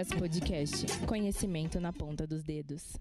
Siriricas 0.00 0.08
Podcast. 0.08 1.06
Conhecimento 1.06 1.78
na 1.80 1.92
ponta 1.92 2.26
dos 2.26 2.42
dedos. 2.42 2.96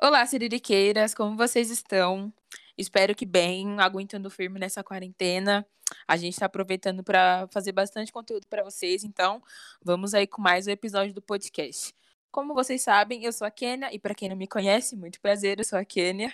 Olá, 0.00 0.24
siririqueiras, 0.24 1.14
como 1.14 1.36
vocês 1.36 1.70
estão? 1.70 2.32
Espero 2.78 3.14
que 3.14 3.26
bem, 3.26 3.80
aguentando 3.80 4.30
firme 4.30 4.60
nessa 4.60 4.84
quarentena. 4.84 5.66
A 6.06 6.16
gente 6.16 6.34
está 6.34 6.46
aproveitando 6.46 7.02
para 7.02 7.48
fazer 7.52 7.72
bastante 7.72 8.12
conteúdo 8.12 8.46
para 8.48 8.62
vocês, 8.62 9.02
então 9.04 9.42
vamos 9.82 10.14
aí 10.14 10.26
com 10.26 10.40
mais 10.40 10.66
um 10.66 10.70
episódio 10.70 11.12
do 11.12 11.22
podcast. 11.22 11.94
Como 12.30 12.54
vocês 12.54 12.82
sabem, 12.82 13.24
eu 13.24 13.32
sou 13.32 13.46
a 13.46 13.50
Kênia 13.50 13.92
e 13.92 13.98
para 13.98 14.14
quem 14.14 14.28
não 14.28 14.36
me 14.36 14.46
conhece, 14.46 14.96
muito 14.96 15.20
prazer, 15.20 15.58
eu 15.58 15.64
sou 15.64 15.78
a 15.78 15.84
Kênia. 15.84 16.32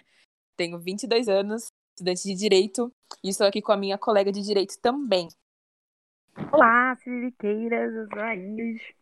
Tenho 0.57 0.79
22 0.79 1.29
anos, 1.29 1.73
estudante 1.95 2.24
de 2.24 2.34
direito 2.34 2.93
e 3.24 3.30
estou 3.30 3.46
aqui 3.46 3.62
com 3.62 3.73
a 3.73 3.77
minha 3.77 3.96
colega 3.96 4.30
de 4.30 4.43
direito 4.43 4.79
também. 4.80 5.29
Olá, 6.52 6.96
Siririqueiras, 6.96 7.95
eu 7.95 8.09
sou 8.09 8.20
a 8.20 8.34
Ingrid. 8.37 8.99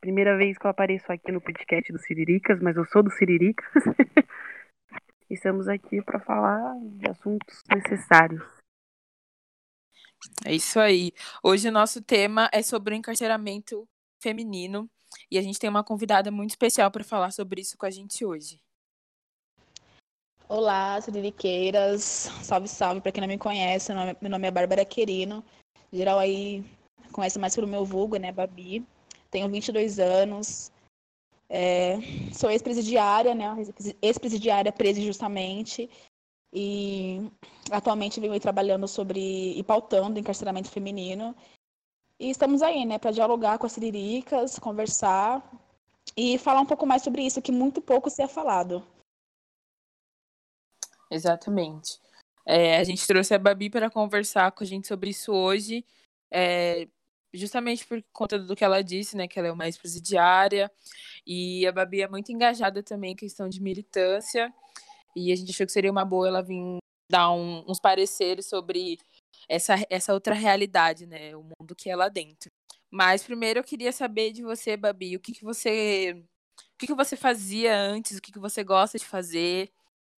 Primeira 0.00 0.36
vez 0.36 0.56
que 0.56 0.64
eu 0.64 0.70
apareço 0.70 1.10
aqui 1.10 1.32
no 1.32 1.40
podcast 1.40 1.92
do 1.92 1.98
Siriricas, 1.98 2.60
mas 2.60 2.76
eu 2.76 2.84
sou 2.86 3.02
do 3.02 3.10
Siriricas. 3.10 3.66
Estamos 5.28 5.66
aqui 5.66 6.00
para 6.02 6.20
falar 6.20 6.74
de 6.80 7.10
assuntos 7.10 7.64
necessários. 7.68 8.42
É 10.46 10.54
isso 10.54 10.78
aí. 10.78 11.12
Hoje 11.42 11.68
o 11.68 11.72
nosso 11.72 12.00
tema 12.00 12.48
é 12.52 12.62
sobre 12.62 12.94
o 12.94 12.96
encarceramento 12.96 13.88
feminino 14.22 14.88
e 15.28 15.36
a 15.36 15.42
gente 15.42 15.58
tem 15.58 15.68
uma 15.68 15.82
convidada 15.82 16.30
muito 16.30 16.50
especial 16.50 16.90
para 16.92 17.02
falar 17.02 17.32
sobre 17.32 17.60
isso 17.60 17.76
com 17.76 17.86
a 17.86 17.90
gente 17.90 18.24
hoje. 18.24 18.60
Olá, 20.48 21.00
Siririqueiras. 21.00 22.30
Salve, 22.42 22.68
salve. 22.68 23.00
Para 23.00 23.10
quem 23.10 23.20
não 23.20 23.28
me 23.28 23.36
conhece, 23.36 23.92
meu 24.20 24.30
nome 24.30 24.46
é 24.46 24.50
Bárbara 24.50 24.84
Querino. 24.84 25.44
Geral 25.92 26.20
aí 26.20 26.64
conhece 27.12 27.38
mais 27.38 27.54
pelo 27.54 27.66
meu 27.66 27.84
vulgo, 27.84 28.16
né, 28.16 28.30
Babi. 28.30 28.86
Tenho 29.30 29.48
22 29.48 29.98
anos. 29.98 30.72
É, 31.50 31.96
sou 32.32 32.50
ex-presidiária, 32.50 33.34
né, 33.34 33.46
ex-presidiária 34.02 34.72
presa 34.72 35.00
injustamente. 35.00 35.88
E 36.52 37.30
atualmente 37.70 38.20
venho 38.20 38.38
trabalhando 38.40 38.88
sobre 38.88 39.52
e 39.58 39.62
pautando 39.62 40.18
encarceramento 40.18 40.70
feminino. 40.70 41.34
E 42.18 42.30
estamos 42.30 42.62
aí, 42.62 42.84
né, 42.84 42.98
para 42.98 43.10
dialogar 43.10 43.58
com 43.58 43.66
as 43.66 43.72
siriricas, 43.72 44.58
conversar 44.58 45.42
e 46.16 46.38
falar 46.38 46.60
um 46.60 46.66
pouco 46.66 46.86
mais 46.86 47.02
sobre 47.02 47.22
isso, 47.22 47.42
que 47.42 47.52
muito 47.52 47.80
pouco 47.80 48.10
se 48.10 48.22
é 48.22 48.28
falado. 48.28 48.84
Exatamente. 51.10 52.00
É, 52.46 52.78
a 52.78 52.84
gente 52.84 53.06
trouxe 53.06 53.34
a 53.34 53.38
Babi 53.38 53.70
para 53.70 53.90
conversar 53.90 54.50
com 54.52 54.64
a 54.64 54.66
gente 54.66 54.88
sobre 54.88 55.10
isso 55.10 55.32
hoje, 55.32 55.84
é, 56.30 56.88
justamente 57.38 57.86
por 57.86 58.02
conta 58.12 58.38
do 58.38 58.54
que 58.56 58.64
ela 58.64 58.82
disse, 58.82 59.16
né, 59.16 59.28
que 59.28 59.38
ela 59.38 59.48
é 59.48 59.52
uma 59.52 59.66
ex-presidiária, 59.66 60.70
e 61.26 61.66
a 61.66 61.72
Babi 61.72 62.02
é 62.02 62.08
muito 62.08 62.32
engajada 62.32 62.82
também 62.82 63.12
em 63.12 63.16
questão 63.16 63.48
de 63.48 63.60
militância, 63.60 64.52
e 65.16 65.32
a 65.32 65.36
gente 65.36 65.50
achou 65.50 65.66
que 65.66 65.72
seria 65.72 65.90
uma 65.90 66.04
boa 66.04 66.28
ela 66.28 66.42
vir 66.42 66.78
dar 67.10 67.30
um, 67.32 67.64
uns 67.68 67.80
pareceres 67.80 68.46
sobre 68.46 68.98
essa, 69.48 69.74
essa 69.88 70.12
outra 70.12 70.34
realidade, 70.34 71.06
né, 71.06 71.34
o 71.36 71.42
mundo 71.42 71.74
que 71.74 71.88
é 71.90 71.96
lá 71.96 72.08
dentro. 72.08 72.50
Mas 72.90 73.22
primeiro 73.22 73.60
eu 73.60 73.64
queria 73.64 73.92
saber 73.92 74.32
de 74.32 74.42
você, 74.42 74.76
Babi, 74.76 75.16
o 75.16 75.20
que, 75.20 75.32
que 75.32 75.44
você 75.44 76.24
o 76.74 76.78
que, 76.78 76.86
que 76.86 76.94
você 76.94 77.16
fazia 77.16 77.76
antes, 77.76 78.18
o 78.18 78.22
que, 78.22 78.32
que 78.32 78.38
você 78.38 78.62
gosta 78.62 78.98
de 78.98 79.04
fazer, 79.04 79.70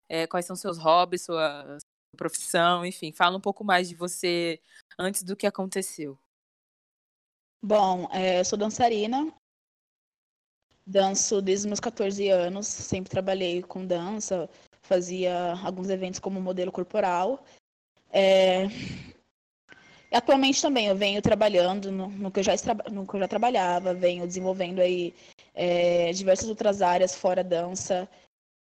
é, 0.10 0.28
quais 0.28 0.46
são 0.46 0.56
seus 0.56 0.78
hobbies, 0.78 1.24
sua 1.24 1.78
profissão, 2.18 2.86
enfim, 2.86 3.14
fala 3.14 3.38
um 3.38 3.42
pouco 3.42 3.64
mais 3.64 3.88
de 3.88 3.96
você 3.96 4.60
antes 4.98 5.24
do 5.24 5.36
que 5.38 5.48
aconteceu. 5.48 6.20
Bom, 7.62 8.08
é, 8.14 8.40
eu 8.40 8.46
sou 8.46 8.58
dançarina, 8.58 9.34
danço 10.88 11.42
desde 11.42 11.68
meus 11.68 11.80
14 11.80 12.30
anos, 12.30 12.68
sempre 12.68 13.10
trabalhei 13.12 13.62
com 13.62 13.86
dança, 13.86 14.50
fazia 14.82 15.54
alguns 15.64 15.90
eventos 15.90 16.20
como 16.22 16.42
modelo 16.42 16.72
corporal. 16.72 17.44
É... 18.12 18.64
Atualmente 20.12 20.62
também 20.62 20.88
eu 20.88 20.96
venho 20.96 21.22
trabalhando 21.22 21.92
no, 21.92 22.08
no, 22.10 22.32
que, 22.32 22.40
eu 22.40 22.44
já, 22.44 22.54
no 22.92 23.06
que 23.06 23.14
eu 23.14 23.20
já 23.20 23.28
trabalhava, 23.28 23.94
venho 23.94 24.26
desenvolvendo 24.26 24.80
aí 24.80 25.14
é, 25.54 26.12
diversas 26.14 26.50
outras 26.50 26.82
áreas 26.82 27.14
fora 27.14 27.44
dança, 27.44 28.10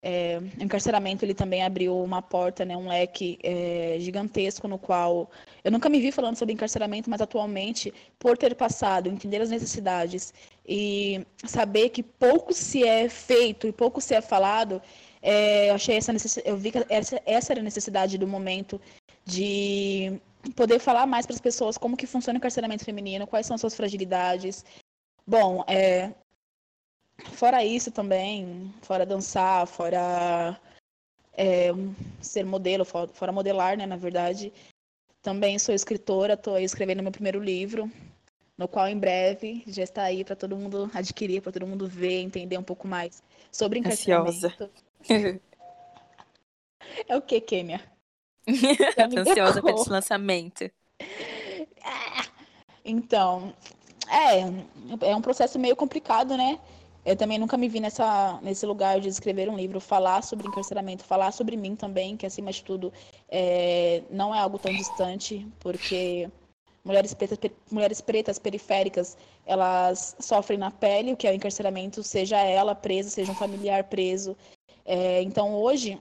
é, 0.02 0.38
encarceramento 0.59 1.25
ele 1.25 1.34
também 1.34 1.63
abriu 1.63 1.97
uma 2.02 2.22
porta, 2.22 2.63
né, 2.63 2.78
um 2.78 2.88
leque 2.88 3.40
é, 3.44 3.97
gigantesco 4.00 4.68
no 4.68 4.78
qual 4.78 5.30
eu 5.63 5.72
nunca 5.72 5.90
me 5.90 6.00
vi 6.00 6.12
falando 6.12 6.35
sobre 6.35 6.53
encarceramento, 6.53 7.09
mas 7.09 7.22
atualmente, 7.22 7.94
por 8.19 8.38
ter 8.38 8.56
passado, 8.56 9.09
entender 9.09 9.41
as 9.41 9.50
necessidades 9.50 10.34
e 10.66 11.25
saber 11.46 11.90
que 11.90 12.03
pouco 12.03 12.53
se 12.53 12.84
é 12.84 13.09
feito 13.09 13.68
e 13.68 13.72
pouco 13.72 14.00
se 14.00 14.13
é 14.13 14.22
falado, 14.22 14.81
é, 15.22 15.69
eu 15.69 15.75
achei 15.75 15.97
essa 15.97 16.13
eu 16.46 16.56
vi 16.56 16.72
que 16.72 16.86
essa, 16.90 17.22
essa 17.25 17.53
era 17.53 17.59
a 17.59 17.63
necessidade 17.63 18.18
do 18.18 18.28
momento 18.28 18.80
de 19.25 20.22
poder 20.56 20.80
falar 20.80 21.06
mais 21.06 21.25
para 21.25 21.36
as 21.36 21.41
pessoas 21.41 21.78
como 21.78 21.97
que 21.97 22.07
funciona 22.07 22.38
o 22.38 22.40
encarceramento 22.40 22.86
feminino, 22.86 23.28
quais 23.28 23.46
são 23.46 23.57
suas 23.57 23.75
fragilidades. 23.75 24.63
Bom, 25.25 25.63
é, 25.68 26.13
Fora 27.24 27.64
isso 27.64 27.92
também, 27.92 28.74
fora 28.82 29.06
dançar, 29.06 29.66
fora 29.68 30.60
é, 31.34 31.70
ser 32.22 32.46
modelo, 32.46 32.86
fora, 32.86 33.32
modelar, 33.32 33.78
né, 33.78 33.86
na 33.86 33.96
verdade, 33.96 34.54
também 35.22 35.58
sou 35.60 35.74
escritora, 35.74 36.34
estou 36.34 36.58
escrevendo 36.58 37.04
meu 37.04 37.12
primeiro 37.12 37.40
livro, 37.40 37.92
no 38.58 38.68
qual 38.68 38.88
em 38.88 38.98
breve 38.98 39.64
já 39.68 39.84
está 39.84 40.04
aí 40.04 40.24
para 40.24 40.36
todo 40.36 40.58
mundo 40.58 40.90
adquirir, 40.94 41.42
para 41.42 41.52
todo 41.52 41.68
mundo 41.68 41.88
ver, 41.88 42.22
entender 42.22 42.58
um 42.58 42.64
pouco 42.64 42.88
mais 42.88 43.22
sobre 43.52 43.80
encarceramento. 43.80 44.72
é 47.08 47.16
o 47.16 47.22
que, 47.22 47.42
Kênia? 47.42 47.82
ansiosa 49.18 49.62
para 49.62 49.74
esse 49.74 49.90
lançamento. 49.90 50.72
Então, 52.84 53.54
é, 54.10 55.10
é 55.10 55.16
um 55.16 55.22
processo 55.22 55.60
meio 55.60 55.76
complicado, 55.76 56.38
né? 56.38 56.60
Eu 57.07 57.16
também 57.16 57.40
nunca 57.40 57.56
me 57.56 57.69
vi 57.69 57.79
nessa, 57.79 58.38
nesse 58.41 58.66
lugar 58.66 59.00
de 59.00 59.07
escrever 59.07 59.47
um 59.47 59.56
livro, 59.56 59.79
falar 59.79 60.22
sobre 60.22 60.45
encarceramento, 60.45 61.06
falar 61.06 61.31
sobre 61.31 61.56
mim 61.56 61.73
também, 61.73 62.18
que 62.18 62.25
acima 62.25 62.51
de 62.51 62.62
tudo 62.62 62.91
é, 63.29 64.03
não 64.12 64.35
é 64.35 64.40
algo 64.40 64.59
tão 64.59 64.73
distante, 64.73 65.47
porque 65.57 66.29
mulheres 66.84 67.13
pretas, 67.13 67.40
mulheres 67.72 68.01
pretas 68.01 68.38
periféricas, 68.38 69.18
elas 69.45 70.18
sofrem 70.19 70.59
na 70.59 70.69
pele 70.69 71.13
o 71.13 71.16
que 71.16 71.25
é 71.25 71.31
o 71.31 71.34
encarceramento, 71.34 72.03
seja 72.03 72.41
ela 72.41 72.75
presa, 72.75 73.09
seja 73.09 73.31
um 73.31 73.35
familiar 73.35 73.85
preso. 73.85 74.35
É, 74.84 75.22
então 75.22 75.56
hoje 75.56 75.97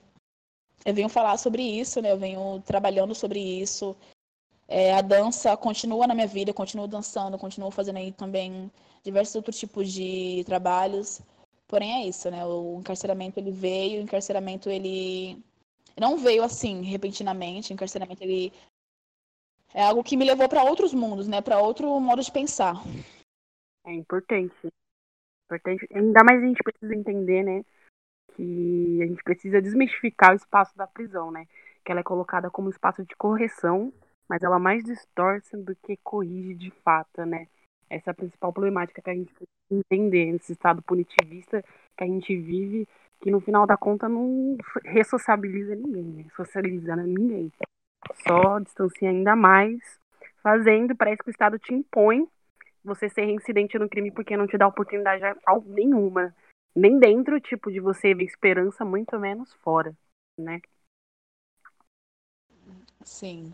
eu 0.83 0.93
venho 0.93 1.07
falar 1.07 1.37
sobre 1.37 1.63
isso, 1.63 2.01
né? 2.01 2.11
Eu 2.11 2.17
venho 2.17 2.61
trabalhando 2.65 3.15
sobre 3.15 3.39
isso. 3.39 3.95
É, 4.67 4.93
a 4.93 4.99
dança 4.99 5.55
continua 5.55 6.05
na 6.05 6.13
minha 6.13 6.27
vida, 6.27 6.53
continuo 6.53 6.85
dançando, 6.85 7.37
continuo 7.37 7.71
fazendo 7.71 7.95
aí 7.95 8.11
também 8.11 8.69
diversos 9.07 9.35
outros 9.35 9.57
tipos 9.57 9.91
de 9.91 10.43
trabalhos. 10.45 11.21
Porém 11.67 12.03
é 12.03 12.07
isso, 12.07 12.29
né? 12.29 12.45
O 12.45 12.79
encarceramento 12.79 13.39
ele 13.39 13.51
veio, 13.51 13.99
o 13.99 14.03
encarceramento 14.03 14.69
ele 14.69 15.41
não 15.99 16.17
veio 16.17 16.43
assim 16.43 16.81
repentinamente, 16.83 17.71
o 17.71 17.73
encarceramento 17.73 18.23
ele 18.23 18.53
é 19.73 19.83
algo 19.83 20.03
que 20.03 20.17
me 20.17 20.25
levou 20.25 20.47
para 20.47 20.63
outros 20.63 20.93
mundos, 20.93 21.27
né? 21.27 21.41
Para 21.41 21.59
outro 21.59 21.99
modo 21.99 22.21
de 22.21 22.31
pensar. 22.31 22.75
É 23.85 23.93
importante. 23.93 24.55
Importante. 25.45 25.87
Ainda 25.93 26.23
mais 26.23 26.43
a 26.43 26.45
gente 26.45 26.61
precisa 26.63 26.93
entender, 26.93 27.43
né? 27.43 27.63
Que 28.35 28.99
a 29.03 29.07
gente 29.07 29.23
precisa 29.23 29.61
desmistificar 29.61 30.33
o 30.33 30.35
espaço 30.35 30.77
da 30.77 30.85
prisão, 30.85 31.31
né? 31.31 31.47
Que 31.83 31.91
ela 31.91 32.01
é 32.01 32.03
colocada 32.03 32.49
como 32.49 32.69
espaço 32.69 33.05
de 33.05 33.15
correção, 33.15 33.93
mas 34.27 34.43
ela 34.43 34.59
mais 34.59 34.83
distorce 34.83 35.55
do 35.55 35.75
que 35.75 35.97
corrige 35.97 36.53
de 36.53 36.71
fato, 36.83 37.25
né? 37.25 37.47
Essa 37.89 38.09
é 38.09 38.11
a 38.11 38.15
principal 38.15 38.51
problemática 38.51 39.01
que 39.01 39.09
a 39.09 39.13
gente 39.13 39.33
precisa 39.33 39.49
entender 39.71 40.31
nesse 40.31 40.53
estado 40.53 40.81
punitivista 40.81 41.63
que 41.97 42.03
a 42.03 42.07
gente 42.07 42.35
vive, 42.35 42.87
que 43.21 43.31
no 43.31 43.39
final 43.39 43.65
da 43.65 43.77
conta 43.77 44.07
não 44.07 44.57
ressociabiliza 44.83 45.75
ninguém, 45.75 46.03
né? 46.03 46.25
socializa 46.35 46.95
ninguém. 46.95 47.51
Só 48.27 48.59
distancia 48.59 49.09
ainda 49.09 49.35
mais, 49.35 49.79
fazendo, 50.41 50.95
parece 50.95 51.23
que 51.23 51.29
o 51.29 51.31
Estado 51.31 51.59
te 51.59 51.73
impõe 51.73 52.27
você 52.83 53.09
ser 53.09 53.25
reincidente 53.25 53.77
no 53.77 53.89
crime 53.89 54.11
porque 54.11 54.37
não 54.37 54.47
te 54.47 54.57
dá 54.57 54.67
oportunidade 54.67 55.21
nenhuma. 55.65 56.33
Nem 56.75 56.99
dentro, 56.99 57.39
tipo, 57.41 57.71
de 57.71 57.79
você 57.79 58.13
ver 58.13 58.23
esperança, 58.23 58.85
muito 58.85 59.19
menos 59.19 59.51
fora, 59.55 59.93
né? 60.37 60.61
Sim. 63.03 63.51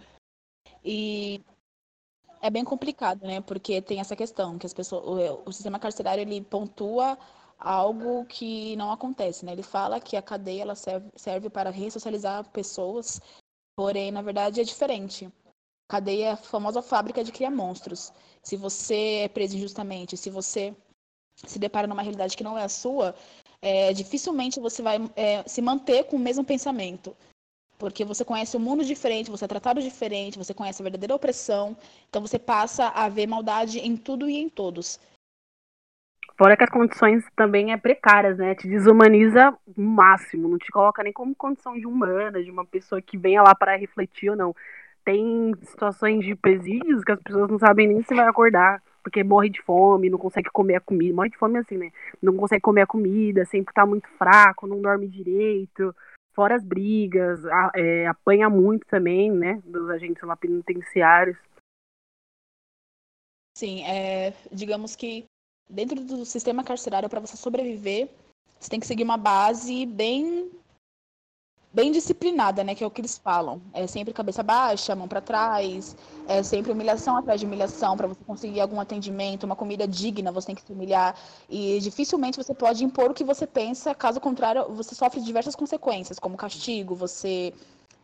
E 0.83 1.41
é 2.43 2.49
bem 2.49 2.65
complicado, 2.65 3.25
né? 3.25 3.39
Porque 3.39 3.81
tem 3.81 4.01
essa 4.01 4.17
questão 4.17 4.57
que 4.57 4.65
as 4.65 4.73
pessoas, 4.73 5.05
o, 5.05 5.43
o, 5.45 5.53
sistema 5.53 5.79
carcerário 5.79 6.21
ele 6.21 6.41
pontua 6.41 7.17
algo 7.57 8.25
que 8.25 8.75
não 8.75 8.91
acontece, 8.91 9.45
né? 9.45 9.53
Ele 9.53 9.63
fala 9.63 10.01
que 10.01 10.17
a 10.17 10.21
cadeia 10.21 10.63
ela 10.63 10.75
serve, 10.75 11.09
serve 11.15 11.49
para 11.49 11.69
ressocializar 11.69 12.49
pessoas, 12.49 13.21
porém 13.77 14.11
na 14.11 14.21
verdade 14.21 14.59
é 14.59 14.63
diferente. 14.65 15.31
Cadeia 15.89 16.25
é 16.25 16.31
a 16.31 16.37
famosa 16.37 16.81
fábrica 16.81 17.23
de 17.23 17.31
criar 17.31 17.49
monstros. 17.49 18.11
Se 18.41 18.57
você 18.57 19.21
é 19.23 19.29
preso 19.29 19.55
injustamente, 19.55 20.17
se 20.17 20.29
você 20.29 20.75
se 21.47 21.57
depara 21.57 21.87
numa 21.87 22.01
realidade 22.01 22.35
que 22.35 22.43
não 22.43 22.57
é 22.57 22.63
a 22.65 22.69
sua, 22.69 23.15
é, 23.61 23.93
dificilmente 23.93 24.59
você 24.59 24.81
vai 24.81 24.97
é, 25.15 25.47
se 25.47 25.61
manter 25.61 26.03
com 26.05 26.17
o 26.17 26.19
mesmo 26.19 26.43
pensamento. 26.43 27.15
Porque 27.83 28.05
você 28.05 28.23
conhece 28.23 28.55
um 28.55 28.61
mundo 28.61 28.85
diferente, 28.85 29.29
você 29.29 29.43
é 29.43 29.47
tratado 29.47 29.81
diferente, 29.81 30.37
você 30.37 30.53
conhece 30.53 30.81
a 30.81 30.85
verdadeira 30.85 31.15
opressão, 31.15 31.75
então 32.07 32.21
você 32.21 32.39
passa 32.39 32.87
a 32.87 33.09
ver 33.09 33.27
maldade 33.27 33.77
em 33.79 33.97
tudo 33.97 34.29
e 34.29 34.37
em 34.37 34.47
todos. 34.47 34.97
Fora 36.37 36.55
que 36.55 36.63
as 36.63 36.69
condições 36.69 37.25
também 37.35 37.73
é 37.73 37.77
precárias, 37.77 38.37
né? 38.37 38.55
Te 38.55 38.69
desumaniza 38.69 39.53
o 39.67 39.81
máximo, 39.81 40.47
não 40.47 40.57
te 40.57 40.71
coloca 40.71 41.03
nem 41.03 41.11
como 41.11 41.35
condição 41.35 41.77
de 41.77 41.85
humana, 41.85 42.41
de 42.41 42.49
uma 42.49 42.63
pessoa 42.63 43.01
que 43.01 43.17
venha 43.17 43.41
lá 43.41 43.53
para 43.53 43.75
refletir 43.75 44.29
ou 44.29 44.37
não. 44.37 44.55
Tem 45.03 45.53
situações 45.63 46.23
de 46.23 46.35
presídios 46.35 47.03
que 47.03 47.11
as 47.11 47.21
pessoas 47.21 47.51
não 47.51 47.59
sabem 47.59 47.89
nem 47.89 48.01
se 48.01 48.15
vai 48.15 48.25
acordar, 48.25 48.81
porque 49.03 49.25
morre 49.25 49.49
de 49.49 49.61
fome, 49.61 50.09
não 50.09 50.17
consegue 50.17 50.49
comer 50.53 50.75
a 50.75 50.79
comida. 50.79 51.13
Morre 51.13 51.31
de 51.31 51.37
fome 51.37 51.59
assim, 51.59 51.77
né? 51.77 51.91
Não 52.21 52.33
consegue 52.37 52.61
comer 52.61 52.83
a 52.83 52.87
comida, 52.87 53.43
sempre 53.43 53.73
tá 53.73 53.85
muito 53.85 54.07
fraco, 54.17 54.67
não 54.67 54.81
dorme 54.81 55.05
direito. 55.05 55.93
Fora 56.33 56.55
as 56.55 56.63
brigas, 56.63 57.45
a, 57.45 57.71
é, 57.75 58.07
apanha 58.07 58.49
muito 58.49 58.85
também, 58.87 59.31
né? 59.31 59.61
Dos 59.65 59.89
agentes 59.89 60.23
lá 60.23 60.35
penitenciários. 60.35 61.37
Sim, 63.55 63.83
é, 63.83 64.33
digamos 64.51 64.95
que 64.95 65.25
dentro 65.69 66.03
do 66.03 66.25
sistema 66.25 66.63
carcerário, 66.63 67.09
para 67.09 67.19
você 67.19 67.37
sobreviver, 67.37 68.09
você 68.59 68.69
tem 68.69 68.79
que 68.79 68.87
seguir 68.87 69.03
uma 69.03 69.17
base 69.17 69.85
bem 69.85 70.51
bem 71.73 71.91
disciplinada, 71.91 72.63
né, 72.63 72.75
que 72.75 72.83
é 72.83 72.87
o 72.87 72.91
que 72.91 73.01
eles 73.01 73.17
falam. 73.17 73.61
É 73.73 73.87
sempre 73.87 74.13
cabeça 74.13 74.43
baixa, 74.43 74.95
mão 74.95 75.07
para 75.07 75.19
trás, 75.19 75.95
é 76.27 76.43
sempre 76.43 76.71
humilhação 76.71 77.17
atrás 77.17 77.39
de 77.39 77.47
humilhação 77.47 77.97
para 77.97 78.07
você 78.07 78.23
conseguir 78.23 78.61
algum 78.61 78.79
atendimento, 78.79 79.45
uma 79.45 79.55
comida 79.55 79.87
digna, 79.87 80.31
você 80.31 80.47
tem 80.47 80.55
que 80.55 80.61
se 80.61 80.71
humilhar 80.71 81.15
e 81.49 81.79
dificilmente 81.79 82.37
você 82.37 82.53
pode 82.53 82.83
impor 82.83 83.09
o 83.09 83.13
que 83.13 83.23
você 83.23 83.47
pensa, 83.47 83.95
caso 83.95 84.21
contrário, 84.21 84.69
você 84.69 84.93
sofre 84.93 85.19
diversas 85.21 85.55
consequências, 85.55 86.19
como 86.19 86.37
castigo, 86.37 86.93
você 86.93 87.51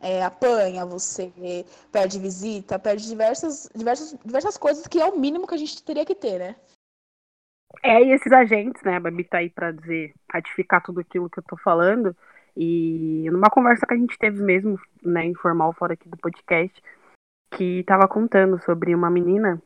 é, 0.00 0.24
apanha, 0.24 0.84
você 0.84 1.32
perde 1.92 2.18
visita, 2.18 2.78
perde 2.78 3.06
diversas, 3.06 3.70
diversas, 3.74 4.18
diversas 4.24 4.56
coisas 4.56 4.86
que 4.88 5.00
é 5.00 5.06
o 5.06 5.18
mínimo 5.18 5.46
que 5.46 5.54
a 5.54 5.58
gente 5.58 5.82
teria 5.82 6.04
que 6.04 6.14
ter, 6.14 6.38
né? 6.38 6.56
É, 7.82 8.02
e 8.02 8.12
esses 8.12 8.32
agentes, 8.32 8.82
né, 8.82 8.96
a 8.96 9.00
Babi 9.00 9.22
tá 9.22 9.38
aí 9.38 9.48
pra 9.48 9.70
dizer, 9.70 10.12
ratificar 10.28 10.82
tudo 10.82 11.00
aquilo 11.00 11.30
que 11.30 11.38
eu 11.38 11.44
tô 11.44 11.56
falando, 11.56 12.16
e 12.56 13.28
numa 13.30 13.50
conversa 13.50 13.86
que 13.86 13.94
a 13.94 13.96
gente 13.96 14.18
teve 14.18 14.42
mesmo, 14.42 14.78
né, 15.02 15.24
informal, 15.26 15.72
fora 15.72 15.94
aqui 15.94 16.08
do 16.08 16.16
podcast, 16.16 16.80
que 17.52 17.82
tava 17.84 18.06
contando 18.08 18.62
sobre 18.62 18.94
uma 18.94 19.10
menina 19.10 19.60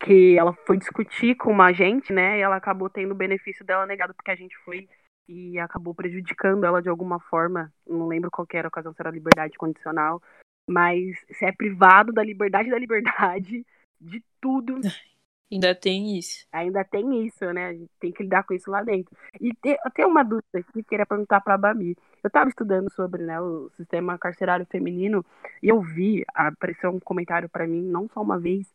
que 0.00 0.38
ela 0.38 0.52
foi 0.66 0.76
discutir 0.76 1.34
com 1.34 1.50
uma 1.50 1.66
agente, 1.66 2.12
né, 2.12 2.38
e 2.38 2.42
ela 2.42 2.56
acabou 2.56 2.90
tendo 2.90 3.12
o 3.12 3.16
benefício 3.16 3.64
dela 3.64 3.86
negado 3.86 4.14
porque 4.14 4.30
a 4.30 4.36
gente 4.36 4.56
foi 4.64 4.88
e 5.26 5.58
acabou 5.58 5.94
prejudicando 5.94 6.64
ela 6.64 6.82
de 6.82 6.88
alguma 6.88 7.18
forma, 7.18 7.72
não 7.86 8.06
lembro 8.06 8.30
qual 8.30 8.46
era 8.52 8.66
a 8.66 8.68
ocasião, 8.68 8.92
se 8.92 9.00
era 9.00 9.10
liberdade 9.10 9.56
condicional, 9.56 10.22
mas 10.68 11.18
se 11.30 11.44
é 11.44 11.52
privado 11.52 12.12
da 12.12 12.22
liberdade 12.22 12.70
da 12.70 12.78
liberdade, 12.78 13.66
de 14.00 14.22
tudo, 14.40 14.80
Ainda 15.54 15.72
tem 15.72 16.18
isso. 16.18 16.44
Ainda 16.52 16.84
tem 16.84 17.24
isso, 17.24 17.44
né? 17.52 17.68
A 17.68 17.72
gente 17.72 17.90
tem 18.00 18.10
que 18.10 18.24
lidar 18.24 18.42
com 18.42 18.54
isso 18.54 18.68
lá 18.68 18.82
dentro. 18.82 19.16
E 19.40 19.54
te, 19.54 19.78
eu 19.84 19.90
tenho 19.92 20.08
uma 20.08 20.24
dúvida 20.24 20.58
aqui, 20.58 20.82
queria 20.82 21.06
perguntar 21.06 21.40
para 21.40 21.54
a 21.54 21.58
Babi. 21.58 21.96
Eu 22.24 22.28
estava 22.28 22.48
estudando 22.48 22.90
sobre 22.92 23.22
né, 23.22 23.40
o 23.40 23.70
sistema 23.76 24.18
carcerário 24.18 24.66
feminino 24.66 25.24
e 25.62 25.68
eu 25.68 25.80
vi, 25.80 26.24
apareceu 26.34 26.90
um 26.90 26.98
comentário 26.98 27.48
para 27.48 27.68
mim, 27.68 27.82
não 27.82 28.08
só 28.08 28.20
uma 28.20 28.36
vez, 28.36 28.66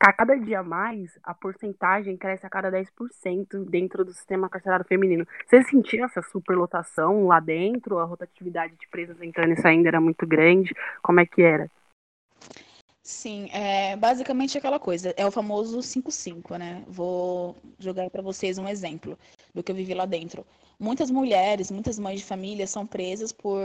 que 0.00 0.08
a 0.08 0.12
cada 0.12 0.36
dia 0.36 0.62
mais 0.62 1.18
a 1.24 1.34
porcentagem 1.34 2.16
cresce 2.16 2.46
a 2.46 2.50
cada 2.50 2.70
10% 2.70 3.68
dentro 3.68 4.04
do 4.04 4.12
sistema 4.12 4.48
carcerário 4.48 4.86
feminino. 4.86 5.26
Você 5.46 5.64
sentia 5.64 6.04
essa 6.04 6.22
superlotação 6.22 7.26
lá 7.26 7.40
dentro? 7.40 7.98
A 7.98 8.04
rotatividade 8.04 8.76
de 8.76 8.86
presas 8.86 9.20
entrando 9.20 9.54
e 9.54 9.60
saindo 9.60 9.88
era 9.88 10.00
muito 10.00 10.24
grande? 10.24 10.72
Como 11.02 11.18
é 11.18 11.26
que 11.26 11.42
era? 11.42 11.68
Sim, 13.08 13.48
é 13.52 13.96
basicamente 13.96 14.58
aquela 14.58 14.78
coisa. 14.78 15.14
É 15.16 15.24
o 15.24 15.30
famoso 15.30 15.78
5-5, 15.78 16.58
né? 16.58 16.84
Vou 16.86 17.56
jogar 17.78 18.10
para 18.10 18.20
vocês 18.20 18.58
um 18.58 18.68
exemplo 18.68 19.18
do 19.54 19.62
que 19.62 19.72
eu 19.72 19.76
vivi 19.76 19.94
lá 19.94 20.04
dentro. 20.04 20.46
Muitas 20.78 21.10
mulheres, 21.10 21.70
muitas 21.70 21.98
mães 21.98 22.20
de 22.20 22.26
família 22.26 22.66
são 22.66 22.86
presas 22.86 23.32
por 23.32 23.62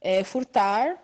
é, 0.00 0.22
furtar 0.22 0.96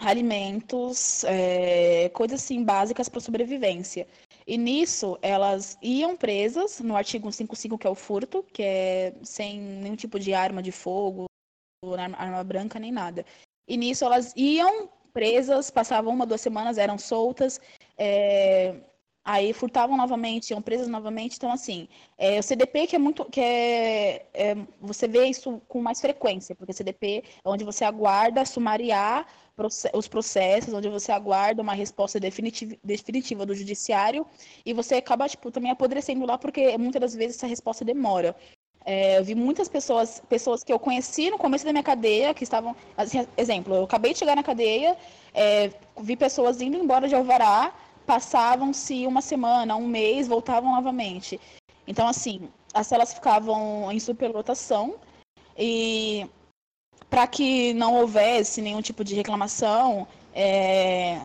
alimentos, 0.00 1.22
é, 1.22 2.08
coisas 2.08 2.42
assim 2.42 2.64
básicas 2.64 3.08
para 3.08 3.20
sobrevivência. 3.20 4.08
E 4.44 4.58
nisso, 4.58 5.16
elas 5.22 5.78
iam 5.80 6.16
presas 6.16 6.80
no 6.80 6.96
artigo 6.96 7.30
155, 7.30 7.78
que 7.78 7.86
é 7.86 7.90
o 7.90 7.94
furto, 7.94 8.42
que 8.52 8.64
é 8.64 9.14
sem 9.22 9.60
nenhum 9.60 9.94
tipo 9.94 10.18
de 10.18 10.34
arma 10.34 10.60
de 10.60 10.72
fogo, 10.72 11.26
arma 12.16 12.42
branca, 12.42 12.80
nem 12.80 12.90
nada. 12.90 13.24
E 13.68 13.76
nisso, 13.76 14.04
elas 14.04 14.34
iam 14.36 14.90
presas, 15.12 15.70
passavam 15.70 16.12
uma, 16.12 16.26
duas 16.26 16.40
semanas, 16.40 16.78
eram 16.78 16.98
soltas, 16.98 17.60
é, 17.96 18.74
aí 19.24 19.52
furtavam 19.52 19.96
novamente, 19.96 20.50
iam 20.50 20.62
presas 20.62 20.88
novamente. 20.88 21.36
Então, 21.36 21.52
assim, 21.52 21.86
é, 22.16 22.38
o 22.38 22.42
CDP 22.42 22.86
que 22.86 22.96
é 22.96 22.98
muito. 22.98 23.24
que 23.26 23.40
é, 23.40 24.26
é, 24.32 24.56
Você 24.80 25.06
vê 25.06 25.26
isso 25.26 25.60
com 25.68 25.82
mais 25.82 26.00
frequência, 26.00 26.54
porque 26.54 26.72
CDP 26.72 27.24
é 27.44 27.48
onde 27.48 27.64
você 27.64 27.84
aguarda 27.84 28.44
sumariar 28.44 29.26
os 29.92 30.06
processos, 30.08 30.72
onde 30.72 30.88
você 30.88 31.10
aguarda 31.10 31.62
uma 31.62 31.74
resposta 31.74 32.20
definitiva, 32.20 32.76
definitiva 32.82 33.44
do 33.44 33.54
judiciário 33.54 34.24
e 34.64 34.72
você 34.72 34.96
acaba, 34.96 35.28
tipo, 35.28 35.50
também 35.50 35.70
apodrecendo 35.70 36.24
lá, 36.24 36.38
porque 36.38 36.78
muitas 36.78 37.00
das 37.00 37.14
vezes 37.14 37.36
essa 37.36 37.46
resposta 37.46 37.84
demora. 37.84 38.36
É, 38.90 39.18
eu 39.18 39.22
vi 39.22 39.34
muitas 39.34 39.68
pessoas, 39.68 40.22
pessoas 40.30 40.64
que 40.64 40.72
eu 40.72 40.78
conheci 40.78 41.28
no 41.28 41.36
começo 41.36 41.62
da 41.62 41.72
minha 41.72 41.82
cadeia, 41.82 42.32
que 42.32 42.42
estavam. 42.42 42.74
Assim, 42.96 43.26
exemplo, 43.36 43.74
eu 43.74 43.84
acabei 43.84 44.14
de 44.14 44.18
chegar 44.18 44.34
na 44.34 44.42
cadeia, 44.42 44.96
é, 45.34 45.70
vi 46.00 46.16
pessoas 46.16 46.62
indo 46.62 46.78
embora 46.78 47.06
de 47.06 47.14
Alvará, 47.14 47.74
passavam-se 48.06 49.06
uma 49.06 49.20
semana, 49.20 49.76
um 49.76 49.86
mês, 49.86 50.26
voltavam 50.26 50.74
novamente. 50.74 51.38
Então, 51.86 52.08
assim, 52.08 52.48
as 52.72 52.86
celas 52.86 53.12
ficavam 53.12 53.92
em 53.92 54.00
superlotação 54.00 54.94
e 55.54 56.26
para 57.10 57.26
que 57.26 57.74
não 57.74 57.94
houvesse 57.94 58.62
nenhum 58.62 58.80
tipo 58.80 59.04
de 59.04 59.14
reclamação, 59.14 60.08
é, 60.32 61.20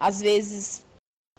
às 0.00 0.20
vezes 0.20 0.84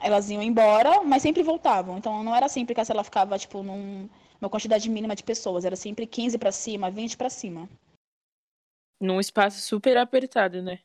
elas 0.01 0.29
iam 0.29 0.41
embora, 0.41 1.03
mas 1.03 1.21
sempre 1.21 1.43
voltavam. 1.43 1.97
Então 1.97 2.23
não 2.23 2.33
era 2.33 2.47
sempre 2.47 2.73
que 2.73 2.79
a 2.79 2.85
cela 2.85 3.03
ficava 3.03 3.37
tipo 3.37 3.61
num, 3.61 4.07
uma 4.45 4.49
quantidade 4.49 4.89
mínima 4.89 5.15
de 5.15 5.23
pessoas, 5.23 5.65
era 5.65 5.75
sempre 5.75 6.05
15 6.05 6.37
para 6.37 6.51
cima, 6.51 6.91
20 6.91 7.17
para 7.17 7.29
cima. 7.29 7.67
Num 9.01 9.19
espaço 9.19 9.59
super 9.59 9.97
apertado, 9.97 10.61
né? 10.61 10.79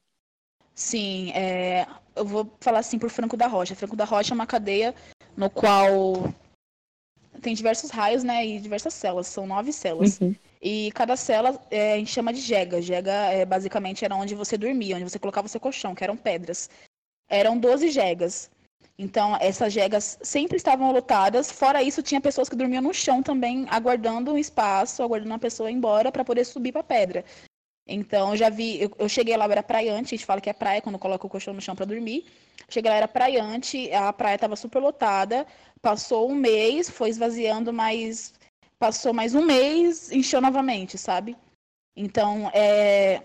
Sim, 0.74 1.30
é, 1.32 1.86
eu 2.16 2.24
vou 2.24 2.50
falar 2.60 2.78
assim 2.78 2.98
por 2.98 3.10
Franco 3.10 3.36
da 3.36 3.46
Rocha. 3.46 3.74
Franco 3.74 3.94
da 3.94 4.04
Rocha 4.04 4.32
é 4.32 4.34
uma 4.34 4.46
cadeia 4.46 4.94
no 5.36 5.50
qual 5.50 6.32
tem 7.40 7.54
diversos 7.54 7.90
raios, 7.90 8.22
né, 8.22 8.46
e 8.46 8.60
diversas 8.60 8.94
celas, 8.94 9.26
são 9.26 9.46
nove 9.46 9.72
celas. 9.72 10.20
Uhum. 10.20 10.34
E 10.60 10.90
cada 10.92 11.16
cela 11.16 11.60
é, 11.70 11.94
a 11.94 11.96
gente 11.96 12.10
chama 12.10 12.32
de 12.32 12.40
jega. 12.40 12.82
Jega 12.82 13.12
é, 13.12 13.44
basicamente 13.44 14.04
era 14.04 14.14
onde 14.14 14.34
você 14.34 14.58
dormia, 14.58 14.96
onde 14.96 15.08
você 15.08 15.18
colocava 15.18 15.48
seu 15.48 15.60
colchão, 15.60 15.94
que 15.94 16.04
eram 16.04 16.16
pedras. 16.16 16.68
Eram 17.28 17.58
12 17.58 17.90
jegas. 17.90 18.50
Então, 18.98 19.36
essas 19.40 19.72
jegas 19.72 20.18
sempre 20.22 20.58
estavam 20.58 20.92
lotadas. 20.92 21.50
Fora 21.50 21.82
isso, 21.82 22.02
tinha 22.02 22.20
pessoas 22.20 22.50
que 22.50 22.56
dormiam 22.56 22.82
no 22.82 22.92
chão 22.92 23.22
também, 23.22 23.66
aguardando 23.70 24.32
um 24.32 24.38
espaço, 24.38 25.02
aguardando 25.02 25.32
uma 25.32 25.38
pessoa 25.38 25.70
ir 25.70 25.74
embora 25.74 26.12
para 26.12 26.24
poder 26.24 26.44
subir 26.44 26.70
para 26.70 26.82
a 26.82 26.84
pedra. 26.84 27.24
Então, 27.88 28.30
eu 28.30 28.36
já 28.36 28.50
vi, 28.50 28.80
eu, 28.80 28.90
eu, 28.98 29.08
cheguei 29.08 29.36
lá, 29.36 29.46
era 29.46 29.62
praiante, 29.62 30.14
a 30.14 30.16
gente 30.18 30.26
fala 30.26 30.40
que 30.40 30.50
é 30.50 30.52
praia 30.52 30.82
quando 30.82 30.98
coloca 30.98 31.26
o 31.26 31.30
colchão 31.30 31.54
no 31.54 31.62
chão 31.62 31.74
para 31.74 31.86
dormir. 31.86 32.26
Cheguei 32.68 32.90
lá, 32.90 32.96
era 32.98 33.08
praiante, 33.08 33.90
a 33.92 34.12
praia 34.12 34.34
estava 34.34 34.54
super 34.54 34.80
lotada. 34.80 35.46
Passou 35.80 36.30
um 36.30 36.34
mês, 36.34 36.90
foi 36.90 37.08
esvaziando, 37.08 37.72
mas 37.72 38.34
passou 38.78 39.12
mais 39.12 39.34
um 39.34 39.44
mês, 39.44 40.12
encheu 40.12 40.40
novamente, 40.40 40.98
sabe? 40.98 41.36
Então, 41.96 42.50
é, 42.52 43.22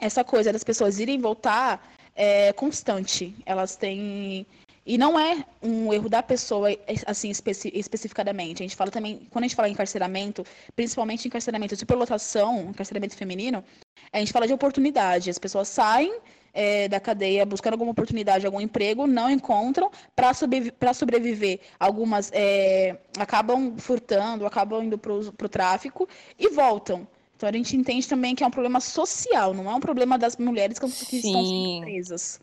essa 0.00 0.24
coisa 0.24 0.52
das 0.52 0.64
pessoas 0.64 0.98
irem 0.98 1.20
voltar 1.20 1.94
é 2.14 2.52
constante. 2.54 3.36
Elas 3.44 3.76
têm 3.76 4.46
e 4.86 4.96
não 4.96 5.18
é 5.18 5.44
um 5.60 5.92
erro 5.92 6.08
da 6.08 6.22
pessoa, 6.22 6.68
assim, 7.06 7.28
especi 7.28 7.72
especificadamente. 7.74 8.62
A 8.62 8.66
gente 8.66 8.76
fala 8.76 8.90
também, 8.90 9.26
quando 9.30 9.44
a 9.44 9.48
gente 9.48 9.56
fala 9.56 9.68
em 9.68 9.72
encarceramento, 9.72 10.44
principalmente 10.76 11.26
encarceramento 11.26 11.74
de 11.74 11.80
superlotação, 11.80 12.70
encarceramento 12.70 13.16
feminino, 13.16 13.64
a 14.12 14.18
gente 14.18 14.32
fala 14.32 14.46
de 14.46 14.52
oportunidade. 14.52 15.28
As 15.28 15.38
pessoas 15.38 15.66
saem 15.66 16.20
é, 16.54 16.86
da 16.88 17.00
cadeia 17.00 17.44
buscando 17.44 17.74
alguma 17.74 17.90
oportunidade, 17.90 18.46
algum 18.46 18.60
emprego, 18.60 19.08
não 19.08 19.28
encontram, 19.28 19.90
para 20.14 20.32
sobreviver, 20.32 20.94
sobreviver, 20.94 21.60
algumas 21.80 22.30
é, 22.32 22.96
acabam 23.18 23.76
furtando, 23.78 24.46
acabam 24.46 24.84
indo 24.84 24.96
para 24.96 25.12
o 25.12 25.48
tráfico 25.48 26.08
e 26.38 26.48
voltam. 26.48 27.08
Então 27.36 27.48
a 27.48 27.52
gente 27.52 27.76
entende 27.76 28.08
também 28.08 28.34
que 28.34 28.42
é 28.42 28.46
um 28.46 28.50
problema 28.50 28.80
social, 28.80 29.52
não 29.52 29.70
é 29.70 29.74
um 29.74 29.80
problema 29.80 30.16
das 30.16 30.36
mulheres 30.36 30.78
que, 30.78 30.86
que 30.86 31.16
estão 31.16 31.44
sendo 31.44 31.80
presas. 31.82 32.40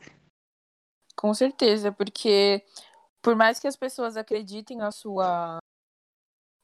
Com 1.15 1.33
certeza, 1.33 1.91
porque 1.91 2.63
por 3.21 3.35
mais 3.35 3.59
que 3.59 3.67
as 3.67 3.75
pessoas 3.75 4.17
acreditem 4.17 4.77
na 4.77 4.91
sua 4.91 5.59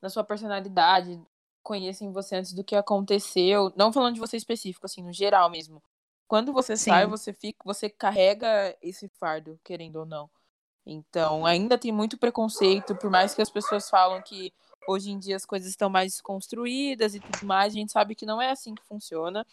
na 0.02 0.10
sua 0.10 0.24
personalidade, 0.24 1.22
conhecem 1.62 2.12
você 2.12 2.38
antes 2.38 2.54
do 2.54 2.64
que 2.64 2.76
aconteceu. 2.76 3.72
Não 3.76 3.92
falando 3.92 4.16
de 4.16 4.20
você 4.20 4.38
específico, 4.38 4.86
assim, 4.86 5.04
no 5.04 5.12
geral 5.12 5.50
mesmo. 5.50 5.84
Quando 6.28 6.54
você 6.54 6.78
Sim. 6.78 6.92
sai, 6.92 7.06
você 7.06 7.34
fica, 7.34 7.60
você 7.66 7.90
carrega 7.90 8.76
esse 8.82 9.10
fardo, 9.20 9.60
querendo 9.64 9.98
ou 9.98 10.06
não. 10.06 10.30
Então, 10.86 11.46
ainda 11.46 11.78
tem 11.78 11.92
muito 11.92 12.18
preconceito, 12.18 12.96
por 12.96 13.10
mais 13.10 13.36
que 13.36 13.42
as 13.42 13.50
pessoas 13.50 13.90
falam 13.90 14.22
que 14.22 14.54
hoje 14.90 15.12
em 15.12 15.20
dia 15.20 15.36
as 15.36 15.46
coisas 15.46 15.70
estão 15.70 15.90
mais 15.90 16.20
construídas 16.20 17.14
e 17.14 17.20
tudo 17.20 17.46
mais, 17.46 17.74
a 17.74 17.78
gente 17.78 17.92
sabe 17.92 18.16
que 18.16 18.26
não 18.26 18.42
é 18.42 18.50
assim 18.50 18.74
que 18.74 18.84
funciona. 18.84 19.46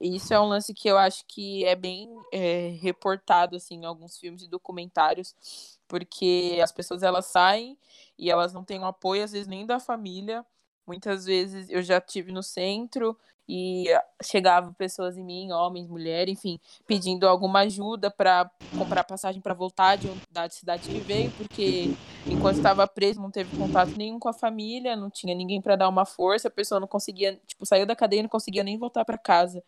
E 0.00 0.16
isso 0.16 0.34
é 0.34 0.40
um 0.40 0.48
lance 0.48 0.74
que 0.74 0.88
eu 0.88 0.98
acho 0.98 1.24
que 1.26 1.64
é 1.64 1.76
bem 1.76 2.08
é, 2.32 2.76
reportado 2.80 3.56
assim 3.56 3.76
em 3.76 3.84
alguns 3.84 4.18
filmes 4.18 4.42
e 4.42 4.48
documentários, 4.48 5.78
porque 5.86 6.58
as 6.62 6.72
pessoas 6.72 7.02
elas 7.02 7.26
saem 7.26 7.78
e 8.18 8.30
elas 8.30 8.52
não 8.52 8.64
têm 8.64 8.80
um 8.80 8.86
apoio 8.86 9.22
às 9.22 9.32
vezes 9.32 9.46
nem 9.46 9.64
da 9.64 9.78
família. 9.78 10.44
Muitas 10.90 11.24
vezes 11.24 11.70
eu 11.70 11.84
já 11.84 12.00
tive 12.00 12.32
no 12.32 12.42
centro 12.42 13.16
e 13.48 13.84
chegavam 14.20 14.72
pessoas 14.72 15.16
em 15.16 15.22
mim, 15.22 15.52
homens, 15.52 15.86
mulheres, 15.86 16.32
enfim, 16.32 16.58
pedindo 16.84 17.28
alguma 17.28 17.60
ajuda 17.60 18.10
para 18.10 18.50
comprar 18.76 19.04
passagem 19.04 19.40
para 19.40 19.54
voltar 19.54 19.94
de, 19.94 20.10
da 20.32 20.50
cidade 20.50 20.88
que 20.88 20.98
veio, 20.98 21.30
porque 21.36 21.94
enquanto 22.26 22.56
estava 22.56 22.88
preso 22.88 23.22
não 23.22 23.30
teve 23.30 23.56
contato 23.56 23.96
nenhum 23.96 24.18
com 24.18 24.28
a 24.28 24.32
família, 24.32 24.96
não 24.96 25.08
tinha 25.08 25.32
ninguém 25.32 25.62
para 25.62 25.76
dar 25.76 25.88
uma 25.88 26.04
força, 26.04 26.48
a 26.48 26.50
pessoa 26.50 26.80
não 26.80 26.88
conseguia, 26.88 27.40
tipo, 27.46 27.64
saiu 27.64 27.86
da 27.86 27.94
cadeia 27.94 28.18
e 28.18 28.22
não 28.24 28.28
conseguia 28.28 28.64
nem 28.64 28.76
voltar 28.76 29.04
para 29.04 29.16
casa. 29.16 29.62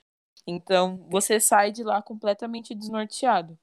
Então, 0.44 1.06
você 1.08 1.38
sai 1.38 1.70
de 1.70 1.84
lá 1.84 2.02
completamente 2.02 2.74
desnorteado. 2.74 3.56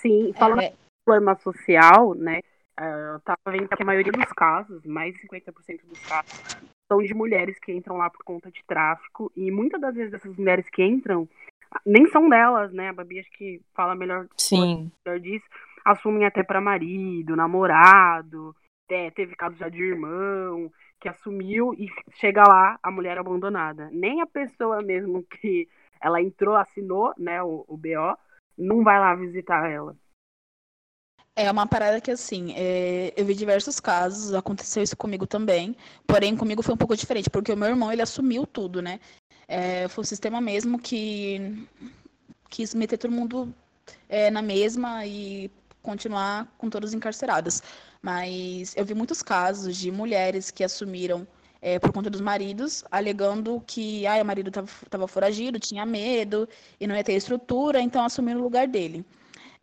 Sim, 0.00 0.32
falando 0.34 0.62
é... 0.62 0.72
problema 1.04 1.36
social, 1.36 2.14
né? 2.14 2.42
É, 2.78 3.14
eu 3.14 3.20
tava 3.20 3.38
vendo 3.46 3.68
que 3.68 3.82
a 3.82 3.86
maioria 3.86 4.12
dos 4.12 4.32
casos, 4.32 4.84
mais 4.84 5.14
de 5.14 5.20
50% 5.22 5.86
dos 5.86 6.00
casos, 6.06 6.32
são 6.90 7.02
de 7.02 7.14
mulheres 7.14 7.58
que 7.58 7.72
entram 7.72 7.96
lá 7.96 8.10
por 8.10 8.22
conta 8.22 8.50
de 8.50 8.62
tráfico. 8.64 9.32
E 9.34 9.50
muitas 9.50 9.80
das 9.80 9.94
vezes 9.94 10.14
essas 10.14 10.36
mulheres 10.36 10.68
que 10.68 10.84
entram, 10.84 11.28
nem 11.84 12.06
são 12.08 12.28
delas, 12.28 12.72
né? 12.72 12.88
A 12.88 12.92
Babi 12.92 13.20
acho 13.20 13.30
que 13.30 13.60
fala 13.74 13.94
melhor, 13.94 14.28
Sim. 14.36 14.90
melhor 15.04 15.20
disso. 15.20 15.46
Assumem 15.84 16.26
até 16.26 16.42
para 16.42 16.60
marido, 16.60 17.36
namorado. 17.36 18.54
É, 18.88 19.10
teve 19.10 19.34
caso 19.34 19.56
já 19.56 19.68
de 19.68 19.82
irmão 19.82 20.70
que 21.00 21.08
assumiu 21.08 21.74
e 21.74 21.88
chega 22.14 22.42
lá 22.42 22.78
a 22.82 22.90
mulher 22.90 23.18
abandonada. 23.18 23.88
Nem 23.92 24.20
a 24.20 24.26
pessoa 24.26 24.80
mesmo 24.82 25.22
que 25.24 25.68
ela 26.00 26.20
entrou, 26.20 26.56
assinou, 26.56 27.12
né, 27.18 27.42
o, 27.42 27.64
o 27.66 27.76
BO, 27.76 28.16
não 28.56 28.82
vai 28.82 28.98
lá 28.98 29.14
visitar 29.14 29.68
ela. 29.70 29.96
É 31.36 31.50
uma 31.50 31.66
parada 31.66 32.00
que, 32.00 32.10
assim, 32.10 32.54
é... 32.56 33.12
eu 33.16 33.24
vi 33.24 33.34
diversos 33.34 33.78
casos, 33.78 34.32
aconteceu 34.34 34.82
isso 34.82 34.96
comigo 34.96 35.26
também, 35.26 35.76
porém 36.06 36.36
comigo 36.36 36.62
foi 36.62 36.74
um 36.74 36.78
pouco 36.78 36.96
diferente, 36.96 37.28
porque 37.30 37.52
o 37.52 37.56
meu 37.56 37.68
irmão, 37.68 37.92
ele 37.92 38.02
assumiu 38.02 38.46
tudo, 38.46 38.80
né? 38.80 38.98
É... 39.46 39.86
Foi 39.88 40.02
o 40.02 40.06
sistema 40.06 40.40
mesmo 40.40 40.78
que 40.78 41.68
quis 42.48 42.74
meter 42.74 42.96
todo 42.98 43.12
mundo 43.12 43.54
é, 44.08 44.30
na 44.30 44.42
mesma 44.42 45.06
e 45.06 45.50
continuar 45.82 46.52
com 46.58 46.68
todos 46.70 46.94
encarcerados. 46.94 47.62
Mas 48.02 48.74
eu 48.76 48.84
vi 48.84 48.94
muitos 48.94 49.22
casos 49.22 49.76
de 49.76 49.90
mulheres 49.90 50.50
que 50.50 50.64
assumiram 50.64 51.26
é, 51.60 51.78
por 51.78 51.92
conta 51.92 52.10
dos 52.10 52.20
maridos, 52.20 52.84
alegando 52.90 53.62
que 53.66 54.06
ah, 54.06 54.22
o 54.22 54.24
marido 54.24 54.48
estava 54.48 55.08
foragido, 55.08 55.58
tinha 55.58 55.84
medo 55.84 56.48
e 56.78 56.86
não 56.86 56.94
ia 56.94 57.04
ter 57.04 57.14
estrutura, 57.14 57.80
então 57.80 58.04
assumiram 58.04 58.40
o 58.40 58.42
lugar 58.42 58.68
dele. 58.68 59.04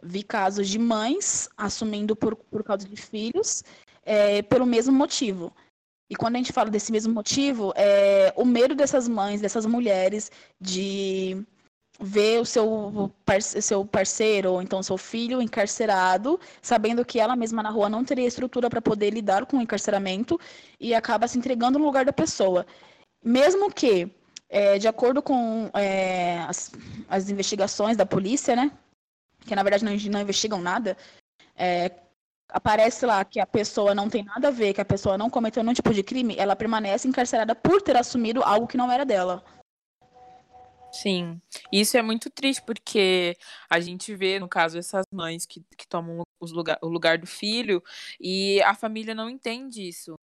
Vi 0.03 0.24
casos 0.24 0.67
de 0.67 0.77
mães 0.77 1.50
assumindo 1.57 2.15
por, 2.15 2.36
por 2.36 2.63
causa 2.63 2.88
de 2.88 2.95
filhos 2.95 3.63
é, 4.05 4.41
pelo 4.41 4.65
mesmo 4.65 4.93
motivo. 4.93 5.53
E 6.10 6.15
quando 6.15 6.36
a 6.36 6.38
gente 6.38 6.53
fala 6.53 6.69
desse 6.69 6.91
mesmo 6.91 7.13
motivo, 7.13 7.74
é 7.75 8.33
o 8.36 8.45
medo 8.45 8.75
dessas 8.75 9.07
mães, 9.07 9.41
dessas 9.41 9.65
mulheres, 9.65 10.29
de 10.60 11.43
ver 12.00 12.39
o 12.41 12.45
seu, 12.45 13.12
seu 13.62 13.86
parceiro 13.86 14.53
ou 14.53 14.62
então 14.62 14.83
seu 14.83 14.98
filho 14.98 15.41
encarcerado, 15.41 16.39
sabendo 16.62 17.05
que 17.05 17.19
ela 17.19 17.36
mesma 17.36 17.63
na 17.63 17.69
rua 17.69 17.89
não 17.89 18.03
teria 18.03 18.27
estrutura 18.27 18.69
para 18.69 18.81
poder 18.81 19.12
lidar 19.12 19.45
com 19.45 19.57
o 19.57 19.62
encarceramento 19.62 20.39
e 20.79 20.93
acaba 20.93 21.27
se 21.27 21.38
entregando 21.38 21.79
no 21.79 21.86
lugar 21.86 22.03
da 22.05 22.13
pessoa. 22.13 22.65
Mesmo 23.24 23.72
que, 23.72 24.12
é, 24.50 24.77
de 24.77 24.88
acordo 24.88 25.22
com 25.22 25.69
é, 25.74 26.39
as, 26.41 26.72
as 27.07 27.29
investigações 27.29 27.95
da 27.95 28.05
polícia, 28.05 28.55
né, 28.55 28.72
que 29.45 29.55
na 29.55 29.63
verdade 29.63 29.85
não, 29.85 29.93
não 30.12 30.21
investigam 30.21 30.62
nada, 30.62 30.97
é, 31.55 31.91
aparece 32.50 33.05
lá 33.05 33.25
que 33.25 33.39
a 33.39 33.47
pessoa 33.47 33.95
não 33.95 34.09
tem 34.09 34.23
nada 34.23 34.50
a 34.50 34.51
ver, 34.51 34.73
que 34.73 34.81
a 34.81 34.85
pessoa 34.85 35.17
não 35.17 35.29
cometeu 35.29 35.63
nenhum 35.63 35.73
tipo 35.73 35.93
de 35.93 36.03
crime, 36.03 36.35
ela 36.38 36.55
permanece 36.55 37.07
encarcerada 37.07 37.55
por 37.55 37.81
ter 37.81 37.97
assumido 37.97 38.43
algo 38.43 38.67
que 38.67 38.77
não 38.77 38.91
era 38.91 39.05
dela. 39.05 39.43
Sim, 40.91 41.41
isso 41.71 41.97
é 41.97 42.03
muito 42.03 42.29
triste 42.29 42.62
porque 42.62 43.35
a 43.67 43.79
gente 43.79 44.15
vê, 44.15 44.39
no 44.39 44.47
caso, 44.47 44.77
essas 44.77 45.03
mães 45.12 45.43
que, 45.43 45.65
que 45.75 45.88
tomam 45.88 46.21
os 46.39 46.51
lugar, 46.51 46.77
o 46.83 46.88
lugar 46.88 47.17
do 47.17 47.25
filho 47.25 47.83
e 48.19 48.62
a 48.62 48.75
família 48.75 49.15
não 49.15 49.27
entende 49.27 49.88
isso. 49.88 50.13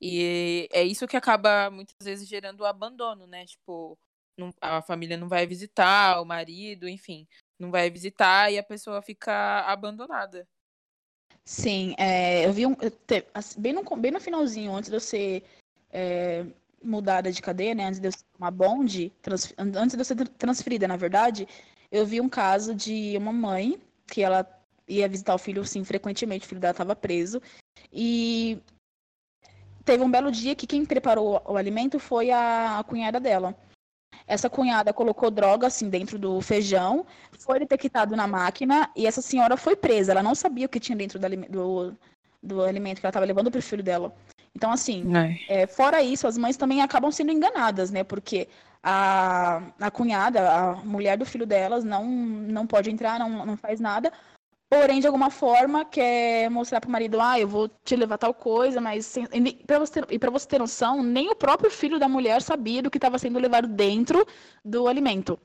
E 0.00 0.68
é 0.72 0.82
isso 0.82 1.06
que 1.06 1.16
acaba 1.16 1.70
muitas 1.70 2.04
vezes 2.04 2.28
gerando 2.28 2.60
o 2.60 2.66
abandono, 2.66 3.24
né? 3.28 3.46
Tipo, 3.46 3.96
não, 4.36 4.50
a 4.60 4.82
família 4.82 5.16
não 5.16 5.28
vai 5.28 5.46
visitar 5.46 6.20
o 6.20 6.24
marido, 6.24 6.88
enfim 6.88 7.26
não 7.58 7.70
vai 7.70 7.90
visitar 7.90 8.52
e 8.52 8.58
a 8.58 8.62
pessoa 8.62 9.02
fica 9.02 9.60
abandonada. 9.60 10.46
Sim, 11.44 11.94
é, 11.96 12.44
eu 12.44 12.52
vi 12.52 12.66
um. 12.66 12.76
Bem 13.56 13.72
no, 13.72 13.82
bem 13.96 14.10
no 14.10 14.20
finalzinho, 14.20 14.74
antes 14.74 14.90
de 14.90 14.96
eu 14.96 15.00
ser 15.00 15.44
é, 15.90 16.44
mudada 16.82 17.30
de 17.30 17.40
cadeia, 17.40 17.74
né? 17.74 17.86
Antes 17.86 18.00
de 18.00 18.08
eu 18.08 18.12
ser 18.12 18.24
uma 18.38 18.50
bonde, 18.50 19.12
trans, 19.22 19.54
antes 19.56 19.94
de 19.94 20.00
eu 20.00 20.04
ser 20.04 20.28
transferida, 20.30 20.88
na 20.88 20.96
verdade, 20.96 21.46
eu 21.90 22.04
vi 22.04 22.20
um 22.20 22.28
caso 22.28 22.74
de 22.74 23.16
uma 23.16 23.32
mãe 23.32 23.80
que 24.06 24.22
ela 24.22 24.44
ia 24.88 25.08
visitar 25.08 25.34
o 25.34 25.38
filho, 25.38 25.62
assim, 25.62 25.84
frequentemente, 25.84 26.46
o 26.46 26.48
filho 26.48 26.60
dela 26.60 26.72
estava 26.72 26.96
preso. 26.96 27.40
E 27.92 28.60
teve 29.84 30.02
um 30.02 30.10
belo 30.10 30.30
dia 30.30 30.54
que 30.54 30.66
quem 30.66 30.84
preparou 30.84 31.40
o 31.44 31.56
alimento 31.56 31.98
foi 31.98 32.30
a, 32.30 32.78
a 32.78 32.84
cunhada 32.84 33.20
dela. 33.20 33.56
Essa 34.26 34.50
cunhada 34.50 34.92
colocou 34.92 35.30
droga 35.30 35.68
assim 35.68 35.88
dentro 35.88 36.18
do 36.18 36.40
feijão, 36.40 37.06
foi 37.38 37.60
detectado 37.60 38.16
na 38.16 38.26
máquina 38.26 38.90
e 38.96 39.06
essa 39.06 39.22
senhora 39.22 39.56
foi 39.56 39.76
presa. 39.76 40.12
Ela 40.12 40.22
não 40.22 40.34
sabia 40.34 40.66
o 40.66 40.68
que 40.68 40.80
tinha 40.80 40.96
dentro 40.96 41.18
do, 41.18 41.28
do, 41.48 41.96
do 42.42 42.62
alimento 42.62 43.00
que 43.00 43.06
ela 43.06 43.10
estava 43.10 43.26
levando 43.26 43.50
para 43.50 43.58
o 43.58 43.62
filho 43.62 43.82
dela. 43.82 44.12
Então, 44.54 44.72
assim, 44.72 45.04
é, 45.48 45.66
fora 45.66 46.02
isso, 46.02 46.26
as 46.26 46.38
mães 46.38 46.56
também 46.56 46.80
acabam 46.82 47.12
sendo 47.12 47.30
enganadas, 47.30 47.90
né? 47.90 48.02
Porque 48.02 48.48
a, 48.82 49.62
a 49.78 49.90
cunhada, 49.90 50.50
a 50.50 50.76
mulher 50.76 51.18
do 51.18 51.26
filho 51.26 51.44
delas, 51.44 51.84
não, 51.84 52.04
não 52.06 52.66
pode 52.66 52.90
entrar, 52.90 53.18
não, 53.18 53.44
não 53.44 53.56
faz 53.56 53.78
nada, 53.80 54.12
Porém, 54.68 55.00
de 55.00 55.06
alguma 55.06 55.30
forma, 55.30 55.84
quer 55.84 56.50
mostrar 56.50 56.80
pro 56.80 56.90
marido, 56.90 57.20
ah, 57.20 57.38
eu 57.38 57.46
vou 57.46 57.68
te 57.84 57.94
levar 57.94 58.18
tal 58.18 58.34
coisa, 58.34 58.80
mas 58.80 59.06
sem... 59.06 59.24
e 59.32 59.64
para 59.64 59.78
você, 59.78 60.02
ter... 60.02 60.30
você 60.30 60.48
ter 60.48 60.58
noção, 60.58 61.04
nem 61.04 61.30
o 61.30 61.36
próprio 61.36 61.70
filho 61.70 62.00
da 62.00 62.08
mulher 62.08 62.42
sabia 62.42 62.82
do 62.82 62.90
que 62.90 62.98
estava 62.98 63.16
sendo 63.18 63.38
levado 63.38 63.68
dentro 63.68 64.26
do 64.64 64.88
alimento. 64.88 65.38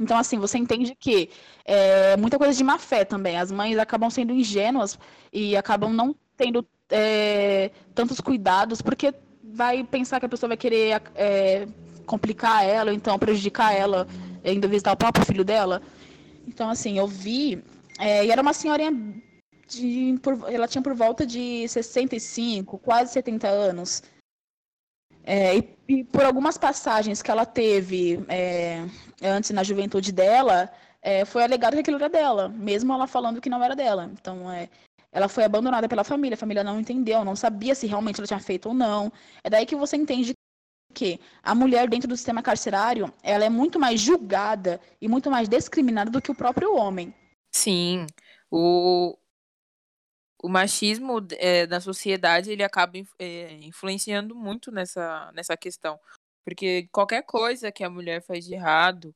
Então, 0.00 0.16
assim, 0.16 0.38
você 0.38 0.58
entende 0.58 0.94
que 0.94 1.30
é 1.64 2.16
muita 2.16 2.38
coisa 2.38 2.54
de 2.54 2.62
má 2.62 2.78
fé 2.78 3.04
também. 3.04 3.36
As 3.36 3.50
mães 3.50 3.78
acabam 3.78 4.10
sendo 4.10 4.32
ingênuas 4.32 4.98
e 5.32 5.56
acabam 5.56 5.92
não 5.92 6.14
tendo 6.36 6.64
é, 6.90 7.70
tantos 7.94 8.20
cuidados, 8.20 8.80
porque 8.80 9.12
vai 9.42 9.82
pensar 9.82 10.20
que 10.20 10.26
a 10.26 10.28
pessoa 10.28 10.48
vai 10.48 10.56
querer 10.56 11.02
é, 11.16 11.66
complicar 12.04 12.64
ela, 12.64 12.90
ou 12.90 12.96
então 12.96 13.18
prejudicar 13.18 13.74
ela, 13.74 14.06
indo 14.44 14.68
visitar 14.68 14.92
o 14.92 14.96
próprio 14.96 15.24
filho 15.24 15.44
dela. 15.44 15.82
Então, 16.46 16.68
assim, 16.68 16.98
eu 16.98 17.08
vi 17.08 17.64
é, 17.98 18.24
e 18.26 18.30
era 18.30 18.42
uma 18.42 18.52
senhorinha 18.52 18.92
de, 19.68 20.18
por, 20.22 20.52
ela 20.52 20.68
tinha 20.68 20.82
por 20.82 20.94
volta 20.94 21.26
de 21.26 21.66
65, 21.68 22.78
quase 22.78 23.12
70 23.12 23.48
anos. 23.48 24.02
É, 25.24 25.56
e, 25.56 25.76
e, 25.88 26.04
por 26.04 26.24
algumas 26.24 26.56
passagens 26.56 27.20
que 27.20 27.30
ela 27.30 27.44
teve 27.44 28.24
é, 28.28 28.84
antes 29.20 29.50
na 29.50 29.64
juventude 29.64 30.12
dela, 30.12 30.70
é, 31.02 31.24
foi 31.24 31.42
alegado 31.42 31.74
que 31.74 31.80
aquilo 31.80 31.96
era 31.96 32.08
dela, 32.08 32.48
mesmo 32.48 32.92
ela 32.92 33.06
falando 33.06 33.40
que 33.40 33.50
não 33.50 33.62
era 33.62 33.74
dela. 33.74 34.08
Então, 34.12 34.50
é, 34.50 34.68
ela 35.10 35.28
foi 35.28 35.44
abandonada 35.44 35.88
pela 35.88 36.04
família, 36.04 36.34
a 36.34 36.38
família 36.38 36.62
não 36.62 36.78
entendeu, 36.78 37.24
não 37.24 37.34
sabia 37.34 37.74
se 37.74 37.86
realmente 37.86 38.20
ela 38.20 38.26
tinha 38.26 38.38
feito 38.38 38.68
ou 38.68 38.74
não. 38.74 39.12
É 39.42 39.50
daí 39.50 39.66
que 39.66 39.74
você 39.74 39.96
entende 39.96 40.32
que 40.94 41.20
a 41.42 41.54
mulher 41.54 41.88
dentro 41.88 42.08
do 42.08 42.16
sistema 42.16 42.42
carcerário, 42.42 43.12
ela 43.22 43.44
é 43.44 43.50
muito 43.50 43.80
mais 43.80 44.00
julgada 44.00 44.80
e 45.00 45.08
muito 45.08 45.30
mais 45.30 45.48
discriminada 45.48 46.10
do 46.10 46.22
que 46.22 46.30
o 46.30 46.34
próprio 46.34 46.74
homem. 46.76 47.12
Sim, 47.60 48.06
o, 48.50 49.16
o 50.42 50.48
machismo 50.48 51.18
é, 51.38 51.66
da 51.66 51.80
sociedade 51.80 52.50
ele 52.50 52.62
acaba 52.62 52.98
é, 53.18 53.52
influenciando 53.62 54.34
muito 54.34 54.70
nessa, 54.70 55.30
nessa 55.32 55.56
questão. 55.56 55.98
Porque 56.44 56.88
qualquer 56.92 57.22
coisa 57.24 57.72
que 57.72 57.82
a 57.84 57.90
mulher 57.90 58.22
faz 58.22 58.44
de 58.44 58.54
errado, 58.54 59.14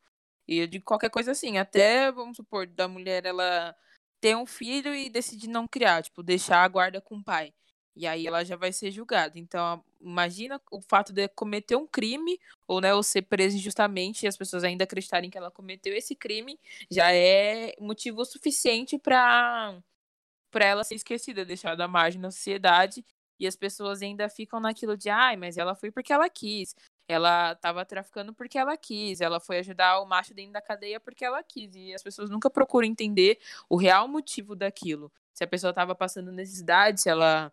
e 0.48 0.58
eu 0.58 0.66
digo 0.66 0.84
qualquer 0.84 1.10
coisa 1.10 1.32
assim, 1.32 1.58
até, 1.58 2.10
vamos 2.10 2.36
supor, 2.36 2.66
da 2.66 2.88
mulher 2.88 3.24
ela 3.26 3.74
ter 4.20 4.36
um 4.36 4.46
filho 4.46 4.94
e 4.94 5.08
decidir 5.10 5.48
não 5.48 5.68
criar, 5.68 6.02
tipo, 6.02 6.22
deixar 6.22 6.64
a 6.64 6.68
guarda 6.68 7.00
com 7.00 7.16
o 7.18 7.24
pai. 7.24 7.52
E 8.00 8.06
aí 8.06 8.26
ela 8.26 8.42
já 8.42 8.56
vai 8.56 8.72
ser 8.72 8.90
julgada. 8.90 9.38
Então, 9.38 9.84
imagina 10.00 10.58
o 10.70 10.80
fato 10.80 11.12
de 11.12 11.28
cometer 11.28 11.76
um 11.76 11.86
crime, 11.86 12.40
ou, 12.66 12.80
né, 12.80 12.94
ou 12.94 13.02
ser 13.02 13.20
presa 13.22 13.56
injustamente, 13.56 14.24
e 14.24 14.28
as 14.28 14.38
pessoas 14.38 14.64
ainda 14.64 14.84
acreditarem 14.84 15.28
que 15.28 15.36
ela 15.36 15.50
cometeu 15.50 15.94
esse 15.94 16.14
crime, 16.16 16.58
já 16.90 17.12
é 17.12 17.74
motivo 17.78 18.24
suficiente 18.24 18.98
para 18.98 19.78
para 20.50 20.64
ela 20.64 20.82
ser 20.82 20.96
esquecida, 20.96 21.44
deixada 21.44 21.84
à 21.84 21.88
margem 21.88 22.20
na 22.20 22.30
sociedade, 22.30 23.04
e 23.38 23.46
as 23.46 23.54
pessoas 23.56 24.02
ainda 24.02 24.28
ficam 24.28 24.60
naquilo 24.60 24.96
de, 24.96 25.10
ai, 25.10 25.36
mas 25.36 25.56
ela 25.58 25.74
foi 25.76 25.90
porque 25.90 26.12
ela 26.12 26.28
quis. 26.28 26.74
Ela 27.06 27.52
estava 27.52 27.84
traficando 27.84 28.34
porque 28.34 28.58
ela 28.58 28.76
quis, 28.76 29.20
ela 29.20 29.40
foi 29.40 29.58
ajudar 29.58 30.00
o 30.00 30.06
macho 30.06 30.34
dentro 30.34 30.52
da 30.52 30.62
cadeia 30.62 30.98
porque 31.00 31.24
ela 31.24 31.42
quis. 31.42 31.74
E 31.74 31.94
as 31.94 32.02
pessoas 32.02 32.30
nunca 32.30 32.50
procuram 32.50 32.88
entender 32.88 33.38
o 33.68 33.76
real 33.76 34.08
motivo 34.08 34.56
daquilo. 34.56 35.12
Se 35.34 35.44
a 35.44 35.46
pessoa 35.46 35.70
estava 35.70 35.94
passando 35.94 36.32
necessidade, 36.32 37.00
se 37.02 37.08
ela 37.08 37.52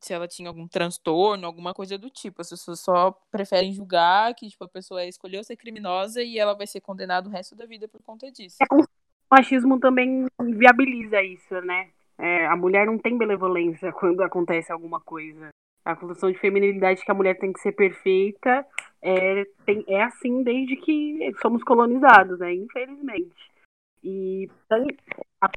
se 0.00 0.12
ela 0.12 0.26
tinha 0.26 0.48
algum 0.48 0.66
transtorno, 0.66 1.46
alguma 1.46 1.74
coisa 1.74 1.98
do 1.98 2.08
tipo. 2.08 2.40
As 2.40 2.48
pessoas 2.48 2.80
só 2.80 3.12
preferem 3.30 3.72
julgar 3.72 4.34
que 4.34 4.48
tipo, 4.48 4.64
a 4.64 4.68
pessoa 4.68 5.04
escolheu 5.04 5.44
ser 5.44 5.56
criminosa 5.56 6.22
e 6.22 6.38
ela 6.38 6.54
vai 6.54 6.66
ser 6.66 6.80
condenada 6.80 7.28
o 7.28 7.32
resto 7.32 7.54
da 7.54 7.66
vida 7.66 7.86
por 7.86 8.02
conta 8.02 8.30
disso. 8.30 8.56
É, 8.62 8.74
o 8.74 8.84
machismo 9.30 9.78
também 9.78 10.26
viabiliza 10.40 11.22
isso, 11.22 11.60
né? 11.60 11.90
É, 12.18 12.46
a 12.46 12.56
mulher 12.56 12.86
não 12.86 12.98
tem 12.98 13.16
benevolência 13.16 13.92
quando 13.94 14.22
acontece 14.22 14.72
alguma 14.72 15.00
coisa. 15.00 15.50
A 15.84 15.96
construção 15.96 16.30
de 16.30 16.38
feminilidade 16.38 17.04
que 17.04 17.10
a 17.10 17.14
mulher 17.14 17.38
tem 17.38 17.52
que 17.52 17.60
ser 17.60 17.72
perfeita 17.72 18.66
é, 19.02 19.46
tem, 19.64 19.84
é 19.88 20.02
assim 20.02 20.42
desde 20.42 20.76
que 20.76 21.32
somos 21.40 21.62
colonizados, 21.62 22.38
né? 22.38 22.54
Infelizmente. 22.54 23.50
E 24.02 24.48
a 25.40 25.48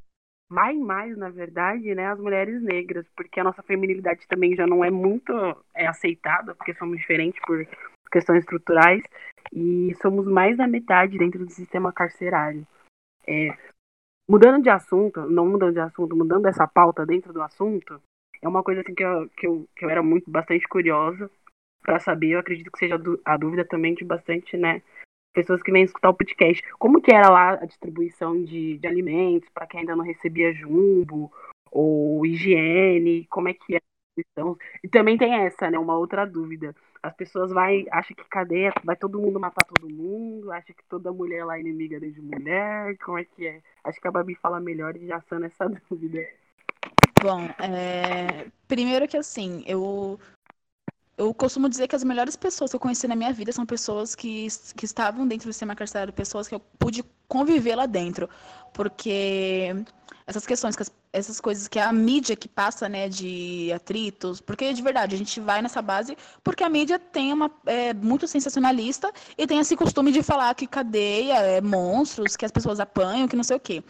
mais 0.50 0.78
mais, 0.78 1.18
na 1.18 1.30
verdade, 1.30 1.94
né, 1.96 2.08
as 2.08 2.20
mulheres 2.20 2.62
negras, 2.62 3.06
porque 3.16 3.40
a 3.40 3.44
nossa 3.44 3.64
feminilidade 3.64 4.28
também 4.28 4.56
já 4.56 4.68
não 4.68 4.84
é 4.84 4.92
muito 4.92 5.34
é, 5.74 5.88
aceitada, 5.88 6.54
porque 6.56 6.74
somos 6.76 6.98
diferentes 6.98 7.40
por 7.46 7.66
questões 8.12 8.40
estruturais, 8.40 9.02
e 9.52 9.94
somos 10.02 10.28
mais 10.28 10.58
da 10.58 10.68
metade 10.68 11.18
dentro 11.18 11.46
do 11.46 11.52
sistema 11.52 11.92
carcerário. 11.92 12.66
É, 13.28 13.58
mudando 14.30 14.62
de 14.62 14.70
assunto, 14.70 15.22
não 15.22 15.48
mudando 15.48 15.74
de 15.74 15.80
assunto, 15.80 16.16
mudando 16.16 16.48
essa 16.48 16.68
pauta 16.68 17.06
dentro 17.06 17.34
do 17.34 17.42
assunto, 17.42 18.00
é 18.42 18.48
uma 18.48 18.64
coisa 18.64 18.82
assim 18.82 18.94
que 18.94 19.04
eu, 19.04 19.30
que 19.30 19.48
eu, 19.48 19.68
que 19.76 19.86
eu 19.86 19.90
era 19.90 20.04
muito 20.04 20.30
bastante 20.30 20.68
curiosa 20.68 21.30
para 21.82 22.00
saber, 22.00 22.32
eu 22.32 22.40
acredito 22.40 22.72
que 22.72 22.80
seja 22.80 22.96
a 23.26 23.38
dúvida 23.38 23.66
também 23.66 23.94
de 23.94 24.06
bastante, 24.06 24.56
né, 24.56 24.82
pessoas 25.34 25.62
que 25.62 25.72
vêm 25.72 25.84
escutar 25.84 26.10
o 26.10 26.13
podcast. 26.13 26.63
Como 26.78 27.02
que 27.02 27.12
era 27.12 27.30
lá 27.30 27.54
a 27.54 27.66
distribuição 27.66 28.42
de, 28.44 28.78
de 28.78 28.88
alimentos 28.88 29.50
para 29.50 29.68
quem 29.68 29.82
ainda 29.82 29.96
não 29.96 30.06
recebia 30.06 30.54
jumbo 30.54 31.32
ou 31.72 32.25
higiene? 32.25 33.25
Como 33.30 33.50
é 33.50 33.54
que 33.54 33.75
é 33.75 33.78
a 33.78 33.82
distribuição? 34.16 34.58
E 34.84 34.88
também 34.88 35.18
tem 35.18 35.34
essa, 35.34 35.70
né? 35.70 35.78
Uma 35.78 35.98
outra 35.98 36.25
dúvida. 36.25 36.75
As 37.02 37.13
pessoas 37.13 37.52
vai 37.52 37.86
acham 37.92 38.16
que 38.16 38.24
cadeia 38.30 38.72
vai 38.84 38.96
todo 38.96 39.20
mundo 39.20 39.38
matar 39.38 39.66
todo 39.66 39.94
mundo, 39.94 40.52
acha 40.54 40.74
que 40.74 40.84
toda 40.88 41.12
mulher 41.12 41.44
lá 41.44 41.58
é 41.58 41.60
inimiga 41.60 42.00
de 42.00 42.22
mulher. 42.22 42.96
Como 43.00 43.18
é 43.18 43.25
que 43.25 43.46
é? 43.46 43.62
Acho 43.84 44.00
que 44.00 44.08
a 44.08 44.12
Babi 44.12 44.36
fala 44.36 44.60
melhor 44.60 44.96
e 44.96 45.08
já 45.08 45.20
sana 45.22 45.48
essa 45.48 45.68
dúvida. 45.90 46.25
Bom, 47.22 47.41
é... 47.60 48.48
primeiro 48.67 49.08
que 49.08 49.17
assim, 49.17 49.63
eu 49.65 50.19
eu 51.17 51.34
costumo 51.34 51.69
dizer 51.69 51.88
que 51.88 51.95
as 51.95 52.04
melhores 52.04 52.36
pessoas 52.36 52.71
que 52.71 52.76
eu 52.76 52.80
conheci 52.80 53.08
na 53.08 53.15
minha 53.15 53.32
vida 53.32 53.52
são 53.52 53.65
pessoas 53.65 54.15
que, 54.15 54.47
que 54.76 54.86
estavam 54.86 55.28
dentro 55.28 55.47
do 55.47 55.54
sistema 55.54 55.76
carcerário, 55.76 56.12
pessoas 56.12 56.47
que 56.47 56.56
eu 56.56 56.60
pude 56.60 57.04
conviver 57.28 57.76
lá 57.76 57.86
dentro. 57.86 58.30
Porque 58.73 59.76
essas 60.26 60.45
questões, 60.45 60.76
essas 61.12 61.39
coisas 61.39 61.67
que 61.67 61.78
a 61.78 61.91
mídia 61.93 62.36
que 62.36 62.47
passa, 62.47 62.89
né, 62.89 63.08
de 63.08 63.71
atritos, 63.73 64.41
porque 64.41 64.73
de 64.73 64.82
verdade, 64.82 65.13
a 65.15 65.17
gente 65.17 65.39
vai 65.39 65.62
nessa 65.62 65.82
base 65.82 66.17
porque 66.43 66.63
a 66.63 66.69
mídia 66.69 66.97
tem 66.97 67.32
uma 67.32 67.52
é, 67.65 67.93
muito 67.93 68.28
sensacionalista 68.28 69.12
e 69.38 69.45
tem 69.45 69.60
esse 69.60 69.76
costume 69.76 70.12
de 70.12 70.23
falar 70.23 70.56
que 70.56 70.65
cadeia 70.65 71.36
é 71.36 71.62
monstros, 71.62 72.36
que 72.36 72.45
as 72.45 72.52
pessoas 72.52 72.80
apanham, 72.80 73.28
que 73.28 73.36
não 73.36 73.43
sei 73.43 73.58
o 73.58 73.60
quê. 73.60 73.84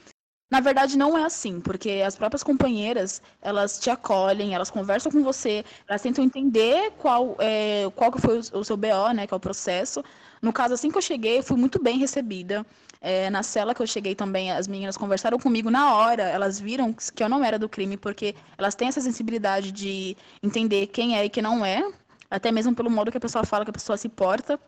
Na 0.54 0.60
verdade, 0.60 0.96
não 0.96 1.18
é 1.18 1.24
assim, 1.24 1.60
porque 1.60 2.04
as 2.06 2.16
próprias 2.16 2.44
companheiras, 2.44 3.24
elas 3.42 3.80
te 3.80 3.90
acolhem, 3.90 4.54
elas 4.54 4.70
conversam 4.70 5.12
com 5.12 5.24
você, 5.24 5.66
elas 5.88 6.00
tentam 6.00 6.24
entender 6.24 6.92
qual, 7.00 7.36
é, 7.40 7.90
qual 7.96 8.12
que 8.12 8.22
foi 8.22 8.38
o, 8.38 8.64
seu 8.64 8.78
BO, 8.78 9.14
né, 9.16 9.26
que 9.26 9.34
é 9.34 9.38
o 9.38 9.40
processo. 9.40 10.04
No 10.44 10.54
caso, 10.54 10.76
assim 10.76 10.92
que 10.92 10.98
eu 11.00 11.02
cheguei, 11.02 11.40
eu 11.40 11.44
fui 11.44 11.58
muito 11.58 11.82
bem 11.82 11.98
recebida. 11.98 12.64
É, 13.02 13.32
na 13.32 13.42
cela 13.42 13.74
que 13.74 13.82
eu 13.82 13.88
cheguei 13.88 14.14
também, 14.14 14.52
as 14.52 14.68
meninas 14.68 14.96
conversaram 14.96 15.40
comigo 15.40 15.72
na 15.72 15.96
hora, 15.96 16.22
elas 16.22 16.60
viram 16.60 16.94
que 16.94 17.24
eu 17.24 17.28
não 17.28 17.44
era 17.44 17.58
do 17.58 17.68
crime, 17.68 17.98
porque 17.98 18.36
elas 18.56 18.76
têm 18.76 18.90
essa 18.90 19.02
sensibilidade 19.02 19.72
de 19.72 20.16
entender 20.44 20.86
quem 20.86 21.18
é 21.18 21.26
e 21.26 21.30
quem 21.32 21.42
não 21.42 21.66
é, 21.66 21.84
até 22.30 22.52
mesmo 22.52 22.76
pelo 22.76 22.92
modo 22.92 23.10
que 23.10 23.18
a 23.18 23.22
pessoa 23.28 23.44
fala, 23.44 23.66
que 23.66 23.72
a 23.72 23.74
pessoa 23.74 23.98
se 23.98 24.08
porta. 24.08 24.60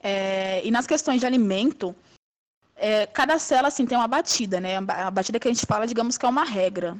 É, 0.00 0.64
e 0.64 0.70
nas 0.70 0.86
questões 0.86 1.18
de 1.18 1.26
alimento, 1.26 1.96
é, 2.76 3.06
cada 3.06 3.38
cela 3.38 3.68
assim 3.68 3.86
tem 3.86 3.96
uma 3.96 4.08
batida, 4.08 4.60
né? 4.60 4.76
A 4.76 5.10
batida 5.10 5.38
que 5.38 5.48
a 5.48 5.52
gente 5.52 5.66
fala, 5.66 5.86
digamos 5.86 6.18
que 6.18 6.26
é 6.26 6.28
uma 6.28 6.44
regra, 6.44 6.96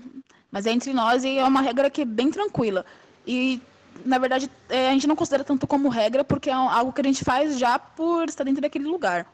mas 0.51 0.67
é 0.67 0.73
entre 0.73 0.93
nós 0.93 1.25
e 1.25 1.39
é 1.39 1.45
uma 1.45 1.61
regra 1.61 1.91
que 1.91 2.03
é 2.03 2.05
bem 2.05 2.31
tranquila. 2.31 2.85
E 3.27 3.61
na 4.05 4.19
verdade 4.19 4.51
é, 4.69 4.89
a 4.89 4.93
gente 4.93 5.07
não 5.07 5.17
considera 5.17 5.45
tanto 5.45 5.67
como 5.67 5.89
regra 5.89 6.25
porque 6.25 6.51
é 6.51 6.53
algo 6.53 6.93
que 6.93 7.01
a 7.01 7.05
gente 7.05 7.25
faz 7.25 7.59
já 7.59 7.79
por 7.79 8.29
estar 8.29 8.45
dentro 8.45 8.63
daquele 8.63 8.85
lugar. 8.85 9.27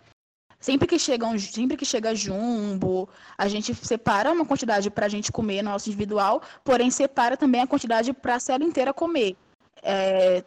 Sempre 0.59 0.87
que 0.87 0.99
chega 0.99 1.27
um, 1.27 1.39
sempre 1.39 1.75
que 1.75 1.87
chega 1.87 2.15
jumbo, 2.15 3.09
a 3.39 3.49
gente 3.49 3.75
separa 3.75 4.31
uma 4.31 4.45
quantidade 4.45 4.91
para 4.91 5.07
a 5.07 5.09
gente 5.09 5.33
comer 5.33 5.63
no 5.63 5.71
nosso 5.71 5.89
individual, 5.89 6.43
porém 6.63 6.91
separa 6.91 7.35
também 7.35 7.63
a 7.63 7.67
quantidade 7.67 8.13
para 8.13 8.35
a 8.35 8.41
cela 8.41 8.63
inteira 8.63 8.93
comer. 8.93 9.37
É, 9.83 10.45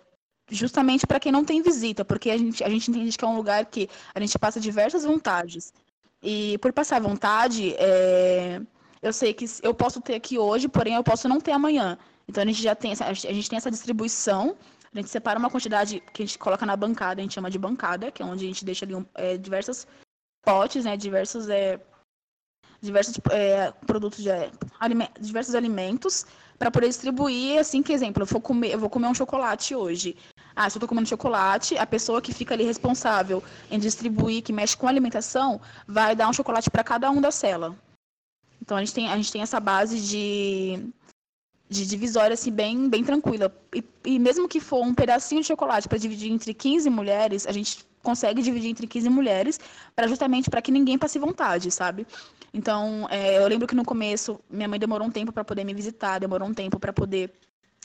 justamente 0.53 1.07
para 1.07 1.19
quem 1.19 1.31
não 1.31 1.43
tem 1.43 1.61
visita, 1.61 2.05
porque 2.05 2.29
a 2.29 2.37
gente, 2.37 2.63
a 2.63 2.69
gente 2.69 2.89
entende 2.89 3.17
que 3.17 3.25
é 3.25 3.27
um 3.27 3.35
lugar 3.35 3.65
que 3.65 3.89
a 4.13 4.19
gente 4.19 4.37
passa 4.37 4.59
diversas 4.59 5.03
vontades. 5.03 5.73
E 6.21 6.57
por 6.59 6.71
passar 6.71 7.01
vontade, 7.01 7.73
é... 7.77 8.61
eu 9.01 9.11
sei 9.11 9.33
que 9.33 9.45
eu 9.61 9.73
posso 9.73 9.99
ter 9.99 10.15
aqui 10.15 10.37
hoje, 10.37 10.67
porém 10.69 10.95
eu 10.95 11.03
posso 11.03 11.27
não 11.27 11.41
ter 11.41 11.51
amanhã. 11.51 11.97
Então 12.27 12.43
a 12.43 12.45
gente 12.45 12.61
já 12.61 12.75
tem 12.75 12.91
essa, 12.91 13.05
a 13.05 13.13
gente 13.13 13.49
tem 13.49 13.57
essa 13.57 13.71
distribuição, 13.71 14.55
a 14.93 14.97
gente 14.97 15.09
separa 15.09 15.39
uma 15.39 15.49
quantidade 15.49 16.01
que 16.13 16.23
a 16.23 16.25
gente 16.25 16.37
coloca 16.37 16.65
na 16.65 16.77
bancada, 16.77 17.19
a 17.19 17.23
gente 17.23 17.33
chama 17.33 17.49
de 17.49 17.57
bancada, 17.57 18.11
que 18.11 18.21
é 18.21 18.25
onde 18.25 18.45
a 18.45 18.47
gente 18.47 18.63
deixa 18.63 18.85
ali 18.85 18.95
um, 18.95 19.05
é, 19.15 19.37
diversos 19.37 19.87
potes, 20.43 20.85
né, 20.85 20.95
diversos 20.95 21.49
é, 21.49 21.79
diversos 22.81 23.15
é, 23.31 23.71
produtos 23.87 24.23
de 24.23 24.29
diversos 25.19 25.55
alimentos 25.55 26.25
para 26.59 26.69
poder 26.69 26.87
distribuir, 26.87 27.59
assim 27.59 27.81
que 27.81 27.93
exemplo, 27.93 28.23
eu 28.23 28.27
vou 28.27 28.41
comer, 28.41 28.73
eu 28.73 28.79
vou 28.79 28.89
comer 28.89 29.07
um 29.07 29.13
chocolate 29.13 29.73
hoje. 29.73 30.15
Ah, 30.55 30.69
se 30.69 30.75
eu 30.75 30.79
estou 30.79 30.87
comendo 30.87 31.07
chocolate, 31.07 31.77
a 31.77 31.85
pessoa 31.85 32.21
que 32.21 32.33
fica 32.33 32.53
ali 32.53 32.63
responsável 32.63 33.43
em 33.71 33.79
distribuir, 33.79 34.43
que 34.43 34.53
mexe 34.53 34.77
com 34.77 34.87
alimentação, 34.87 35.59
vai 35.87 36.15
dar 36.15 36.29
um 36.29 36.33
chocolate 36.33 36.69
para 36.69 36.83
cada 36.83 37.09
um 37.09 37.19
da 37.19 37.31
cela. 37.31 37.75
Então 38.61 38.77
a 38.77 38.79
gente 38.79 38.93
tem, 38.93 39.11
a 39.11 39.15
gente 39.17 39.31
tem 39.31 39.41
essa 39.41 39.59
base 39.59 39.99
de, 39.99 40.87
de 41.69 41.85
divisória 41.85 42.33
assim, 42.33 42.51
bem, 42.51 42.87
bem 42.87 43.03
tranquila. 43.03 43.53
E, 43.73 43.83
e 44.05 44.19
mesmo 44.19 44.47
que 44.47 44.59
for 44.59 44.81
um 44.83 44.93
pedacinho 44.93 45.41
de 45.41 45.47
chocolate 45.47 45.87
para 45.87 45.97
dividir 45.97 46.31
entre 46.31 46.53
15 46.53 46.89
mulheres, 46.89 47.45
a 47.47 47.51
gente 47.51 47.85
consegue 48.03 48.41
dividir 48.41 48.69
entre 48.69 48.85
15 48.85 49.09
mulheres, 49.09 49.59
para 49.95 50.07
justamente 50.07 50.49
para 50.49 50.61
que 50.61 50.71
ninguém 50.71 50.97
passe 50.97 51.17
vontade, 51.17 51.71
sabe? 51.71 52.05
Então, 52.53 53.07
é, 53.09 53.37
eu 53.37 53.47
lembro 53.47 53.65
que 53.65 53.73
no 53.73 53.85
começo 53.85 54.39
minha 54.49 54.67
mãe 54.67 54.77
demorou 54.77 55.07
um 55.07 55.11
tempo 55.11 55.31
para 55.31 55.43
poder 55.43 55.63
me 55.63 55.73
visitar, 55.73 56.19
demorou 56.19 56.47
um 56.47 56.53
tempo 56.53 56.77
para 56.79 56.93
poder 56.93 57.33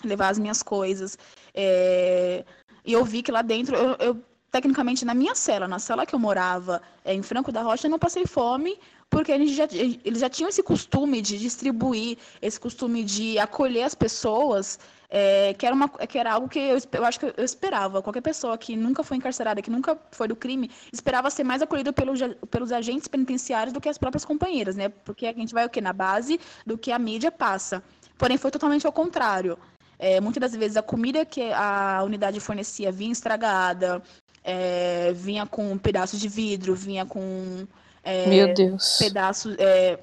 levar 0.04 0.28
as 0.28 0.38
minhas 0.38 0.62
coisas. 0.62 1.16
É... 1.60 2.44
E 2.84 2.92
eu 2.92 3.04
vi 3.04 3.20
que 3.20 3.32
lá 3.32 3.42
dentro, 3.42 3.74
eu, 3.74 3.96
eu, 3.98 4.22
tecnicamente, 4.50 5.04
na 5.04 5.12
minha 5.12 5.34
cela, 5.34 5.66
na 5.66 5.80
cela 5.80 6.06
que 6.06 6.14
eu 6.14 6.18
morava, 6.18 6.80
é, 7.04 7.12
em 7.12 7.22
Franco 7.22 7.50
da 7.50 7.62
Rocha, 7.62 7.88
eu 7.88 7.90
não 7.90 7.98
passei 7.98 8.24
fome, 8.26 8.78
porque 9.10 9.32
eles 9.32 9.50
já, 9.50 9.64
eles 9.72 10.20
já 10.20 10.30
tinham 10.30 10.48
esse 10.48 10.62
costume 10.62 11.20
de 11.20 11.36
distribuir, 11.36 12.16
esse 12.40 12.60
costume 12.60 13.02
de 13.02 13.38
acolher 13.40 13.82
as 13.82 13.94
pessoas, 13.94 14.78
é, 15.10 15.52
que, 15.54 15.66
era 15.66 15.74
uma, 15.74 15.88
que 15.88 16.16
era 16.16 16.32
algo 16.32 16.48
que 16.48 16.60
eu, 16.60 16.78
eu 16.92 17.04
acho 17.04 17.18
que 17.18 17.26
eu 17.26 17.44
esperava. 17.44 18.00
Qualquer 18.00 18.20
pessoa 18.20 18.56
que 18.56 18.76
nunca 18.76 19.02
foi 19.02 19.16
encarcerada, 19.16 19.60
que 19.60 19.70
nunca 19.70 19.98
foi 20.12 20.28
do 20.28 20.36
crime, 20.36 20.70
esperava 20.92 21.28
ser 21.28 21.42
mais 21.42 21.60
acolhida 21.60 21.92
pelos, 21.92 22.20
pelos 22.50 22.70
agentes 22.70 23.08
penitenciários 23.08 23.72
do 23.72 23.80
que 23.80 23.88
as 23.88 23.98
próprias 23.98 24.24
companheiras, 24.24 24.76
né? 24.76 24.88
Porque 24.88 25.26
a 25.26 25.32
gente 25.32 25.52
vai 25.52 25.66
o 25.66 25.68
quê? 25.68 25.80
Na 25.80 25.92
base 25.92 26.38
do 26.64 26.78
que 26.78 26.92
a 26.92 26.98
mídia 26.98 27.32
passa. 27.32 27.82
Porém, 28.16 28.38
foi 28.38 28.50
totalmente 28.50 28.86
ao 28.86 28.92
contrário. 28.92 29.58
É, 29.98 30.20
muitas 30.20 30.40
das 30.40 30.54
vezes 30.54 30.76
a 30.76 30.82
comida 30.82 31.24
que 31.24 31.52
a 31.52 32.02
unidade 32.04 32.38
fornecia 32.38 32.92
vinha 32.92 33.12
estragada, 33.12 34.02
é, 34.44 35.12
vinha 35.12 35.44
com 35.46 35.76
pedaços 35.76 36.20
de 36.20 36.28
vidro, 36.28 36.74
vinha 36.74 37.04
com 37.04 37.66
é, 38.04 38.26
Meu 38.28 38.54
Deus. 38.54 38.98
pedaços 38.98 39.56
é, 39.58 39.98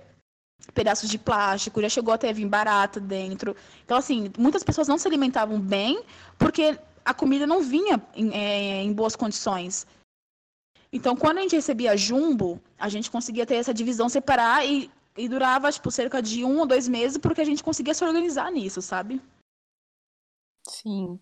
pedaços 0.73 1.09
de 1.09 1.17
plástico, 1.17 1.81
já 1.81 1.89
chegou 1.89 2.13
até 2.13 2.29
a 2.29 2.33
vir 2.33 2.47
barata 2.47 2.99
dentro. 2.99 3.55
Então, 3.83 3.97
assim, 3.97 4.31
muitas 4.37 4.63
pessoas 4.63 4.87
não 4.87 4.97
se 4.97 5.07
alimentavam 5.07 5.59
bem 5.59 6.01
porque 6.37 6.77
a 7.03 7.13
comida 7.13 7.45
não 7.45 7.61
vinha 7.61 8.01
em, 8.15 8.31
é, 8.33 8.81
em 8.81 8.91
boas 8.91 9.15
condições. 9.15 9.85
Então, 10.91 11.15
quando 11.15 11.39
a 11.39 11.41
gente 11.41 11.55
recebia 11.55 11.95
jumbo, 11.97 12.59
a 12.79 12.89
gente 12.89 13.11
conseguia 13.11 13.45
ter 13.45 13.55
essa 13.55 13.73
divisão, 13.73 14.09
separar 14.09 14.65
e, 14.65 14.89
e 15.17 15.27
durava, 15.27 15.71
tipo, 15.71 15.91
cerca 15.91 16.21
de 16.21 16.43
um 16.43 16.59
ou 16.59 16.65
dois 16.65 16.87
meses 16.87 17.17
porque 17.17 17.41
a 17.41 17.45
gente 17.45 17.63
conseguia 17.63 17.93
se 17.93 18.03
organizar 18.03 18.51
nisso, 18.51 18.81
sabe? 18.81 19.21
Sim. 20.67 21.19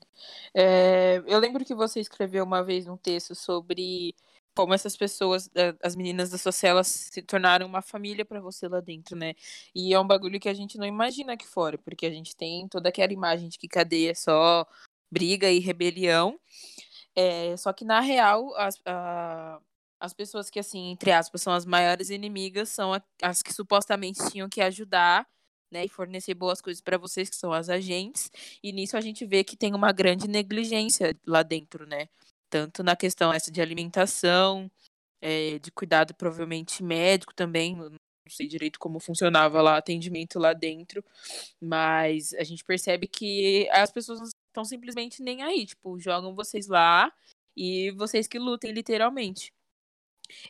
É, 0.55 1.21
eu 1.27 1.39
lembro 1.39 1.65
que 1.65 1.75
você 1.75 1.99
escreveu 1.99 2.43
uma 2.45 2.63
vez 2.63 2.87
um 2.87 2.97
texto 2.97 3.35
sobre 3.35 4.15
como 4.55 4.73
essas 4.73 4.95
pessoas, 4.97 5.49
eh, 5.55 5.75
as 5.83 5.95
meninas 5.95 6.29
da 6.29 6.37
sua 6.37 6.51
cela 6.51 6.83
se 6.83 7.21
tornaram 7.23 7.65
uma 7.67 7.81
família 7.81 8.23
para 8.25 8.39
você 8.41 8.67
lá 8.67 8.79
dentro, 8.81 9.15
né? 9.17 9.33
E 9.75 9.93
é 9.93 9.99
um 9.99 10.07
bagulho 10.07 10.39
que 10.39 10.49
a 10.49 10.53
gente 10.53 10.77
não 10.77 10.85
imagina 10.85 11.33
aqui 11.33 11.47
fora, 11.47 11.77
porque 11.77 12.05
a 12.05 12.11
gente 12.11 12.35
tem 12.35 12.67
toda 12.67 12.89
aquela 12.89 13.11
imagem 13.13 13.49
de 13.49 13.57
que 13.57 13.67
cadeia 13.67 14.11
é 14.11 14.13
só 14.15 14.65
briga 15.11 15.49
e 15.51 15.59
rebelião. 15.59 16.39
É, 17.15 17.55
só 17.57 17.73
que 17.73 17.85
na 17.85 17.99
real, 18.01 18.55
as, 18.57 18.79
a, 18.85 19.59
as 19.99 20.13
pessoas 20.13 20.49
que, 20.49 20.59
assim, 20.59 20.91
entre 20.91 21.11
aspas, 21.11 21.41
são 21.41 21.53
as 21.53 21.65
maiores 21.65 22.09
inimigas 22.09 22.69
são 22.69 22.93
as 23.21 23.41
que 23.43 23.53
supostamente 23.53 24.19
tinham 24.31 24.49
que 24.49 24.61
ajudar 24.61 25.27
né, 25.73 25.85
e 25.85 25.89
fornecer 25.89 26.33
boas 26.35 26.61
coisas 26.61 26.81
para 26.81 26.97
vocês, 26.97 27.29
que 27.29 27.35
são 27.35 27.51
as 27.51 27.69
agentes, 27.69 28.31
e 28.63 28.71
nisso 28.71 28.95
a 28.95 29.01
gente 29.01 29.25
vê 29.25 29.43
que 29.43 29.57
tem 29.57 29.73
uma 29.75 29.91
grande 29.91 30.27
negligência 30.27 31.15
lá 31.27 31.43
dentro, 31.43 31.85
né? 31.87 32.07
Tanto 32.49 32.83
na 32.83 32.95
questão 32.95 33.33
essa 33.33 33.51
de 33.51 33.61
alimentação, 33.61 34.71
é, 35.21 35.59
de 35.59 35.71
cuidado 35.71 36.13
provavelmente 36.15 36.83
médico 36.83 37.33
também, 37.33 37.75
não 37.75 37.91
sei 38.29 38.47
direito 38.47 38.79
como 38.79 38.99
funcionava 38.99 39.61
lá 39.61 39.77
atendimento 39.77 40.39
lá 40.39 40.53
dentro, 40.53 41.03
mas 41.61 42.33
a 42.35 42.43
gente 42.43 42.63
percebe 42.63 43.07
que 43.07 43.67
as 43.71 43.91
pessoas 43.91 44.19
não 44.19 44.27
estão 44.27 44.65
simplesmente 44.65 45.21
nem 45.23 45.41
aí, 45.43 45.65
tipo, 45.65 45.99
jogam 45.99 46.35
vocês 46.35 46.67
lá 46.67 47.11
e 47.55 47.91
vocês 47.91 48.27
que 48.27 48.39
lutem 48.39 48.71
literalmente. 48.71 49.51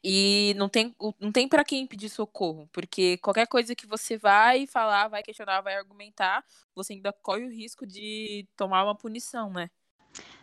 E 0.04 0.54
não 0.58 0.70
tem, 0.70 0.96
não 1.20 1.32
tem 1.32 1.48
para 1.48 1.64
quem 1.64 1.88
pedir 1.88 2.10
socorro, 2.10 2.70
porque 2.72 3.18
qualquer 3.18 3.48
coisa 3.48 3.76
que 3.76 3.88
você 3.88 4.18
vai 4.18 4.68
falar, 4.68 5.08
vai 5.08 5.24
questionar, 5.24 5.62
vai 5.62 5.76
argumentar, 5.76 6.44
você 6.76 6.94
ainda 6.94 7.12
corre 7.12 7.46
o 7.46 7.52
risco 7.52 7.86
de 7.86 8.48
tomar 8.56 8.84
uma 8.84 8.96
punição, 8.96 9.50
né? 9.50 9.70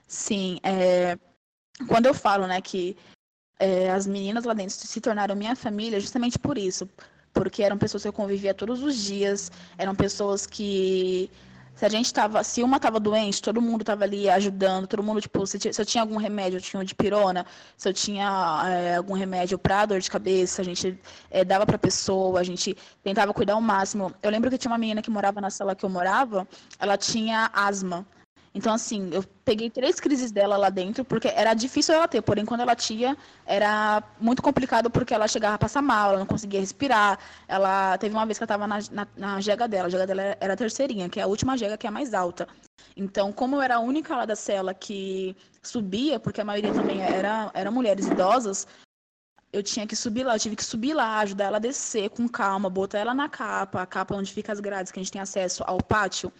Sim, 0.06 0.58
é... 0.62 1.16
quando 1.86 2.06
eu 2.06 2.14
falo, 2.14 2.46
né, 2.46 2.60
que 2.60 2.96
é, 3.58 3.90
as 3.90 4.06
meninas 4.06 4.44
lá 4.44 4.54
dentro 4.54 4.74
se 4.74 5.00
tornaram 5.00 5.36
minha 5.36 5.54
família, 5.54 6.00
justamente 6.00 6.38
por 6.38 6.58
isso, 6.58 6.88
porque 7.32 7.62
eram 7.62 7.78
pessoas 7.78 8.02
que 8.02 8.08
eu 8.08 8.12
convivia 8.12 8.54
todos 8.54 8.82
os 8.82 8.96
dias, 8.96 9.52
eram 9.78 9.94
pessoas 9.94 10.46
que 10.46 11.30
se 11.74 11.86
a 11.86 11.88
gente 11.88 12.12
tava, 12.12 12.44
se 12.44 12.62
uma 12.62 12.78
tava 12.78 13.00
doente, 13.00 13.40
todo 13.40 13.60
mundo 13.60 13.84
tava 13.84 14.04
ali 14.04 14.28
ajudando, 14.28 14.86
todo 14.86 15.02
mundo, 15.02 15.20
tipo, 15.20 15.46
se, 15.46 15.58
se 15.58 15.80
eu 15.80 15.86
tinha 15.86 16.02
algum 16.02 16.16
remédio, 16.16 16.58
eu 16.58 16.60
tinha 16.60 16.80
um 16.80 16.84
de 16.84 16.94
pirona, 16.94 17.46
se 17.76 17.88
eu 17.88 17.92
tinha 17.94 18.62
é, 18.66 18.96
algum 18.96 19.14
remédio 19.14 19.58
para 19.58 19.86
dor 19.86 20.00
de 20.00 20.10
cabeça, 20.10 20.60
a 20.60 20.64
gente 20.64 20.98
é, 21.30 21.44
dava 21.44 21.64
pra 21.64 21.78
pessoa, 21.78 22.38
a 22.38 22.42
gente 22.42 22.76
tentava 23.02 23.32
cuidar 23.32 23.54
ao 23.54 23.60
máximo. 23.60 24.12
Eu 24.22 24.30
lembro 24.30 24.50
que 24.50 24.58
tinha 24.58 24.70
uma 24.70 24.78
menina 24.78 25.00
que 25.00 25.10
morava 25.10 25.40
na 25.40 25.50
sala 25.50 25.74
que 25.74 25.84
eu 25.84 25.88
morava, 25.88 26.46
ela 26.78 26.96
tinha 26.96 27.50
asma. 27.52 28.06
Então, 28.52 28.74
assim, 28.74 29.10
eu 29.12 29.22
peguei 29.44 29.70
três 29.70 30.00
crises 30.00 30.32
dela 30.32 30.56
lá 30.56 30.70
dentro, 30.70 31.04
porque 31.04 31.28
era 31.28 31.54
difícil 31.54 31.94
ela 31.94 32.08
ter, 32.08 32.20
porém, 32.20 32.44
quando 32.44 32.62
ela 32.62 32.74
tinha, 32.74 33.16
era 33.46 34.02
muito 34.20 34.42
complicado 34.42 34.90
porque 34.90 35.14
ela 35.14 35.28
chegava 35.28 35.54
a 35.54 35.58
passar 35.58 35.80
mal, 35.80 36.10
ela 36.10 36.18
não 36.18 36.26
conseguia 36.26 36.58
respirar. 36.58 37.18
Ela 37.46 37.96
teve 37.98 38.12
uma 38.14 38.26
vez 38.26 38.38
que 38.38 38.42
ela 38.42 38.46
estava 38.52 38.66
na, 38.66 39.06
na, 39.16 39.40
jega 39.40 39.68
dela, 39.68 39.86
a 39.86 39.90
jega 39.90 40.06
dela 40.06 40.36
era 40.40 40.54
a 40.54 40.56
terceirinha, 40.56 41.08
que 41.08 41.20
é 41.20 41.22
a 41.22 41.28
última 41.28 41.56
jega 41.56 41.78
que 41.78 41.86
é 41.86 41.88
a 41.88 41.92
mais 41.92 42.12
alta. 42.12 42.48
Então, 42.96 43.32
como 43.32 43.54
eu 43.54 43.62
era 43.62 43.76
a 43.76 43.80
única 43.80 44.16
lá 44.16 44.24
da 44.24 44.34
cela 44.34 44.74
que 44.74 45.36
subia, 45.62 46.18
porque 46.18 46.40
a 46.40 46.44
maioria 46.44 46.72
também 46.72 47.00
era, 47.02 47.52
eram 47.54 47.70
mulheres 47.70 48.08
idosas, 48.08 48.66
eu 49.52 49.62
tinha 49.62 49.86
que 49.86 49.94
subir 49.94 50.24
lá, 50.24 50.34
eu 50.34 50.40
tive 50.40 50.56
que 50.56 50.64
subir 50.64 50.92
lá, 50.92 51.20
ajudar 51.20 51.44
ela 51.44 51.56
a 51.58 51.60
descer 51.60 52.10
com 52.10 52.28
calma, 52.28 52.68
botar 52.68 52.98
ela 52.98 53.14
na 53.14 53.28
capa, 53.28 53.82
a 53.82 53.86
capa 53.86 54.16
onde 54.16 54.32
fica 54.32 54.52
as 54.52 54.58
grades, 54.58 54.90
que 54.90 54.98
a 54.98 55.02
gente 55.02 55.12
tem 55.12 55.20
acesso 55.20 55.62
ao 55.66 55.78
pátio. 55.78 56.32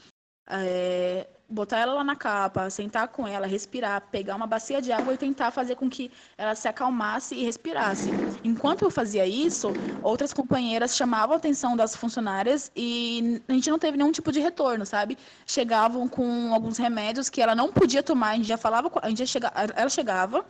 É, 0.49 1.29
botar 1.51 1.79
ela 1.79 1.95
lá 1.95 2.05
na 2.05 2.15
capa, 2.15 2.71
sentar 2.71 3.09
com 3.09 3.27
ela, 3.27 3.47
respirar, 3.47 4.03
pegar 4.11 4.37
uma 4.37 4.47
bacia 4.47 4.81
de 4.81 4.93
água 4.93 5.13
e 5.15 5.19
tentar 5.19 5.51
fazer 5.51 5.75
com 5.75 5.91
que 5.91 6.11
ela 6.39 6.55
se 6.55 6.69
acalmasse 6.69 7.35
e 7.35 7.45
respirasse. 7.45 8.11
Enquanto 8.45 8.83
eu 8.83 8.91
fazia 8.91 9.27
isso, 9.27 9.73
outras 10.03 10.33
companheiras 10.33 10.97
chamavam 10.97 11.35
a 11.35 11.39
atenção 11.39 11.77
das 11.77 11.97
funcionárias 11.97 12.71
e 12.77 13.43
a 13.49 13.53
gente 13.53 13.71
não 13.71 13.79
teve 13.79 13.99
nenhum 13.99 14.13
tipo 14.13 14.31
de 14.31 14.41
retorno, 14.41 14.87
sabe? 14.87 15.19
Chegavam 15.45 16.09
com 16.09 16.55
alguns 16.55 16.79
remédios 16.79 17.29
que 17.29 17.43
ela 17.43 17.55
não 17.55 17.73
podia 17.73 18.03
tomar, 18.03 18.31
a 18.31 18.37
gente 18.37 18.49
já 18.49 18.57
falava, 18.57 18.91
a 19.03 19.09
gente 19.09 19.19
já 19.19 19.27
chega, 19.27 19.53
ela 19.75 19.91
chegava, 19.91 20.47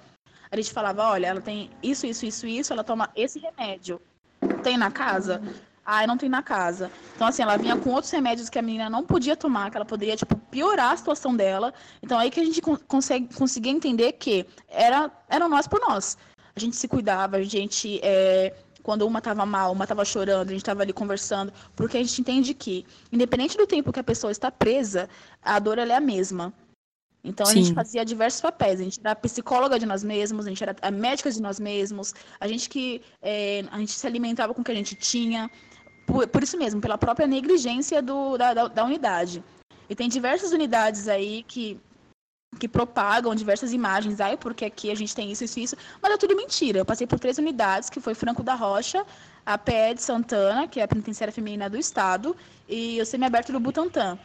a 0.51 0.57
gente 0.57 0.73
falava, 0.73 1.05
olha, 1.05 1.29
ela 1.29 1.41
tem 1.41 1.71
isso, 1.83 2.07
isso, 2.07 2.27
isso, 2.27 2.47
isso, 2.47 2.73
ela 2.73 2.85
toma 2.85 3.11
esse 3.17 3.39
remédio. 3.39 4.01
Tem 4.63 4.77
na 4.77 4.91
casa? 4.91 5.41
Ah, 5.93 6.07
não 6.07 6.17
tem 6.17 6.29
na 6.29 6.41
casa. 6.41 6.89
Então, 7.17 7.27
assim, 7.27 7.43
ela 7.43 7.57
vinha 7.57 7.77
com 7.77 7.91
outros 7.91 8.13
remédios 8.13 8.49
que 8.49 8.57
a 8.57 8.63
menina 8.63 8.89
não 8.89 9.05
podia 9.05 9.35
tomar, 9.37 9.73
que 9.73 9.77
ela 9.77 9.85
poderia, 9.85 10.17
tipo, 10.17 10.37
piorar 10.37 10.93
a 10.93 10.97
situação 10.97 11.35
dela. 11.35 11.75
Então, 12.01 12.17
aí 12.17 12.31
que 12.31 12.39
a 12.39 12.45
gente 12.45 12.63
consegue, 12.63 13.35
conseguia 13.35 13.73
entender 13.73 14.13
que 14.13 14.47
era, 14.69 15.11
era 15.29 15.49
nós 15.49 15.67
por 15.67 15.81
nós. 15.81 16.17
A 16.55 16.61
gente 16.61 16.77
se 16.77 16.87
cuidava, 16.87 17.39
a 17.39 17.43
gente. 17.43 17.99
É, 18.05 18.55
quando 18.85 19.05
uma 19.05 19.19
estava 19.19 19.45
mal, 19.45 19.73
uma 19.73 19.85
estava 19.85 20.05
chorando, 20.05 20.51
a 20.51 20.53
gente 20.53 20.63
estava 20.63 20.83
ali 20.83 20.93
conversando, 20.93 21.53
porque 21.75 21.97
a 21.97 22.01
gente 22.01 22.21
entende 22.21 22.55
que, 22.55 22.87
independente 23.11 23.57
do 23.57 23.67
tempo 23.67 23.93
que 23.93 23.99
a 23.99 24.05
pessoa 24.05 24.31
está 24.31 24.49
presa, 24.49 25.09
a 25.43 25.59
dor 25.59 25.77
ela 25.77 25.93
é 25.93 25.97
a 25.97 26.01
mesma. 26.01 26.55
Então 27.25 27.45
a 27.45 27.51
Sim. 27.51 27.65
gente 27.65 27.75
fazia 27.75 28.05
diversos 28.05 28.41
papéis. 28.41 28.81
A 28.81 28.85
gente 28.85 29.01
era 29.01 29.15
psicóloga 29.17 29.77
de 29.77 29.87
nós 29.87 30.05
mesmos, 30.05 30.47
a 30.47 30.49
gente 30.49 30.63
era 30.63 30.91
médica 30.93 31.31
de 31.33 31.43
nós 31.43 31.59
mesmos, 31.59 32.15
a 32.39 32.47
gente 32.47 32.69
que 32.69 33.03
é, 33.21 33.65
a 33.73 33.79
gente 33.79 33.93
se 33.93 34.07
alimentava 34.07 34.55
com 34.55 34.63
o 34.63 34.65
que 34.65 34.71
a 34.71 34.75
gente 34.75 34.95
tinha 34.95 35.51
por, 36.11 36.27
por 36.27 36.43
isso 36.43 36.59
mesmo, 36.59 36.81
pela 36.81 36.99
própria 36.99 37.27
negligência 37.27 38.03
do, 38.03 38.37
da, 38.37 38.53
da, 38.53 38.69
da 38.69 38.85
unidade. 38.85 39.43
E 39.89 39.95
tem 39.95 40.09
diversas 40.09 40.53
unidades 40.53 41.09
aí 41.09 41.45
que 41.45 41.79
que 42.59 42.67
propagam 42.67 43.33
diversas 43.33 43.73
imagens, 43.73 44.21
ai, 44.21 44.37
porque 44.37 44.65
aqui 44.65 44.91
a 44.91 44.95
gente 44.97 45.15
tem 45.15 45.31
isso, 45.31 45.45
isso, 45.45 45.61
isso, 45.61 45.77
mas 46.03 46.13
é 46.13 46.17
tudo 46.17 46.35
mentira. 46.35 46.81
Eu 46.81 46.85
passei 46.85 47.07
por 47.07 47.21
três 47.21 47.39
unidades, 47.39 47.89
que 47.89 48.01
foi 48.01 48.13
Franco 48.13 48.43
da 48.43 48.57
Rocha, 48.57 49.07
a 49.47 49.57
PE 49.57 49.95
de 49.95 50.03
Santana, 50.03 50.67
que 50.67 50.81
é 50.81 50.83
a 50.83 50.89
penitenciária 50.89 51.33
feminina 51.33 51.71
do 51.71 51.79
estado, 51.79 52.37
e 52.69 53.01
o 53.01 53.07
semiaberto 53.07 53.53
do 53.53 53.61
Butantã. 53.61 54.19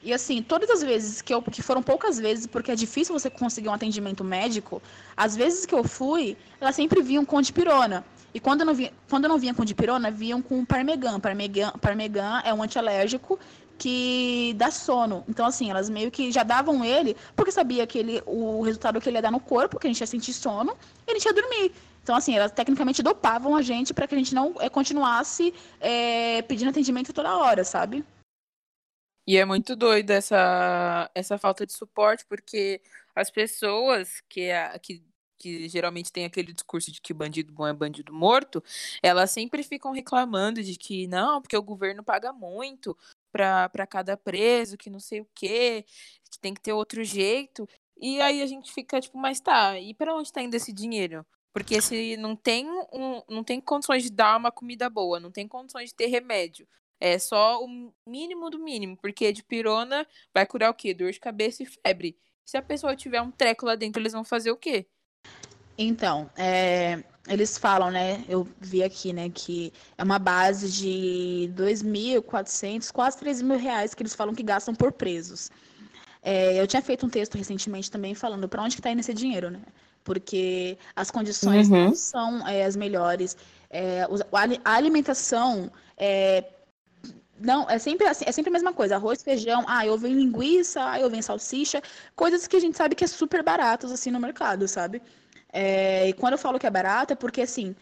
E 0.00 0.12
assim, 0.12 0.40
todas 0.40 0.70
as 0.70 0.80
vezes 0.80 1.20
que 1.20 1.34
eu, 1.34 1.42
que 1.42 1.60
foram 1.60 1.82
poucas 1.82 2.20
vezes, 2.20 2.46
porque 2.46 2.70
é 2.70 2.76
difícil 2.76 3.18
você 3.18 3.28
conseguir 3.28 3.68
um 3.68 3.74
atendimento 3.74 4.22
médico, 4.22 4.80
as 5.16 5.34
vezes 5.34 5.66
que 5.66 5.74
eu 5.74 5.82
fui, 5.82 6.36
elas 6.60 6.76
sempre 6.76 7.02
vinham 7.02 7.24
com 7.24 7.42
dipirona. 7.42 8.04
E 8.36 8.40
quando 8.40 8.66
não 8.66 8.74
vinha, 8.74 8.92
quando 9.08 9.26
não 9.26 9.38
vinha 9.38 9.54
com 9.54 9.64
dipirona, 9.64 10.10
vinham 10.10 10.42
com 10.42 10.62
parmegan. 10.62 11.18
Parmegan, 11.18 11.70
parmegan 11.80 12.42
é 12.44 12.52
um 12.52 12.62
antialérgico 12.62 13.38
que 13.78 14.52
dá 14.58 14.70
sono. 14.70 15.24
Então, 15.26 15.46
assim, 15.46 15.70
elas 15.70 15.88
meio 15.88 16.10
que 16.10 16.30
já 16.30 16.42
davam 16.42 16.84
ele, 16.84 17.16
porque 17.34 17.50
sabia 17.50 17.86
que 17.86 17.96
ele, 17.96 18.22
o 18.26 18.60
resultado 18.60 19.00
que 19.00 19.08
ele 19.08 19.16
ia 19.16 19.22
dar 19.22 19.32
no 19.32 19.40
corpo, 19.40 19.78
que 19.78 19.86
a 19.86 19.90
gente 19.90 20.02
ia 20.02 20.06
sentir 20.06 20.34
sono, 20.34 20.76
e 21.06 21.12
a 21.12 21.14
gente 21.14 21.24
ia 21.24 21.32
dormir. 21.32 21.72
Então, 22.02 22.14
assim, 22.14 22.36
elas 22.36 22.52
tecnicamente 22.52 23.02
dopavam 23.02 23.56
a 23.56 23.62
gente 23.62 23.94
para 23.94 24.06
que 24.06 24.14
a 24.14 24.18
gente 24.18 24.34
não 24.34 24.54
é, 24.60 24.68
continuasse 24.68 25.54
é, 25.80 26.42
pedindo 26.42 26.68
atendimento 26.68 27.14
toda 27.14 27.38
hora, 27.38 27.64
sabe? 27.64 28.04
E 29.26 29.38
é 29.38 29.46
muito 29.46 29.74
doido 29.74 30.10
essa, 30.10 31.10
essa 31.14 31.38
falta 31.38 31.64
de 31.64 31.72
suporte, 31.72 32.26
porque 32.28 32.82
as 33.14 33.30
pessoas 33.30 34.22
que, 34.28 34.50
que 34.82 35.02
que 35.38 35.68
geralmente 35.68 36.12
tem 36.12 36.24
aquele 36.24 36.52
discurso 36.52 36.90
de 36.90 37.00
que 37.00 37.14
bandido 37.14 37.52
bom 37.52 37.66
é 37.66 37.72
bandido 37.72 38.12
morto, 38.12 38.62
elas 39.02 39.30
sempre 39.30 39.62
ficam 39.62 39.92
reclamando 39.92 40.62
de 40.62 40.76
que 40.76 41.06
não, 41.06 41.40
porque 41.40 41.56
o 41.56 41.62
governo 41.62 42.02
paga 42.02 42.32
muito 42.32 42.96
para 43.32 43.86
cada 43.86 44.16
preso, 44.16 44.78
que 44.78 44.90
não 44.90 45.00
sei 45.00 45.20
o 45.20 45.28
quê, 45.34 45.84
que 46.30 46.38
tem 46.38 46.54
que 46.54 46.60
ter 46.60 46.72
outro 46.72 47.04
jeito. 47.04 47.68
E 47.98 48.20
aí 48.20 48.42
a 48.42 48.46
gente 48.46 48.72
fica 48.72 49.00
tipo, 49.00 49.18
mas 49.18 49.40
tá, 49.40 49.78
e 49.78 49.94
para 49.94 50.14
onde 50.14 50.28
está 50.28 50.42
indo 50.42 50.54
esse 50.54 50.72
dinheiro? 50.72 51.24
Porque 51.52 51.80
se 51.80 52.16
não 52.18 52.36
tem, 52.36 52.68
um, 52.92 53.22
não 53.28 53.42
tem 53.42 53.60
condições 53.60 54.02
de 54.02 54.10
dar 54.10 54.36
uma 54.36 54.52
comida 54.52 54.90
boa, 54.90 55.18
não 55.18 55.30
tem 55.30 55.48
condições 55.48 55.88
de 55.90 55.96
ter 55.96 56.06
remédio, 56.06 56.68
é 57.00 57.18
só 57.18 57.62
o 57.62 57.92
mínimo 58.06 58.50
do 58.50 58.58
mínimo, 58.58 58.96
porque 58.96 59.32
de 59.32 59.42
pirona 59.42 60.06
vai 60.34 60.46
curar 60.46 60.70
o 60.70 60.74
quê? 60.74 60.94
Dor 60.94 61.12
de 61.12 61.20
cabeça 61.20 61.62
e 61.62 61.66
febre. 61.66 62.18
Se 62.44 62.56
a 62.56 62.62
pessoa 62.62 62.96
tiver 62.96 63.20
um 63.20 63.30
treco 63.30 63.66
lá 63.66 63.74
dentro, 63.74 64.00
eles 64.00 64.12
vão 64.12 64.24
fazer 64.24 64.50
o 64.50 64.56
quê? 64.56 64.86
Então, 65.78 66.30
é, 66.36 67.02
eles 67.28 67.58
falam, 67.58 67.90
né? 67.90 68.24
Eu 68.28 68.46
vi 68.60 68.82
aqui, 68.82 69.12
né, 69.12 69.28
que 69.28 69.72
é 69.98 70.02
uma 70.02 70.18
base 70.18 70.70
de 70.70 71.52
2.400, 71.54 72.90
quase 72.92 73.18
3 73.18 73.42
mil 73.42 73.58
reais 73.58 73.94
que 73.94 74.02
eles 74.02 74.14
falam 74.14 74.34
que 74.34 74.42
gastam 74.42 74.74
por 74.74 74.92
presos. 74.92 75.50
É, 76.22 76.60
eu 76.60 76.66
tinha 76.66 76.82
feito 76.82 77.06
um 77.06 77.08
texto 77.08 77.36
recentemente 77.36 77.90
também 77.90 78.14
falando 78.14 78.48
para 78.48 78.62
onde 78.62 78.74
que 78.74 78.80
está 78.80 78.90
indo 78.90 79.00
esse 79.00 79.14
dinheiro, 79.14 79.50
né? 79.50 79.60
Porque 80.02 80.78
as 80.94 81.10
condições 81.10 81.68
uhum. 81.68 81.86
não 81.86 81.94
são 81.94 82.46
é, 82.46 82.64
as 82.64 82.76
melhores. 82.76 83.36
É, 83.70 84.06
a 84.64 84.72
alimentação 84.74 85.70
é, 85.96 86.44
não, 87.38 87.68
é 87.68 87.78
sempre 87.78 88.06
assim, 88.06 88.24
é 88.26 88.32
sempre 88.32 88.50
a 88.50 88.52
mesma 88.52 88.72
coisa. 88.72 88.96
Arroz, 88.96 89.22
feijão, 89.22 89.64
ah, 89.68 89.86
eu 89.86 89.98
venho 89.98 90.16
linguiça, 90.16 90.80
ah, 90.90 91.00
eu 91.00 91.10
venho 91.10 91.22
salsicha, 91.22 91.82
coisas 92.14 92.46
que 92.46 92.56
a 92.56 92.60
gente 92.60 92.76
sabe 92.76 92.94
que 92.94 93.04
é 93.04 93.06
super 93.06 93.42
baratas 93.42 93.92
assim 93.92 94.10
no 94.10 94.20
mercado, 94.20 94.66
sabe? 94.66 95.02
É, 95.58 96.06
e 96.06 96.12
quando 96.12 96.34
eu 96.34 96.38
falo 96.38 96.58
que 96.58 96.66
é 96.66 96.70
barato, 96.70 97.14
é 97.14 97.16
porque, 97.16 97.40
assim, 97.40 97.74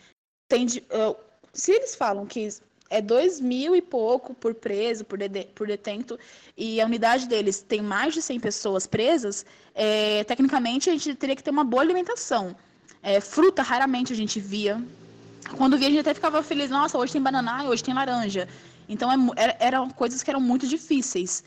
tem 0.48 0.64
de, 0.64 0.84
eu, 0.88 1.18
se 1.52 1.72
eles 1.72 1.96
falam 1.96 2.24
que 2.24 2.48
é 2.88 3.00
dois 3.00 3.40
mil 3.40 3.74
e 3.74 3.82
pouco 3.82 4.32
por 4.32 4.54
preso, 4.54 5.04
por, 5.04 5.18
por 5.56 5.66
detento, 5.66 6.16
e 6.56 6.80
a 6.80 6.86
unidade 6.86 7.26
deles 7.26 7.62
tem 7.62 7.82
mais 7.82 8.14
de 8.14 8.22
100 8.22 8.38
pessoas 8.38 8.86
presas, 8.86 9.44
é, 9.74 10.22
tecnicamente 10.22 10.88
a 10.88 10.92
gente 10.92 11.16
teria 11.16 11.34
que 11.34 11.42
ter 11.42 11.50
uma 11.50 11.64
boa 11.64 11.82
alimentação. 11.82 12.54
É, 13.02 13.20
fruta, 13.20 13.60
raramente 13.60 14.12
a 14.12 14.16
gente 14.16 14.38
via. 14.38 14.80
Quando 15.56 15.76
via, 15.76 15.88
a 15.88 15.90
gente 15.90 16.00
até 16.00 16.14
ficava 16.14 16.44
feliz, 16.44 16.70
nossa, 16.70 16.96
hoje 16.96 17.12
tem 17.12 17.20
banana, 17.20 17.64
hoje 17.64 17.82
tem 17.82 17.92
laranja. 17.92 18.48
Então, 18.88 19.10
é, 19.34 19.56
eram 19.58 19.90
coisas 19.90 20.22
que 20.22 20.30
eram 20.30 20.40
muito 20.40 20.68
difíceis. 20.68 21.42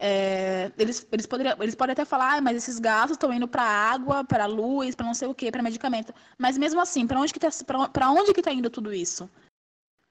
É, 0.00 0.70
eles, 0.78 1.06
eles, 1.10 1.26
poderiam, 1.26 1.56
eles 1.60 1.74
podem 1.74 1.92
até 1.92 2.04
falar, 2.04 2.36
ah, 2.36 2.40
mas 2.40 2.56
esses 2.56 2.78
gastos 2.78 3.12
estão 3.12 3.32
indo 3.32 3.48
para 3.48 3.64
água, 3.64 4.22
para 4.22 4.46
luz, 4.46 4.94
para 4.94 5.04
não 5.04 5.14
sei 5.14 5.26
o 5.26 5.34
que, 5.34 5.50
para 5.50 5.60
medicamento. 5.60 6.14
Mas 6.38 6.56
mesmo 6.56 6.80
assim, 6.80 7.06
para 7.06 7.18
onde 7.18 7.32
que 7.32 7.44
está 7.44 8.10
onde 8.10 8.32
que 8.32 8.42
tá 8.42 8.52
indo 8.52 8.70
tudo 8.70 8.94
isso? 8.94 9.28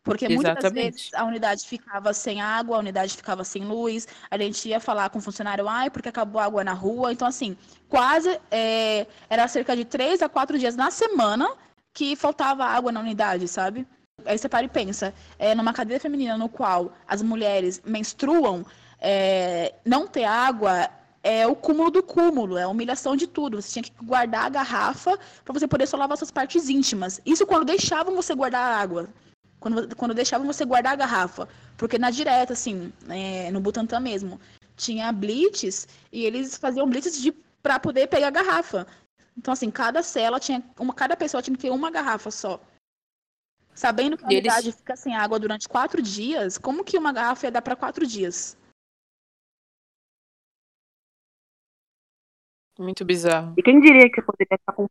Porque 0.03 0.25
Exatamente. 0.25 0.53
muitas 0.53 0.73
vezes 0.73 1.13
a 1.13 1.25
unidade 1.25 1.67
ficava 1.67 2.13
sem 2.13 2.41
água, 2.41 2.77
a 2.77 2.79
unidade 2.79 3.15
ficava 3.15 3.43
sem 3.43 3.65
luz, 3.65 4.07
a 4.31 4.37
gente 4.37 4.69
ia 4.69 4.79
falar 4.79 5.09
com 5.09 5.19
o 5.19 5.21
funcionário, 5.21 5.67
ai, 5.67 5.89
porque 5.89 6.07
acabou 6.07 6.39
a 6.39 6.45
água 6.45 6.63
na 6.63 6.73
rua. 6.73 7.11
Então, 7.11 7.27
assim, 7.27 7.57
quase 7.89 8.39
é, 8.49 9.05
era 9.29 9.47
cerca 9.49 9.75
de 9.75 9.83
três 9.83 10.21
a 10.21 10.29
quatro 10.29 10.57
dias 10.57 10.77
na 10.77 10.91
semana 10.91 11.53
que 11.93 12.15
faltava 12.15 12.63
água 12.63 12.91
na 12.91 13.01
unidade, 13.01 13.47
sabe? 13.49 13.85
Aí 14.25 14.37
você 14.37 14.47
para 14.47 14.65
e 14.65 14.69
pensa, 14.69 15.13
é, 15.37 15.53
numa 15.53 15.73
cadeia 15.73 15.99
feminina 15.99 16.37
no 16.37 16.47
qual 16.47 16.93
as 17.05 17.21
mulheres 17.21 17.81
menstruam, 17.85 18.65
é, 18.99 19.73
não 19.85 20.07
ter 20.07 20.23
água 20.23 20.89
é 21.23 21.45
o 21.45 21.55
cúmulo 21.55 21.91
do 21.91 22.01
cúmulo, 22.01 22.57
é 22.57 22.63
a 22.63 22.69
humilhação 22.69 23.15
de 23.15 23.27
tudo. 23.27 23.61
Você 23.61 23.73
tinha 23.73 23.83
que 23.83 23.91
guardar 24.03 24.45
a 24.45 24.49
garrafa 24.49 25.17
para 25.43 25.53
você 25.53 25.67
poder 25.67 25.85
só 25.87 25.97
lavar 25.97 26.17
suas 26.17 26.31
partes 26.31 26.69
íntimas. 26.69 27.19
Isso 27.25 27.45
quando 27.45 27.65
deixavam 27.65 28.15
você 28.15 28.33
guardar 28.33 28.61
a 28.61 28.77
água. 28.77 29.09
Quando, 29.59 29.95
quando 29.95 30.13
deixavam 30.13 30.47
você 30.47 30.63
guardar 30.63 30.93
a 30.93 30.95
garrafa. 30.95 31.47
Porque 31.75 31.97
na 31.97 32.11
direta, 32.11 32.53
assim, 32.53 32.93
é, 33.09 33.51
no 33.51 33.59
Butantã 33.59 33.99
mesmo, 33.99 34.39
tinha 34.75 35.11
blitz 35.11 35.87
e 36.11 36.23
eles 36.25 36.57
faziam 36.57 36.87
blitz 36.87 37.21
de 37.21 37.33
para 37.61 37.79
poder 37.79 38.07
pegar 38.07 38.27
a 38.27 38.31
garrafa. 38.31 38.87
Então, 39.37 39.53
assim, 39.53 39.69
cada 39.69 40.01
cela 40.01 40.39
tinha. 40.39 40.63
Uma, 40.79 40.93
cada 40.93 41.17
pessoa 41.17 41.43
tinha 41.43 41.55
que 41.55 41.61
ter 41.61 41.71
uma 41.71 41.91
garrafa 41.91 42.31
só. 42.31 42.61
Sabendo 43.75 44.17
que 44.17 44.23
a 44.23 44.27
unidade 44.27 44.67
eles... 44.67 44.75
fica 44.75 44.95
sem 44.95 45.15
água 45.15 45.37
durante 45.37 45.67
quatro 45.67 46.01
dias, 46.01 46.57
como 46.57 46.83
que 46.83 46.97
uma 46.97 47.11
garrafa 47.11 47.47
ia 47.47 47.51
dar 47.51 47.61
para 47.61 47.75
quatro 47.75 48.07
dias? 48.07 48.57
Muito 52.77 53.03
bizarro. 53.03 53.53
E 53.57 53.63
quem 53.63 53.79
diria 53.79 54.09
que 54.09 54.21
poderia 54.21 54.55
estar 54.55 54.73
com 54.73 54.87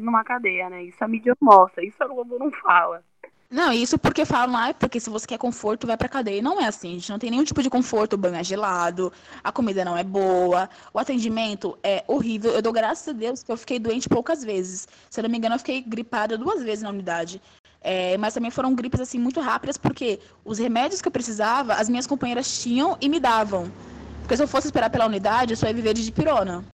numa 0.00 0.22
cadeia, 0.22 0.68
né? 0.68 0.84
Isso 0.84 1.02
a 1.02 1.08
mídia 1.08 1.34
mostra, 1.40 1.84
isso 1.84 2.02
a 2.02 2.06
Globo 2.06 2.38
não 2.38 2.50
fala. 2.50 3.02
Não, 3.50 3.72
isso 3.72 3.98
porque 3.98 4.26
falam, 4.26 4.54
ah, 4.54 4.74
porque 4.74 5.00
se 5.00 5.08
você 5.08 5.26
quer 5.26 5.38
conforto, 5.38 5.86
vai 5.86 5.96
pra 5.96 6.06
cadeia. 6.06 6.42
Não 6.42 6.60
é 6.60 6.66
assim, 6.66 6.90
a 6.90 6.94
gente 6.94 7.10
não 7.10 7.18
tem 7.18 7.30
nenhum 7.30 7.44
tipo 7.44 7.62
de 7.62 7.70
conforto, 7.70 8.12
o 8.12 8.18
banho 8.18 8.34
é 8.34 8.44
gelado, 8.44 9.10
a 9.42 9.50
comida 9.50 9.86
não 9.86 9.96
é 9.96 10.04
boa, 10.04 10.68
o 10.92 10.98
atendimento 10.98 11.78
é 11.82 12.04
horrível. 12.06 12.50
Eu 12.50 12.60
dou 12.60 12.74
graças 12.74 13.08
a 13.08 13.12
Deus 13.12 13.42
que 13.42 13.50
eu 13.50 13.56
fiquei 13.56 13.78
doente 13.78 14.06
poucas 14.06 14.44
vezes. 14.44 14.86
Se 15.08 15.18
eu 15.18 15.22
não 15.22 15.30
me 15.30 15.38
engano, 15.38 15.54
eu 15.54 15.58
fiquei 15.58 15.80
gripada 15.80 16.36
duas 16.36 16.62
vezes 16.62 16.82
na 16.82 16.90
unidade. 16.90 17.40
É, 17.80 18.18
mas 18.18 18.34
também 18.34 18.50
foram 18.50 18.74
gripes 18.74 19.00
assim 19.00 19.18
muito 19.18 19.40
rápidas, 19.40 19.78
porque 19.78 20.20
os 20.44 20.58
remédios 20.58 21.00
que 21.00 21.08
eu 21.08 21.12
precisava, 21.12 21.72
as 21.72 21.88
minhas 21.88 22.06
companheiras 22.06 22.60
tinham 22.60 22.98
e 23.00 23.08
me 23.08 23.18
davam. 23.18 23.72
Porque 24.20 24.36
se 24.36 24.42
eu 24.42 24.48
fosse 24.48 24.66
esperar 24.66 24.90
pela 24.90 25.06
unidade, 25.06 25.54
eu 25.54 25.56
só 25.56 25.66
ia 25.66 25.72
viver 25.72 25.94
de 25.94 26.04
dipirona 26.04 26.66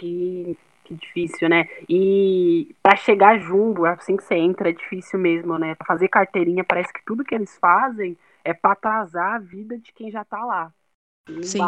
que, 0.00 0.58
que 0.84 0.94
difícil, 0.94 1.48
né? 1.48 1.68
E 1.88 2.74
para 2.82 2.96
chegar 2.96 3.38
jumbo, 3.38 3.84
assim 3.84 4.16
que 4.16 4.24
você 4.24 4.34
entra, 4.34 4.70
é 4.70 4.72
difícil 4.72 5.18
mesmo, 5.18 5.58
né? 5.58 5.74
Pra 5.74 5.86
fazer 5.86 6.08
carteirinha, 6.08 6.64
parece 6.64 6.92
que 6.92 7.04
tudo 7.04 7.24
que 7.24 7.34
eles 7.34 7.56
fazem 7.58 8.16
é 8.42 8.54
para 8.54 8.72
atrasar 8.72 9.34
a 9.34 9.38
vida 9.38 9.78
de 9.78 9.92
quem 9.92 10.10
já 10.10 10.24
tá 10.24 10.42
lá. 10.44 10.72
Não 11.28 11.42
Sim. 11.42 11.58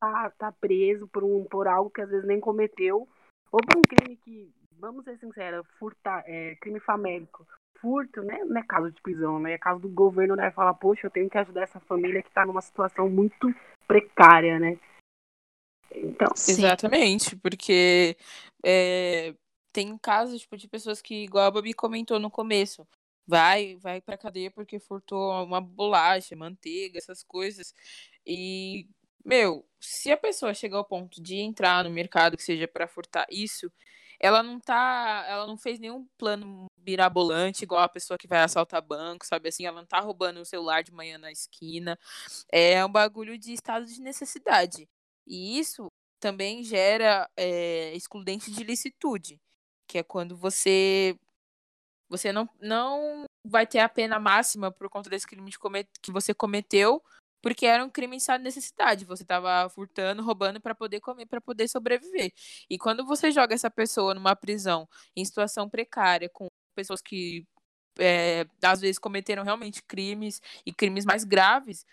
tá, 0.00 0.32
tá 0.38 0.52
preso 0.52 1.06
por, 1.08 1.22
um, 1.22 1.44
por 1.44 1.68
algo 1.68 1.90
que 1.90 2.00
às 2.00 2.08
vezes 2.08 2.26
nem 2.26 2.40
cometeu, 2.40 3.06
ou 3.52 3.60
por 3.60 3.78
um 3.78 3.82
crime 3.82 4.16
que, 4.16 4.50
vamos 4.80 5.04
ser 5.04 5.18
sinceros, 5.18 5.66
furtar, 5.78 6.24
é, 6.26 6.56
crime 6.60 6.80
famélico. 6.80 7.46
Furto, 7.78 8.22
né? 8.22 8.42
Não 8.44 8.56
é 8.58 8.62
caso 8.62 8.90
de 8.90 9.02
prisão, 9.02 9.38
né? 9.38 9.52
É 9.52 9.58
caso 9.58 9.80
do 9.80 9.88
governo, 9.90 10.34
né? 10.34 10.50
Falar, 10.50 10.72
poxa, 10.72 11.06
eu 11.06 11.10
tenho 11.10 11.28
que 11.28 11.36
ajudar 11.36 11.62
essa 11.62 11.80
família 11.80 12.22
que 12.22 12.30
tá 12.30 12.46
numa 12.46 12.62
situação 12.62 13.10
muito 13.10 13.54
precária, 13.86 14.58
né? 14.58 14.78
Então, 15.94 16.28
Exatamente, 16.48 17.36
porque 17.36 18.16
é, 18.64 19.34
tem 19.72 19.96
casos 19.98 20.40
tipo, 20.40 20.56
de 20.56 20.68
pessoas 20.68 21.00
que, 21.00 21.24
igual 21.24 21.46
a 21.46 21.50
Babi 21.50 21.72
comentou 21.72 22.18
no 22.18 22.30
começo, 22.30 22.86
vai, 23.26 23.76
vai 23.76 24.00
pra 24.00 24.18
cadeia 24.18 24.50
porque 24.50 24.78
furtou 24.78 25.32
uma 25.44 25.60
bolacha, 25.60 26.36
manteiga, 26.36 26.98
essas 26.98 27.22
coisas. 27.22 27.74
E, 28.26 28.88
meu, 29.24 29.66
se 29.80 30.10
a 30.10 30.16
pessoa 30.16 30.54
chegar 30.54 30.78
ao 30.78 30.84
ponto 30.84 31.22
de 31.22 31.36
entrar 31.36 31.84
no 31.84 31.90
mercado 31.90 32.36
que 32.36 32.42
seja 32.42 32.68
para 32.68 32.88
furtar 32.88 33.26
isso, 33.30 33.70
ela 34.20 34.42
não 34.42 34.60
tá, 34.60 35.24
ela 35.28 35.46
não 35.46 35.56
fez 35.56 35.78
nenhum 35.78 36.06
plano 36.16 36.66
mirabolante 36.78 37.64
igual 37.64 37.82
a 37.82 37.88
pessoa 37.88 38.18
que 38.18 38.28
vai 38.28 38.40
assaltar 38.40 38.82
banco, 38.82 39.26
sabe 39.26 39.48
assim, 39.48 39.66
ela 39.66 39.80
não 39.80 39.86
tá 39.86 40.00
roubando 40.00 40.40
o 40.40 40.44
celular 40.44 40.82
de 40.82 40.92
manhã 40.92 41.18
na 41.18 41.32
esquina. 41.32 41.98
É 42.50 42.84
um 42.84 42.90
bagulho 42.90 43.38
de 43.38 43.52
estado 43.52 43.86
de 43.86 44.00
necessidade. 44.00 44.88
E 45.26 45.58
isso 45.58 45.88
também 46.20 46.64
gera 46.64 47.28
é, 47.36 47.94
excludente 47.94 48.50
de 48.50 48.64
licitude, 48.64 49.38
que 49.88 49.98
é 49.98 50.02
quando 50.02 50.36
você 50.36 51.18
você 52.08 52.32
não, 52.32 52.48
não 52.60 53.24
vai 53.44 53.66
ter 53.66 53.80
a 53.80 53.88
pena 53.88 54.18
máxima 54.20 54.70
por 54.70 54.88
conta 54.88 55.10
desse 55.10 55.26
crime 55.26 55.52
comet, 55.54 55.88
que 56.02 56.12
você 56.12 56.32
cometeu, 56.32 57.02
porque 57.42 57.66
era 57.66 57.84
um 57.84 57.90
crime 57.90 58.16
de 58.18 58.38
necessidade. 58.38 59.04
Você 59.04 59.22
estava 59.22 59.68
furtando, 59.68 60.22
roubando 60.22 60.60
para 60.60 60.74
poder 60.74 61.00
comer, 61.00 61.26
para 61.26 61.40
poder 61.40 61.68
sobreviver. 61.68 62.32
E 62.70 62.78
quando 62.78 63.04
você 63.04 63.30
joga 63.30 63.54
essa 63.54 63.70
pessoa 63.70 64.14
numa 64.14 64.36
prisão 64.36 64.88
em 65.16 65.24
situação 65.24 65.68
precária, 65.68 66.28
com 66.28 66.46
pessoas 66.74 67.02
que 67.02 67.46
é, 67.98 68.46
às 68.62 68.80
vezes 68.80 68.98
cometeram 68.98 69.42
realmente 69.44 69.82
crimes 69.82 70.40
e 70.64 70.72
crimes 70.72 71.04
mais 71.04 71.24
graves, 71.24 71.84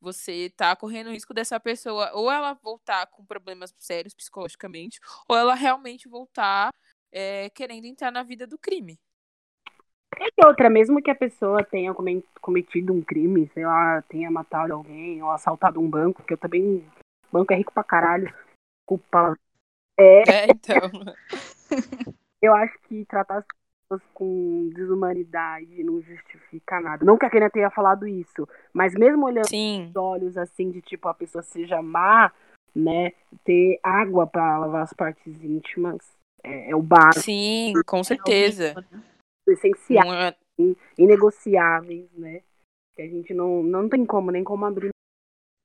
você 0.00 0.50
tá 0.56 0.74
correndo 0.74 1.08
o 1.08 1.12
risco 1.12 1.34
dessa 1.34 1.60
pessoa 1.60 2.10
ou 2.14 2.30
ela 2.30 2.54
voltar 2.54 3.06
com 3.08 3.24
problemas 3.24 3.74
sérios 3.78 4.14
psicologicamente, 4.14 4.98
ou 5.28 5.36
ela 5.36 5.54
realmente 5.54 6.08
voltar 6.08 6.72
é, 7.12 7.50
querendo 7.50 7.84
entrar 7.84 8.10
na 8.10 8.22
vida 8.22 8.46
do 8.46 8.58
crime. 8.58 8.98
E 10.18 10.46
outra, 10.46 10.68
mesmo 10.68 11.00
que 11.00 11.10
a 11.10 11.14
pessoa 11.14 11.64
tenha 11.64 11.94
cometido 12.40 12.92
um 12.92 13.00
crime, 13.00 13.50
sei 13.54 13.64
lá, 13.64 14.02
tenha 14.02 14.30
matado 14.30 14.74
alguém 14.74 15.22
ou 15.22 15.30
assaltado 15.30 15.80
um 15.80 15.88
banco, 15.88 16.22
que 16.22 16.34
eu 16.34 16.38
também. 16.38 16.84
Banco 17.32 17.52
é 17.52 17.56
rico 17.56 17.72
pra 17.72 17.84
caralho. 17.84 18.34
Culpa. 18.84 19.38
É, 19.98 20.22
é 20.28 20.46
então. 20.50 20.90
eu 22.42 22.54
acho 22.54 22.76
que 22.88 23.04
tratar 23.06 23.44
pessoas 23.90 24.02
com 24.14 24.70
desumanidade 24.72 25.82
não 25.82 26.00
justifica 26.00 26.80
nada. 26.80 27.04
Não 27.04 27.18
que 27.18 27.26
a 27.26 27.30
Kenia 27.30 27.50
tenha 27.50 27.70
falado 27.70 28.06
isso, 28.06 28.48
mas 28.72 28.94
mesmo 28.94 29.26
olhando 29.26 29.48
Sim. 29.48 29.88
os 29.88 29.96
olhos 29.96 30.36
assim 30.38 30.70
de 30.70 30.80
tipo 30.80 31.08
a 31.08 31.14
pessoa 31.14 31.42
seja 31.42 31.82
má, 31.82 32.32
né, 32.74 33.12
ter 33.44 33.80
água 33.82 34.26
para 34.26 34.58
lavar 34.58 34.82
as 34.82 34.92
partes 34.92 35.42
íntimas 35.42 35.98
é, 36.42 36.70
é 36.70 36.76
o 36.76 36.82
básico. 36.82 37.24
Sim, 37.24 37.72
com 37.84 38.04
certeza. 38.04 38.74
É 39.48 39.52
essenciais, 39.52 40.08
é... 40.08 40.36
inegociáveis, 40.96 42.08
né? 42.12 42.42
Que 42.94 43.02
a 43.02 43.08
gente 43.08 43.34
não, 43.34 43.62
não 43.62 43.88
tem 43.88 44.06
como, 44.06 44.30
nem 44.30 44.44
como 44.44 44.64
abrir. 44.64 44.90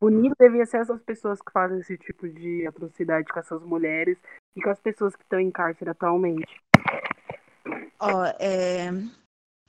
Bonito 0.01 0.35
devia 0.39 0.65
ser 0.65 0.77
essas 0.77 1.01
pessoas 1.03 1.39
que 1.41 1.51
fazem 1.51 1.79
esse 1.79 1.97
tipo 1.97 2.27
de 2.27 2.67
atrocidade 2.67 3.31
com 3.31 3.39
essas 3.39 3.61
mulheres 3.63 4.17
e 4.55 4.61
com 4.61 4.69
as 4.69 4.79
pessoas 4.79 5.15
que 5.15 5.23
estão 5.23 5.39
em 5.39 5.51
cárcere 5.51 5.89
atualmente. 5.89 6.61
Ó, 7.99 8.25
é... 8.39 8.91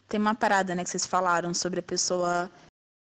tem 0.09 0.21
uma 0.21 0.35
parada, 0.35 0.75
né, 0.75 0.85
que 0.85 0.91
vocês 0.91 1.07
falaram 1.07 1.55
sobre 1.55 1.81
a 1.81 1.83
pessoa 1.83 2.51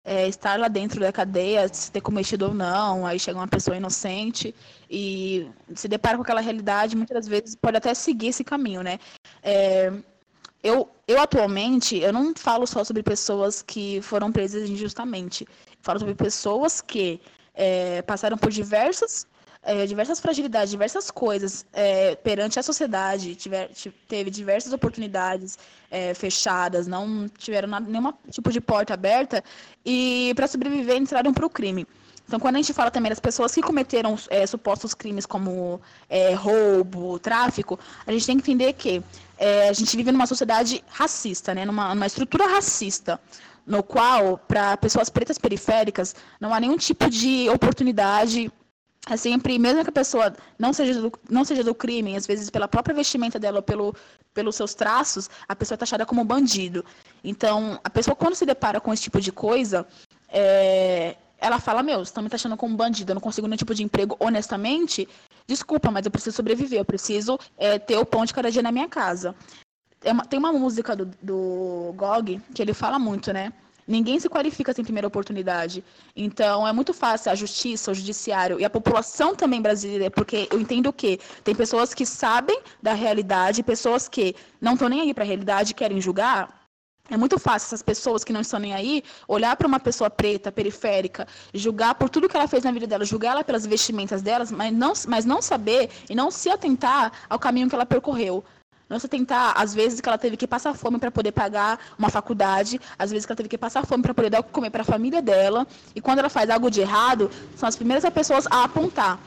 é, 0.05 0.27
estar 0.27 0.59
lá 0.59 0.69
dentro 0.69 1.01
da 1.01 1.13
cadeia, 1.13 1.73
se 1.73 1.91
ter 1.91 2.01
cometido 2.01 2.47
ou 2.47 2.55
não, 2.55 3.07
aí 3.07 3.19
chega 3.19 3.39
uma 3.39 3.49
pessoa 3.49 3.77
inocente 3.77 4.55
e 4.91 5.49
se 5.75 5.87
depara 5.87 6.17
com 6.17 6.23
aquela 6.23 6.41
realidade, 6.41 6.97
muitas 6.97 7.15
das 7.15 7.29
vezes 7.29 7.55
pode 7.55 7.77
até 7.77 7.95
seguir 7.95 8.29
esse 8.29 8.43
caminho, 8.43 8.83
né? 8.83 8.99
É, 9.43 9.93
eu, 10.63 10.89
eu 11.07 11.21
atualmente, 11.21 11.99
eu 11.99 12.13
não 12.13 12.35
falo 12.37 12.67
só 12.67 12.85
sobre 12.85 13.03
pessoas 13.03 13.63
que 13.63 14.01
foram 14.03 14.33
presas 14.33 14.69
injustamente, 14.69 15.47
falo 15.81 16.01
sobre 16.01 16.15
pessoas 16.15 16.81
que 16.81 17.21
é, 17.55 18.03
passaram 18.03 18.37
por 18.37 18.51
diversas 18.51 19.27
é, 19.63 19.87
diversas 19.87 20.19
fragilidades, 20.19 20.71
diversas 20.71 21.11
coisas 21.11 21.65
é, 21.73 22.17
perante 22.17 22.59
a 22.59 22.63
sociedade, 22.63 23.35
tiver, 23.37 23.71
teve 24.09 24.31
diversas 24.31 24.73
oportunidades 24.73 25.59
é, 25.91 26.15
fechadas, 26.15 26.87
não 26.87 27.29
tiveram 27.29 27.69
nenhum 27.81 28.13
tipo 28.31 28.51
de 28.51 28.61
porta 28.61 28.95
aberta 28.95 29.43
e 29.85 30.33
para 30.35 30.49
sobreviver 30.49 30.97
entraram 30.97 31.33
para 31.33 31.47
o 31.47 31.51
crime. 31.51 31.87
Então, 32.27 32.41
quando 32.41 32.57
a 32.57 32.59
gente 32.59 32.73
fala 32.73 32.91
também 32.91 33.11
das 33.11 33.21
pessoas 33.21 33.53
que 33.53 33.61
cometeram 33.61 34.17
é, 34.31 34.47
supostos 34.47 34.95
crimes 34.95 35.27
como 35.27 35.81
é, 36.09 36.33
roubo, 36.33 37.19
tráfico, 37.19 37.79
a 38.07 38.13
gente 38.13 38.27
tem 38.27 38.37
que 38.39 38.51
entender 38.51 38.73
que 38.73 39.03
é, 39.37 39.69
a 39.69 39.73
gente 39.73 39.97
vive 39.97 40.11
numa 40.11 40.27
sociedade 40.27 40.83
racista, 40.89 41.55
né? 41.55 41.65
numa, 41.65 41.95
numa 41.95 42.07
estrutura 42.07 42.47
racista, 42.47 43.21
no 43.67 43.83
qual, 43.83 44.39
para 44.39 44.77
pessoas 44.77 45.09
pretas 45.09 45.37
periféricas, 45.37 46.15
não 46.41 46.55
há 46.55 46.61
nenhum 46.61 46.77
tipo 46.77 47.11
de 47.11 47.49
oportunidade 47.51 48.51
sempre, 49.17 49.59
mesmo 49.59 49.83
que 49.83 49.91
a 49.91 49.93
pessoa 49.93 50.33
não 50.59 50.73
seja 50.73 51.01
do, 51.01 51.13
não 51.29 51.45
seja 51.45 51.65
do 51.65 51.75
crime, 51.75 52.17
às 52.17 52.27
vezes 52.27 52.51
pela 52.51 52.69
própria 52.69 52.95
vestimenta 52.95 53.39
dela, 53.39 53.59
ou 53.59 53.63
pelo, 53.63 53.95
pelos 54.33 54.57
seus 54.57 54.75
traços, 54.75 55.29
a 55.49 55.57
pessoa 55.57 55.75
é 55.75 55.79
taxada 55.79 56.07
como 56.07 56.25
bandido. 56.25 56.85
Então, 57.25 57.81
a 57.83 57.91
pessoa, 57.91 58.15
quando 58.15 58.35
se 58.35 58.47
depara 58.47 58.81
com 58.81 58.93
esse 58.93 59.03
tipo 59.03 59.21
de 59.21 59.33
coisa, 59.33 59.87
é, 60.29 61.17
ela 61.39 61.59
fala: 61.59 61.83
Meu, 61.83 61.99
você 61.99 62.11
está 62.11 62.23
me 62.23 62.29
taxando 62.29 62.57
como 62.57 62.77
bandido, 62.77 63.11
eu 63.11 63.15
não 63.15 63.21
consigo 63.21 63.47
nenhum 63.47 63.57
tipo 63.57 63.75
de 63.75 63.83
emprego 63.83 64.17
honestamente. 64.21 65.09
Desculpa, 65.47 65.91
mas 65.91 66.07
eu 66.07 66.11
preciso 66.13 66.37
sobreviver, 66.37 66.79
eu 66.79 66.85
preciso 66.85 67.39
é, 67.59 67.79
ter 67.79 67.97
o 67.97 68.07
pão 68.07 68.25
de 68.25 68.33
cada 68.33 68.51
dia 68.51 68.63
na 68.63 68.71
minha 68.71 68.89
casa. 68.89 69.35
É 70.05 70.13
uma, 70.13 70.25
tem 70.25 70.39
uma 70.39 70.53
música 70.53 70.95
do, 70.95 71.07
do 71.21 71.93
Gog 71.97 72.41
que 72.55 72.63
ele 72.63 72.73
fala 72.73 72.99
muito, 72.99 73.33
né? 73.33 73.53
Ninguém 73.87 74.21
se 74.21 74.29
qualifica 74.29 74.73
sem 74.73 74.85
primeira 74.85 75.09
oportunidade. 75.09 75.85
Então, 76.15 76.67
é 76.67 76.73
muito 76.73 76.95
fácil 76.95 77.33
a 77.33 77.35
justiça, 77.35 77.91
o 77.91 77.95
judiciário 77.95 78.61
e 78.61 78.65
a 78.65 78.71
população 78.71 79.35
também 79.35 79.61
brasileira, 79.61 80.11
porque 80.11 80.49
eu 80.51 80.61
entendo 80.61 80.93
que 80.93 81.19
tem 81.43 81.55
pessoas 81.55 81.93
que 81.93 82.07
sabem 82.07 82.61
da 82.81 82.93
realidade, 82.93 83.63
pessoas 83.63 84.09
que 84.09 84.35
não 84.61 84.75
estão 84.75 84.89
nem 84.89 85.01
aí 85.01 85.15
para 85.15 85.25
a 85.25 85.27
realidade, 85.27 85.75
querem 85.75 86.01
julgar. 86.01 86.63
É 87.11 87.17
muito 87.17 87.39
fácil 87.39 87.67
essas 87.67 87.83
pessoas 87.83 88.23
que 88.23 88.33
não 88.33 88.41
estão 88.41 88.61
nem 88.61 88.73
aí 88.73 89.03
olhar 89.27 89.57
para 89.57 89.67
uma 89.67 89.81
pessoa 89.81 90.09
preta, 90.09 90.53
periférica, 90.53 91.27
julgar 91.53 91.97
por 91.97 92.09
tudo 92.09 92.29
que 92.29 92.37
ela 92.37 92.47
fez 92.47 92.63
na 92.63 92.71
vida 92.71 92.87
dela, 92.87 93.05
julgar 93.05 93.33
ela 93.33 93.45
pelas 93.45 93.67
vestimentas 93.67 94.23
delas, 94.23 94.53
mas 94.53 94.73
não, 94.73 94.93
mas 95.09 95.25
não 95.25 95.43
saber 95.43 95.91
e 96.09 96.15
não 96.15 96.31
se 96.31 96.49
atentar 96.49 97.13
ao 97.29 97.39
caminho 97.39 97.69
que 97.69 97.75
ela 97.75 97.85
percorreu. 97.85 98.45
Não 98.93 98.99
se 98.99 99.09
tentar, 99.09 99.55
às 99.57 99.73
vezes, 99.73 100.03
que 100.03 100.09
ela 100.11 100.19
teve 100.19 100.37
que 100.37 100.47
passar 100.47 100.75
fome 100.75 100.99
para 100.99 101.11
poder 101.11 101.33
pagar 101.33 101.81
uma 101.99 102.11
faculdade, 102.11 102.79
às 102.99 103.11
vezes 103.11 103.25
que 103.25 103.33
ela 103.33 103.37
teve 103.39 103.49
que 103.49 103.57
passar 103.57 103.87
fome 103.87 104.03
para 104.03 104.13
poder 104.13 104.29
dar 104.29 104.41
o 104.41 104.45
que 104.45 104.51
comer 104.51 104.69
para 104.69 104.83
a 104.83 104.85
família 104.85 105.23
dela. 105.23 105.67
E 105.97 106.01
quando 106.03 106.19
ela 106.19 106.29
faz 106.29 106.51
algo 106.51 106.71
de 106.71 106.83
errado, 106.83 107.31
são 107.57 107.67
as 107.67 107.75
primeiras 107.75 108.05
pessoas 108.13 108.47
a 108.51 108.65
apontar. 108.65 109.19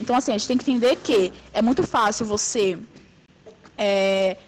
Então, 0.00 0.16
assim, 0.16 0.32
a 0.32 0.38
gente 0.38 0.48
tem 0.48 0.56
que 0.56 0.70
entender 0.70 0.96
que 0.96 1.34
é 1.52 1.60
muito 1.60 1.82
fácil 1.82 2.24
você 2.24 2.78
é, 3.76 4.38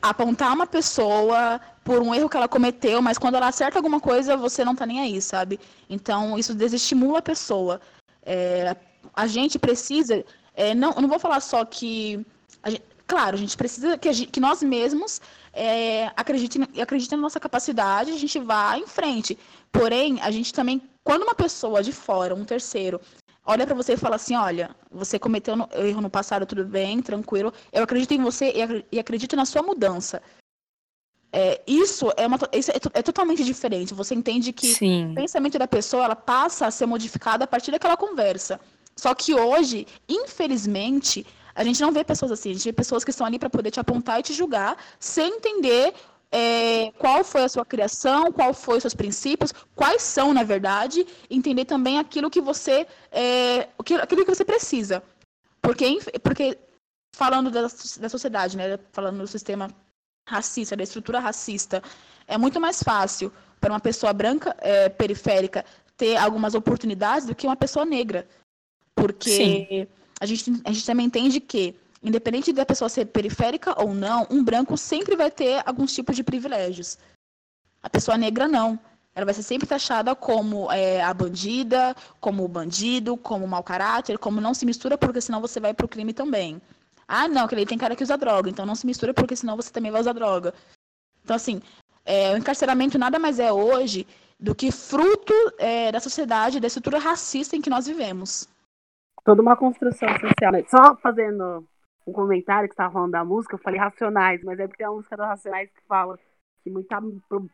apontar 0.00 0.54
uma 0.54 0.68
pessoa 0.68 1.60
por 1.82 2.00
um 2.00 2.14
erro 2.14 2.28
que 2.28 2.36
ela 2.36 2.46
cometeu, 2.46 3.02
mas 3.02 3.18
quando 3.18 3.34
ela 3.34 3.48
acerta 3.48 3.76
alguma 3.76 3.98
coisa, 3.98 4.36
você 4.36 4.64
não 4.64 4.76
tá 4.76 4.86
nem 4.86 5.00
aí, 5.00 5.20
sabe? 5.20 5.58
Então, 5.90 6.38
isso 6.38 6.54
desestimula 6.54 7.18
a 7.18 7.22
pessoa. 7.22 7.80
É, 8.24 8.76
a 9.12 9.26
gente 9.26 9.58
precisa. 9.58 10.24
É, 10.54 10.76
não, 10.76 10.92
não 10.92 11.08
vou 11.08 11.18
falar 11.18 11.40
só 11.40 11.64
que. 11.64 12.24
Gente, 12.64 12.91
claro, 13.12 13.36
a 13.36 13.38
gente 13.38 13.58
precisa 13.58 13.98
que, 13.98 14.10
gente, 14.10 14.30
que 14.30 14.40
nós 14.40 14.62
mesmos 14.62 15.20
é, 15.52 16.06
acreditem, 16.16 16.66
acreditem 16.80 17.18
na 17.18 17.22
nossa 17.22 17.38
capacidade, 17.38 18.10
a 18.10 18.16
gente 18.16 18.38
vá 18.38 18.78
em 18.78 18.86
frente. 18.86 19.38
Porém, 19.70 20.18
a 20.22 20.30
gente 20.30 20.50
também, 20.50 20.80
quando 21.04 21.24
uma 21.24 21.34
pessoa 21.34 21.82
de 21.82 21.92
fora, 21.92 22.34
um 22.34 22.42
terceiro, 22.42 22.98
olha 23.44 23.66
para 23.66 23.74
você 23.74 23.92
e 23.92 23.96
fala 23.98 24.16
assim, 24.16 24.34
olha, 24.34 24.74
você 24.90 25.18
cometeu 25.18 25.54
no, 25.54 25.68
erro 25.74 26.00
no 26.00 26.08
passado, 26.08 26.46
tudo 26.46 26.64
bem, 26.64 27.02
tranquilo, 27.02 27.52
eu 27.70 27.82
acredito 27.82 28.14
em 28.14 28.22
você 28.22 28.50
e, 28.90 28.98
acredito 28.98 29.36
na 29.36 29.44
sua 29.44 29.62
mudança. 29.62 30.22
É, 31.30 31.60
isso 31.66 32.10
é, 32.16 32.26
uma, 32.26 32.38
isso 32.50 32.70
é, 32.70 32.76
é, 32.94 33.02
totalmente 33.02 33.44
diferente. 33.44 33.92
Você 33.92 34.14
entende 34.14 34.54
que 34.54 34.68
Sim. 34.68 35.12
o 35.12 35.14
pensamento 35.16 35.58
da 35.58 35.68
pessoa 35.68 36.06
ela 36.06 36.16
passa 36.16 36.66
a 36.66 36.70
ser 36.70 36.86
modificado 36.86 37.44
a 37.44 37.46
partir 37.46 37.72
daquela 37.72 37.96
conversa. 37.96 38.58
Só 38.96 39.14
que 39.14 39.34
hoje, 39.34 39.86
infelizmente, 40.08 41.26
a 41.54 41.64
gente 41.64 41.80
não 41.80 41.92
vê 41.92 42.02
pessoas 42.04 42.32
assim, 42.32 42.50
a 42.50 42.54
gente 42.54 42.64
vê 42.64 42.72
pessoas 42.72 43.04
que 43.04 43.10
estão 43.10 43.26
ali 43.26 43.38
para 43.38 43.50
poder 43.50 43.70
te 43.70 43.80
apontar 43.80 44.20
e 44.20 44.22
te 44.22 44.32
julgar, 44.32 44.76
sem 44.98 45.36
entender 45.36 45.94
é, 46.30 46.90
qual 46.92 47.22
foi 47.22 47.44
a 47.44 47.48
sua 47.48 47.64
criação, 47.64 48.32
qual 48.32 48.54
foi 48.54 48.78
os 48.78 48.82
seus 48.82 48.94
princípios, 48.94 49.52
quais 49.76 50.02
são, 50.02 50.32
na 50.32 50.42
verdade, 50.42 51.06
entender 51.28 51.66
também 51.66 51.98
aquilo 51.98 52.30
que 52.30 52.40
você, 52.40 52.86
é, 53.10 53.68
aquilo 53.78 54.24
que 54.24 54.34
você 54.34 54.44
precisa. 54.44 55.02
Porque, 55.60 55.98
porque 56.22 56.58
falando 57.14 57.50
da, 57.50 57.62
da 57.62 58.08
sociedade, 58.08 58.56
né, 58.56 58.78
falando 58.92 59.18
do 59.18 59.26
sistema 59.26 59.68
racista, 60.26 60.74
da 60.74 60.82
estrutura 60.82 61.20
racista, 61.20 61.82
é 62.26 62.38
muito 62.38 62.58
mais 62.58 62.82
fácil 62.82 63.30
para 63.60 63.72
uma 63.72 63.80
pessoa 63.80 64.12
branca 64.12 64.56
é, 64.58 64.88
periférica 64.88 65.64
ter 65.96 66.16
algumas 66.16 66.54
oportunidades 66.54 67.26
do 67.26 67.34
que 67.34 67.46
uma 67.46 67.56
pessoa 67.56 67.84
negra. 67.84 68.26
Porque 68.94 69.30
Sim 69.30 69.86
a 70.22 70.26
gente, 70.26 70.52
a 70.64 70.70
gente 70.70 70.86
também 70.86 71.06
entende 71.06 71.40
que, 71.40 71.74
independente 72.00 72.52
da 72.52 72.64
pessoa 72.64 72.88
ser 72.88 73.06
periférica 73.06 73.74
ou 73.82 73.92
não, 73.92 74.24
um 74.30 74.44
branco 74.44 74.76
sempre 74.76 75.16
vai 75.16 75.32
ter 75.32 75.60
alguns 75.66 75.92
tipos 75.92 76.14
de 76.14 76.22
privilégios. 76.22 76.96
A 77.82 77.90
pessoa 77.90 78.16
negra 78.16 78.46
não. 78.46 78.78
Ela 79.16 79.24
vai 79.24 79.34
ser 79.34 79.42
sempre 79.42 79.66
taxada 79.66 80.14
como 80.14 80.70
é, 80.70 81.02
a 81.02 81.12
bandida, 81.12 81.96
como 82.20 82.44
o 82.44 82.48
bandido, 82.48 83.16
como 83.16 83.48
mau 83.48 83.64
caráter, 83.64 84.16
como 84.16 84.40
não 84.40 84.54
se 84.54 84.64
mistura, 84.64 84.96
porque 84.96 85.20
senão 85.20 85.40
você 85.40 85.58
vai 85.58 85.74
para 85.74 85.86
o 85.86 85.88
crime 85.88 86.12
também. 86.12 86.62
Ah, 87.08 87.26
não, 87.26 87.48
que 87.48 87.56
ele 87.56 87.66
tem 87.66 87.76
cara 87.76 87.96
que 87.96 88.04
usa 88.04 88.16
droga, 88.16 88.48
então 88.48 88.64
não 88.64 88.76
se 88.76 88.86
mistura, 88.86 89.12
porque 89.12 89.34
senão 89.34 89.56
você 89.56 89.72
também 89.72 89.90
vai 89.90 90.00
usar 90.00 90.12
droga. 90.12 90.54
Então, 91.24 91.34
assim, 91.34 91.60
é, 92.04 92.32
o 92.32 92.36
encarceramento 92.36 92.96
nada 92.96 93.18
mais 93.18 93.40
é 93.40 93.52
hoje 93.52 94.06
do 94.38 94.54
que 94.54 94.70
fruto 94.70 95.34
é, 95.58 95.90
da 95.90 95.98
sociedade, 95.98 96.60
da 96.60 96.68
estrutura 96.68 97.00
racista 97.00 97.56
em 97.56 97.60
que 97.60 97.68
nós 97.68 97.86
vivemos 97.86 98.46
toda 99.24 99.42
uma 99.42 99.56
construção 99.56 100.08
social. 100.18 100.52
Né? 100.52 100.64
Só 100.68 100.96
fazendo 100.96 101.66
um 102.06 102.12
comentário 102.12 102.68
que 102.68 102.74
estava 102.74 102.92
falando 102.92 103.12
da 103.12 103.24
música, 103.24 103.54
eu 103.54 103.60
falei 103.60 103.78
Racionais, 103.78 104.42
mas 104.42 104.58
é 104.58 104.66
porque 104.66 104.82
é 104.82 104.86
a 104.86 104.90
música 104.90 105.16
dos 105.16 105.26
Racionais 105.26 105.70
que 105.70 105.82
fala 105.86 106.18
que 106.62 106.70
muita 106.70 107.00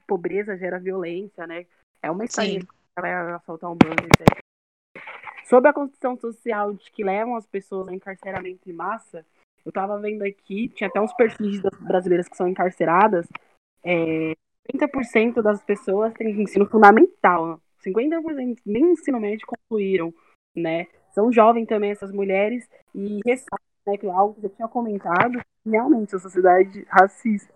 pobreza 0.06 0.56
gera 0.56 0.78
violência, 0.78 1.46
né? 1.46 1.66
É 2.02 2.10
uma 2.10 2.24
história 2.24 2.60
que 2.60 2.66
vai 3.00 3.12
assaltar 3.32 3.70
um 3.70 3.76
banco, 3.76 4.04
etc. 4.04 4.38
Sobre 5.44 5.70
a 5.70 5.72
construção 5.72 6.16
social 6.16 6.74
de 6.74 6.90
que 6.90 7.02
levam 7.02 7.34
as 7.34 7.46
pessoas 7.46 7.88
ao 7.88 7.94
encarceramento 7.94 8.68
em 8.68 8.72
massa, 8.72 9.24
eu 9.64 9.70
estava 9.70 9.98
vendo 9.98 10.22
aqui, 10.22 10.68
tinha 10.68 10.88
até 10.88 11.00
uns 11.00 11.12
perfis 11.14 11.60
das 11.62 11.74
brasileiras 11.80 12.28
que 12.28 12.36
são 12.36 12.46
encarceradas, 12.46 13.26
é, 13.82 14.34
30% 14.70 15.40
das 15.40 15.62
pessoas 15.62 16.12
têm 16.14 16.42
ensino 16.42 16.66
fundamental, 16.66 17.60
50% 17.82 18.58
nem 18.66 18.92
ensino 18.92 19.18
médio 19.18 19.46
concluíram, 19.46 20.12
né? 20.54 20.86
São 21.12 21.32
jovens 21.32 21.66
também 21.66 21.90
essas 21.90 22.12
mulheres 22.12 22.68
e 22.94 23.20
ressalta, 23.24 23.62
né, 23.86 23.96
que 23.96 24.06
é 24.06 24.10
algo 24.10 24.38
que 24.40 24.46
eu 24.46 24.50
tinha 24.50 24.68
comentado, 24.68 25.40
realmente 25.64 26.14
a 26.14 26.18
sociedade 26.18 26.86
racista. 26.88 27.52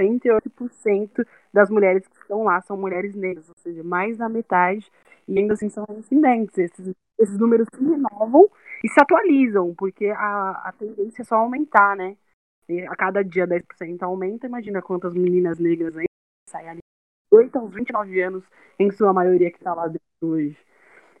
68% 0.00 1.26
das 1.52 1.68
mulheres 1.70 2.06
que 2.06 2.16
estão 2.16 2.42
lá 2.42 2.60
são 2.62 2.76
mulheres 2.76 3.14
negras, 3.14 3.48
ou 3.48 3.54
seja, 3.58 3.82
mais 3.82 4.16
da 4.16 4.28
metade, 4.28 4.90
e 5.28 5.38
ainda 5.38 5.54
assim 5.54 5.68
são 5.68 5.84
incidentes. 5.90 6.56
Esses, 6.56 6.94
esses 7.18 7.38
números 7.38 7.68
se 7.74 7.84
renovam 7.84 8.48
e 8.82 8.88
se 8.88 9.00
atualizam, 9.00 9.74
porque 9.74 10.06
a, 10.06 10.50
a 10.64 10.72
tendência 10.72 11.22
é 11.22 11.24
só 11.24 11.36
aumentar, 11.36 11.96
né? 11.96 12.16
E 12.68 12.80
a 12.80 12.96
cada 12.96 13.22
dia 13.22 13.46
10% 13.46 14.02
aumenta, 14.02 14.46
imagina 14.46 14.80
quantas 14.80 15.12
meninas 15.12 15.58
negras 15.58 15.96
aí 15.96 16.06
saem 16.48 16.68
ali 16.68 16.80
8 17.30 17.58
aos 17.58 17.74
29 17.74 18.22
anos, 18.22 18.44
em 18.78 18.90
sua 18.90 19.12
maioria 19.12 19.50
que 19.50 19.58
está 19.58 19.74
lá 19.74 19.86
dentro 19.88 20.02
hoje. 20.22 20.56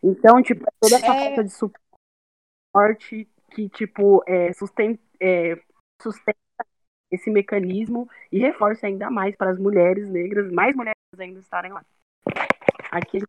Então, 0.04 0.42
tipo, 0.42 0.62
é 0.64 0.72
toda 0.78 0.96
essa 0.96 1.06
é... 1.06 1.24
falta 1.28 1.44
de 1.44 1.50
suporte 1.50 3.26
que, 3.52 3.70
tipo, 3.70 4.22
é, 4.26 4.52
sustenta, 4.52 5.00
é, 5.18 5.58
sustenta 6.02 6.36
esse 7.10 7.30
mecanismo 7.30 8.06
e 8.30 8.38
reforça 8.38 8.86
ainda 8.86 9.10
mais 9.10 9.34
para 9.34 9.50
as 9.50 9.58
mulheres 9.58 10.06
negras, 10.10 10.52
mais 10.52 10.76
mulheres 10.76 10.98
ainda 11.18 11.40
estarem 11.40 11.72
lá. 11.72 11.82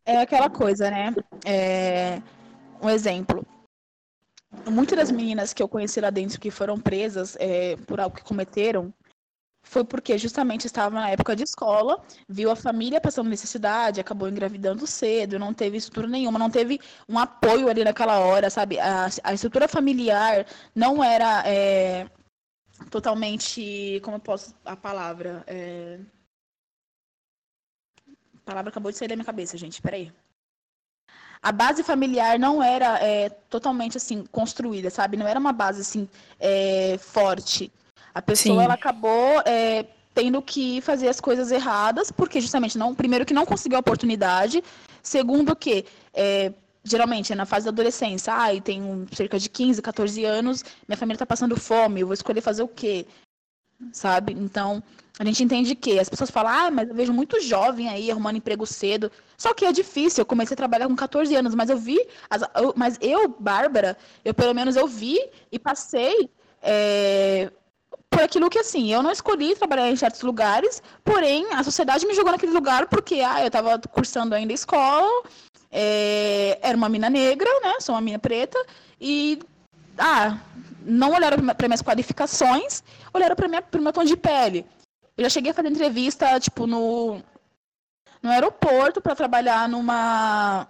É 0.05 0.17
aquela 0.17 0.49
coisa, 0.49 0.91
né? 0.91 1.13
É... 1.45 2.21
Um 2.81 2.89
exemplo. 2.89 3.45
Muitas 4.69 4.97
das 4.97 5.11
meninas 5.11 5.53
que 5.53 5.63
eu 5.63 5.67
conheci 5.67 6.01
lá 6.01 6.09
dentro 6.09 6.39
que 6.39 6.51
foram 6.51 6.79
presas 6.79 7.37
é, 7.39 7.75
por 7.87 7.99
algo 7.99 8.15
que 8.15 8.23
cometeram, 8.23 8.93
foi 9.65 9.83
porque 9.83 10.17
justamente 10.17 10.65
estava 10.65 10.95
na 10.95 11.09
época 11.09 11.35
de 11.35 11.43
escola, 11.43 12.01
viu 12.29 12.49
a 12.51 12.55
família 12.55 13.01
passando 13.01 13.29
necessidade, 13.29 13.99
acabou 13.99 14.29
engravidando 14.29 14.87
cedo, 14.87 15.39
não 15.39 15.53
teve 15.53 15.77
estrutura 15.77 16.07
nenhuma, 16.07 16.39
não 16.39 16.49
teve 16.49 16.79
um 17.09 17.19
apoio 17.19 17.67
ali 17.67 17.83
naquela 17.83 18.19
hora, 18.19 18.49
sabe? 18.49 18.79
A, 18.79 19.09
a 19.23 19.33
estrutura 19.33 19.67
familiar 19.67 20.45
não 20.73 21.03
era 21.03 21.43
é, 21.45 22.07
totalmente. 22.89 23.99
Como 24.03 24.17
eu 24.17 24.21
posso. 24.21 24.55
A 24.63 24.75
palavra. 24.75 25.43
É... 25.47 25.99
A 28.07 28.45
palavra 28.45 28.69
acabou 28.69 28.91
de 28.91 28.97
sair 28.97 29.07
da 29.07 29.15
minha 29.15 29.25
cabeça, 29.25 29.57
gente, 29.57 29.81
peraí. 29.81 30.13
A 31.41 31.51
base 31.51 31.83
familiar 31.83 32.39
não 32.39 32.61
era 32.61 32.99
é, 33.03 33.29
totalmente 33.29 33.97
assim 33.97 34.23
construída, 34.25 34.89
sabe? 34.89 35.17
Não 35.17 35.27
era 35.27 35.39
uma 35.39 35.51
base 35.51 35.81
assim 35.81 36.07
é, 36.39 36.97
forte. 36.99 37.71
A 38.15 38.21
pessoa 38.21 38.63
ela 38.63 38.75
acabou 38.75 39.41
é, 39.45 39.85
tendo 40.13 40.41
que 40.41 40.79
fazer 40.79 41.09
as 41.09 41.19
coisas 41.19 41.51
erradas, 41.51 42.09
porque 42.09 42.39
justamente 42.39 42.77
não, 42.77 42.95
primeiro 42.95 43.25
que 43.25 43.33
não 43.33 43.45
conseguiu 43.45 43.77
a 43.77 43.81
oportunidade, 43.81 44.63
segundo 45.03 45.53
que 45.53 45.85
é, 46.13 46.53
geralmente 46.81 47.33
é 47.33 47.35
na 47.35 47.45
fase 47.45 47.65
da 47.65 47.71
adolescência, 47.71 48.33
ah, 48.33 48.53
e 48.53 48.61
tenho 48.61 49.05
cerca 49.11 49.37
de 49.37 49.49
15, 49.49 49.81
14 49.81 50.23
anos, 50.23 50.63
minha 50.87 50.97
família 50.97 51.15
está 51.15 51.25
passando 51.25 51.59
fome, 51.59 51.99
eu 51.99 52.07
vou 52.07 52.13
escolher 52.13 52.39
fazer 52.39 52.63
o 52.63 52.69
quê? 52.69 53.05
Sabe? 53.91 54.31
Então, 54.31 54.81
a 55.19 55.25
gente 55.25 55.43
entende 55.43 55.75
que 55.75 55.99
as 55.99 56.07
pessoas 56.07 56.31
falam, 56.31 56.53
ah, 56.53 56.71
mas 56.71 56.87
eu 56.87 56.95
vejo 56.95 57.11
muito 57.11 57.41
jovem 57.41 57.89
aí 57.89 58.09
arrumando 58.09 58.37
emprego 58.37 58.65
cedo. 58.65 59.11
Só 59.37 59.53
que 59.53 59.65
é 59.65 59.73
difícil, 59.73 60.21
eu 60.21 60.25
comecei 60.25 60.53
a 60.53 60.57
trabalhar 60.57 60.87
com 60.87 60.95
14 60.95 61.35
anos, 61.35 61.53
mas 61.53 61.69
eu 61.69 61.77
vi, 61.77 61.99
as, 62.29 62.43
eu, 62.55 62.73
mas 62.77 62.97
eu, 63.01 63.27
Bárbara, 63.27 63.97
eu 64.23 64.33
pelo 64.33 64.53
menos 64.53 64.77
eu 64.77 64.87
vi 64.87 65.19
e 65.51 65.59
passei 65.59 66.29
é, 66.61 67.51
por 68.15 68.23
aquilo 68.23 68.49
que 68.49 68.59
assim, 68.59 68.93
eu 68.93 69.03
não 69.03 69.11
escolhi 69.11 69.55
trabalhar 69.55 69.91
em 69.91 69.95
certos 69.97 70.21
lugares, 70.21 70.81
porém 71.03 71.45
a 71.53 71.61
sociedade 71.65 72.07
me 72.07 72.15
jogou 72.15 72.31
naquele 72.31 72.53
lugar 72.53 72.87
porque 72.87 73.15
ah, 73.15 73.41
eu 73.41 73.47
estava 73.47 73.77
cursando 73.91 74.33
ainda 74.33 74.53
escola, 74.53 75.23
é, 75.69 76.57
era 76.61 76.77
uma 76.77 76.87
mina 76.87 77.09
negra, 77.09 77.49
né? 77.61 77.73
Sou 77.81 77.93
uma 77.93 77.99
mina 77.99 78.17
preta, 78.17 78.57
e 79.01 79.37
ah, 79.97 80.39
não 80.81 81.11
olharam 81.11 81.45
para 81.53 81.67
minhas 81.67 81.81
qualificações, 81.81 82.81
olharam 83.13 83.35
para 83.35 83.79
o 83.79 83.81
meu 83.81 83.91
tom 83.91 84.05
de 84.05 84.15
pele. 84.15 84.65
Eu 85.17 85.25
já 85.25 85.29
cheguei 85.29 85.51
a 85.51 85.53
fazer 85.53 85.67
entrevista, 85.67 86.39
tipo, 86.39 86.65
no, 86.65 87.21
no 88.23 88.29
aeroporto 88.29 89.01
para 89.01 89.13
trabalhar 89.13 89.67
numa, 89.67 90.69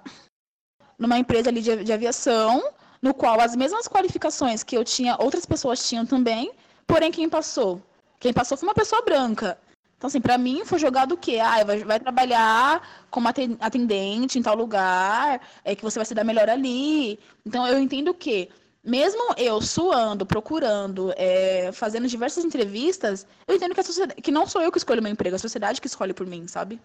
numa 0.97 1.19
empresa 1.19 1.51
ali 1.51 1.61
de, 1.61 1.83
de 1.83 1.93
aviação, 1.93 2.71
no 3.03 3.13
qual 3.13 3.39
as 3.39 3.55
mesmas 3.55 3.87
qualificações 3.87 4.63
que 4.63 4.75
eu 4.75 4.83
tinha, 4.83 5.15
outras 5.19 5.45
pessoas 5.45 5.87
tinham 5.87 6.07
também, 6.07 6.51
porém 6.87 7.11
quem 7.11 7.29
passou? 7.29 7.81
Quem 8.19 8.33
passou 8.33 8.57
foi 8.57 8.67
uma 8.67 8.75
pessoa 8.75 9.01
branca. 9.01 9.57
Então, 9.97 10.07
assim, 10.07 10.19
para 10.19 10.37
mim 10.37 10.65
foi 10.65 10.77
jogado 10.77 11.13
o 11.13 11.17
quê? 11.17 11.39
Ah, 11.39 11.63
vai, 11.63 11.83
vai 11.83 11.99
trabalhar 11.99 13.05
como 13.09 13.27
atendente 13.27 14.37
em 14.37 14.41
tal 14.41 14.55
lugar, 14.55 15.41
é 15.63 15.75
que 15.75 15.83
você 15.83 15.97
vai 15.97 16.05
se 16.05 16.13
dar 16.13 16.23
melhor 16.23 16.49
ali. 16.49 17.17
Então, 17.45 17.65
eu 17.65 17.79
entendo 17.79 18.13
que, 18.13 18.49
mesmo 18.83 19.33
eu 19.37 19.61
suando, 19.61 20.25
procurando, 20.25 21.13
é, 21.15 21.71
fazendo 21.71 22.07
diversas 22.07 22.43
entrevistas, 22.43 23.25
eu 23.47 23.55
entendo 23.55 23.73
que, 23.73 23.79
a 23.79 23.83
sociedade, 23.83 24.21
que 24.21 24.31
não 24.31 24.45
sou 24.45 24.61
eu 24.61 24.71
que 24.71 24.77
escolho 24.77 25.01
meu 25.01 25.11
emprego, 25.11 25.35
é 25.35 25.37
a 25.37 25.39
sociedade 25.39 25.79
que 25.79 25.87
escolhe 25.87 26.13
por 26.13 26.27
mim, 26.27 26.47
sabe? 26.47 26.79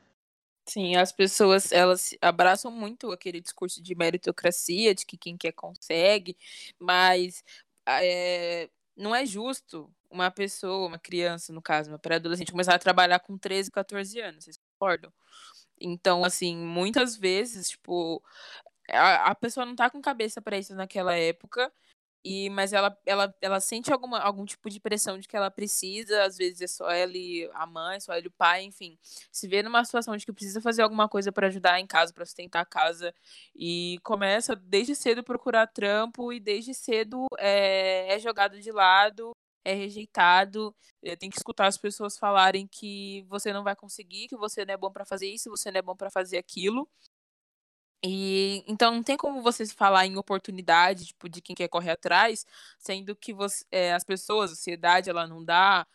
Sim, 0.67 0.95
as 0.95 1.11
pessoas, 1.11 1.73
elas 1.73 2.15
abraçam 2.23 2.71
muito 2.71 3.11
aquele 3.11 3.41
discurso 3.41 3.83
de 3.83 3.95
meritocracia, 3.95 4.95
de 4.95 5.05
que 5.05 5.17
quem 5.17 5.37
quer 5.37 5.53
consegue, 5.53 6.37
mas 6.79 7.43
é, 7.87 8.69
não 9.01 9.15
é 9.15 9.25
justo 9.27 9.93
uma 10.11 10.31
pessoa, 10.31 10.89
uma 10.89 10.99
criança, 10.99 11.53
no 11.53 11.63
caso, 11.63 11.91
uma 11.91 11.99
pré-adolescente, 11.99 12.53
começar 12.53 12.75
a 12.75 12.79
trabalhar 12.79 13.21
com 13.21 13.39
13, 13.39 13.71
14 13.71 14.21
anos, 14.21 14.45
vocês 14.45 14.59
concordam? 14.59 15.13
Então, 15.81 16.25
assim, 16.25 16.57
muitas 16.57 17.17
vezes, 17.17 17.71
tipo, 17.71 18.23
a, 18.91 19.31
a 19.31 19.35
pessoa 19.35 19.67
não 19.67 19.77
tá 19.77 19.91
com 19.91 20.01
cabeça 20.03 20.43
para 20.43 20.59
isso 20.59 20.75
naquela 20.75 21.17
época, 21.17 21.73
e, 22.25 22.51
mas 22.51 22.73
ela, 22.73 22.97
ela, 23.07 23.35
ela 23.41 23.61
sente 23.61 23.93
alguma, 23.93 24.19
algum 24.21 24.45
tipo 24.45 24.69
de 24.69 24.79
pressão 24.79 25.19
de 25.19 25.27
que 25.27 25.37
ela 25.37 25.51
precisa, 25.51 26.25
às 26.25 26.37
vezes 26.37 26.61
é 26.61 26.67
só 26.67 26.91
ela 26.91 27.17
e 27.17 27.49
a 27.55 27.67
mãe, 27.67 27.99
só 28.01 28.13
ela 28.13 28.23
e 28.23 28.29
o 28.29 28.31
pai, 28.31 28.63
enfim. 28.63 28.99
Se 29.33 29.49
vê 29.49 29.63
numa 29.63 29.85
situação 29.85 30.17
de 30.17 30.27
que 30.27 30.33
precisa 30.33 30.61
fazer 30.61 30.83
alguma 30.83 31.09
coisa 31.09 31.33
para 31.33 31.47
ajudar 31.47 31.81
em 31.81 31.87
casa, 31.87 32.13
para 32.13 32.25
sustentar 32.27 32.61
a 32.61 32.67
casa, 32.67 33.15
e 33.55 33.99
começa 34.03 34.55
desde 34.55 34.95
cedo 34.95 35.25
procurar 35.25 35.67
trampo, 35.67 36.33
e 36.33 36.41
desde 36.41 36.75
cedo 36.75 37.27
é, 37.39 38.15
é 38.15 38.19
jogado 38.19 38.61
de 38.61 38.71
lado, 38.71 39.33
é 39.65 39.75
rejeitado, 39.75 40.75
é, 41.03 41.17
tem 41.17 41.31
que 41.31 41.37
escutar 41.37 41.67
as 41.67 41.79
pessoas 41.79 42.19
falarem 42.19 42.67
que 42.67 43.25
você 43.29 43.53
não 43.53 43.63
vai 43.63 43.77
conseguir, 43.77 44.29
que 44.29 44.37
você 44.37 44.65
não 44.65 44.75
é 44.75 44.77
bom 44.77 44.91
para 44.91 45.05
fazer 45.05 45.29
isso, 45.29 45.51
você 45.51 45.71
não 45.71 45.79
é 45.79 45.83
bom 45.83 45.97
para 45.97 46.11
fazer 46.11 46.39
aquilo. 46.39 46.89
E 48.03 48.65
então 48.67 48.93
não 48.93 49.03
tem 49.03 49.17
como 49.17 49.43
você 49.43 49.67
falar 49.67 50.07
em 50.07 50.17
oportunidade, 50.17 51.07
tipo, 51.07 51.29
de 51.29 51.43
quem 51.43 51.55
quer 51.55 51.69
correr 51.69 51.91
atrás, 51.91 52.47
sendo 52.79 53.15
que 53.15 53.33
você, 53.33 53.65
é, 53.71 53.93
as 53.93 54.05
pessoas, 54.05 54.51
a 54.51 54.55
sociedade, 54.55 55.11
ela 55.11 55.27
não 55.27 55.45
dá 55.45 55.87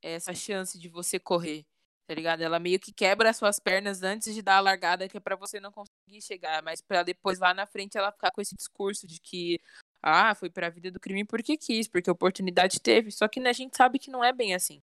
essa 0.00 0.32
chance 0.32 0.78
de 0.78 0.88
você 0.88 1.18
correr, 1.18 1.64
tá 2.06 2.14
ligado? 2.14 2.42
Ela 2.42 2.60
meio 2.60 2.78
que 2.78 2.92
quebra 2.92 3.30
as 3.30 3.36
suas 3.36 3.58
pernas 3.58 4.04
antes 4.04 4.32
de 4.32 4.40
dar 4.40 4.58
a 4.58 4.60
largada, 4.60 5.08
que 5.08 5.16
é 5.16 5.20
para 5.20 5.34
você 5.34 5.58
não 5.58 5.72
conseguir 5.72 6.22
chegar, 6.22 6.62
mas 6.62 6.80
para 6.80 7.02
depois 7.02 7.40
lá 7.40 7.52
na 7.52 7.66
frente 7.66 7.98
ela 7.98 8.12
ficar 8.12 8.30
com 8.30 8.40
esse 8.40 8.54
discurso 8.54 9.04
de 9.06 9.20
que 9.20 9.60
ah, 10.00 10.34
foi 10.36 10.48
para 10.48 10.68
a 10.68 10.70
vida 10.70 10.92
do 10.92 11.00
crime 11.00 11.24
porque 11.24 11.56
quis, 11.56 11.88
porque 11.88 12.08
a 12.08 12.12
oportunidade 12.12 12.80
teve, 12.80 13.10
só 13.10 13.26
que 13.26 13.40
né, 13.40 13.50
a 13.50 13.54
gente 13.54 13.76
sabe 13.76 13.98
que 13.98 14.10
não 14.10 14.22
é 14.22 14.32
bem 14.32 14.54
assim. 14.54 14.80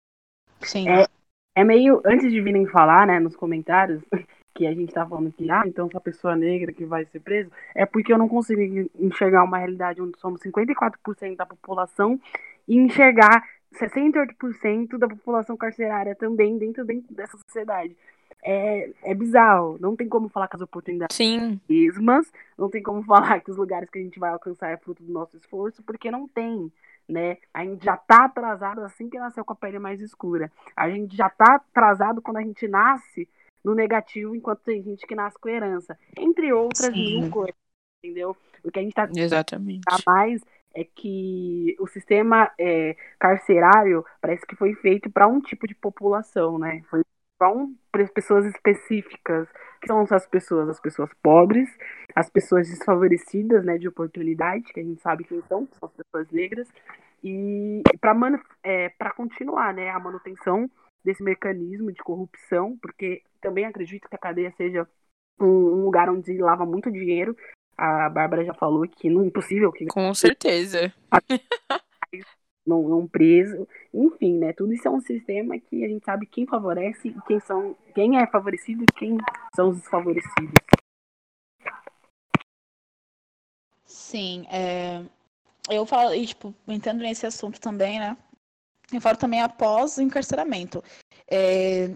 Sim. 0.63 0.89
É, 0.89 1.07
é 1.55 1.65
meio 1.65 2.01
antes 2.07 2.31
de 2.31 2.41
virem 2.41 2.67
falar, 2.67 3.07
né, 3.07 3.21
nos 3.21 3.37
comentários, 3.37 4.03
que 4.63 4.67
a 4.67 4.75
gente 4.75 4.93
tá 4.93 5.07
falando 5.07 5.33
que, 5.33 5.51
ah, 5.51 5.65
então 5.67 5.87
essa 5.87 6.01
pessoa 6.01 6.37
negra 6.37 6.73
que 6.73 6.85
vai 6.85 7.05
ser 7.07 7.21
presa, 7.21 7.51
é 7.75 7.85
porque 7.85 8.13
eu 8.13 8.19
não 8.19 8.29
consigo 8.29 8.89
enxergar 8.99 9.43
uma 9.45 9.59
realidade 9.59 10.01
onde 10.01 10.19
somos 10.19 10.41
54% 10.41 11.37
da 11.37 11.47
população 11.47 12.21
e 12.69 12.77
enxergar 12.77 13.43
68% 13.73 14.99
da 14.99 15.09
população 15.09 15.57
carcerária 15.57 16.15
também 16.15 16.59
dentro, 16.59 16.85
dentro 16.85 17.13
dessa 17.15 17.37
sociedade. 17.39 17.97
É, 18.45 18.91
é 19.03 19.15
bizarro. 19.15 19.79
Não 19.81 19.95
tem 19.95 20.09
como 20.09 20.29
falar 20.29 20.49
que 20.49 20.57
as 20.57 20.63
oportunidades 20.63 21.17
Sim. 21.17 21.61
mesmas, 21.69 22.31
não 22.59 22.69
tem 22.69 22.83
como 22.83 23.03
falar 23.05 23.41
que 23.41 23.51
os 23.51 23.57
lugares 23.57 23.89
que 23.89 23.99
a 23.99 24.03
gente 24.03 24.19
vai 24.19 24.31
alcançar 24.31 24.71
é 24.71 24.77
fruto 24.77 25.03
do 25.03 25.13
nosso 25.13 25.37
esforço, 25.37 25.83
porque 25.83 26.11
não 26.11 26.29
tem. 26.29 26.71
Né? 27.09 27.39
A 27.53 27.65
gente 27.65 27.85
já 27.85 27.97
tá 27.97 28.27
atrasado 28.27 28.81
assim 28.83 29.09
que 29.09 29.19
nasceu 29.19 29.45
com 29.45 29.53
a 29.53 29.57
pele 29.57 29.79
mais 29.79 30.01
escura. 30.01 30.51
A 30.77 30.89
gente 30.89 31.17
já 31.17 31.29
tá 31.29 31.57
atrasado 31.57 32.23
quando 32.23 32.37
a 32.37 32.43
gente 32.43 32.67
nasce 32.69 33.29
no 33.65 33.75
negativo, 33.75 34.35
enquanto 34.35 34.61
tem 34.61 34.83
gente 34.83 35.07
que 35.07 35.15
nasce 35.15 35.39
com 35.39 35.49
herança. 35.49 35.99
Entre 36.19 36.53
outras 36.53 36.93
Sim. 36.93 37.21
mil 37.21 37.31
coisas, 37.31 37.55
entendeu? 38.03 38.37
O 38.65 38.71
que 38.71 38.79
a 38.79 38.83
gente 38.83 38.93
está 38.93 39.09
Exatamente. 39.15 39.83
a 39.89 39.99
mais 40.07 40.43
é 40.75 40.85
que 40.85 41.77
o 41.79 41.87
sistema 41.87 42.51
é, 42.59 42.97
carcerário 43.19 44.05
parece 44.21 44.47
que 44.47 44.57
foi 44.57 44.75
feito 44.75 45.11
para 45.11 45.29
um 45.29 45.41
tipo 45.41 45.67
de 45.67 45.75
população, 45.75 46.59
né? 46.59 46.83
Foi 46.89 47.03
para 47.39 47.51
um, 47.51 47.75
pessoas 48.15 48.47
específicas. 48.47 49.49
Que 49.81 49.89
são 49.89 50.01
essas 50.03 50.25
pessoas? 50.27 50.69
As 50.69 50.79
pessoas 50.79 51.11
pobres, 51.21 51.69
as 52.15 52.31
pessoas 52.31 52.69
desfavorecidas, 52.69 53.65
né, 53.65 53.77
de 53.79 53.89
oportunidade, 53.89 54.73
que 54.73 54.79
a 54.79 54.83
gente 54.83 55.03
sabe 55.03 55.25
quem 55.25 55.43
são, 55.49 55.69
são 55.73 55.89
as 55.89 55.95
pessoas 55.97 56.31
negras, 56.31 56.69
e 57.25 57.83
para 58.01 58.15
é, 58.63 58.89
continuar, 59.17 59.75
né, 59.75 59.91
a 59.91 59.99
manutenção 59.99 60.71
desse 61.05 61.23
mecanismo 61.23 61.93
de 61.93 62.03
corrupção, 62.03 62.77
porque 62.81 63.23
também 63.41 63.65
acredito 63.65 64.09
que 64.09 64.15
a 64.15 64.19
cadeia 64.19 64.53
seja 64.57 64.89
um, 65.41 65.47
um 65.47 65.85
lugar 65.85 66.09
onde 66.09 66.37
lava 66.39 66.65
muito 66.65 66.91
dinheiro. 66.91 67.37
A 67.77 68.09
Bárbara 68.09 68.45
já 68.45 68.55
falou 68.55 68.87
que 68.87 69.11
não 69.11 69.23
é 69.23 69.27
impossível 69.27 69.73
que. 69.73 69.87
Com 69.87 70.15
certeza. 70.15 70.93
não, 72.67 72.89
não 72.89 73.09
preso. 73.09 73.67
Enfim, 73.93 74.39
né? 74.39 74.53
Tudo 74.53 74.73
isso 74.73 74.87
é 74.87 74.91
um 74.91 75.01
sistema 75.01 75.59
que 75.59 75.85
a 75.85 75.89
gente 75.89 76.05
sabe 76.05 76.27
quem 76.27 76.47
favorece 76.47 77.09
e 77.09 77.21
quem 77.27 77.41
são. 77.41 77.77
Quem 77.95 78.19
é 78.19 78.27
favorecido 78.27 78.85
e 78.85 78.93
quem 78.99 79.19
são 79.55 79.71
os 79.71 79.79
desfavorecidos. 79.79 80.55
Sim, 83.85 84.47
é... 84.51 85.05
eu 85.71 85.85
falo, 85.85 86.15
e, 86.15 86.27
tipo, 86.27 86.55
entrando 86.67 87.01
nesse 87.01 87.27
assunto 87.27 87.61
também, 87.61 87.99
né? 88.01 88.17
Falo 89.01 89.17
também 89.17 89.41
após 89.41 89.97
o 89.97 90.03
encarceramento. 90.03 90.83
É, 91.31 91.91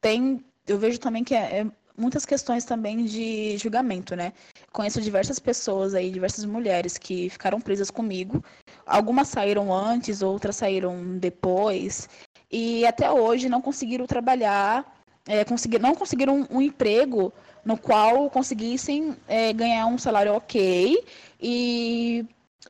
tem, 0.00 0.44
eu 0.66 0.78
vejo 0.78 0.98
também 0.98 1.24
que 1.24 1.34
é, 1.34 1.60
é, 1.60 1.66
muitas 1.96 2.26
questões 2.26 2.64
também 2.64 3.04
de 3.04 3.56
julgamento, 3.58 4.16
né? 4.16 4.32
Conheço 4.72 5.00
diversas 5.00 5.38
pessoas 5.38 5.94
aí, 5.94 6.10
diversas 6.10 6.44
mulheres 6.44 6.98
que 6.98 7.30
ficaram 7.30 7.60
presas 7.60 7.90
comigo. 7.90 8.44
Algumas 8.86 9.28
saíram 9.28 9.72
antes, 9.72 10.22
outras 10.22 10.56
saíram 10.56 11.18
depois. 11.18 12.08
E 12.50 12.84
até 12.86 13.10
hoje 13.10 13.48
não 13.48 13.60
conseguiram 13.60 14.06
trabalhar, 14.06 15.00
é, 15.26 15.44
conseguir, 15.44 15.80
não 15.80 15.94
conseguiram 15.94 16.40
um, 16.40 16.56
um, 16.58 16.62
emprego 16.62 17.32
no 17.64 17.78
qual 17.78 18.28
conseguissem 18.28 19.16
é, 19.26 19.52
ganhar 19.52 19.86
um 19.86 19.96
salário 19.96 20.34
ok 20.34 21.02
e 21.40 22.26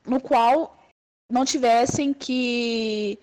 no 0.07 0.21
qual 0.21 0.79
não 1.31 1.45
tivessem 1.45 2.15
que 2.15 3.19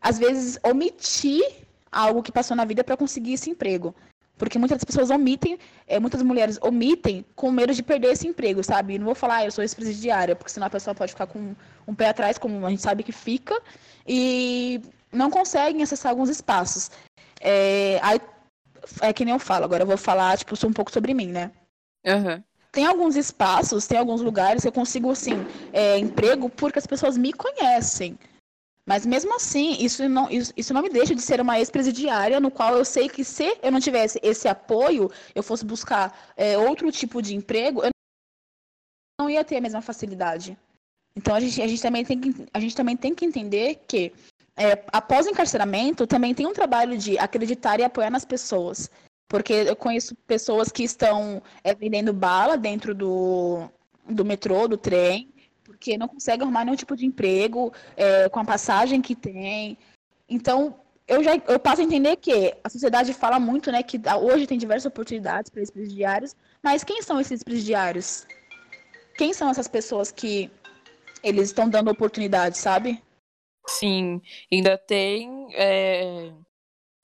às 0.00 0.18
vezes, 0.18 0.58
omitir 0.62 1.42
algo 1.90 2.22
que 2.22 2.32
passou 2.32 2.56
na 2.56 2.64
vida 2.64 2.84
para 2.84 2.96
conseguir 2.96 3.34
esse 3.34 3.50
emprego. 3.50 3.94
Porque 4.36 4.58
muitas 4.58 4.84
pessoas 4.84 5.10
omitem, 5.10 5.58
é, 5.86 5.98
muitas 5.98 6.22
mulheres 6.22 6.58
omitem 6.62 7.24
com 7.34 7.50
medo 7.50 7.74
de 7.74 7.82
perder 7.82 8.12
esse 8.12 8.26
emprego, 8.26 8.62
sabe? 8.62 8.96
não 8.96 9.06
vou 9.06 9.14
falar, 9.14 9.38
ah, 9.38 9.44
eu 9.46 9.50
sou 9.50 9.64
ex-presidiária, 9.64 10.36
porque 10.36 10.52
senão 10.52 10.68
a 10.68 10.70
pessoa 10.70 10.94
pode 10.94 11.12
ficar 11.12 11.26
com 11.26 11.56
um 11.86 11.94
pé 11.94 12.08
atrás, 12.08 12.38
como 12.38 12.64
a 12.64 12.70
gente 12.70 12.82
sabe 12.82 13.02
que 13.02 13.10
fica, 13.10 13.60
e 14.06 14.80
não 15.12 15.28
conseguem 15.28 15.82
acessar 15.82 16.10
alguns 16.10 16.28
espaços. 16.28 16.90
É, 17.40 17.98
aí, 18.00 18.20
é 19.00 19.12
que 19.12 19.24
nem 19.24 19.34
eu 19.34 19.40
falo, 19.40 19.64
agora 19.64 19.82
eu 19.82 19.86
vou 19.86 19.96
falar, 19.96 20.38
tipo, 20.38 20.54
um 20.66 20.72
pouco 20.72 20.92
sobre 20.92 21.12
mim, 21.14 21.28
né? 21.28 21.50
Uhum. 22.06 22.42
Tem 22.70 22.86
alguns 22.86 23.16
espaços, 23.16 23.88
tem 23.88 23.98
alguns 23.98 24.20
lugares 24.20 24.62
que 24.62 24.68
eu 24.68 24.72
consigo, 24.72 25.10
assim, 25.10 25.34
é, 25.72 25.98
emprego 25.98 26.48
porque 26.48 26.78
as 26.78 26.86
pessoas 26.86 27.16
me 27.16 27.32
conhecem. 27.32 28.16
Mas 28.88 29.04
mesmo 29.04 29.36
assim, 29.36 29.76
isso 29.84 30.08
não, 30.08 30.30
isso, 30.30 30.50
isso 30.56 30.72
não 30.72 30.80
me 30.80 30.88
deixa 30.88 31.14
de 31.14 31.20
ser 31.20 31.42
uma 31.42 31.58
ex-presidiária, 31.58 32.40
no 32.40 32.50
qual 32.50 32.74
eu 32.74 32.86
sei 32.86 33.06
que 33.06 33.22
se 33.22 33.58
eu 33.62 33.70
não 33.70 33.80
tivesse 33.80 34.18
esse 34.22 34.48
apoio, 34.48 35.10
eu 35.34 35.42
fosse 35.42 35.62
buscar 35.62 36.32
é, 36.34 36.56
outro 36.56 36.90
tipo 36.90 37.20
de 37.20 37.36
emprego, 37.36 37.82
eu 37.84 37.90
não 39.20 39.28
ia 39.28 39.44
ter 39.44 39.58
a 39.58 39.60
mesma 39.60 39.82
facilidade. 39.82 40.56
Então 41.14 41.34
a 41.34 41.40
gente, 41.40 41.60
a 41.60 41.66
gente, 41.66 41.82
também, 41.82 42.02
tem 42.02 42.18
que, 42.18 42.46
a 42.50 42.58
gente 42.58 42.74
também 42.74 42.96
tem 42.96 43.14
que 43.14 43.26
entender 43.26 43.78
que 43.86 44.10
é, 44.56 44.82
após 44.90 45.26
o 45.26 45.30
encarceramento 45.30 46.06
também 46.06 46.34
tem 46.34 46.46
um 46.46 46.54
trabalho 46.54 46.96
de 46.96 47.18
acreditar 47.18 47.78
e 47.78 47.84
apoiar 47.84 48.08
nas 48.08 48.24
pessoas. 48.24 48.90
Porque 49.28 49.52
eu 49.52 49.76
conheço 49.76 50.14
pessoas 50.26 50.72
que 50.72 50.82
estão 50.82 51.42
é, 51.62 51.74
vendendo 51.74 52.14
bala 52.14 52.56
dentro 52.56 52.94
do, 52.94 53.68
do 54.08 54.24
metrô, 54.24 54.66
do 54.66 54.78
trem, 54.78 55.30
porque 55.68 55.98
não 55.98 56.08
conseguem 56.08 56.44
arrumar 56.44 56.64
nenhum 56.64 56.76
tipo 56.76 56.96
de 56.96 57.04
emprego 57.04 57.70
é, 57.94 58.26
com 58.30 58.40
a 58.40 58.44
passagem 58.44 59.02
que 59.02 59.14
tem. 59.14 59.76
Então, 60.26 60.80
eu 61.06 61.22
já 61.22 61.36
eu 61.46 61.60
passo 61.60 61.82
a 61.82 61.84
entender 61.84 62.16
que 62.16 62.56
a 62.64 62.70
sociedade 62.70 63.12
fala 63.12 63.38
muito, 63.38 63.70
né, 63.70 63.82
que 63.82 64.00
hoje 64.22 64.46
tem 64.46 64.56
diversas 64.56 64.86
oportunidades 64.86 65.50
para 65.50 65.60
esses 65.60 65.70
presidiários, 65.70 66.34
mas 66.62 66.82
quem 66.82 67.02
são 67.02 67.20
esses 67.20 67.42
presidiários? 67.42 68.26
Quem 69.18 69.34
são 69.34 69.50
essas 69.50 69.68
pessoas 69.68 70.10
que 70.10 70.50
eles 71.22 71.50
estão 71.50 71.68
dando 71.68 71.90
oportunidade, 71.90 72.56
sabe? 72.56 73.02
Sim, 73.66 74.22
ainda 74.50 74.78
tem 74.78 75.48
é, 75.52 76.32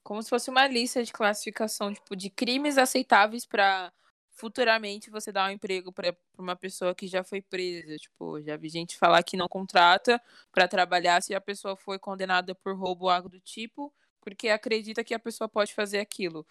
como 0.03 0.23
se 0.23 0.29
fosse 0.29 0.49
uma 0.49 0.65
lista 0.65 1.03
de 1.03 1.13
classificação 1.13 1.93
tipo, 1.93 2.15
de 2.15 2.31
crimes 2.31 2.79
aceitáveis 2.79 3.45
para 3.45 3.93
futuramente 4.35 5.09
você 5.09 5.31
dar 5.31 5.49
um 5.49 5.53
emprego 5.53 5.91
para 5.91 6.15
uma 6.37 6.55
pessoa 6.55 6.93
que 6.93 7.07
já 7.07 7.23
foi 7.23 7.41
presa. 7.41 7.97
Tipo, 7.97 8.41
já 8.41 8.57
vi 8.57 8.69
gente 8.69 8.97
falar 8.97 9.23
que 9.23 9.37
não 9.37 9.47
contrata 9.47 10.21
para 10.51 10.67
trabalhar 10.67 11.21
se 11.23 11.33
a 11.33 11.41
pessoa 11.41 11.75
foi 11.75 11.97
condenada 11.97 12.53
por 12.53 12.77
roubo 12.77 13.05
ou 13.05 13.09
algo 13.09 13.29
do 13.29 13.39
tipo, 13.39 13.93
porque 14.21 14.49
acredita 14.49 15.03
que 15.03 15.13
a 15.13 15.19
pessoa 15.19 15.47
pode 15.47 15.73
fazer 15.73 15.99
aquilo. 15.99 16.45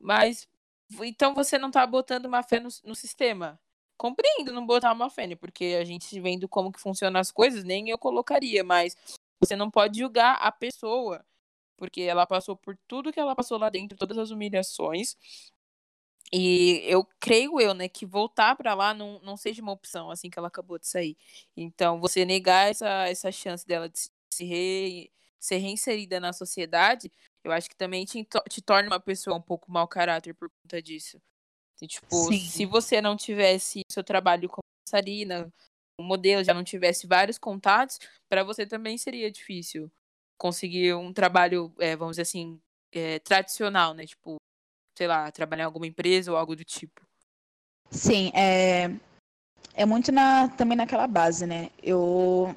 Mas 0.00 0.48
então 1.02 1.34
você 1.34 1.58
não 1.58 1.68
está 1.68 1.86
botando 1.86 2.26
uma 2.26 2.42
fé 2.42 2.58
no, 2.58 2.68
no 2.84 2.94
sistema. 2.94 3.60
Compreendo 3.96 4.52
não 4.52 4.66
botar 4.66 4.92
uma 4.92 5.10
fé, 5.10 5.26
né? 5.26 5.36
porque 5.36 5.76
a 5.80 5.84
gente 5.84 6.20
vendo 6.20 6.48
como 6.48 6.72
que 6.72 6.80
funcionam 6.80 7.20
as 7.20 7.30
coisas, 7.30 7.64
nem 7.64 7.88
eu 7.88 7.98
colocaria, 7.98 8.62
mas 8.62 8.96
você 9.40 9.56
não 9.56 9.70
pode 9.70 9.98
julgar 9.98 10.34
a 10.34 10.52
pessoa, 10.52 11.24
porque 11.76 12.02
ela 12.02 12.26
passou 12.26 12.56
por 12.56 12.76
tudo 12.86 13.12
que 13.12 13.20
ela 13.20 13.34
passou 13.34 13.58
lá 13.58 13.70
dentro, 13.70 13.96
todas 13.96 14.18
as 14.18 14.30
humilhações, 14.30 15.16
e 16.32 16.82
eu 16.84 17.06
creio 17.20 17.60
eu, 17.60 17.72
né, 17.72 17.88
que 17.88 18.04
voltar 18.04 18.56
para 18.56 18.74
lá 18.74 18.92
não, 18.92 19.20
não 19.20 19.36
seja 19.36 19.62
uma 19.62 19.72
opção 19.72 20.10
assim 20.10 20.28
que 20.28 20.38
ela 20.38 20.48
acabou 20.48 20.78
de 20.78 20.88
sair. 20.88 21.16
Então, 21.56 22.00
você 22.00 22.24
negar 22.24 22.68
essa, 22.68 23.08
essa 23.08 23.30
chance 23.30 23.66
dela 23.66 23.88
de 23.88 23.98
se 24.32 24.44
re, 24.44 25.12
ser 25.38 25.58
reinserida 25.58 26.18
na 26.18 26.32
sociedade, 26.32 27.10
eu 27.44 27.52
acho 27.52 27.68
que 27.68 27.76
também 27.76 28.04
te, 28.04 28.26
te 28.50 28.60
torna 28.60 28.88
uma 28.88 29.00
pessoa 29.00 29.36
um 29.36 29.42
pouco 29.42 29.70
mau 29.70 29.86
caráter 29.86 30.34
por 30.34 30.50
conta 30.62 30.82
disso. 30.82 31.20
Tipo, 31.86 32.16
Sim. 32.32 32.38
se 32.38 32.64
você 32.64 33.00
não 33.00 33.16
tivesse 33.16 33.82
seu 33.90 34.02
trabalho 34.02 34.48
como 34.48 34.62
dançarina, 34.86 35.52
o 35.98 36.02
modelo 36.02 36.42
já 36.42 36.54
não 36.54 36.64
tivesse 36.64 37.06
vários 37.06 37.38
contatos, 37.38 37.98
para 38.28 38.42
você 38.42 38.66
também 38.66 38.98
seria 38.98 39.30
difícil 39.30 39.90
conseguir 40.38 40.94
um 40.94 41.12
trabalho, 41.12 41.72
é, 41.78 41.94
vamos 41.94 42.12
dizer 42.12 42.22
assim, 42.22 42.60
é, 42.92 43.18
tradicional, 43.18 43.94
né? 43.94 44.06
Tipo, 44.06 44.36
sei 44.96 45.06
lá, 45.06 45.30
trabalhar 45.30 45.64
em 45.64 45.66
alguma 45.66 45.86
empresa 45.86 46.30
ou 46.30 46.36
algo 46.36 46.56
do 46.56 46.64
tipo. 46.64 47.02
Sim, 47.90 48.32
é, 48.34 48.90
é 49.74 49.84
muito 49.84 50.10
na, 50.10 50.48
também 50.48 50.76
naquela 50.76 51.06
base, 51.06 51.46
né? 51.46 51.70
Eu 51.82 52.54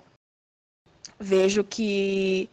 vejo 1.19 1.63
que 1.63 2.49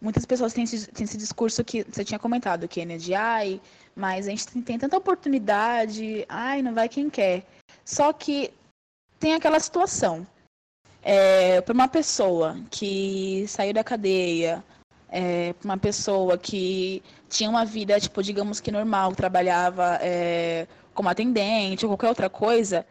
muitas 0.00 0.24
pessoas 0.24 0.52
têm 0.52 0.64
esse, 0.64 0.86
têm 0.88 1.04
esse 1.04 1.16
discurso 1.16 1.64
que 1.64 1.84
você 1.84 2.04
tinha 2.04 2.18
comentado, 2.18 2.68
que 2.68 2.80
é 2.80 2.96
de 2.96 3.14
ai, 3.14 3.60
mas 3.96 4.26
a 4.26 4.30
gente 4.30 4.46
tem, 4.46 4.62
tem 4.62 4.78
tanta 4.78 4.96
oportunidade, 4.96 6.24
ai, 6.28 6.62
não 6.62 6.74
vai 6.74 6.88
quem 6.88 7.08
quer. 7.08 7.44
Só 7.84 8.12
que 8.12 8.52
tem 9.18 9.34
aquela 9.34 9.58
situação. 9.58 10.26
É, 11.02 11.62
para 11.62 11.72
uma 11.72 11.88
pessoa 11.88 12.62
que 12.70 13.46
saiu 13.48 13.72
da 13.72 13.82
cadeia, 13.82 14.62
é, 15.10 15.54
uma 15.64 15.76
pessoa 15.76 16.38
que 16.38 17.02
tinha 17.28 17.50
uma 17.50 17.64
vida, 17.64 18.00
tipo, 18.00 18.22
digamos 18.22 18.60
que 18.60 18.70
normal, 18.70 19.14
trabalhava 19.14 19.98
é, 20.00 20.66
como 20.94 21.08
atendente 21.08 21.84
ou 21.84 21.90
qualquer 21.90 22.08
outra 22.08 22.30
coisa. 22.30 22.86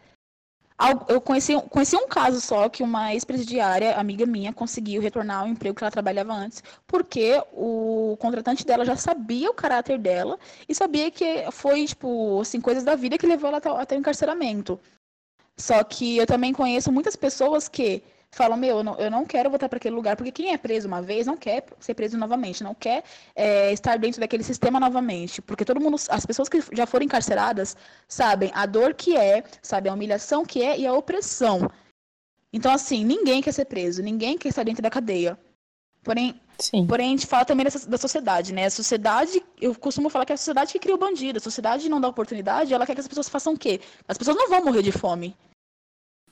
Eu 1.08 1.20
conheci, 1.20 1.54
conheci 1.68 1.94
um 1.94 2.08
caso 2.08 2.40
só 2.40 2.66
que 2.70 2.82
uma 2.82 3.12
ex-presidiária, 3.12 3.96
amiga 3.96 4.24
minha, 4.24 4.50
conseguiu 4.50 5.02
retornar 5.02 5.40
ao 5.40 5.46
emprego 5.46 5.76
que 5.76 5.84
ela 5.84 5.90
trabalhava 5.90 6.32
antes, 6.32 6.62
porque 6.86 7.38
o 7.52 8.16
contratante 8.18 8.64
dela 8.64 8.82
já 8.82 8.96
sabia 8.96 9.50
o 9.50 9.54
caráter 9.54 9.98
dela 9.98 10.38
e 10.66 10.74
sabia 10.74 11.10
que 11.10 11.44
foi, 11.52 11.84
tipo, 11.84 12.40
assim, 12.40 12.62
coisas 12.62 12.82
da 12.82 12.94
vida 12.94 13.18
que 13.18 13.26
levou 13.26 13.48
ela 13.48 13.58
até, 13.58 13.94
o 13.94 13.98
encarceramento. 13.98 14.80
Só 15.54 15.84
que 15.84 16.16
eu 16.16 16.26
também 16.26 16.54
conheço 16.54 16.90
muitas 16.90 17.14
pessoas 17.14 17.68
que 17.68 18.02
falam, 18.32 18.56
meu, 18.56 18.78
eu 18.78 18.84
não, 18.84 18.96
eu 18.96 19.10
não 19.10 19.26
quero 19.26 19.50
voltar 19.50 19.68
para 19.68 19.76
aquele 19.76 19.94
lugar, 19.94 20.16
porque 20.16 20.30
quem 20.30 20.52
é 20.52 20.58
preso 20.58 20.86
uma 20.86 21.02
vez 21.02 21.26
não 21.26 21.36
quer 21.36 21.64
ser 21.80 21.94
preso 21.94 22.16
novamente, 22.16 22.62
não 22.62 22.74
quer 22.74 23.02
é, 23.34 23.72
estar 23.72 23.98
dentro 23.98 24.20
daquele 24.20 24.44
sistema 24.44 24.78
novamente, 24.78 25.42
porque 25.42 25.64
todo 25.64 25.80
mundo, 25.80 25.96
as 26.08 26.24
pessoas 26.24 26.48
que 26.48 26.62
já 26.72 26.86
foram 26.86 27.04
encarceradas 27.04 27.76
sabem 28.06 28.50
a 28.54 28.66
dor 28.66 28.94
que 28.94 29.16
é, 29.16 29.42
sabem 29.60 29.90
a 29.90 29.94
humilhação 29.94 30.44
que 30.44 30.62
é 30.62 30.78
e 30.78 30.86
a 30.86 30.92
opressão. 30.92 31.70
Então, 32.52 32.72
assim, 32.72 33.04
ninguém 33.04 33.42
quer 33.42 33.52
ser 33.52 33.64
preso, 33.64 34.02
ninguém 34.02 34.38
quer 34.38 34.48
estar 34.48 34.64
dentro 34.64 34.82
da 34.82 34.90
cadeia. 34.90 35.38
Porém, 36.02 36.40
Sim. 36.58 36.86
porém 36.86 37.08
a 37.08 37.10
gente 37.10 37.26
fala 37.26 37.44
também 37.44 37.64
dessa, 37.64 37.88
da 37.88 37.98
sociedade, 37.98 38.52
né? 38.52 38.66
A 38.66 38.70
sociedade, 38.70 39.42
eu 39.60 39.74
costumo 39.74 40.08
falar 40.08 40.24
que 40.24 40.32
é 40.32 40.34
a 40.34 40.38
sociedade 40.38 40.72
que 40.72 40.78
cria 40.78 40.94
o 40.94 40.98
bandido. 40.98 41.38
A 41.38 41.42
sociedade 41.42 41.88
não 41.88 42.00
dá 42.00 42.08
oportunidade, 42.08 42.72
ela 42.72 42.86
quer 42.86 42.94
que 42.94 43.00
as 43.00 43.08
pessoas 43.08 43.28
façam 43.28 43.54
o 43.54 43.58
quê? 43.58 43.80
As 44.08 44.16
pessoas 44.16 44.36
não 44.36 44.48
vão 44.48 44.64
morrer 44.64 44.82
de 44.82 44.92
fome. 44.92 45.36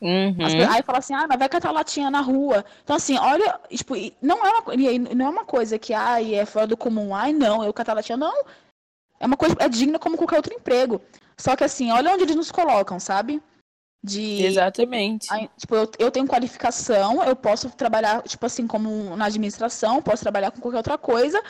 Uhum. 0.00 0.36
aí 0.70 0.82
fala 0.82 0.98
assim, 0.98 1.14
ah, 1.14 1.26
mas 1.28 1.38
vai 1.38 1.48
catar 1.48 1.72
latinha 1.72 2.10
na 2.10 2.20
rua. 2.20 2.64
Então, 2.84 2.94
assim, 2.94 3.18
olha, 3.18 3.58
tipo, 3.68 3.94
não 4.22 4.44
é 4.46 4.50
uma, 4.50 5.14
não 5.14 5.26
é 5.26 5.28
uma 5.28 5.44
coisa 5.44 5.78
que, 5.78 5.92
ai, 5.92 6.34
é 6.34 6.46
fora 6.46 6.66
do 6.66 6.76
comum, 6.76 7.14
ai, 7.14 7.32
não, 7.32 7.64
eu 7.64 7.72
catar 7.72 7.94
latinha, 7.94 8.16
não. 8.16 8.44
É 9.18 9.26
uma 9.26 9.36
coisa, 9.36 9.56
é 9.58 9.68
digna 9.68 9.98
como 9.98 10.16
qualquer 10.16 10.36
outro 10.36 10.54
emprego. 10.54 11.00
Só 11.36 11.56
que, 11.56 11.64
assim, 11.64 11.90
olha 11.90 12.12
onde 12.12 12.22
eles 12.22 12.36
nos 12.36 12.52
colocam, 12.52 13.00
sabe? 13.00 13.42
De, 14.02 14.44
Exatamente. 14.44 15.26
Aí, 15.32 15.50
tipo, 15.56 15.74
eu, 15.74 15.90
eu 15.98 16.10
tenho 16.10 16.26
qualificação, 16.26 17.22
eu 17.24 17.34
posso 17.34 17.68
trabalhar, 17.70 18.22
tipo 18.22 18.46
assim, 18.46 18.66
como 18.66 19.16
na 19.16 19.26
administração, 19.26 20.00
posso 20.00 20.22
trabalhar 20.22 20.52
com 20.52 20.60
qualquer 20.60 20.76
outra 20.78 20.96
coisa, 20.96 21.42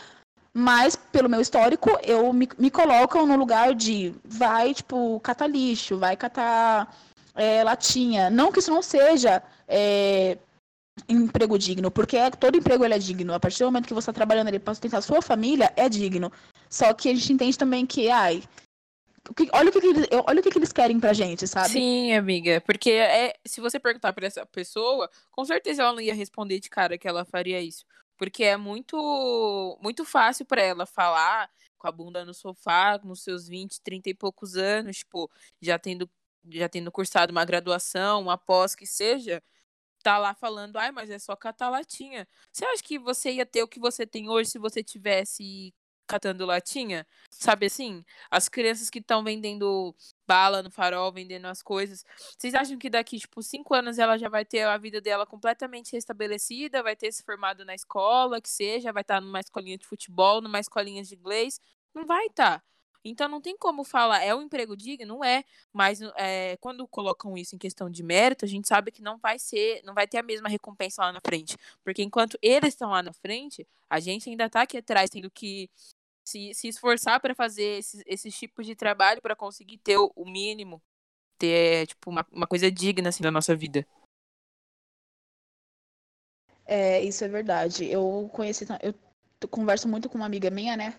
mas, 0.55 0.97
pelo 0.97 1.29
meu 1.29 1.41
histórico, 1.41 1.91
eu 2.03 2.33
me, 2.33 2.49
me 2.59 2.71
colocam 2.71 3.27
no 3.27 3.37
lugar 3.37 3.75
de 3.75 4.15
vai, 4.25 4.73
tipo, 4.73 5.21
catar 5.21 5.47
lixo, 5.47 5.99
vai 5.99 6.17
catar 6.17 6.93
é, 7.39 7.63
latinha. 7.63 8.29
Não 8.29 8.51
que 8.51 8.59
isso 8.59 8.71
não 8.71 8.83
seja 8.83 9.43
é, 9.67 10.37
emprego 11.09 11.59
digno, 11.59 11.91
porque 11.91 12.17
é, 12.17 12.31
todo 12.31 12.59
emprego 12.59 12.85
é 12.85 12.99
digno. 12.99 13.33
A 13.33 13.41
partir 13.41 13.61
do 13.61 13.67
momento 13.67 13.87
que 13.87 13.95
você 13.95 14.11
está 14.11 14.13
trabalhando 14.13 14.49
ali 14.49 14.59
para 14.59 14.75
sustentar 14.75 14.99
a 14.99 15.03
sua 15.03 15.23
família, 15.23 15.73
é 15.77 15.89
digno. 15.89 16.33
Só 16.69 16.93
que 16.93 17.09
a 17.09 17.15
gente 17.15 17.33
entende 17.33 17.57
também 17.57 17.87
que, 17.87 18.11
ai, 18.11 18.43
olha 19.53 19.71
o 19.71 19.73
que, 19.73 19.81
que 19.81 20.15
olha 20.27 20.41
o 20.41 20.43
que, 20.43 20.51
que, 20.51 20.59
eles 20.59 20.73
querem 20.73 20.99
pra 20.99 21.13
gente, 21.13 21.47
sabe? 21.47 21.71
Sim, 21.71 22.13
amiga. 22.13 22.61
Porque 22.63 22.91
é, 22.91 23.35
se 23.47 23.61
você 23.61 23.79
perguntar 23.79 24.13
pra 24.13 24.27
essa 24.27 24.45
pessoa, 24.45 25.09
com 25.31 25.45
certeza 25.45 25.83
ela 25.83 25.93
não 25.93 26.01
ia 26.01 26.15
responder 26.15 26.59
de 26.61 26.69
cara 26.69 26.99
que 26.99 27.09
ela 27.09 27.25
faria 27.25 27.61
isso. 27.61 27.85
Porque 28.17 28.43
é 28.43 28.57
muito, 28.57 29.79
muito 29.81 30.05
fácil 30.05 30.45
para 30.45 30.61
ela 30.61 30.85
falar 30.85 31.49
com 31.79 31.87
a 31.87 31.93
bunda 31.93 32.25
no 32.25 32.35
sofá, 32.35 32.99
nos 33.05 33.23
seus 33.23 33.47
20, 33.47 33.81
30 33.81 34.11
e 34.11 34.15
poucos 34.15 34.57
anos, 34.57 34.99
tipo, 34.99 35.31
já 35.63 35.79
tendo 35.79 36.11
já 36.45 36.69
tendo 36.69 36.93
cursado 36.93 37.33
uma 37.33 37.45
graduação, 37.45 38.23
uma 38.23 38.39
pós 38.39 38.75
que 38.75 38.87
seja, 38.87 39.43
tá 40.03 40.19
lá 40.19 40.35
falando, 40.35 40.77
ai, 40.79 40.91
mas 40.93 41.11
é 41.11 41.19
só 41.19 41.37
catar 41.37 41.69
latinha. 41.71 42.27
Você 42.53 42.65
acha 42.65 42.83
que 42.83 42.99
você 42.99 43.33
ia 43.33 43.47
ter 43.47 43.63
o 43.63 43.69
que 43.69 43.81
você 43.81 44.07
tem 44.07 44.29
hoje 44.29 44.51
se 44.51 44.59
você 44.59 44.83
tivesse 44.83 45.75
catando 46.07 46.47
latinha? 46.47 47.07
Sabe 47.31 47.67
assim? 47.67 48.05
As 48.31 48.49
crianças 48.49 48.91
que 48.91 48.99
estão 48.99 49.23
vendendo 49.23 49.95
bala 50.27 50.63
no 50.63 50.71
farol, 50.71 51.13
vendendo 51.13 51.47
as 51.47 51.63
coisas. 51.63 52.05
Vocês 52.39 52.55
acham 52.55 52.79
que 52.79 52.91
daqui, 52.91 53.19
tipo, 53.19 53.43
cinco 53.43 53.75
anos 53.75 53.99
ela 53.99 54.17
já 54.19 54.29
vai 54.29 54.45
ter 54.45 54.63
a 54.63 54.79
vida 54.79 55.01
dela 55.01 55.27
completamente 55.27 55.93
restabelecida, 55.93 56.83
vai 56.83 56.97
ter 56.97 57.13
se 57.13 57.23
formado 57.23 57.65
na 57.65 57.75
escola, 57.75 58.41
que 58.41 58.49
seja, 58.49 58.93
vai 58.93 59.03
estar 59.03 59.21
numa 59.21 59.41
escolinha 59.41 59.77
de 59.79 59.87
futebol, 59.87 60.41
numa 60.41 60.61
escolinha 60.61 61.03
de 61.03 61.15
inglês? 61.15 61.61
Não 61.95 62.07
vai 62.07 62.27
estar. 62.27 62.61
Tá. 62.61 62.65
Então 63.05 63.29
não 63.29 63.41
tem 63.41 63.57
como 63.57 63.85
falar, 63.85 64.23
é 64.23 64.35
um 64.35 64.43
emprego 64.43 64.77
digno? 64.77 65.07
Não 65.07 65.25
é. 65.25 65.45
Mas 65.73 66.01
é, 66.17 66.57
quando 66.59 66.87
colocam 66.87 67.37
isso 67.37 67.55
em 67.55 67.59
questão 67.59 67.89
de 67.89 68.03
mérito, 68.03 68.45
a 68.45 68.49
gente 68.49 68.69
sabe 68.69 68.91
que 68.91 69.03
não 69.03 69.19
vai 69.19 69.39
ser, 69.39 69.83
não 69.85 69.95
vai 69.95 70.07
ter 70.07 70.19
a 70.19 70.23
mesma 70.23 70.49
recompensa 70.49 71.03
lá 71.03 71.13
na 71.13 71.21
frente. 71.25 71.57
Porque 71.85 72.03
enquanto 72.03 72.39
eles 72.43 72.71
estão 72.75 72.91
lá 72.91 73.03
na 73.03 73.13
frente, 73.13 73.67
a 73.89 74.01
gente 74.01 74.29
ainda 74.29 74.47
está 74.47 74.63
aqui 74.63 74.79
atrás, 74.79 75.11
tendo 75.11 75.31
que 75.31 75.71
se, 76.29 76.53
se 76.53 76.69
esforçar 76.69 77.21
para 77.21 77.35
fazer 77.35 77.79
esses, 77.79 78.03
esses 78.07 78.39
tipos 78.39 78.67
de 78.67 78.75
trabalho 78.75 79.23
para 79.23 79.35
conseguir 79.35 79.79
ter 79.79 79.97
o, 79.97 80.13
o, 80.15 80.29
mínimo, 80.29 80.83
ter 81.39 81.87
tipo 81.87 82.11
uma, 82.11 82.27
uma 82.31 82.47
coisa 82.47 82.71
digna 82.71 83.09
assim 83.09 83.23
da 83.23 83.31
nossa 83.31 83.57
vida. 83.57 83.87
É, 86.67 87.03
isso 87.03 87.25
é 87.25 87.29
verdade. 87.29 87.87
Eu 87.87 88.29
conheci, 88.33 88.67
eu 88.83 89.49
converso 89.49 89.89
muito 89.89 90.09
com 90.09 90.19
uma 90.19 90.27
amiga 90.27 90.51
minha, 90.51 90.77
né, 90.77 90.99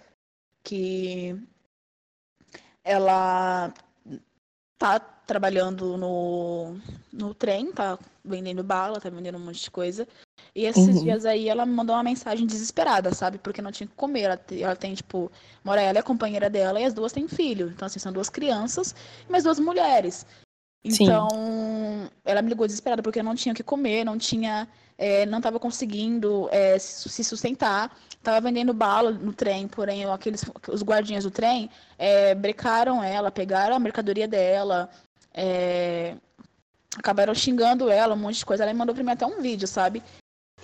que 0.64 1.36
ela 2.90 3.72
tá 4.80 5.00
trabalhando 5.00 5.96
no, 5.96 6.76
no 7.14 7.36
trem, 7.36 7.72
tá 7.72 8.00
vendendo 8.26 8.64
bala, 8.64 9.00
tá 9.00 9.10
vendendo 9.12 9.38
um 9.38 9.46
monte 9.46 9.62
de 9.62 9.70
coisa. 9.70 10.08
E 10.56 10.66
esses 10.66 10.98
Uhum. 10.98 11.04
dias 11.04 11.26
aí 11.26 11.48
ela 11.48 11.68
me 11.68 11.74
mandou 11.74 11.96
uma 11.96 12.04
mensagem 12.04 12.48
desesperada, 12.48 13.14
sabe? 13.14 13.38
Porque 13.38 13.62
não 13.62 13.72
tinha 13.72 13.86
o 13.86 13.90
que 13.92 13.96
comer. 13.96 14.22
Ela, 14.22 14.42
ela 14.60 14.76
tem, 14.76 14.96
tipo, 14.96 15.32
mora 15.64 15.82
ela 15.82 16.00
e 16.00 16.02
a 16.02 16.04
companheira 16.04 16.50
dela, 16.50 16.80
e 16.80 16.86
as 16.86 16.94
duas 16.94 17.12
têm 17.12 17.28
filho. 17.28 17.68
Então, 17.70 17.86
assim, 17.86 18.00
são 18.00 18.12
duas 18.12 18.30
crianças 18.30 18.96
e 19.28 19.32
mais 19.32 19.44
duas 19.44 19.60
mulheres. 19.60 20.26
Sim. 20.88 21.06
Ela 22.24 22.41
me 22.41 22.49
ligou 22.49 22.68
desesperada 22.68 23.01
porque 23.01 23.24
não 23.24 23.36
tinha 23.36 23.53
o 23.53 23.55
que 23.55 23.64
comer, 23.64 24.03
não 24.03 24.18
tinha, 24.18 24.68
é, 24.97 25.26
não 25.26 25.39
estava 25.39 25.60
conseguindo 25.60 26.47
é, 26.51 26.78
se 26.80 27.24
sustentar. 27.24 27.95
Tava 28.22 28.41
vendendo 28.41 28.74
bala 28.74 29.12
no 29.12 29.32
trem, 29.32 29.68
porém 29.68 30.05
aqueles 30.05 30.43
os 30.68 30.84
guardinhas 30.84 31.24
do 31.24 31.32
trem 31.32 31.70
é, 31.97 32.36
brecaram 32.36 33.03
ela, 33.03 33.32
pegaram 33.32 33.76
a 33.76 33.80
mercadoria 33.80 34.28
dela, 34.28 34.89
é, 35.34 36.16
acabaram 36.97 37.34
xingando 37.34 37.89
ela, 37.89 38.16
um 38.16 38.18
monte 38.18 38.39
de 38.39 38.45
coisa. 38.45 38.64
Ela 38.64 38.74
mandou 38.74 38.93
pra 38.93 39.03
mim 39.03 39.12
até 39.12 39.26
um 39.26 39.41
vídeo, 39.41 39.68
sabe? 39.68 40.03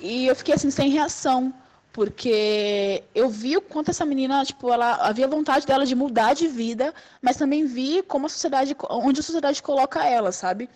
E 0.02 0.28
eu 0.28 0.36
fiquei 0.36 0.54
assim 0.54 0.70
sem 0.70 0.90
reação, 0.90 1.54
porque 1.94 3.02
eu 3.16 3.30
vi 3.30 3.56
o 3.56 3.62
quanto 3.62 3.90
essa 3.90 4.06
menina, 4.06 4.44
tipo, 4.44 4.70
ela 4.72 4.96
havia 4.96 5.30
vontade 5.30 5.66
dela 5.66 5.86
de 5.86 5.96
mudar 5.96 6.34
de 6.34 6.46
vida, 6.48 6.94
mas 7.22 7.38
também 7.38 7.66
vi 7.66 8.04
como 8.04 8.26
a 8.26 8.30
sociedade, 8.30 8.76
onde 8.90 9.22
a 9.22 9.24
sociedade 9.24 9.64
coloca 9.64 10.06
ela, 10.06 10.34
sabe? 10.34 10.70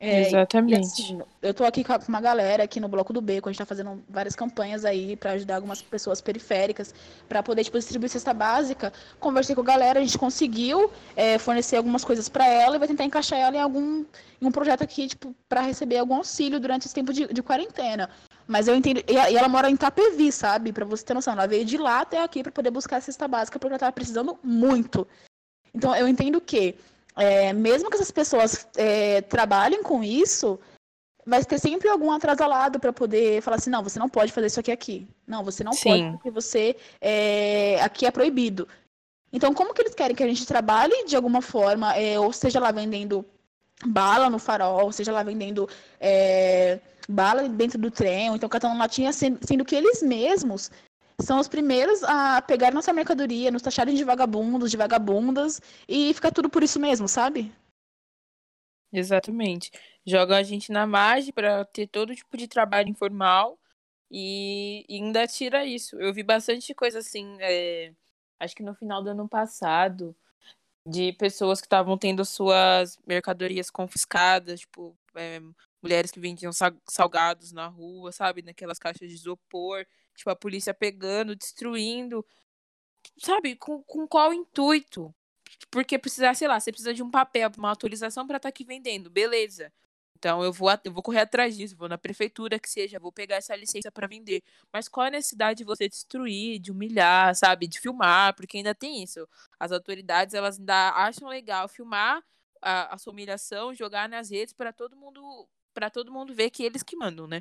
É, 0.00 0.28
Exatamente. 0.28 0.86
assim, 0.86 1.20
eu 1.42 1.52
tô 1.52 1.64
aqui 1.64 1.82
com 1.82 1.92
uma 2.06 2.20
galera 2.20 2.62
aqui 2.62 2.78
no 2.78 2.86
Bloco 2.86 3.12
do 3.12 3.20
Beco, 3.20 3.48
a 3.48 3.52
gente 3.52 3.58
tá 3.58 3.66
fazendo 3.66 4.00
várias 4.08 4.36
campanhas 4.36 4.84
aí 4.84 5.16
pra 5.16 5.32
ajudar 5.32 5.56
algumas 5.56 5.82
pessoas 5.82 6.20
periféricas 6.20 6.94
pra 7.28 7.42
poder, 7.42 7.64
tipo, 7.64 7.76
distribuir 7.76 8.08
cesta 8.08 8.32
básica. 8.32 8.92
Conversei 9.18 9.56
com 9.56 9.62
a 9.62 9.64
galera, 9.64 9.98
a 9.98 10.02
gente 10.02 10.16
conseguiu 10.16 10.88
é, 11.16 11.36
fornecer 11.36 11.76
algumas 11.76 12.04
coisas 12.04 12.28
pra 12.28 12.46
ela 12.46 12.76
e 12.76 12.78
vai 12.78 12.86
tentar 12.86 13.04
encaixar 13.04 13.40
ela 13.40 13.56
em 13.56 13.60
algum 13.60 14.04
em 14.40 14.46
um 14.46 14.52
projeto 14.52 14.82
aqui, 14.82 15.08
tipo, 15.08 15.34
pra 15.48 15.62
receber 15.62 15.98
algum 15.98 16.14
auxílio 16.14 16.60
durante 16.60 16.86
esse 16.86 16.94
tempo 16.94 17.12
de, 17.12 17.26
de 17.26 17.42
quarentena. 17.42 18.08
Mas 18.46 18.68
eu 18.68 18.76
entendo, 18.76 19.02
e, 19.06 19.12
e 19.12 19.36
ela 19.36 19.48
mora 19.48 19.68
em 19.68 19.74
Itapevi, 19.74 20.30
sabe? 20.30 20.72
Pra 20.72 20.84
você 20.84 21.04
ter 21.04 21.12
noção, 21.12 21.32
ela 21.32 21.48
veio 21.48 21.64
de 21.64 21.76
lá 21.76 22.02
até 22.02 22.22
aqui 22.22 22.44
pra 22.44 22.52
poder 22.52 22.70
buscar 22.70 22.98
a 22.98 23.00
cesta 23.00 23.26
básica 23.26 23.58
porque 23.58 23.72
ela 23.72 23.80
tava 23.80 23.92
precisando 23.92 24.38
muito. 24.44 25.06
Então, 25.74 25.94
eu 25.96 26.06
entendo 26.06 26.40
que, 26.40 26.76
é, 27.18 27.52
mesmo 27.52 27.90
que 27.90 27.96
essas 27.96 28.10
pessoas 28.10 28.66
é, 28.76 29.20
trabalhem 29.22 29.82
com 29.82 30.02
isso, 30.02 30.58
vai 31.26 31.44
ter 31.44 31.58
sempre 31.58 31.88
algum 31.88 32.10
atrasalado 32.10 32.80
para 32.80 32.92
poder 32.92 33.42
falar 33.42 33.56
assim, 33.56 33.70
não, 33.70 33.82
você 33.82 33.98
não 33.98 34.08
pode 34.08 34.32
fazer 34.32 34.46
isso 34.46 34.60
aqui 34.60 34.72
aqui. 34.72 35.08
Não, 35.26 35.44
você 35.44 35.62
não 35.62 35.72
Sim. 35.72 35.90
pode 35.90 36.10
porque 36.12 36.30
você 36.30 36.76
é, 37.00 37.80
aqui 37.82 38.06
é 38.06 38.10
proibido. 38.10 38.66
Então, 39.32 39.52
como 39.52 39.74
que 39.74 39.82
eles 39.82 39.94
querem 39.94 40.16
que 40.16 40.22
a 40.22 40.28
gente 40.28 40.46
trabalhe 40.46 41.04
de 41.04 41.16
alguma 41.16 41.42
forma, 41.42 41.94
é, 41.94 42.18
ou 42.18 42.32
seja 42.32 42.58
lá 42.58 42.70
vendendo 42.70 43.24
bala 43.84 44.30
no 44.30 44.38
farol, 44.38 44.90
seja 44.90 45.12
lá 45.12 45.22
vendendo 45.22 45.68
é, 46.00 46.80
bala 47.08 47.48
dentro 47.48 47.78
do 47.78 47.90
trem, 47.90 48.30
ou 48.30 48.36
então 48.36 48.48
catando 48.48 48.78
latinha, 48.78 49.12
sendo, 49.12 49.38
sendo 49.46 49.64
que 49.64 49.76
eles 49.76 50.02
mesmos 50.02 50.70
são 51.20 51.38
os 51.40 51.48
primeiros 51.48 52.02
a 52.04 52.40
pegar 52.42 52.72
nossa 52.72 52.92
mercadoria, 52.92 53.50
nos 53.50 53.62
taxarem 53.62 53.94
de 53.94 54.04
vagabundos, 54.04 54.70
de 54.70 54.76
vagabundas, 54.76 55.60
e 55.88 56.14
ficar 56.14 56.30
tudo 56.32 56.48
por 56.48 56.62
isso 56.62 56.78
mesmo, 56.80 57.08
sabe? 57.08 57.52
Exatamente. 58.92 59.70
Jogam 60.06 60.36
a 60.36 60.42
gente 60.42 60.72
na 60.72 60.86
margem 60.86 61.32
para 61.32 61.64
ter 61.66 61.86
todo 61.88 62.14
tipo 62.14 62.36
de 62.36 62.48
trabalho 62.48 62.88
informal 62.88 63.58
e, 64.10 64.84
e 64.88 64.96
ainda 64.96 65.26
tira 65.26 65.64
isso. 65.66 65.96
Eu 66.00 66.12
vi 66.14 66.22
bastante 66.22 66.74
coisa 66.74 67.00
assim, 67.00 67.36
é, 67.40 67.92
acho 68.40 68.54
que 68.56 68.62
no 68.62 68.74
final 68.74 69.02
do 69.02 69.10
ano 69.10 69.28
passado, 69.28 70.16
de 70.86 71.12
pessoas 71.14 71.60
que 71.60 71.66
estavam 71.66 71.98
tendo 71.98 72.24
suas 72.24 72.98
mercadorias 73.06 73.70
confiscadas, 73.70 74.60
tipo, 74.60 74.96
é, 75.14 75.40
mulheres 75.82 76.10
que 76.10 76.20
vendiam 76.20 76.52
sa- 76.52 76.74
salgados 76.88 77.52
na 77.52 77.68
rua, 77.68 78.12
sabe, 78.12 78.42
naquelas 78.42 78.78
caixas 78.78 79.08
de 79.08 79.14
isopor, 79.14 79.86
tipo, 80.18 80.30
a 80.30 80.36
polícia 80.36 80.74
pegando, 80.74 81.36
destruindo, 81.36 82.24
sabe, 83.18 83.56
com, 83.56 83.82
com 83.84 84.06
qual 84.06 84.32
intuito? 84.32 85.14
Porque 85.70 85.98
precisar, 85.98 86.34
sei 86.34 86.48
lá, 86.48 86.60
você 86.60 86.70
precisa 86.72 86.94
de 86.94 87.02
um 87.02 87.10
papel, 87.10 87.50
uma 87.56 87.70
autorização 87.70 88.26
para 88.26 88.36
estar 88.36 88.48
aqui 88.48 88.64
vendendo, 88.64 89.10
beleza. 89.10 89.72
Então 90.18 90.42
eu 90.42 90.52
vou, 90.52 90.68
eu 90.84 90.92
vou 90.92 91.02
correr 91.02 91.20
atrás 91.20 91.56
disso, 91.56 91.76
vou 91.76 91.88
na 91.88 91.96
prefeitura 91.96 92.58
que 92.58 92.68
seja, 92.68 92.98
vou 92.98 93.12
pegar 93.12 93.36
essa 93.36 93.54
licença 93.54 93.90
para 93.90 94.06
vender. 94.08 94.42
Mas 94.72 94.88
qual 94.88 95.06
a 95.06 95.10
necessidade 95.10 95.58
de 95.58 95.64
você 95.64 95.88
destruir, 95.88 96.58
de 96.58 96.72
humilhar, 96.72 97.34
sabe, 97.36 97.68
de 97.68 97.80
filmar? 97.80 98.34
Porque 98.34 98.56
ainda 98.58 98.74
tem 98.74 99.02
isso. 99.02 99.28
As 99.58 99.70
autoridades 99.72 100.34
elas 100.34 100.58
ainda 100.58 100.90
acham 100.90 101.28
legal 101.28 101.68
filmar 101.68 102.22
a, 102.60 102.94
a 102.94 102.98
sua 102.98 103.12
humilhação, 103.12 103.74
jogar 103.74 104.08
nas 104.08 104.30
redes 104.30 104.52
para 104.52 104.72
todo 104.72 104.96
mundo 104.96 105.48
para 105.78 105.90
todo 105.90 106.10
mundo 106.12 106.34
ver 106.34 106.50
que 106.50 106.64
eles 106.64 106.82
que 106.82 106.96
mandam, 106.96 107.28
né? 107.28 107.40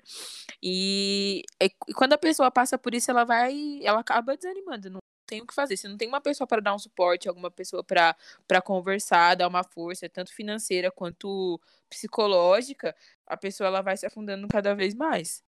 E, 0.61 1.43
e 1.59 1.93
quando 1.95 2.13
a 2.13 2.17
pessoa 2.19 2.51
passa 2.51 2.77
por 2.77 2.93
isso, 2.93 3.09
ela 3.09 3.23
vai, 3.25 3.79
ela 3.83 3.99
acaba 4.01 4.37
desanimando, 4.37 4.91
não 4.91 4.99
tem 5.25 5.41
o 5.41 5.47
que 5.47 5.55
fazer. 5.55 5.75
Se 5.75 5.87
não 5.87 5.97
tem 5.97 6.07
uma 6.07 6.21
pessoa 6.21 6.47
para 6.47 6.61
dar 6.61 6.75
um 6.75 6.79
suporte, 6.79 7.27
alguma 7.27 7.49
pessoa 7.49 7.83
para 7.83 8.15
conversar, 8.63 9.35
dar 9.35 9.47
uma 9.47 9.63
força, 9.63 10.07
tanto 10.07 10.33
financeira 10.35 10.91
quanto 10.91 11.59
psicológica, 11.89 12.95
a 13.25 13.35
pessoa 13.37 13.67
ela 13.67 13.81
vai 13.81 13.97
se 13.97 14.05
afundando 14.05 14.47
cada 14.47 14.75
vez 14.75 14.93
mais. 14.93 15.43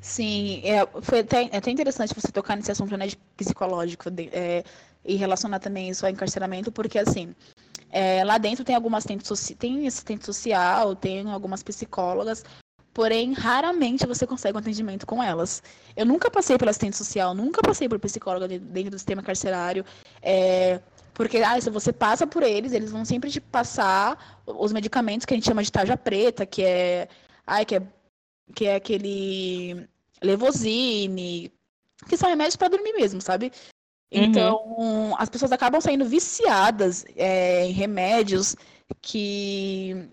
Sim, 0.00 0.62
é, 0.64 0.86
foi 1.02 1.20
até, 1.20 1.44
é 1.52 1.56
até 1.56 1.70
interessante 1.70 2.14
você 2.14 2.30
tocar 2.30 2.56
nesse 2.56 2.70
assunto 2.70 2.96
né, 2.96 3.08
de 3.08 3.16
psicológico 3.36 4.10
de- 4.10 4.28
é, 4.32 4.62
e 5.04 5.16
relacionar 5.16 5.58
também 5.58 5.88
isso 5.88 6.06
ao 6.06 6.12
encarceramento, 6.12 6.70
porque 6.70 6.98
assim, 6.98 7.34
é, 7.90 8.24
lá 8.24 8.38
dentro 8.38 8.64
tem 8.64 8.74
algumas 8.74 9.04
assistente, 9.04 9.54
tem 9.54 9.86
assistente 9.86 10.24
social, 10.24 10.94
tem 10.94 11.30
algumas 11.30 11.62
psicólogas, 11.62 12.44
porém 12.92 13.32
raramente 13.32 14.06
você 14.06 14.26
consegue 14.26 14.56
um 14.56 14.60
atendimento 14.60 15.06
com 15.06 15.22
elas. 15.22 15.62
Eu 15.96 16.04
nunca 16.04 16.30
passei 16.30 16.58
pela 16.58 16.70
assistente 16.70 16.96
social, 16.96 17.34
nunca 17.34 17.62
passei 17.62 17.88
por 17.88 17.98
psicóloga 17.98 18.48
de- 18.48 18.58
dentro 18.58 18.90
do 18.90 18.98
sistema 18.98 19.22
carcerário, 19.22 19.84
é, 20.20 20.80
porque 21.14 21.38
ah, 21.38 21.60
se 21.60 21.70
você 21.70 21.92
passa 21.92 22.26
por 22.26 22.42
eles, 22.42 22.72
eles 22.72 22.90
vão 22.90 23.04
sempre 23.04 23.30
te 23.30 23.40
passar 23.40 24.40
os 24.46 24.72
medicamentos 24.72 25.24
que 25.24 25.34
a 25.34 25.36
gente 25.36 25.46
chama 25.46 25.62
de 25.62 25.72
tarja 25.72 25.96
preta, 25.96 26.46
que 26.46 26.62
é, 26.62 27.08
ai, 27.46 27.64
que 27.64 27.76
é 27.76 27.82
que 28.54 28.66
é 28.66 28.76
aquele 28.76 29.86
levosine, 30.22 31.52
que 32.08 32.16
são 32.16 32.28
remédios 32.28 32.56
para 32.56 32.68
dormir 32.68 32.92
mesmo, 32.92 33.20
sabe? 33.20 33.52
Então, 34.10 35.14
as 35.18 35.28
pessoas 35.28 35.52
acabam 35.52 35.80
saindo 35.80 36.04
viciadas 36.04 37.04
é, 37.14 37.66
em 37.66 37.72
remédios 37.72 38.56
que. 39.02 40.08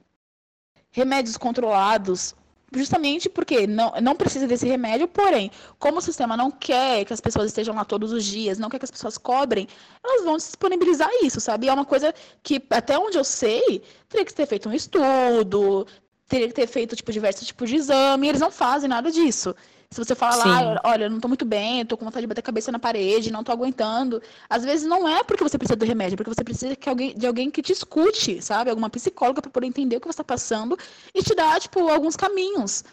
remédios 0.92 1.38
controlados, 1.38 2.36
justamente 2.74 3.30
porque 3.30 3.66
não, 3.66 3.94
não 4.02 4.16
precisa 4.16 4.48
desse 4.48 4.68
remédio, 4.68 5.08
porém, 5.08 5.50
como 5.80 6.00
o 6.00 6.02
sistema 6.02 6.36
não 6.36 6.52
quer 6.52 7.06
que 7.06 7.14
as 7.14 7.22
pessoas 7.22 7.48
estejam 7.48 7.74
lá 7.74 7.86
todos 7.86 8.12
os 8.12 8.26
dias, 8.26 8.60
não 8.60 8.70
quer 8.70 8.80
que 8.80 8.86
as 8.86 8.92
pessoas 8.92 9.18
cobrem, 9.18 9.68
elas 10.04 10.26
vão 10.26 10.36
disponibilizar 10.36 11.10
isso, 11.24 11.40
sabe? 11.40 11.70
É 11.70 11.74
uma 11.74 11.86
coisa 11.86 12.14
que, 12.44 12.62
até 12.70 12.98
onde 13.00 13.18
eu 13.18 13.24
sei, 13.24 13.82
teria 14.10 14.26
que 14.26 14.34
ter 14.34 14.46
feito 14.46 14.68
um 14.68 14.74
estudo, 14.74 15.88
teria 16.28 16.48
que 16.48 16.54
ter 16.54 16.68
feito 16.68 16.96
tipo, 16.96 17.12
diversos 17.14 17.48
tipos 17.48 17.70
de 17.70 17.78
exame, 17.78 18.28
eles 18.28 18.42
não 18.42 18.52
fazem 18.52 18.90
nada 18.90 19.10
disso. 19.10 19.56
Se 19.92 20.04
você 20.04 20.16
fala 20.16 20.34
Sim. 20.34 20.50
lá, 20.50 20.82
olha, 20.84 21.06
eu 21.06 21.10
não 21.10 21.20
tô 21.20 21.28
muito 21.28 21.46
bem, 21.46 21.80
eu 21.80 21.86
tô 21.86 21.98
com 21.98 22.06
vontade 22.06 22.22
de 22.24 22.28
bater 22.28 22.42
a 22.42 22.44
cabeça 22.44 22.72
na 22.72 22.80
parede, 22.80 23.32
não 23.32 23.44
tô 23.44 23.52
aguentando. 23.52 24.22
Às 24.50 24.66
vezes 24.66 24.88
não 24.88 25.08
é 25.08 25.24
porque 25.24 25.44
você 25.44 25.58
precisa 25.58 25.76
do 25.76 25.86
remédio, 25.86 26.16
é 26.16 26.18
porque 26.18 26.34
você 26.34 26.44
precisa 26.44 26.76
que 26.76 26.90
alguém, 26.90 27.16
de 27.16 27.26
alguém 27.26 27.50
que 27.50 27.62
te 27.62 27.72
escute, 27.72 28.42
sabe? 28.42 28.70
Alguma 28.70 28.90
psicóloga 28.90 29.42
para 29.42 29.52
poder 29.52 29.68
entender 29.68 29.98
o 29.98 30.02
que 30.02 30.08
você 30.08 30.18
tá 30.18 30.24
passando 30.24 30.78
e 31.14 31.24
te 31.24 31.34
dar, 31.36 31.60
tipo, 31.62 31.88
alguns 31.88 32.16
caminhos. 32.16 32.84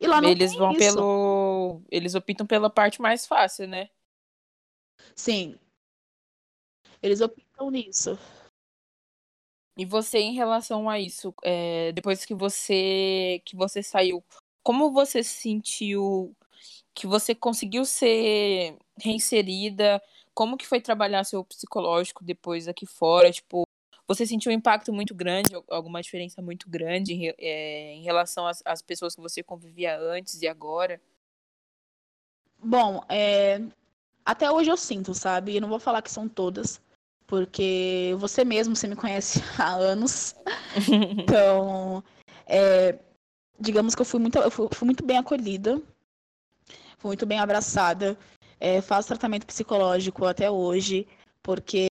E 0.00 0.06
lá 0.06 0.20
não 0.20 0.28
Eles 0.28 0.54
vão 0.54 0.72
isso. 0.72 0.78
pelo. 0.78 1.82
Eles 1.88 2.14
optam 2.14 2.46
pela 2.46 2.68
parte 2.68 3.00
mais 3.00 3.24
fácil, 3.24 3.68
né? 3.68 3.88
Sim. 5.14 5.56
Eles 7.00 7.20
optam 7.20 7.70
nisso. 7.70 8.18
E 9.76 9.86
você, 9.86 10.18
em 10.18 10.34
relação 10.34 10.90
a 10.90 11.00
isso, 11.00 11.34
é, 11.42 11.92
depois 11.92 12.24
que 12.24 12.34
você 12.34 13.40
que 13.44 13.56
você 13.56 13.82
saiu, 13.82 14.22
como 14.62 14.90
você 14.92 15.22
se 15.22 15.34
sentiu 15.40 16.34
que 16.94 17.06
você 17.06 17.34
conseguiu 17.34 17.84
ser 17.84 18.76
reinserida? 19.00 20.02
Como 20.34 20.56
que 20.56 20.66
foi 20.66 20.80
trabalhar 20.80 21.24
seu 21.24 21.44
psicológico 21.44 22.24
depois 22.24 22.68
aqui 22.68 22.86
fora? 22.86 23.30
Tipo, 23.30 23.64
você 24.06 24.26
sentiu 24.26 24.50
um 24.50 24.54
impacto 24.54 24.92
muito 24.92 25.14
grande, 25.14 25.54
al- 25.54 25.64
alguma 25.70 26.00
diferença 26.02 26.42
muito 26.42 26.68
grande 26.68 27.34
é, 27.38 27.94
em 27.94 28.02
relação 28.02 28.46
às, 28.46 28.62
às 28.64 28.82
pessoas 28.82 29.14
que 29.14 29.20
você 29.22 29.42
convivia 29.42 29.98
antes 29.98 30.40
e 30.42 30.46
agora? 30.48 31.00
Bom, 32.58 33.02
é, 33.08 33.60
até 34.24 34.50
hoje 34.50 34.70
eu 34.70 34.76
sinto, 34.76 35.14
sabe? 35.14 35.56
Eu 35.56 35.60
não 35.60 35.68
vou 35.68 35.80
falar 35.80 36.02
que 36.02 36.10
são 36.10 36.28
todas, 36.28 36.80
porque 37.26 38.14
você 38.18 38.44
mesmo, 38.44 38.76
você 38.76 38.86
me 38.86 38.96
conhece 38.96 39.40
há 39.58 39.72
anos. 39.74 40.34
Então, 41.22 42.02
é, 42.46 42.98
digamos 43.62 43.94
que 43.94 44.02
eu 44.02 44.06
fui 44.06 44.20
muito, 44.20 44.38
eu 44.38 44.50
fui, 44.50 44.68
fui 44.72 44.86
muito 44.86 45.04
bem 45.04 45.18
acolhida, 45.18 45.80
fui 46.98 47.08
muito 47.08 47.24
bem 47.26 47.38
abraçada. 47.38 48.18
É, 48.60 48.80
faço 48.80 49.08
tratamento 49.08 49.44
psicológico 49.44 50.24
até 50.24 50.48
hoje, 50.48 51.06
porque 51.42 51.88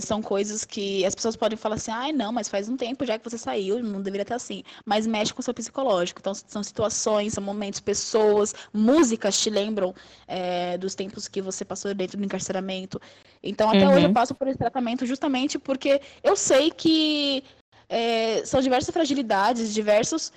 são 0.00 0.22
coisas 0.22 0.64
que 0.64 1.04
as 1.04 1.14
pessoas 1.14 1.36
podem 1.36 1.56
falar 1.56 1.76
assim, 1.76 1.90
ai 1.90 2.12
não, 2.12 2.32
mas 2.32 2.48
faz 2.48 2.68
um 2.68 2.76
tempo 2.76 3.04
já 3.04 3.18
que 3.18 3.28
você 3.28 3.36
saiu, 3.36 3.82
não 3.82 4.00
deveria 4.00 4.22
estar 4.22 4.36
assim. 4.36 4.62
Mas 4.84 5.06
mexe 5.06 5.34
com 5.34 5.40
o 5.40 5.42
seu 5.42 5.54
psicológico. 5.54 6.20
Então, 6.20 6.34
são 6.34 6.62
situações, 6.62 7.34
são 7.34 7.42
momentos, 7.42 7.80
pessoas, 7.80 8.54
músicas 8.72 9.40
te 9.40 9.50
lembram 9.50 9.94
é, 10.26 10.78
dos 10.78 10.94
tempos 10.94 11.26
que 11.28 11.42
você 11.42 11.64
passou 11.64 11.92
dentro 11.94 12.16
do 12.16 12.24
encarceramento. 12.24 13.00
Então, 13.42 13.68
até 13.68 13.86
uhum. 13.86 13.94
hoje 13.94 14.06
eu 14.06 14.12
passo 14.12 14.34
por 14.34 14.46
esse 14.48 14.58
tratamento 14.58 15.04
justamente 15.04 15.58
porque 15.58 16.00
eu 16.22 16.36
sei 16.36 16.70
que 16.70 17.42
é, 17.88 18.44
são 18.44 18.60
diversas 18.60 18.92
fragilidades, 18.92 19.74
diversos 19.74 20.32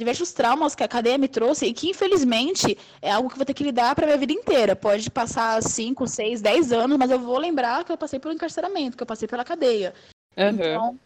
diversos 0.00 0.32
traumas 0.32 0.74
que 0.74 0.82
a 0.82 0.88
cadeia 0.88 1.18
me 1.18 1.28
trouxe 1.28 1.66
e 1.66 1.74
que, 1.74 1.90
infelizmente, 1.90 2.76
é 3.02 3.10
algo 3.10 3.28
que 3.28 3.34
eu 3.34 3.36
vou 3.36 3.44
ter 3.44 3.54
que 3.54 3.62
lidar 3.62 3.94
para 3.94 4.06
minha 4.06 4.18
vida 4.18 4.32
inteira. 4.32 4.74
Pode 4.74 5.08
passar 5.10 5.62
5, 5.62 6.08
6, 6.08 6.40
10 6.40 6.72
anos, 6.72 6.96
mas 6.98 7.10
eu 7.10 7.18
vou 7.18 7.38
lembrar 7.38 7.84
que 7.84 7.92
eu 7.92 7.98
passei 7.98 8.18
pelo 8.18 8.32
encarceramento, 8.32 8.96
que 8.96 9.02
eu 9.02 9.06
passei 9.06 9.28
pela 9.28 9.44
cadeia. 9.44 9.94
Uhum. 10.36 10.48
Então, 10.48 11.00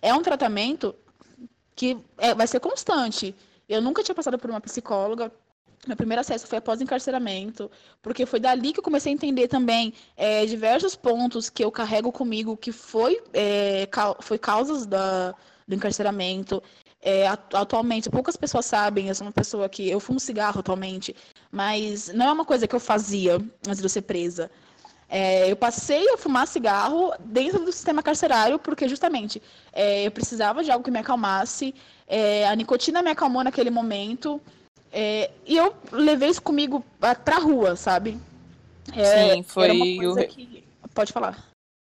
é 0.00 0.14
um 0.14 0.22
tratamento 0.22 0.94
que 1.76 1.98
é, 2.16 2.34
vai 2.34 2.46
ser 2.46 2.58
constante. 2.58 3.34
Eu 3.68 3.82
nunca 3.82 4.02
tinha 4.02 4.14
passado 4.14 4.38
por 4.38 4.48
uma 4.48 4.60
psicóloga. 4.62 5.30
Meu 5.86 5.96
primeiro 5.96 6.22
acesso 6.22 6.46
foi 6.46 6.56
após 6.56 6.80
encarceramento, 6.80 7.70
porque 8.00 8.24
foi 8.24 8.40
dali 8.40 8.72
que 8.72 8.78
eu 8.78 8.82
comecei 8.82 9.12
a 9.12 9.14
entender 9.14 9.48
também 9.48 9.92
é, 10.16 10.46
diversos 10.46 10.96
pontos 10.96 11.50
que 11.50 11.62
eu 11.62 11.70
carrego 11.70 12.10
comigo, 12.10 12.56
que 12.56 12.72
foi, 12.72 13.22
é, 13.34 13.86
foi 14.20 14.38
causas 14.38 14.86
da, 14.86 15.34
do 15.66 15.74
encarceramento. 15.74 16.62
É, 17.00 17.26
atualmente, 17.26 18.08
poucas 18.08 18.36
pessoas 18.36 18.64
sabem, 18.64 19.08
eu 19.08 19.14
sou 19.14 19.26
uma 19.26 19.32
pessoa 19.32 19.68
que. 19.68 19.88
Eu 19.88 20.00
fumo 20.00 20.18
cigarro 20.18 20.60
atualmente, 20.60 21.14
mas 21.50 22.08
não 22.08 22.26
é 22.26 22.32
uma 22.32 22.44
coisa 22.44 22.66
que 22.66 22.74
eu 22.74 22.80
fazia 22.80 23.36
antes 23.66 23.78
de 23.78 23.84
eu 23.84 23.90
ser 23.90 24.02
presa. 24.02 24.50
É, 25.08 25.50
eu 25.50 25.56
passei 25.56 26.08
a 26.08 26.16
fumar 26.16 26.46
cigarro 26.46 27.12
dentro 27.20 27.64
do 27.64 27.70
sistema 27.70 28.02
carcerário, 28.02 28.58
porque 28.58 28.88
justamente 28.88 29.40
é, 29.72 30.06
eu 30.06 30.10
precisava 30.10 30.64
de 30.64 30.70
algo 30.70 30.84
que 30.84 30.90
me 30.90 30.98
acalmasse, 30.98 31.74
é, 32.06 32.46
a 32.48 32.56
nicotina 32.56 33.02
me 33.02 33.10
acalmou 33.10 33.44
naquele 33.44 33.70
momento, 33.70 34.40
é, 34.90 35.30
e 35.46 35.56
eu 35.56 35.74
levei 35.92 36.30
isso 36.30 36.42
comigo 36.42 36.84
pra 37.24 37.38
rua, 37.38 37.76
sabe? 37.76 38.18
É, 38.94 39.34
Sim, 39.34 39.42
foi 39.42 39.70
o... 40.06 40.26
que... 40.26 40.64
Pode 40.94 41.12
falar. 41.12 41.44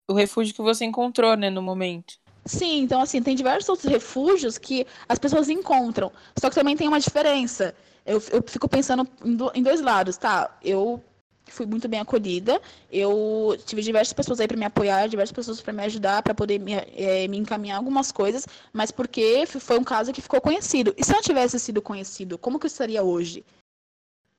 O 0.10 0.14
refúgio 0.14 0.54
que 0.54 0.62
você 0.62 0.86
encontrou, 0.86 1.36
né, 1.36 1.50
no 1.50 1.62
momento. 1.62 2.16
Sim, 2.46 2.82
então 2.82 3.02
assim, 3.02 3.22
tem 3.22 3.36
diversos 3.36 3.68
outros 3.70 3.92
refúgios 3.92 4.58
que 4.58 4.86
as 5.10 5.18
pessoas 5.18 5.50
encontram. 5.50 6.12
Só 6.38 6.50
que 6.50 6.56
também 6.56 6.78
tem 6.78 6.88
uma 6.88 7.00
diferença. 7.00 7.76
Eu, 8.06 8.22
eu 8.32 8.44
fico 8.46 8.70
pensando 8.70 9.08
em, 9.24 9.36
do, 9.36 9.52
em 9.56 9.64
dois 9.64 9.82
lados, 9.82 10.16
tá? 10.16 10.56
Eu 10.64 11.02
fui 11.48 11.66
muito 11.66 11.88
bem 11.88 12.00
acolhida. 12.00 12.62
Eu 12.92 13.58
tive 13.66 13.82
diversas 13.82 14.14
pessoas 14.14 14.40
aí 14.40 14.48
para 14.48 14.58
me 14.58 14.66
apoiar, 14.66 15.08
diversas 15.08 15.34
pessoas 15.34 15.62
para 15.62 15.74
me 15.74 15.84
ajudar, 15.84 16.22
para 16.22 16.36
poder 16.36 16.60
me, 16.60 16.74
é, 16.74 17.28
me, 17.28 17.38
encaminhar 17.38 17.78
algumas 17.78 18.12
coisas, 18.12 18.48
mas 18.72 18.92
porque 18.92 19.46
foi 19.48 19.80
um 19.80 19.84
caso 19.84 20.14
que 20.14 20.22
ficou 20.22 20.40
conhecido. 20.40 20.94
E 20.98 21.04
se 21.04 21.12
não 21.12 21.22
tivesse 21.22 21.60
sido 21.60 21.82
conhecido, 21.82 22.38
como 22.38 22.60
que 22.60 22.66
eu 22.66 22.70
estaria 22.70 23.04
hoje? 23.04 23.44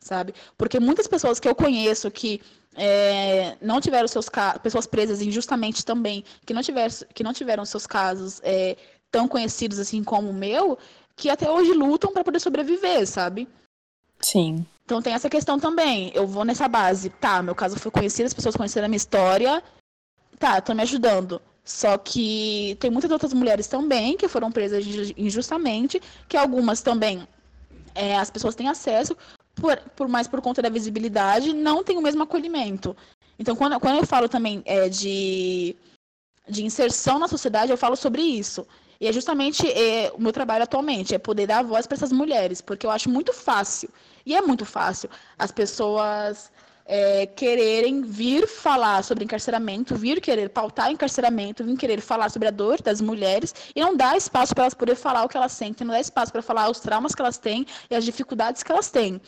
Sabe? 0.01 0.33
Porque 0.57 0.79
muitas 0.79 1.09
pessoas 1.09 1.41
que 1.41 1.49
eu 1.49 1.55
conheço 1.55 2.09
que 2.11 2.41
é, 2.77 3.57
não 3.61 3.81
tiveram 3.81 4.07
seus 4.07 4.29
casos, 4.29 4.61
pessoas 4.63 4.87
presas 4.87 5.23
injustamente 5.23 5.85
também, 5.85 6.25
que 6.45 6.53
não, 6.53 6.63
tiver, 6.63 6.91
que 7.15 7.25
não 7.25 7.33
tiveram 7.33 7.65
seus 7.65 7.87
casos 7.87 8.41
é, 8.45 8.77
tão 9.11 9.27
conhecidos 9.27 9.79
assim 9.79 10.05
como 10.05 10.31
o 10.31 10.35
meu, 10.35 10.79
que 11.17 11.31
até 11.31 11.51
hoje 11.51 11.73
lutam 11.73 12.13
para 12.13 12.23
poder 12.23 12.39
sobreviver, 12.39 13.07
sabe? 13.07 13.49
Sim. 14.21 14.67
Então 14.85 15.01
tem 15.01 15.15
essa 15.15 15.31
questão 15.31 15.59
também. 15.59 16.13
Eu 16.15 16.27
vou 16.27 16.45
nessa 16.45 16.69
base, 16.69 17.09
tá, 17.09 17.43
meu 17.43 17.55
caso 17.55 17.79
foi 17.79 17.91
conhecido, 17.91 18.27
as 18.27 18.35
pessoas 18.35 18.57
conheceram 18.57 18.85
a 18.85 18.89
minha 18.89 18.97
história, 18.97 19.63
tá, 20.39 20.59
estão 20.59 20.75
me 20.75 20.83
ajudando. 20.83 21.41
Só 21.65 21.99
que 21.99 22.77
tem 22.79 22.91
muitas 22.91 23.11
outras 23.11 23.33
mulheres 23.33 23.67
também 23.67 24.17
que 24.17 24.29
foram 24.29 24.53
presas 24.53 24.85
injustamente, 25.17 26.01
que 26.29 26.37
algumas 26.37 26.81
também 26.81 27.27
é, 27.93 28.17
as 28.17 28.31
pessoas 28.31 28.55
têm 28.55 28.69
acesso, 28.69 29.17
por, 29.57 29.77
por 29.97 30.07
mais 30.07 30.29
por 30.29 30.41
conta 30.41 30.63
da 30.63 30.69
visibilidade, 30.69 31.53
não 31.53 31.83
tem 31.83 31.97
o 31.97 32.03
mesmo 32.03 32.23
acolhimento. 32.23 32.97
Então, 33.39 33.57
quando, 33.57 33.81
quando 33.81 33.99
eu 33.99 34.07
falo 34.07 34.29
também 34.29 34.63
é, 34.65 34.89
de, 34.89 35.75
de 36.49 36.65
inserção 36.65 37.19
na 37.19 37.27
sociedade, 37.27 37.71
eu 37.71 37.77
falo 37.77 37.97
sobre 37.97 38.23
isso. 38.23 38.67
E 39.01 39.07
é 39.07 39.13
justamente 39.13 39.67
é, 39.71 40.11
o 40.15 40.21
meu 40.21 40.33
trabalho 40.33 40.63
atualmente, 40.63 41.15
é 41.15 41.19
poder 41.19 41.47
dar 41.47 41.63
voz 41.63 41.87
para 41.87 41.97
essas 41.97 42.13
mulheres, 42.13 42.61
porque 42.61 42.87
eu 42.87 42.91
acho 42.91 43.11
muito 43.11 43.33
fácil, 43.33 43.91
e 44.25 44.35
é 44.35 44.41
muito 44.41 44.65
fácil, 44.65 45.11
as 45.39 45.53
pessoas 45.53 46.51
é, 46.87 47.27
quererem 47.27 48.03
vir 48.03 48.47
falar 48.47 49.03
sobre 49.05 49.25
encarceramento, 49.25 49.95
vir 49.97 50.21
querer 50.21 50.49
pautar 50.49 50.91
encarceramento, 50.91 51.65
vir 51.65 51.77
querer 51.77 52.01
falar 52.01 52.31
sobre 52.31 52.49
a 52.49 52.51
dor 52.51 52.81
das 52.81 53.01
mulheres 53.01 53.55
e 53.75 53.81
não 53.81 53.95
dar 53.95 54.17
espaço 54.17 54.55
para 54.55 54.65
elas 54.65 54.75
poder 54.75 54.95
falar 54.95 55.25
o 55.25 55.29
que 55.29 55.37
elas 55.37 55.53
sentem, 55.53 55.87
não 55.87 55.93
dar 55.93 56.01
espaço 56.01 56.33
para 56.33 56.43
falar 56.43 56.71
os 56.71 56.81
traumas 56.81 57.15
que 57.15 57.21
elas 57.21 57.37
têm 57.37 57.67
e 57.91 57.95
as 57.95 58.05
dificuldades 58.05 58.63
que 58.63 58.73
elas 58.73 58.91
têm. 58.91 59.21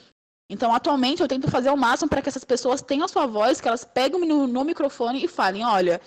Então, 0.50 0.74
atualmente, 0.74 1.20
eu 1.20 1.28
tento 1.28 1.50
fazer 1.50 1.70
o 1.70 1.76
máximo 1.76 2.08
para 2.08 2.22
que 2.22 2.28
essas 2.28 2.44
pessoas 2.44 2.80
tenham 2.80 3.04
a 3.04 3.08
sua 3.08 3.26
voz, 3.26 3.60
que 3.60 3.68
elas 3.68 3.84
peguem 3.84 4.26
no, 4.26 4.46
no 4.46 4.64
microfone 4.64 5.22
e 5.22 5.28
falem: 5.28 5.64
olha, 5.64 6.00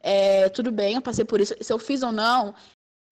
é, 0.00 0.48
tudo 0.50 0.70
bem, 0.70 0.94
eu 0.94 1.02
passei 1.02 1.24
por 1.24 1.40
isso, 1.40 1.54
se 1.60 1.72
eu 1.72 1.78
fiz 1.78 2.02
ou 2.02 2.12
não, 2.12 2.54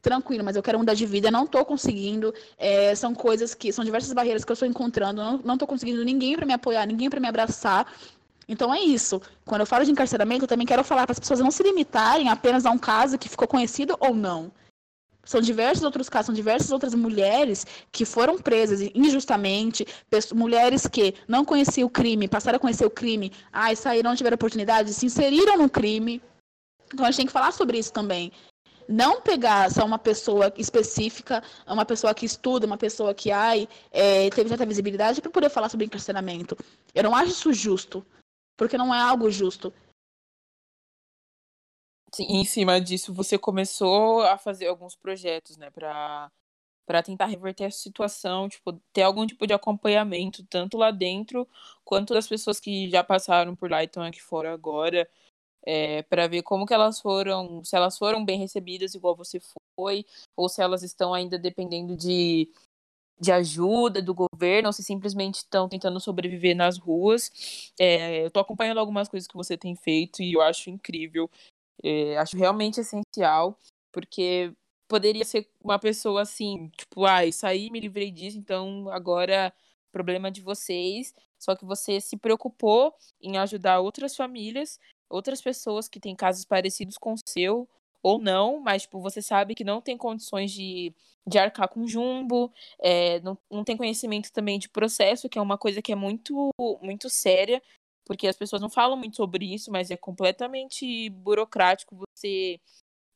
tranquilo, 0.01 0.45
mas 0.45 0.55
eu 0.55 0.63
quero 0.63 0.79
mudar 0.79 0.95
de 0.95 1.05
vida, 1.05 1.31
não 1.31 1.45
estou 1.45 1.65
conseguindo. 1.65 2.33
É, 2.57 2.95
são 2.95 3.15
coisas 3.15 3.55
que 3.55 3.73
são 3.73 3.85
diversas 3.85 4.13
barreiras 4.13 4.45
que 4.45 4.53
eu 4.53 4.55
estou 4.55 4.69
encontrando, 4.69 5.41
não 5.45 5.55
estou 5.55 5.67
conseguindo 5.67 6.05
ninguém 6.05 6.37
para 6.37 6.47
me 6.47 6.53
apoiar, 6.53 6.87
ninguém 6.87 7.11
para 7.11 7.21
me 7.21 7.27
abraçar. 7.27 7.93
Então 8.49 8.73
é 8.73 8.81
isso. 8.81 9.21
Quando 9.45 9.63
eu 9.63 9.67
falo 9.67 9.85
de 9.85 9.91
encarceramento, 9.91 10.45
eu 10.45 10.49
também 10.49 10.67
quero 10.67 10.85
falar 10.85 11.05
para 11.05 11.13
as 11.13 11.19
pessoas 11.19 11.41
não 11.41 11.51
se 11.51 11.65
limitarem 11.65 12.29
apenas 12.29 12.65
a 12.65 12.71
um 12.71 12.79
caso 12.79 13.19
que 13.19 13.29
ficou 13.29 13.49
conhecido 13.49 13.97
ou 13.99 14.15
não. 14.15 14.53
São 15.27 15.41
diversos 15.41 15.83
outros 15.83 16.09
casos, 16.09 16.27
são 16.27 16.35
diversas 16.35 16.71
outras 16.71 16.95
mulheres 16.95 17.67
que 17.91 18.05
foram 18.05 18.39
presas 18.39 18.81
injustamente, 18.95 19.85
mulheres 20.33 20.87
que 20.87 21.15
não 21.27 21.45
conheciam 21.45 21.89
o 21.89 21.91
crime, 21.91 22.29
passaram 22.29 22.57
a 22.57 22.61
conhecer 22.61 22.87
o 22.87 22.91
crime, 22.91 23.33
ai, 23.53 23.75
saíram, 23.75 24.11
não 24.11 24.17
tiveram 24.17 24.37
oportunidade, 24.37 24.95
se 24.95 25.05
inseriram 25.05 25.59
no 25.59 25.69
crime. 25.69 26.23
Então 26.95 27.05
a 27.05 27.11
gente 27.11 27.17
tem 27.17 27.27
que 27.27 27.33
falar 27.33 27.53
sobre 27.53 27.77
isso 27.77 27.93
também. 27.93 28.31
Não 28.89 29.21
pegar 29.21 29.69
só 29.69 29.85
uma 29.85 29.99
pessoa 29.99 30.53
específica, 30.57 31.43
uma 31.67 31.85
pessoa 31.85 32.15
que 32.15 32.25
estuda, 32.25 32.65
uma 32.65 32.77
pessoa 32.77 33.13
que 33.13 33.33
ai, 33.33 33.69
é, 33.91 34.31
teve 34.31 34.49
certa 34.49 34.65
visibilidade 34.65 35.21
para 35.21 35.31
poder 35.31 35.51
falar 35.51 35.69
sobre 35.69 35.87
encarceramento. 35.87 36.57
Eu 36.95 37.03
não 37.03 37.17
acho 37.17 37.33
isso 37.33 37.53
justo, 37.53 38.07
porque 38.57 38.79
não 38.79 38.95
é 38.95 39.01
algo 39.01 39.29
justo 39.29 39.73
em 42.21 42.45
cima 42.45 42.81
disso, 42.81 43.13
você 43.13 43.39
começou 43.39 44.23
a 44.23 44.39
fazer 44.39 44.67
alguns 44.69 44.97
projetos, 44.97 45.57
né, 45.57 45.71
para 45.71 46.31
para 46.87 47.03
tentar 47.03 47.27
reverter 47.27 47.65
a 47.67 47.71
situação, 47.71 48.49
tipo, 48.49 48.73
ter 48.93 49.03
algum 49.03 49.27
tipo 49.27 49.47
de 49.47 49.55
acompanhamento, 49.55 50.45
tanto 50.51 50.79
lá 50.79 50.91
dentro, 50.91 51.49
quanto 51.85 52.15
das 52.15 52.29
pessoas 52.29 52.61
que 52.61 52.91
já 52.91 53.05
passaram 53.05 53.57
por 53.57 53.71
lá 53.71 53.83
e 53.83 53.87
estão 53.87 54.03
aqui 54.03 54.23
fora 54.23 54.53
agora, 54.53 55.09
é, 55.67 56.03
para 56.05 56.29
ver 56.29 56.43
como 56.43 56.67
que 56.67 56.75
elas 56.75 57.01
foram, 57.01 57.65
se 57.65 57.77
elas 57.77 57.99
foram 57.99 58.25
bem 58.25 58.39
recebidas 58.39 58.95
igual 58.95 59.17
você 59.17 59.41
foi, 59.79 60.07
ou 60.37 60.49
se 60.49 60.63
elas 60.63 60.83
estão 60.83 61.15
ainda 61.15 61.39
dependendo 61.39 61.97
de, 61.97 62.51
de 63.21 63.33
ajuda 63.33 64.03
do 64.03 64.15
governo, 64.15 64.69
ou 64.69 64.73
se 64.73 64.83
simplesmente 64.83 65.37
estão 65.37 65.69
tentando 65.69 65.99
sobreviver 66.01 66.55
nas 66.57 66.79
ruas. 66.79 67.73
É, 67.79 68.23
eu 68.23 68.29
estou 68.29 68.43
acompanhando 68.43 68.79
algumas 68.79 69.09
coisas 69.09 69.27
que 69.27 69.37
você 69.37 69.57
tem 69.57 69.75
feito 69.77 70.23
e 70.23 70.35
eu 70.35 70.43
acho 70.43 70.71
incrível. 70.71 71.31
É, 71.83 72.17
acho 72.19 72.37
realmente 72.37 72.81
essencial, 72.81 73.59
porque 73.93 74.53
poderia 74.89 75.25
ser 75.25 75.49
uma 75.63 75.79
pessoa 75.79 76.23
assim, 76.23 76.71
tipo, 76.77 77.05
ah, 77.05 77.21
saí, 77.33 77.71
me 77.71 77.81
livrei 77.81 78.11
disso, 78.11 78.39
então 78.39 78.89
agora 78.91 79.53
problema 79.93 80.31
de 80.31 80.41
vocês. 80.43 81.15
Só 81.39 81.55
que 81.55 81.65
você 81.65 82.01
se 82.01 82.17
preocupou 82.17 82.95
em 83.21 83.39
ajudar 83.39 83.81
outras 83.81 84.17
famílias, 84.17 84.79
outras 85.09 85.41
pessoas 85.41 85.89
que 85.89 86.01
têm 86.01 86.15
casos 86.15 86.45
parecidos 86.45 86.97
com 86.99 87.15
o 87.15 87.19
seu, 87.29 87.69
ou 88.03 88.19
não, 88.19 88.61
mas 88.61 88.83
tipo, 88.83 89.01
você 89.01 89.21
sabe 89.21 89.55
que 89.55 89.65
não 89.65 89.81
tem 89.81 89.97
condições 89.97 90.53
de, 90.53 90.95
de 91.27 91.39
arcar 91.39 91.69
com 91.69 91.87
jumbo, 91.87 92.53
é, 92.79 93.21
não, 93.21 93.37
não 93.51 93.65
tem 93.65 93.77
conhecimento 93.77 94.33
também 94.33 94.59
de 94.59 94.69
processo, 94.69 95.29
que 95.29 95.39
é 95.39 95.43
uma 95.43 95.59
coisa 95.59 95.83
que 95.83 95.93
é 95.93 95.97
muito, 95.97 96.51
muito 96.81 97.11
séria 97.11 97.63
porque 98.07 98.29
as 98.29 98.37
pessoas 98.37 98.63
não 98.63 98.71
falam 98.71 98.97
muito 98.97 99.17
sobre 99.17 99.45
isso, 99.53 99.71
mas 99.71 99.91
é 99.91 99.97
completamente 99.97 101.11
burocrático 101.11 101.97
você 101.97 102.61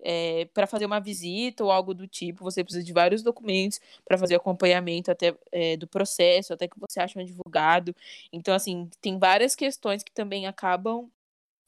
é, 0.02 0.46
para 0.46 0.66
fazer 0.66 0.86
uma 0.86 1.00
visita 1.00 1.64
ou 1.64 1.70
algo 1.70 1.94
do 1.94 2.06
tipo, 2.08 2.44
você 2.44 2.64
precisa 2.64 2.84
de 2.84 2.92
vários 2.92 3.22
documentos 3.22 3.80
para 4.04 4.18
fazer 4.18 4.34
acompanhamento 4.34 5.10
até 5.10 5.36
é, 5.52 5.76
do 5.76 5.86
processo, 5.86 6.52
até 6.52 6.66
que 6.68 6.78
você 6.78 7.00
ache 7.00 7.18
um 7.18 7.22
advogado. 7.22 7.94
Então, 8.32 8.54
assim, 8.54 8.88
tem 9.00 9.18
várias 9.18 9.54
questões 9.54 10.02
que 10.02 10.12
também 10.12 10.46
acabam 10.46 11.10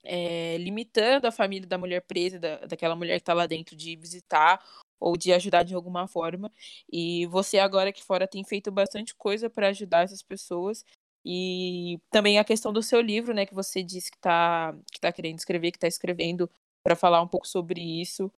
é, 0.05 0.57
limitando 0.59 1.27
a 1.27 1.33
família 1.33 1.67
da 1.69 1.79
mulher 1.79 2.03
presa, 2.03 2.39
da, 2.39 2.57
daquela 2.67 2.97
mulher 2.97 3.17
que 3.17 3.23
está 3.23 3.35
lá 3.35 3.47
dentro, 3.47 3.77
de 3.77 3.97
visitar 3.97 4.63
ou 4.99 5.17
de 5.17 5.33
ajudar 5.33 5.65
de 5.65 5.75
alguma 5.75 6.07
forma. 6.07 6.51
E 6.91 7.27
você 7.27 7.59
agora 7.59 7.91
aqui 7.91 8.03
fora 8.03 8.27
tem 8.27 8.45
feito 8.45 8.71
bastante 8.71 9.15
coisa 9.15 9.51
para 9.51 9.69
ajudar 9.69 10.05
essas 10.05 10.23
pessoas. 10.23 10.85
E 11.25 12.01
também 12.11 12.39
a 12.39 12.45
questão 12.45 12.73
do 12.73 12.83
seu 12.83 13.01
livro, 13.01 13.33
né, 13.35 13.47
que 13.47 13.55
você 13.55 13.83
disse 13.83 14.11
que 14.11 14.17
está 14.17 14.75
que 14.93 15.01
tá 15.01 15.13
querendo 15.13 15.39
escrever, 15.39 15.71
que 15.71 15.77
está 15.77 15.87
escrevendo 15.89 16.51
para 16.83 16.97
falar 16.97 17.23
um 17.23 17.29
pouco 17.29 17.47
sobre 17.47 17.81
isso 17.81 18.31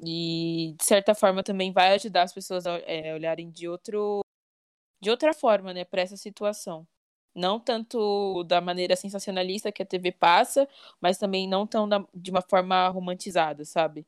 e 0.00 0.74
de 0.78 0.84
certa 0.84 1.14
forma 1.14 1.42
também 1.42 1.72
vai 1.72 1.94
ajudar 1.94 2.22
as 2.22 2.32
pessoas 2.32 2.66
a 2.66 2.78
é, 2.80 3.14
olharem 3.14 3.50
de 3.50 3.68
outro 3.68 4.22
de 5.00 5.10
outra 5.10 5.32
forma, 5.34 5.72
né, 5.74 5.84
para 5.84 6.02
essa 6.02 6.16
situação. 6.16 6.86
Não 7.34 7.60
tanto 7.60 8.44
da 8.44 8.60
maneira 8.60 8.96
sensacionalista 8.96 9.70
que 9.72 9.82
a 9.82 9.86
TV 9.86 10.12
passa, 10.12 10.68
mas 11.00 11.18
também 11.18 11.48
não 11.48 11.66
tão 11.66 11.88
da, 11.88 12.04
de 12.14 12.30
uma 12.30 12.42
forma 12.42 12.88
romantizada, 12.88 13.64
sabe? 13.64 14.06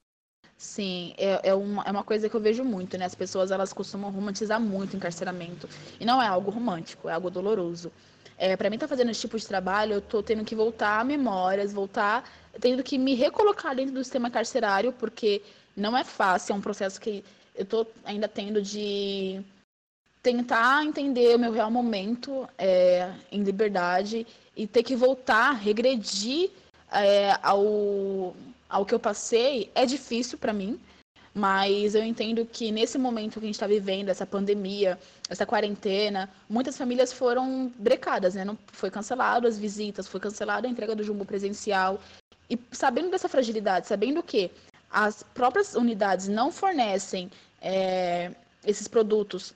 Sim, 0.58 1.14
é, 1.16 1.50
é, 1.50 1.54
uma, 1.54 1.84
é 1.84 1.90
uma 1.92 2.02
coisa 2.02 2.28
que 2.28 2.34
eu 2.34 2.40
vejo 2.40 2.64
muito, 2.64 2.98
né? 2.98 3.04
As 3.04 3.14
pessoas 3.14 3.52
elas 3.52 3.72
costumam 3.72 4.10
romantizar 4.10 4.60
muito 4.60 4.94
o 4.94 4.96
encarceramento. 4.96 5.68
E 6.00 6.04
não 6.04 6.20
é 6.20 6.26
algo 6.26 6.50
romântico, 6.50 7.08
é 7.08 7.12
algo 7.12 7.30
doloroso. 7.30 7.92
É, 8.36 8.56
para 8.56 8.68
mim 8.68 8.74
estar 8.74 8.88
tá 8.88 8.90
fazendo 8.90 9.12
esse 9.12 9.20
tipo 9.20 9.38
de 9.38 9.46
trabalho, 9.46 9.94
eu 9.94 10.00
tô 10.00 10.20
tendo 10.20 10.44
que 10.44 10.56
voltar 10.56 10.98
a 10.98 11.04
memórias, 11.04 11.72
voltar, 11.72 12.28
tendo 12.60 12.82
que 12.82 12.98
me 12.98 13.14
recolocar 13.14 13.76
dentro 13.76 13.94
do 13.94 14.02
sistema 14.02 14.30
carcerário, 14.30 14.92
porque 14.92 15.42
não 15.76 15.96
é 15.96 16.02
fácil, 16.02 16.52
é 16.52 16.56
um 16.56 16.60
processo 16.60 17.00
que 17.00 17.24
eu 17.54 17.64
tô 17.64 17.86
ainda 18.04 18.26
tendo 18.26 18.60
de 18.60 19.40
tentar 20.22 20.84
entender 20.84 21.36
o 21.36 21.38
meu 21.38 21.52
real 21.52 21.70
momento 21.70 22.48
é, 22.58 23.12
em 23.30 23.44
liberdade 23.44 24.26
e 24.56 24.66
ter 24.66 24.82
que 24.82 24.96
voltar, 24.96 25.52
regredir 25.52 26.50
é, 26.90 27.38
ao, 27.42 28.34
ao 28.68 28.84
que 28.84 28.94
eu 28.94 29.00
passei 29.00 29.70
é 29.74 29.86
difícil 29.86 30.38
para 30.38 30.52
mim, 30.52 30.78
mas 31.34 31.94
eu 31.94 32.02
entendo 32.02 32.44
que 32.44 32.72
nesse 32.72 32.98
momento 32.98 33.34
que 33.34 33.46
a 33.46 33.48
gente 33.48 33.54
está 33.54 33.66
vivendo, 33.66 34.08
essa 34.08 34.26
pandemia, 34.26 34.98
essa 35.28 35.46
quarentena, 35.46 36.28
muitas 36.48 36.76
famílias 36.76 37.12
foram 37.12 37.72
brecadas, 37.78 38.34
né? 38.34 38.44
Não 38.44 38.58
foi 38.72 38.90
cancelado 38.90 39.46
as 39.46 39.58
visitas, 39.58 40.08
foi 40.08 40.20
cancelada 40.20 40.66
a 40.66 40.70
entrega 40.70 40.96
do 40.96 41.04
jumbo 41.04 41.24
presencial. 41.24 42.00
E 42.50 42.58
sabendo 42.72 43.10
dessa 43.10 43.28
fragilidade, 43.28 43.86
sabendo 43.86 44.22
que 44.22 44.50
as 44.90 45.22
próprias 45.22 45.74
unidades 45.74 46.28
não 46.28 46.50
fornecem 46.50 47.30
é, 47.60 48.32
esses 48.64 48.88
produtos 48.88 49.54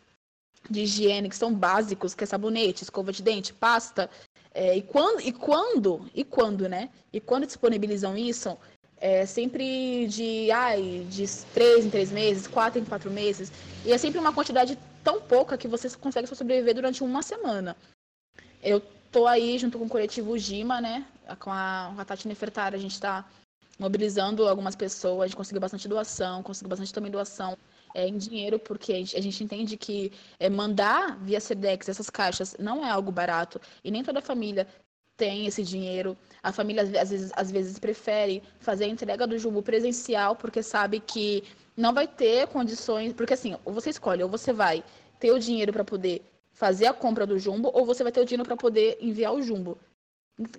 de 0.71 0.83
higiene 0.83 1.29
que 1.29 1.37
são 1.37 1.53
básicos, 1.53 2.15
que 2.15 2.25
é 2.25 2.27
sabonete, 2.27 2.85
escova 2.85 3.13
de 3.13 3.23
dente, 3.23 3.53
pasta. 3.53 4.09
É, 4.55 4.77
e 4.77 4.83
quando 4.83 5.21
e 5.21 5.33
quando 5.33 6.09
e 6.15 6.23
quando, 6.23 6.69
né? 6.69 6.91
E 7.13 7.21
quando 7.21 7.47
disponibilizam 7.47 8.17
isso, 8.17 8.57
é 9.03 9.27
sempre 9.27 10.07
de 10.07 10.49
ai, 10.53 11.05
de 11.11 11.27
três 11.53 11.85
em 11.85 11.91
três 11.91 12.13
meses, 12.13 12.47
quatro 12.47 12.81
em 12.81 12.85
quatro 12.85 13.11
meses, 13.11 13.53
e 13.85 13.93
é 13.93 13.99
sempre 13.99 14.21
uma 14.21 14.33
quantidade 14.33 14.79
tão 15.03 15.21
pouca 15.21 15.59
que 15.59 15.67
você 15.67 15.91
consegue 15.91 16.29
só 16.29 16.37
sobreviver 16.37 16.73
durante 16.73 17.03
uma 17.03 17.21
semana. 17.21 17.77
Eu 18.63 18.81
tô 19.11 19.27
aí 19.27 19.59
junto 19.59 19.77
com 19.77 19.87
o 19.87 19.89
coletivo 19.89 20.39
Gima, 20.39 20.81
né? 20.81 21.05
Com 21.41 21.51
a, 21.51 21.91
com 21.93 22.01
a 22.01 22.05
Tati 22.05 22.29
Nefertari, 22.29 22.77
a 22.77 22.79
gente 22.79 22.93
está 22.93 23.29
mobilizando 23.77 24.47
algumas 24.47 24.77
pessoas, 24.77 25.23
a 25.23 25.27
gente 25.27 25.37
conseguiu 25.37 25.61
bastante 25.61 25.89
doação, 25.89 26.41
conseguiu 26.41 26.69
bastante 26.69 26.95
também 26.95 27.11
doação 27.11 27.59
é, 27.97 28.07
em 28.07 28.17
dinheiro, 28.17 28.57
porque 28.57 28.93
a 28.93 29.21
gente 29.21 29.43
entende 29.43 29.77
que 29.77 30.13
é, 30.39 30.49
mandar 30.49 31.19
via 31.19 31.41
SEDEX 31.41 31.89
essas 31.89 32.09
caixas 32.09 32.55
não 32.57 32.87
é 32.87 32.91
algo 32.91 33.11
barato 33.11 33.61
e 33.83 33.91
nem 33.91 34.05
toda 34.05 34.23
família 34.23 34.69
tem 35.17 35.47
esse 35.47 35.63
dinheiro. 35.63 36.17
A 36.43 36.53
família 36.53 36.83
às 36.83 37.11
vezes, 37.11 37.33
às 37.35 37.51
vezes 37.51 37.79
prefere 37.79 38.43
fazer 38.59 38.85
a 38.85 38.89
entrega 38.89 39.27
do 39.27 39.39
jumbo 39.39 39.63
presencial 39.63 40.35
porque 40.37 40.63
sabe 40.63 41.01
que 41.01 41.45
não 41.77 41.93
vai 41.93 42.07
ter 42.07 42.49
condições, 42.49 43.13
porque 43.13 43.35
assim, 43.35 43.57
você 43.65 43.91
escolhe, 43.91 44.23
ou 44.23 44.29
você 44.29 44.53
vai 44.53 44.85
ter 45.19 45.31
o 45.31 45.39
dinheiro 45.39 45.73
para 45.73 45.85
poder 45.85 46.23
fazer 46.53 46.87
a 46.87 46.93
compra 46.93 47.27
do 47.27 47.39
jumbo, 47.39 47.71
ou 47.73 47.85
você 47.85 48.03
vai 48.03 48.13
ter 48.13 48.21
o 48.21 48.25
dinheiro 48.25 48.45
para 48.45 48.57
poder 48.57 48.99
enviar 49.01 49.33
o 49.33 49.43
jumbo. 49.43 49.79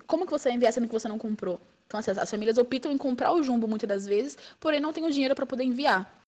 Como 0.06 0.24
que 0.24 0.32
você 0.32 0.48
vai 0.48 0.56
enviar 0.56 0.72
sendo 0.72 0.86
que 0.86 0.92
você 0.92 1.08
não 1.08 1.18
comprou? 1.18 1.60
Então, 1.86 2.00
assim, 2.00 2.10
as 2.10 2.30
famílias 2.30 2.58
optam 2.58 2.90
em 2.90 2.98
comprar 2.98 3.32
o 3.32 3.42
jumbo 3.42 3.68
muitas 3.68 3.88
das 3.88 4.06
vezes, 4.06 4.36
porém 4.58 4.80
não 4.80 4.92
tem 4.92 5.04
o 5.04 5.10
dinheiro 5.10 5.34
para 5.34 5.46
poder 5.46 5.64
enviar. 5.64 6.23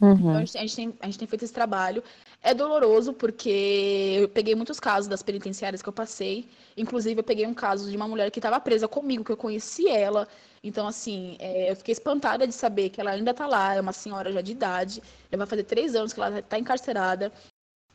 Uhum. 0.00 0.12
Então, 0.12 0.36
a 0.36 0.44
gente, 0.44 0.56
a, 0.56 0.60
gente 0.60 0.76
tem, 0.76 0.94
a 1.00 1.06
gente 1.06 1.18
tem 1.18 1.28
feito 1.28 1.44
esse 1.44 1.52
trabalho. 1.52 2.02
É 2.42 2.54
doloroso, 2.54 3.12
porque 3.12 4.16
eu 4.20 4.28
peguei 4.28 4.54
muitos 4.54 4.80
casos 4.80 5.08
das 5.08 5.22
penitenciárias 5.22 5.82
que 5.82 5.88
eu 5.88 5.92
passei. 5.92 6.48
Inclusive, 6.76 7.20
eu 7.20 7.24
peguei 7.24 7.46
um 7.46 7.52
caso 7.52 7.90
de 7.90 7.96
uma 7.96 8.08
mulher 8.08 8.30
que 8.30 8.38
estava 8.38 8.58
presa 8.58 8.88
comigo, 8.88 9.24
que 9.24 9.32
eu 9.32 9.36
conheci 9.36 9.88
ela. 9.88 10.26
Então, 10.64 10.86
assim, 10.88 11.36
é, 11.38 11.70
eu 11.70 11.76
fiquei 11.76 11.92
espantada 11.92 12.46
de 12.46 12.54
saber 12.54 12.88
que 12.88 13.00
ela 13.00 13.10
ainda 13.10 13.30
está 13.32 13.46
lá, 13.46 13.74
é 13.74 13.80
uma 13.80 13.92
senhora 13.92 14.32
já 14.32 14.40
de 14.40 14.52
idade. 14.52 15.02
Já 15.30 15.36
vai 15.36 15.46
fazer 15.46 15.64
três 15.64 15.94
anos 15.94 16.12
que 16.12 16.20
ela 16.20 16.38
está 16.38 16.58
encarcerada. 16.58 17.30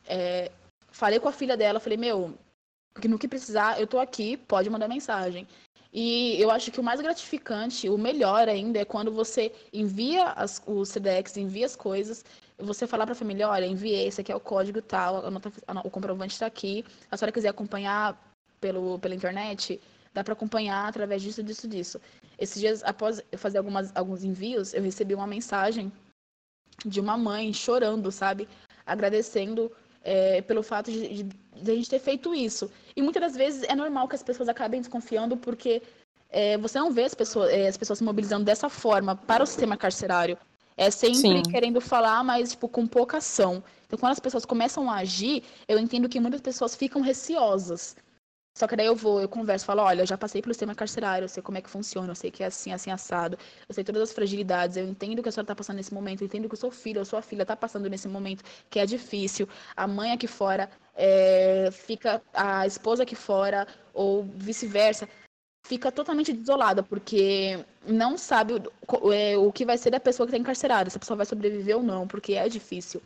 É, 0.06 0.52
falei 0.90 1.18
com 1.18 1.28
a 1.28 1.32
filha 1.32 1.56
dela, 1.56 1.80
falei, 1.80 1.98
meu, 1.98 2.38
no 3.04 3.18
que 3.18 3.26
precisar, 3.26 3.78
eu 3.78 3.84
estou 3.84 3.98
aqui, 4.00 4.36
pode 4.36 4.70
mandar 4.70 4.88
mensagem. 4.88 5.46
E 5.92 6.40
eu 6.40 6.50
acho 6.50 6.70
que 6.70 6.80
o 6.80 6.82
mais 6.82 7.00
gratificante, 7.00 7.88
o 7.88 7.96
melhor 7.96 8.48
ainda, 8.48 8.78
é 8.78 8.84
quando 8.84 9.10
você 9.12 9.52
envia 9.72 10.30
as, 10.32 10.62
o 10.66 10.84
CDX, 10.84 11.36
envia 11.36 11.66
as 11.66 11.76
coisas, 11.76 12.24
você 12.58 12.86
falar 12.86 13.04
para 13.04 13.12
a 13.12 13.16
família, 13.16 13.48
olha, 13.48 13.66
enviei, 13.66 14.06
esse 14.06 14.20
aqui 14.20 14.32
é 14.32 14.36
o 14.36 14.40
código 14.40 14.80
tal, 14.80 15.26
a 15.26 15.30
nota, 15.30 15.52
a, 15.66 15.80
o 15.80 15.90
comprovante 15.90 16.32
está 16.32 16.46
aqui. 16.46 16.84
A 17.10 17.16
senhora 17.16 17.32
quiser 17.32 17.48
acompanhar 17.48 18.18
pelo, 18.60 18.98
pela 18.98 19.14
internet, 19.14 19.80
dá 20.14 20.24
para 20.24 20.32
acompanhar 20.32 20.88
através 20.88 21.22
disso, 21.22 21.42
disso, 21.42 21.68
disso. 21.68 22.00
Esses 22.38 22.60
dias, 22.60 22.82
após 22.82 23.22
eu 23.30 23.38
fazer 23.38 23.58
algumas, 23.58 23.94
alguns 23.94 24.24
envios, 24.24 24.72
eu 24.72 24.82
recebi 24.82 25.14
uma 25.14 25.26
mensagem 25.26 25.92
de 26.84 27.00
uma 27.00 27.16
mãe 27.16 27.52
chorando, 27.52 28.10
sabe? 28.10 28.48
Agradecendo 28.84 29.70
é, 30.06 30.40
pelo 30.40 30.62
fato 30.62 30.90
de, 30.90 31.08
de, 31.08 31.22
de, 31.24 31.70
a 31.70 31.74
gente 31.74 31.90
ter 31.90 31.98
feito 31.98 32.32
isso. 32.32 32.70
E 32.94 33.02
muitas 33.02 33.20
das 33.20 33.36
vezes 33.36 33.64
é 33.64 33.74
normal 33.74 34.06
que 34.06 34.14
as 34.14 34.22
pessoas 34.22 34.48
acabem 34.48 34.80
desconfiando 34.80 35.36
porque 35.36 35.82
é, 36.30 36.56
você 36.56 36.78
não 36.78 36.92
vê 36.92 37.04
as 37.04 37.14
pessoas, 37.14 37.50
é, 37.50 37.66
as 37.66 37.76
pessoas 37.76 37.98
se 37.98 38.04
mobilizando 38.04 38.44
dessa 38.44 38.68
forma 38.68 39.16
para 39.16 39.42
o 39.42 39.46
sistema 39.46 39.76
carcerário. 39.76 40.38
É 40.76 40.90
sempre 40.90 41.18
Sim. 41.18 41.42
querendo 41.42 41.80
falar, 41.80 42.22
mas 42.22 42.52
tipo, 42.52 42.68
com 42.68 42.86
pouca 42.86 43.18
ação. 43.18 43.64
Então, 43.86 43.98
quando 43.98 44.12
as 44.12 44.20
pessoas 44.20 44.44
começam 44.44 44.88
a 44.88 44.96
agir, 44.98 45.42
eu 45.66 45.78
entendo 45.78 46.08
que 46.08 46.20
muitas 46.20 46.40
pessoas 46.40 46.76
ficam 46.76 47.02
receosas. 47.02 47.96
Só 48.56 48.66
que 48.66 48.74
daí 48.74 48.86
eu 48.86 48.96
vou, 48.96 49.20
eu 49.20 49.28
converso, 49.28 49.66
falo, 49.66 49.82
olha, 49.82 50.00
eu 50.00 50.06
já 50.06 50.16
passei 50.16 50.40
pelo 50.40 50.54
sistema 50.54 50.74
carcerário, 50.74 51.26
eu 51.26 51.28
sei 51.28 51.42
como 51.42 51.58
é 51.58 51.60
que 51.60 51.68
funciona, 51.68 52.10
eu 52.10 52.14
sei 52.14 52.30
que 52.30 52.42
é 52.42 52.46
assim, 52.46 52.72
assim, 52.72 52.90
assado, 52.90 53.38
eu 53.68 53.74
sei 53.74 53.84
todas 53.84 54.00
as 54.00 54.12
fragilidades, 54.12 54.78
eu 54.78 54.88
entendo 54.88 55.22
que 55.22 55.28
a 55.28 55.32
senhora 55.32 55.44
está 55.44 55.54
passando 55.54 55.76
nesse 55.76 55.92
momento, 55.92 56.22
eu 56.22 56.26
entendo 56.26 56.48
que 56.48 56.54
o 56.54 56.56
seu 56.56 56.70
filho 56.70 57.00
ou 57.00 57.04
sua 57.04 57.20
filha 57.20 57.42
está 57.42 57.54
passando 57.54 57.86
nesse 57.90 58.08
momento 58.08 58.42
que 58.70 58.78
é 58.78 58.86
difícil, 58.86 59.46
a 59.76 59.86
mãe 59.86 60.10
aqui 60.12 60.26
fora 60.26 60.70
é, 60.94 61.68
fica, 61.70 62.22
a 62.32 62.66
esposa 62.66 63.02
aqui 63.02 63.14
fora, 63.14 63.68
ou 63.92 64.24
vice-versa, 64.24 65.06
fica 65.66 65.92
totalmente 65.92 66.32
desolada, 66.32 66.82
porque 66.82 67.62
não 67.86 68.16
sabe 68.16 68.54
o, 68.54 69.12
é, 69.12 69.36
o 69.36 69.52
que 69.52 69.66
vai 69.66 69.76
ser 69.76 69.90
da 69.90 70.00
pessoa 70.00 70.26
que 70.26 70.30
está 70.30 70.40
encarcerada, 70.40 70.88
se 70.88 70.96
a 70.96 71.00
pessoa 71.00 71.18
vai 71.18 71.26
sobreviver 71.26 71.76
ou 71.76 71.82
não, 71.82 72.08
porque 72.08 72.32
é 72.32 72.48
difícil. 72.48 73.02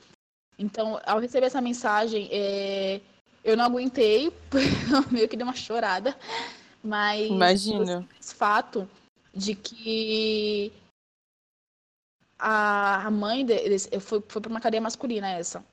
Então, 0.57 1.01
ao 1.05 1.18
receber 1.18 1.46
essa 1.46 1.61
mensagem, 1.61 2.28
é, 2.30 3.01
eu 3.45 3.57
não 3.57 3.64
aguentei, 3.64 4.32
meio 5.11 5.28
que 5.28 5.36
dei 5.36 5.45
uma 5.45 5.55
chorada. 5.55 6.16
Mas 6.82 7.28
Imagina. 7.28 8.01
o 8.01 8.24
fato 8.24 8.88
de 9.34 9.55
que 9.55 10.72
a, 12.38 13.11
mãe 13.11 13.45
deles 13.45 13.88
foi, 14.01 14.22
foi 14.26 14.41
para 14.41 14.51
uma 14.51 14.61
cadeia 14.61 14.80
masculina 14.80 15.28
essa. 15.28 15.64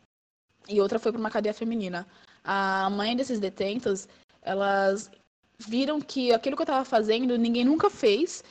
E 0.68 0.82
outra 0.82 1.00
foi 1.00 1.12
para 1.12 1.20
uma 1.20 1.32
cadeia 1.32 1.54
feminina. 1.54 2.06
A 2.44 2.90
mãe 2.90 3.16
desses 3.16 3.40
detentos, 3.40 4.08
elas 4.42 5.10
viram 5.58 6.00
que 6.02 6.34
aquilo 6.34 6.56
que 6.56 6.62
eu 6.62 6.66
estava 6.66 6.86
fazendo 6.86 7.38
ninguém 7.38 7.66
nunca 7.66 7.90
fez 7.90 8.44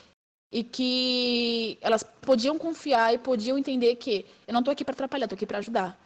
e 0.51 0.63
que 0.63 1.77
elas 1.81 2.03
podiam 2.03 2.57
confiar 2.57 3.13
e 3.13 3.17
podiam 3.17 3.57
entender 3.57 3.95
que 3.95 4.25
eu 4.47 4.53
não 4.53 4.59
estou 4.61 4.71
aqui 4.71 4.83
para 4.83 4.93
atrapalhar, 4.93 5.25
estou 5.25 5.35
aqui 5.35 5.45
para 5.45 5.59
ajudar. 5.59 5.97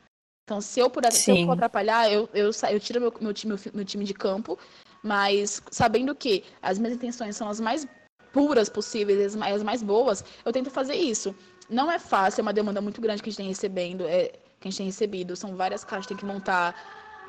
Então, 0.43 0.59
se 0.59 0.79
eu 0.79 0.89
puder, 0.89 1.11
se 1.11 1.31
eu 1.31 1.45
for 1.45 1.53
atrapalhar, 1.53 2.11
eu, 2.11 2.29
eu, 2.33 2.51
eu 2.69 2.79
tiro 2.79 2.99
meu, 2.99 3.13
meu, 3.21 3.33
time, 3.33 3.55
meu 3.73 3.85
time 3.85 4.03
de 4.03 4.13
campo, 4.13 4.57
mas 5.03 5.61
sabendo 5.71 6.13
que 6.13 6.43
as 6.61 6.77
minhas 6.77 6.95
intenções 6.95 7.35
são 7.35 7.47
as 7.49 7.59
mais 7.59 7.87
puras 8.33 8.69
possíveis, 8.69 9.19
as 9.27 9.35
mais, 9.35 9.55
as 9.55 9.63
mais 9.63 9.83
boas, 9.83 10.23
eu 10.43 10.51
tento 10.51 10.69
fazer 10.69 10.95
isso. 10.95 11.35
Não 11.69 11.89
é 11.91 11.99
fácil, 11.99 12.41
é 12.41 12.43
uma 12.43 12.53
demanda 12.53 12.81
muito 12.81 12.99
grande 12.99 13.21
que 13.21 13.29
a 13.29 13.31
gente 13.31 13.37
tem 13.37 13.47
recebendo, 13.47 14.05
é, 14.05 14.29
que 14.59 14.67
a 14.67 14.71
gente 14.71 14.77
tem 14.77 14.85
recebido. 14.87 15.35
São 15.35 15.55
várias 15.55 15.83
caixas, 15.83 16.07
tem 16.07 16.17
que 16.17 16.25
montar, 16.25 16.75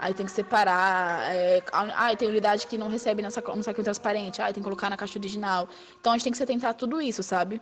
aí 0.01 0.13
tem 0.13 0.27
que 0.27 0.33
separar. 0.33 1.33
É, 1.35 1.63
ah, 1.73 2.17
tem 2.17 2.29
unidade 2.29 2.67
que 2.67 2.77
não 2.77 2.89
recebe 2.89 3.23
nessa, 3.23 3.41
no 3.41 3.63
saquinho 3.63 3.85
transparente, 3.85 4.43
ah, 4.43 4.47
tem 4.47 4.55
que 4.55 4.63
colocar 4.63 4.91
na 4.91 4.97
caixa 4.97 5.19
original. 5.19 5.69
Então 6.01 6.13
a 6.13 6.17
gente 6.17 6.25
tem 6.25 6.33
que 6.33 6.39
se 6.39 6.43
atentar 6.43 6.71
a 6.71 6.75
tudo 6.75 7.01
isso, 7.01 7.23
sabe? 7.23 7.61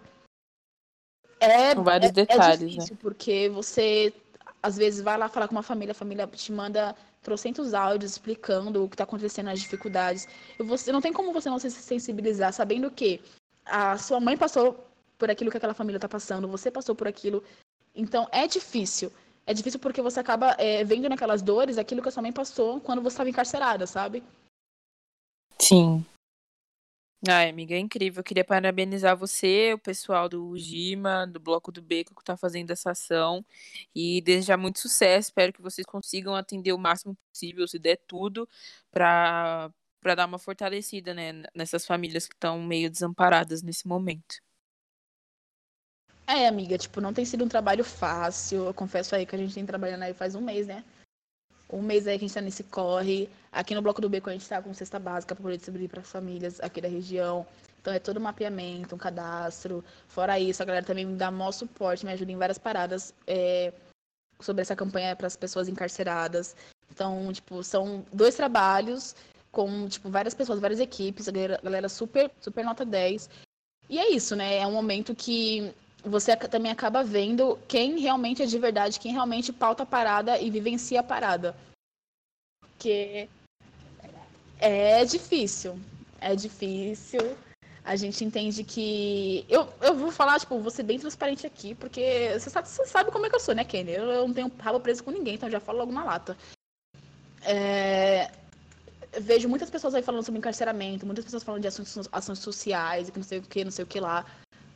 É, 1.39 1.75
São 1.75 1.85
vários 1.85 2.11
é, 2.11 2.13
detalhes, 2.13 2.63
é 2.63 2.67
difícil, 2.67 2.95
né? 2.95 2.99
porque 3.01 3.49
você 3.49 4.13
às 4.63 4.77
vezes 4.77 5.01
vai 5.01 5.17
lá 5.17 5.29
falar 5.29 5.49
com 5.49 5.55
uma 5.55 5.63
família, 5.63 5.93
a 5.93 5.95
família 5.95 6.27
te 6.27 6.53
manda 6.53 6.95
trocentos 7.23 7.75
áudios 7.75 8.13
explicando 8.13 8.85
o 8.85 8.89
que 8.89 8.95
está 8.95 9.05
acontecendo, 9.05 9.49
as 9.49 9.61
dificuldades. 9.61 10.27
E 10.59 10.63
você 10.63 10.93
não 10.93 11.01
tem 11.01 11.13
como 11.13 11.33
você 11.33 11.49
não 11.49 11.59
se 11.59 11.71
sensibilizar, 11.71 12.53
sabendo 12.53 12.91
que 12.91 13.21
a 13.65 13.97
sua 13.99 14.21
mãe 14.21 14.37
passou 14.37 14.87
por 15.19 15.31
aquilo 15.31 15.51
que 15.51 15.57
aquela 15.57 15.75
família 15.75 15.99
está 15.99 16.09
passando, 16.09 16.49
você 16.49 16.71
passou 16.71 16.95
por 16.95 17.07
aquilo. 17.07 17.43
Então 17.95 18.29
é 18.33 18.47
difícil. 18.47 19.13
É 19.47 19.55
difícil 19.55 19.81
porque 19.81 20.03
você 20.03 20.21
acaba 20.21 20.55
é, 20.59 20.85
vendo 20.85 21.09
naquelas 21.09 21.43
dores 21.43 21.79
aquilo 21.79 22.03
que 22.03 22.09
a 22.09 22.13
sua 22.13 22.23
mãe 22.23 22.33
passou 22.33 22.81
quando 22.81 23.03
você 23.03 23.15
estava 23.15 23.31
encarcerada, 23.31 23.87
sabe? 23.87 24.23
Sim. 25.59 26.05
Ai, 27.29 27.51
amiga, 27.51 27.75
é 27.75 27.79
incrível. 27.79 28.21
Eu 28.21 28.25
queria 28.25 28.45
parabenizar 28.45 29.15
você, 29.15 29.75
o 29.75 29.79
pessoal 29.79 30.27
do 30.27 30.57
Gima, 30.57 31.27
do 31.27 31.39
Bloco 31.39 31.71
do 31.71 31.83
Beco, 31.83 32.15
que 32.15 32.23
está 32.23 32.35
fazendo 32.35 32.71
essa 32.71 32.93
ação. 32.93 33.45
E 33.95 34.23
desejar 34.23 34.57
muito 34.57 34.79
sucesso. 34.79 35.29
Espero 35.29 35.53
que 35.53 35.61
vocês 35.61 35.87
consigam 35.87 36.35
atender 36.35 36.73
o 36.73 36.79
máximo 36.79 37.15
possível, 37.31 37.69
se 37.69 37.79
der 37.79 37.99
tudo, 38.07 38.49
para 38.91 39.71
dar 40.17 40.27
uma 40.27 40.39
fortalecida, 40.39 41.13
né, 41.13 41.43
nessas 41.55 41.85
famílias 41.85 42.27
que 42.27 42.35
estão 42.35 42.59
meio 42.63 42.91
desamparadas 42.91 43.63
nesse 43.63 43.87
momento. 43.87 44.41
É, 46.27 46.47
amiga, 46.47 46.79
tipo, 46.79 47.03
não 47.03 47.13
tem 47.13 47.25
sido 47.27 47.45
um 47.45 47.49
trabalho 47.49 47.85
fácil. 47.85 48.65
Eu 48.65 48.73
confesso 48.73 49.15
aí 49.15 49.27
que 49.27 49.35
a 49.35 49.39
gente 49.39 49.53
tem 49.53 49.67
trabalhando 49.67 50.05
aí 50.05 50.15
faz 50.15 50.35
um 50.35 50.41
mês, 50.41 50.67
né? 50.67 50.83
Um 51.73 51.83
mês 51.83 52.07
aí 52.07 52.19
que 52.19 52.25
a 52.25 52.29
gente 52.29 52.35
tá 52.35 52.41
nesse 52.41 52.65
corre. 52.65 53.29
Aqui 53.53 53.75
no 53.75 53.83
Bloco 53.83 54.01
do 54.01 54.09
Beco 54.09 54.31
a 54.31 54.33
gente 54.33 54.49
tá 54.49 54.61
com 54.61 54.75
cesta 54.75 54.99
básica 54.99 55.35
para 55.35 55.43
poder 55.43 55.57
distribuir 55.57 55.89
para 55.89 56.01
as 56.01 56.11
famílias 56.11 56.61
aqui 56.61 56.81
da 56.81 56.89
região. 56.89 57.47
Então 57.81 57.93
é 57.93 57.99
todo 57.99 58.19
um 58.19 58.23
mapeamento, 58.23 58.95
um 58.95 58.99
cadastro. 58.99 59.85
Fora 60.09 60.39
isso, 60.39 60.63
a 60.63 60.67
galera 60.67 60.85
também 60.85 61.07
me 61.07 61.17
dá 61.17 61.31
maior 61.31 61.53
suporte, 61.53 62.05
me 62.05 62.13
ajuda 62.13 62.33
em 62.33 62.37
várias 62.37 62.59
paradas 62.59 63.15
é, 63.27 63.73
sobre 64.41 64.63
essa 64.63 64.77
campanha 64.77 65.17
para 65.17 65.27
as 65.27 65.37
pessoas 65.37 65.69
encarceradas. 65.69 66.55
Então, 66.91 67.33
tipo, 67.33 67.63
são 67.63 68.05
dois 68.13 68.35
trabalhos 68.35 69.15
com, 69.51 69.89
tipo, 69.89 70.11
várias 70.11 70.35
pessoas, 70.35 70.61
várias 70.61 70.81
equipes, 70.81 71.29
a 71.29 71.33
galera, 71.33 71.59
a 71.59 71.65
galera 71.65 71.89
super, 71.89 72.31
super 72.41 72.65
nota 72.65 72.85
10. 72.85 73.31
E 73.89 73.99
é 73.99 74.11
isso, 74.11 74.37
né? 74.37 74.59
É 74.59 74.67
um 74.67 74.73
momento 74.73 75.15
que 75.15 75.73
você 76.05 76.37
também 76.37 76.73
acaba 76.73 77.05
vendo 77.05 77.59
quem 77.69 77.99
realmente 77.99 78.43
é 78.43 78.47
de 78.47 78.59
verdade, 78.59 78.99
quem 78.99 79.13
realmente 79.13 79.53
pauta 79.53 79.83
a 79.83 79.87
parada 79.87 80.39
e 80.39 80.51
vivencia 80.51 81.01
a 81.01 81.05
parada. 81.05 81.55
Porque 82.61 83.29
é 84.59 85.05
difícil. 85.05 85.79
É 86.21 86.35
difícil. 86.35 87.37
A 87.83 87.97
gente 87.97 88.25
entende 88.25 88.63
que. 88.63 89.45
Eu, 89.49 89.69
eu 89.81 89.95
vou 89.95 90.11
falar, 90.11 90.39
tipo, 90.39 90.59
vou 90.59 90.71
ser 90.71 90.83
bem 90.83 90.99
transparente 90.99 91.47
aqui, 91.47 91.75
porque 91.75 92.31
você 92.39 92.51
sabe, 92.51 92.69
você 92.69 92.87
sabe 92.87 93.11
como 93.11 93.27
é 93.27 93.31
que 93.31 93.37
eu 93.37 93.41
sou, 93.41 93.55
né, 93.55 93.65
Kenny? 93.65 93.93
Eu, 93.93 94.05
eu 94.05 94.29
não 94.29 94.35
tenho 94.35 94.53
rabo 94.59 94.81
preso 94.81 95.03
com 95.03 95.11
ninguém, 95.11 95.35
então 95.35 95.51
já 95.51 95.61
falo 95.61 95.79
logo 95.79 95.93
na 95.93 96.05
lata. 96.05 96.37
É... 97.43 98.31
Vejo 99.19 99.49
muitas 99.49 99.71
pessoas 99.71 99.95
aí 99.95 100.03
falando 100.03 100.23
sobre 100.23 100.39
encarceramento, 100.39 101.05
muitas 101.07 101.25
pessoas 101.25 101.43
falando 101.43 101.63
de 101.63 101.69
ações, 101.69 102.09
ações 102.13 102.39
sociais 102.39 103.09
e 103.09 103.13
que 103.13 103.19
não 103.19 103.25
sei 103.25 103.39
o 103.39 103.43
que, 103.43 103.65
não 103.65 103.73
sei 103.73 103.85
o 103.85 103.89
que 103.89 103.99
lá. 103.99 104.25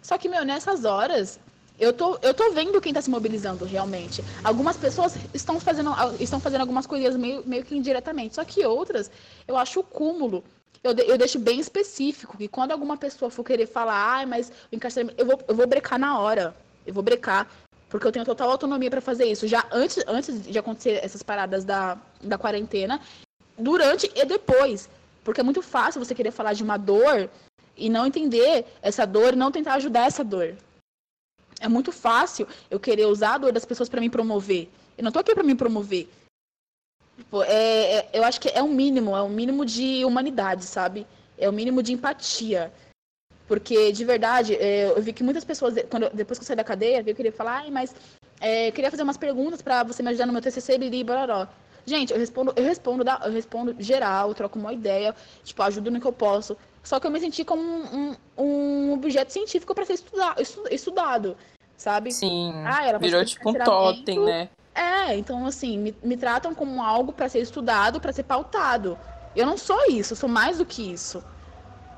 Só 0.05 0.18
que, 0.18 0.28
meu, 0.28 0.44
nessas 0.44 0.84
horas, 0.84 1.40
eu 1.80 1.90
tô, 1.90 2.18
eu 2.20 2.34
tô 2.34 2.52
vendo 2.52 2.78
quem 2.78 2.92
tá 2.92 3.00
se 3.00 3.09
mobilizando 3.09 3.64
realmente. 3.64 4.22
Algumas 4.44 4.76
pessoas 4.76 5.16
estão 5.32 5.59
fazendo, 5.59 5.90
estão 6.20 6.38
fazendo 6.38 6.61
algumas 6.61 6.86
coisas 6.86 7.16
meio, 7.16 7.42
meio 7.46 7.64
que 7.64 7.74
indiretamente. 7.74 8.34
Só 8.34 8.44
que 8.44 8.64
outras, 8.66 9.11
eu 9.48 9.57
acho 9.57 9.80
o 9.80 9.82
cúmulo. 9.82 10.44
Eu, 10.82 10.92
eu 10.92 11.16
deixo 11.16 11.38
bem 11.38 11.59
específico 11.59 12.36
que 12.36 12.46
quando 12.46 12.72
alguma 12.72 12.98
pessoa 12.98 13.30
for 13.30 13.42
querer 13.42 13.66
falar, 13.66 14.20
ah, 14.20 14.26
mas 14.26 14.52
o 14.70 14.76
encarceramento. 14.76 15.18
Eu 15.18 15.24
vou, 15.24 15.40
eu 15.48 15.55
vou 15.55 15.66
brecar 15.66 15.98
na 15.98 16.18
hora. 16.20 16.55
Eu 16.86 16.92
vou 16.92 17.02
brecar. 17.02 17.48
Porque 17.88 18.07
eu 18.07 18.12
tenho 18.12 18.26
total 18.26 18.50
autonomia 18.50 18.90
para 18.90 19.00
fazer 19.00 19.24
isso. 19.24 19.48
Já 19.48 19.64
antes, 19.72 20.05
antes 20.07 20.42
de 20.42 20.59
acontecer 20.59 21.00
essas 21.02 21.22
paradas 21.22 21.64
da, 21.64 21.96
da 22.22 22.36
quarentena, 22.36 23.00
durante 23.57 24.11
e 24.14 24.24
depois. 24.26 24.90
Porque 25.24 25.40
é 25.40 25.44
muito 25.44 25.62
fácil 25.62 26.05
você 26.05 26.14
querer 26.14 26.30
falar 26.30 26.52
de 26.52 26.62
uma 26.62 26.76
dor 26.76 27.30
e 27.76 27.88
não 27.88 28.06
entender 28.06 28.66
essa 28.82 29.06
dor 29.06 29.32
e 29.32 29.36
não 29.36 29.50
tentar 29.50 29.74
ajudar 29.74 30.06
essa 30.06 30.24
dor. 30.24 30.56
É 31.60 31.68
muito 31.68 31.92
fácil 31.92 32.46
eu 32.70 32.78
querer 32.78 33.06
usar 33.06 33.34
a 33.34 33.38
dor 33.38 33.52
das 33.52 33.64
pessoas 33.64 33.88
para 33.88 34.00
me 34.00 34.10
promover. 34.10 34.68
Eu 34.96 35.04
não 35.04 35.12
tô 35.12 35.18
aqui 35.18 35.34
para 35.34 35.42
me 35.42 35.54
promover. 35.54 36.08
Tipo, 37.16 37.42
é, 37.42 37.96
é, 37.96 38.10
eu 38.12 38.24
acho 38.24 38.40
que 38.40 38.48
é 38.48 38.62
o 38.62 38.66
um 38.66 38.72
mínimo, 38.72 39.16
é 39.16 39.22
o 39.22 39.26
um 39.26 39.30
mínimo 39.30 39.64
de 39.64 40.04
humanidade, 40.04 40.64
sabe? 40.64 41.06
É 41.38 41.48
o 41.48 41.52
um 41.52 41.54
mínimo 41.54 41.82
de 41.82 41.92
empatia. 41.92 42.72
Porque, 43.46 43.92
de 43.92 44.04
verdade, 44.04 44.54
é, 44.54 44.88
eu 44.88 45.02
vi 45.02 45.12
que 45.12 45.22
muitas 45.22 45.44
pessoas, 45.44 45.74
quando, 45.90 46.10
depois 46.10 46.38
que 46.38 46.42
eu 46.42 46.46
saí 46.46 46.56
da 46.56 46.64
cadeia, 46.64 47.04
eu 47.06 47.14
queria 47.14 47.32
falar, 47.32 47.70
mas 47.70 47.94
é, 48.40 48.70
queria 48.70 48.90
fazer 48.90 49.02
umas 49.02 49.16
perguntas 49.16 49.60
para 49.60 49.82
você 49.82 50.02
me 50.02 50.08
ajudar 50.10 50.26
no 50.26 50.32
meu 50.32 50.42
TCC, 50.42 50.78
e 50.80 51.04
bararó. 51.04 51.46
Gente, 51.86 52.12
eu 52.12 52.18
respondo, 52.18 52.52
eu 52.56 52.64
respondo, 52.64 53.04
eu 53.24 53.32
respondo 53.32 53.76
geral, 53.78 54.34
troco 54.34 54.58
uma 54.58 54.72
ideia, 54.72 55.14
tipo, 55.44 55.62
ajudo 55.62 55.90
no 55.90 56.00
que 56.00 56.06
eu 56.06 56.12
posso. 56.12 56.56
Só 56.85 57.01
que 57.01 57.07
eu 57.07 57.11
me 57.11 57.18
senti 57.18 57.45
como 57.45 57.62
um, 57.62 58.14
um, 58.37 58.45
um 58.45 58.93
objeto 58.93 59.32
científico 59.32 59.74
para 59.74 59.87
ser 59.87 59.95
estudado, 59.95 60.43
estudado, 60.70 61.37
sabe? 61.76 62.12
Sim. 62.12 62.53
Ah, 62.64 62.87
ela 62.87 62.99
virou 62.99 63.24
tipo 63.24 63.51
um 63.51 63.55
totem, 63.55 64.20
né? 64.20 64.51
É, 64.74 65.16
então 65.16 65.47
assim, 65.47 65.78
me, 65.78 65.97
me 66.03 66.16
tratam 66.16 66.55
como 66.55 66.82
algo 66.82 67.12
para 67.12 67.28
ser 67.28 67.41
estudado, 67.41 68.01
para 68.01 68.12
ser 68.12 68.24
pautado. 68.24 68.99
Eu 69.35 69.47
não 69.47 69.57
sou 69.57 69.87
isso, 69.89 70.12
eu 70.12 70.16
sou 70.16 70.28
mais 70.28 70.59
do 70.59 70.66
que 70.66 70.93
isso. 70.93 71.24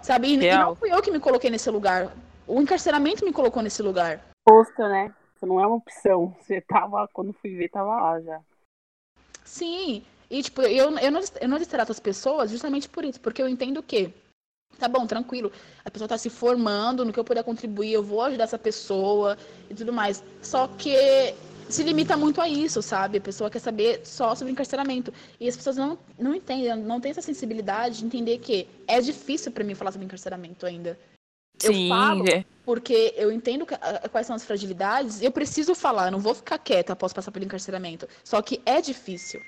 Sabe? 0.02 0.28
E, 0.28 0.34
e 0.34 0.56
não 0.56 0.76
fui 0.76 0.92
eu 0.92 1.02
que 1.02 1.10
me 1.10 1.18
coloquei 1.18 1.50
nesse 1.50 1.68
lugar. 1.68 2.12
O 2.46 2.60
encarceramento 2.60 3.24
me 3.24 3.32
colocou 3.32 3.60
nesse 3.62 3.82
lugar. 3.82 4.20
Posto, 4.44 4.82
né? 4.82 5.12
Você 5.34 5.46
não 5.46 5.60
é 5.60 5.66
uma 5.66 5.76
opção. 5.76 6.34
Você 6.40 6.60
tava, 6.60 7.08
quando 7.12 7.32
fui 7.32 7.56
ver, 7.56 7.68
tava 7.70 8.00
lá 8.00 8.20
já. 8.20 8.40
Sim. 9.44 10.04
E, 10.30 10.42
tipo, 10.42 10.62
eu, 10.62 10.96
eu, 10.98 11.10
não, 11.10 11.20
eu 11.40 11.48
não 11.48 11.58
destrato 11.58 11.90
as 11.90 12.00
pessoas 12.00 12.50
justamente 12.50 12.88
por 12.88 13.04
isso, 13.04 13.20
porque 13.20 13.42
eu 13.42 13.48
entendo 13.48 13.82
que 13.82 14.14
Tá 14.78 14.88
bom, 14.88 15.06
tranquilo. 15.06 15.50
A 15.84 15.90
pessoa 15.90 16.08
tá 16.08 16.18
se 16.18 16.28
formando, 16.28 17.04
no 17.04 17.12
que 17.12 17.18
eu 17.18 17.24
puder 17.24 17.42
contribuir, 17.42 17.92
eu 17.92 18.02
vou 18.02 18.22
ajudar 18.22 18.44
essa 18.44 18.58
pessoa 18.58 19.36
e 19.70 19.74
tudo 19.74 19.92
mais. 19.92 20.22
Só 20.42 20.68
que 20.68 21.34
se 21.68 21.82
limita 21.82 22.16
muito 22.16 22.40
a 22.40 22.48
isso, 22.48 22.80
sabe? 22.82 23.18
A 23.18 23.20
pessoa 23.20 23.50
quer 23.50 23.58
saber 23.58 24.00
só 24.04 24.34
sobre 24.34 24.52
encarceramento. 24.52 25.12
E 25.40 25.48
as 25.48 25.56
pessoas 25.56 25.76
não, 25.76 25.98
não 26.18 26.34
entendem, 26.34 26.76
não 26.76 27.00
têm 27.00 27.10
essa 27.10 27.22
sensibilidade 27.22 27.98
de 27.98 28.06
entender 28.06 28.38
que 28.38 28.68
é 28.86 29.00
difícil 29.00 29.50
para 29.50 29.64
mim 29.64 29.74
falar 29.74 29.92
sobre 29.92 30.04
encarceramento 30.04 30.66
ainda. 30.66 30.98
Sim, 31.58 31.84
eu 31.84 31.96
falo 31.96 32.28
é. 32.28 32.44
porque 32.66 33.14
eu 33.16 33.32
entendo 33.32 33.64
que, 33.64 33.74
a, 33.74 34.08
quais 34.10 34.26
são 34.26 34.36
as 34.36 34.44
fragilidades, 34.44 35.22
eu 35.22 35.32
preciso 35.32 35.74
falar, 35.74 36.08
eu 36.08 36.12
não 36.12 36.18
vou 36.18 36.34
ficar 36.34 36.58
quieta 36.58 36.92
após 36.92 37.14
passar 37.14 37.32
pelo 37.32 37.46
encarceramento. 37.46 38.06
Só 38.22 38.42
que 38.42 38.60
é 38.66 38.80
difícil 38.80 39.40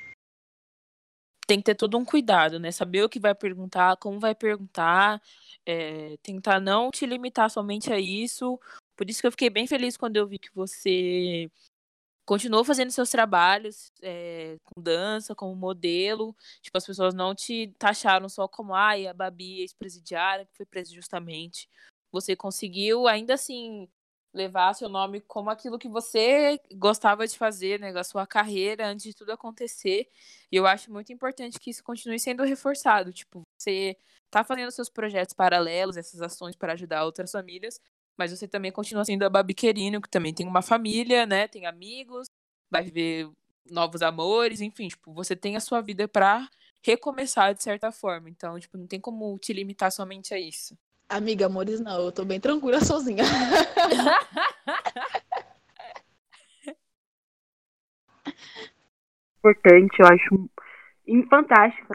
tem 1.49 1.59
que 1.59 1.65
ter 1.65 1.75
todo 1.75 1.97
um 1.97 2.05
cuidado, 2.05 2.61
né? 2.61 2.71
Saber 2.71 3.03
o 3.03 3.09
que 3.09 3.19
vai 3.19 3.35
perguntar, 3.35 3.97
como 3.97 4.21
vai 4.21 4.35
perguntar, 4.35 5.21
é, 5.65 6.19
tentar 6.23 6.61
não 6.61 6.91
te 6.91 7.07
limitar 7.07 7.51
somente 7.51 7.91
a 7.91 7.99
isso. 7.99 8.61
Por 8.95 9.09
isso 9.09 9.23
que 9.23 9.27
eu 9.27 9.31
fiquei 9.31 9.49
bem 9.49 9.67
feliz 9.67 9.97
quando 9.97 10.17
eu 10.19 10.27
vi 10.27 10.39
que 10.39 10.55
você 10.55 11.51
continuou 12.27 12.63
fazendo 12.65 12.91
seus 12.91 13.09
trabalhos 13.09 13.91
é, 14.03 14.59
com 14.63 14.83
dança, 14.83 15.35
como 15.35 15.57
modelo. 15.57 16.37
Tipo, 16.61 16.77
as 16.77 16.85
pessoas 16.85 17.15
não 17.15 17.35
te 17.35 17.75
taxaram 17.79 18.29
só 18.29 18.47
como, 18.47 18.75
ai, 18.75 19.07
a 19.07 19.15
Babi, 19.15 19.61
ex-presidiária, 19.63 20.45
que 20.45 20.55
foi 20.55 20.67
presa 20.67 20.93
justamente. 20.93 21.67
Você 22.13 22.37
conseguiu, 22.37 23.09
ainda 23.09 23.33
assim, 23.35 23.89
levar 24.33 24.75
seu 24.75 24.89
nome 24.89 25.21
como 25.23 25.51
aquilo 25.51 25.79
que 25.79 25.89
você 25.89 26.61
gostava 26.75 27.27
de 27.27 27.37
fazer, 27.37 27.81
né, 27.81 27.91
a 27.99 28.05
sua 28.05 28.27
carreira 28.27 28.87
antes 28.87 29.05
de 29.05 29.15
tudo 29.15 29.33
acontecer. 29.33 30.09
E 30.53 30.57
eu 30.57 30.67
acho 30.67 30.93
muito 30.93 31.13
importante 31.13 31.59
que 31.59 31.71
isso 31.71 31.83
continue 31.83 32.19
sendo 32.19 32.43
reforçado, 32.45 33.13
tipo, 33.13 33.43
você 33.59 33.97
tá 34.31 34.45
fazendo 34.45 34.71
seus 34.71 34.89
projetos 34.91 35.35
paralelos, 35.35 35.97
essas 35.97 36.21
ações 36.23 36.55
para 36.57 36.75
ajudar 36.75 37.05
outras 37.05 37.31
famílias, 37.33 37.81
mas 38.17 38.31
você 38.31 38.47
também 38.49 38.71
continua 38.73 39.05
sendo 39.05 39.25
a 39.25 39.31
Babi 39.31 39.55
Querino, 39.55 40.01
que 40.01 40.09
também 40.11 40.35
tem 40.35 40.47
uma 40.47 40.63
família, 40.63 41.25
né, 41.27 41.49
tem 41.49 41.67
amigos, 41.67 42.27
vai 42.71 42.83
viver 42.85 43.31
novos 43.71 44.03
amores, 44.03 44.61
enfim, 44.61 44.89
tipo, 44.89 45.13
você 45.13 45.35
tem 45.37 45.57
a 45.57 45.61
sua 45.61 45.81
vida 45.81 46.07
para 46.09 46.49
recomeçar 46.83 47.55
de 47.55 47.63
certa 47.63 47.91
forma. 47.93 48.29
Então, 48.31 48.59
tipo, 48.59 48.77
não 48.79 48.87
tem 48.87 49.01
como 49.01 49.39
te 49.39 49.53
limitar 49.53 49.93
somente 49.93 50.33
a 50.35 50.39
isso. 50.41 50.77
Amiga, 51.11 51.47
amores, 51.47 51.81
não, 51.81 52.05
eu 52.05 52.13
tô 52.13 52.23
bem 52.23 52.39
tranquila 52.39 52.81
sozinha. 52.85 53.25
Importante, 59.39 59.99
eu 60.01 60.07
acho 60.07 60.51
fantástico. 61.31 61.95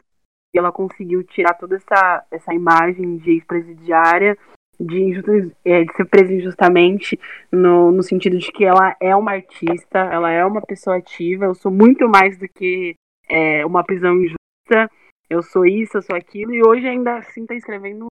Ela 0.52 0.72
conseguiu 0.72 1.22
tirar 1.22 1.54
toda 1.54 1.76
essa, 1.76 2.26
essa 2.28 2.52
imagem 2.52 3.18
de 3.18 3.30
ex-presidiária, 3.32 4.36
de, 4.80 5.20
é, 5.64 5.84
de 5.84 5.94
ser 5.94 6.06
presa 6.06 6.34
injustamente, 6.34 7.16
no, 7.52 7.92
no 7.92 8.02
sentido 8.02 8.36
de 8.36 8.50
que 8.50 8.64
ela 8.64 8.96
é 9.00 9.14
uma 9.14 9.30
artista, 9.32 9.98
ela 9.98 10.30
é 10.30 10.44
uma 10.44 10.60
pessoa 10.60 10.96
ativa. 10.96 11.44
Eu 11.44 11.54
sou 11.54 11.70
muito 11.70 12.08
mais 12.08 12.36
do 12.36 12.48
que 12.48 12.96
é, 13.28 13.64
uma 13.64 13.84
prisão 13.84 14.16
injusta. 14.16 14.90
Eu 15.30 15.40
sou 15.40 15.64
isso, 15.64 15.98
eu 15.98 16.02
sou 16.02 16.16
aquilo, 16.16 16.52
e 16.52 16.66
hoje 16.66 16.88
ainda 16.88 17.16
assim 17.18 17.46
tá 17.46 17.54
escrevendo 17.54 18.06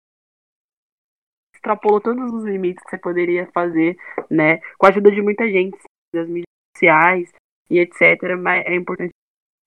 extrapolou 1.60 2.00
todos 2.00 2.34
os 2.34 2.46
limites 2.46 2.84
que 2.84 2.90
você 2.90 2.98
poderia 2.98 3.46
fazer, 3.54 3.98
né? 4.30 4.58
Com 4.78 4.86
a 4.86 4.90
ajuda 4.90 5.12
de 5.12 5.22
muita 5.22 5.48
gente, 5.48 5.78
das 6.14 6.28
mídias 6.28 6.46
sociais 6.76 7.32
e 7.70 7.80
etc. 7.80 8.36
Mas 8.40 8.66
é 8.66 8.76
importante 8.76 9.12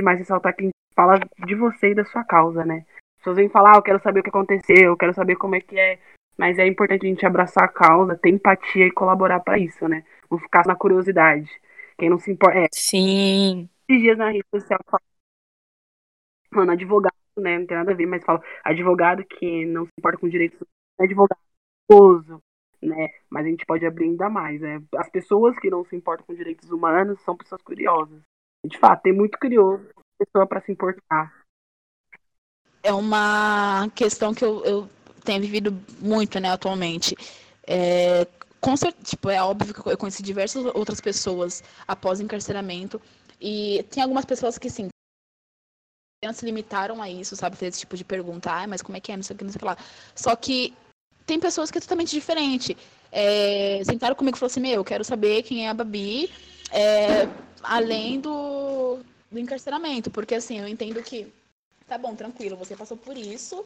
mais 0.00 0.18
ressaltar 0.18 0.56
que 0.56 0.70
fala 0.94 1.18
de 1.46 1.54
você 1.54 1.90
e 1.90 1.94
da 1.94 2.04
sua 2.04 2.24
causa, 2.24 2.64
né? 2.64 2.84
As 3.16 3.18
pessoas 3.18 3.36
vêm 3.36 3.48
falar, 3.48 3.74
ah, 3.74 3.78
eu 3.78 3.82
quero 3.82 4.02
saber 4.02 4.20
o 4.20 4.22
que 4.22 4.30
aconteceu, 4.30 4.90
eu 4.90 4.96
quero 4.96 5.14
saber 5.14 5.36
como 5.36 5.54
é 5.54 5.60
que 5.60 5.78
é. 5.78 5.98
Mas 6.36 6.58
é 6.58 6.66
importante 6.66 7.06
a 7.06 7.08
gente 7.08 7.26
abraçar 7.26 7.64
a 7.64 7.68
causa, 7.68 8.16
ter 8.16 8.30
empatia 8.30 8.86
e 8.86 8.90
colaborar 8.90 9.40
para 9.40 9.58
isso, 9.58 9.86
né? 9.86 10.04
Não 10.30 10.38
ficar 10.38 10.66
na 10.66 10.74
curiosidade. 10.74 11.48
Quem 11.98 12.08
não 12.08 12.18
se 12.18 12.32
importa. 12.32 12.58
É. 12.58 12.66
Sim. 12.72 13.68
Esses 13.88 14.02
dias 14.02 14.18
na 14.18 14.30
rede 14.30 14.44
social, 14.52 14.80
mano, 16.50 16.72
advogado, 16.72 17.14
né? 17.36 17.58
Não 17.58 17.66
tem 17.66 17.76
nada 17.76 17.92
a 17.92 17.94
ver, 17.94 18.06
mas 18.06 18.24
falo, 18.24 18.42
advogado 18.64 19.24
que 19.24 19.66
não 19.66 19.84
se 19.84 19.92
importa 19.98 20.18
com 20.18 20.28
direitos 20.28 20.58
advogado 20.98 21.38
esposo, 21.92 22.42
né? 22.82 23.10
Mas 23.30 23.46
a 23.46 23.48
gente 23.48 23.66
pode 23.66 23.86
abrir 23.86 24.06
ainda 24.06 24.28
mais, 24.28 24.60
né? 24.60 24.82
As 24.96 25.08
pessoas 25.10 25.58
que 25.58 25.70
não 25.70 25.84
se 25.84 25.94
importam 25.94 26.26
com 26.26 26.34
direitos 26.34 26.70
humanos 26.70 27.20
são 27.20 27.36
pessoas 27.36 27.62
curiosas. 27.62 28.20
De 28.64 28.78
fato, 28.78 29.02
tem 29.02 29.12
muito 29.12 29.38
curioso, 29.38 29.84
pessoa 30.18 30.46
para 30.46 30.60
se 30.60 30.72
importar. 30.72 31.32
É 32.82 32.92
uma 32.92 33.88
questão 33.94 34.34
que 34.34 34.44
eu, 34.44 34.64
eu 34.64 34.88
tenho 35.24 35.40
vivido 35.40 35.72
muito, 36.00 36.40
né, 36.40 36.50
atualmente. 36.50 37.14
É, 37.66 38.26
com 38.60 38.76
certeza, 38.76 39.04
tipo, 39.04 39.30
é 39.30 39.42
óbvio 39.42 39.74
que 39.74 39.88
eu 39.88 39.98
conheci 39.98 40.22
diversas 40.22 40.64
outras 40.66 41.00
pessoas 41.00 41.62
após 41.86 42.20
o 42.20 42.22
encarceramento. 42.22 43.00
E 43.40 43.84
tem 43.90 44.02
algumas 44.02 44.24
pessoas 44.24 44.58
que, 44.58 44.70
sim, 44.70 44.88
se 46.32 46.44
limitaram 46.44 47.02
a 47.02 47.10
isso, 47.10 47.34
sabe? 47.34 47.56
Fazer 47.56 47.66
esse 47.66 47.80
tipo 47.80 47.96
de 47.96 48.04
pergunta, 48.04 48.52
ah, 48.52 48.66
mas 48.66 48.80
como 48.82 48.96
é 48.96 49.00
que 49.00 49.10
é, 49.10 49.16
não 49.16 49.24
sei 49.24 49.34
o 49.34 49.38
que, 49.38 49.44
não 49.44 49.50
sei 49.50 49.56
o 49.56 49.60
que 49.60 49.64
lá. 49.64 49.76
Só 50.14 50.36
que 50.36 50.72
tem 51.26 51.38
pessoas 51.40 51.70
que 51.70 51.78
é 51.78 51.80
totalmente 51.80 52.10
diferente. 52.10 52.76
É, 53.10 53.82
sentaram 53.84 54.14
comigo 54.14 54.36
e 54.36 54.40
falaram 54.40 54.52
assim, 54.52 54.60
meu, 54.60 54.74
eu 54.74 54.84
quero 54.84 55.04
saber 55.04 55.42
quem 55.42 55.66
é 55.66 55.68
a 55.68 55.74
Babi, 55.74 56.30
é, 56.70 57.28
além 57.62 58.20
do, 58.20 58.98
do 59.30 59.38
encarceramento. 59.38 60.10
Porque 60.10 60.34
assim, 60.34 60.58
eu 60.58 60.68
entendo 60.68 61.02
que, 61.02 61.32
tá 61.86 61.98
bom, 61.98 62.14
tranquilo, 62.14 62.56
você 62.56 62.74
passou 62.74 62.96
por 62.96 63.16
isso, 63.16 63.64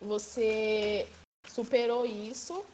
você 0.00 1.06
superou 1.48 2.06
isso, 2.06 2.64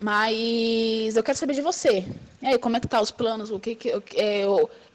mas 0.00 1.14
eu 1.14 1.22
quero 1.22 1.36
saber 1.36 1.54
de 1.54 1.60
você. 1.60 2.04
E 2.40 2.46
aí, 2.46 2.58
como 2.58 2.76
é 2.76 2.80
que 2.80 2.88
tá 2.88 3.00
os 3.00 3.10
planos? 3.10 3.50
O 3.50 3.60
que, 3.60 3.74
que 3.74 3.90
é, 3.90 4.44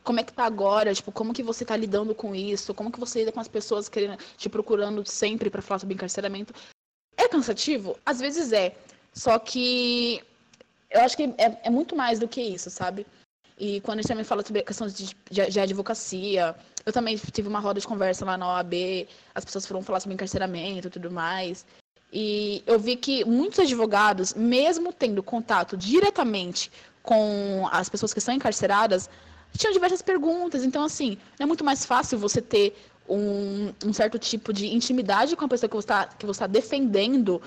como 0.04 0.20
é 0.20 0.24
que 0.24 0.34
tá 0.34 0.46
agora? 0.46 0.94
Tipo, 0.94 1.12
como 1.12 1.34
que 1.34 1.44
você 1.44 1.64
tá 1.64 1.78
lidando 1.78 2.16
com 2.16 2.34
isso? 2.34 2.74
Como 2.74 2.92
que 2.92 3.00
você 3.00 3.20
lida 3.20 3.32
com 3.32 3.40
as 3.40 3.48
pessoas 3.48 3.88
querendo 3.88 4.18
te 4.36 4.50
procurando 4.50 5.06
sempre 5.06 5.50
para 5.50 5.62
falar 5.62 5.80
sobre 5.80 5.94
encarceramento? 5.94 6.54
Cansativo? 7.36 7.98
Às 8.06 8.20
vezes 8.20 8.52
é. 8.52 8.76
Só 9.14 9.38
que 9.38 10.22
eu 10.90 11.02
acho 11.02 11.18
que 11.18 11.24
é, 11.38 11.58
é 11.64 11.70
muito 11.70 11.96
mais 11.96 12.20
do 12.20 12.28
que 12.28 12.42
isso, 12.42 12.70
sabe? 12.70 13.06
E 13.58 13.80
quando 13.82 14.00
a 14.00 14.02
gente 14.02 14.10
também 14.10 14.24
fala 14.24 14.44
sobre 14.46 14.62
a 14.62 14.66
questão 14.66 14.88
de, 14.88 15.16
de, 15.30 15.50
de, 15.50 15.60
advocacia, 15.60 16.56
eu 16.86 16.94
também 16.94 17.18
tive 17.18 17.48
uma 17.48 17.60
roda 17.60 17.80
de 17.80 17.88
conversa 17.88 18.26
lá 18.26 18.38
na 18.38 18.48
OAB, 18.48 18.74
as 19.34 19.46
pessoas 19.46 19.66
foram 19.66 19.82
falar 19.82 20.00
sobre 20.00 20.14
encarceramento 20.14 20.88
e 20.88 20.92
tudo 20.92 21.12
mais. 21.12 21.66
E 22.12 22.64
eu 22.66 22.80
vi 22.80 22.96
que 22.96 23.26
muitos 23.26 23.60
advogados, 23.60 24.34
mesmo 24.34 24.94
tendo 24.94 25.24
contato 25.24 25.76
diretamente 25.76 26.72
com 27.02 27.68
as 27.72 27.90
pessoas 27.90 28.14
que 28.14 28.20
estão 28.20 28.34
encarceradas, 28.34 29.10
tinham 29.58 29.74
diversas 29.74 30.02
perguntas. 30.02 30.64
Então, 30.64 30.84
assim, 30.84 31.18
é 31.40 31.46
muito 31.46 31.64
mais 31.64 31.86
fácil 31.86 32.18
você 32.18 32.42
ter 32.42 32.76
um, 33.08 33.74
um 33.86 33.94
certo 33.94 34.18
tipo 34.18 34.52
de 34.52 34.68
intimidade 34.68 35.36
com 35.36 35.46
a 35.46 35.48
pessoa 35.48 35.70
que 35.70 35.76
você 35.76 35.86
está 35.86 36.08
que 36.08 36.26
você 36.26 36.40
tá 36.40 36.48
defendendo, 36.48 37.42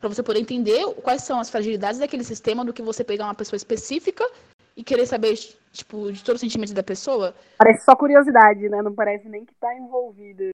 para 0.00 0.08
você 0.08 0.22
poder 0.22 0.40
entender 0.40 0.84
quais 1.02 1.22
são 1.22 1.40
as 1.40 1.48
fragilidades 1.48 1.98
daquele 1.98 2.24
sistema, 2.24 2.64
do 2.64 2.72
que 2.72 2.82
você 2.82 3.02
pegar 3.02 3.24
uma 3.24 3.34
pessoa 3.34 3.56
específica 3.56 4.28
e 4.76 4.82
querer 4.82 5.06
saber, 5.06 5.34
tipo, 5.72 6.12
de 6.12 6.22
todo 6.22 6.36
o 6.36 6.38
sentimento 6.38 6.74
da 6.74 6.82
pessoa. 6.82 7.34
Parece 7.58 7.84
só 7.84 7.94
curiosidade, 7.94 8.68
né? 8.68 8.82
Não 8.82 8.94
parece 8.94 9.28
nem 9.28 9.44
que 9.44 9.52
está 9.52 9.74
envolvido. 9.76 10.50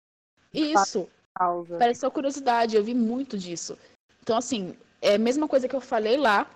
Isso. 0.53 1.09
Parece 1.79 2.01
só 2.01 2.11
curiosidade, 2.11 2.77
eu 2.77 2.85
vi 2.85 2.95
muito 2.95 3.39
disso. 3.39 3.79
Então, 4.23 4.37
assim, 4.37 4.77
é 5.01 5.15
a 5.15 5.19
mesma 5.19 5.49
coisa 5.49 5.67
que 5.67 5.75
eu 5.75 5.81
falei 5.81 6.17
lá, 6.17 6.47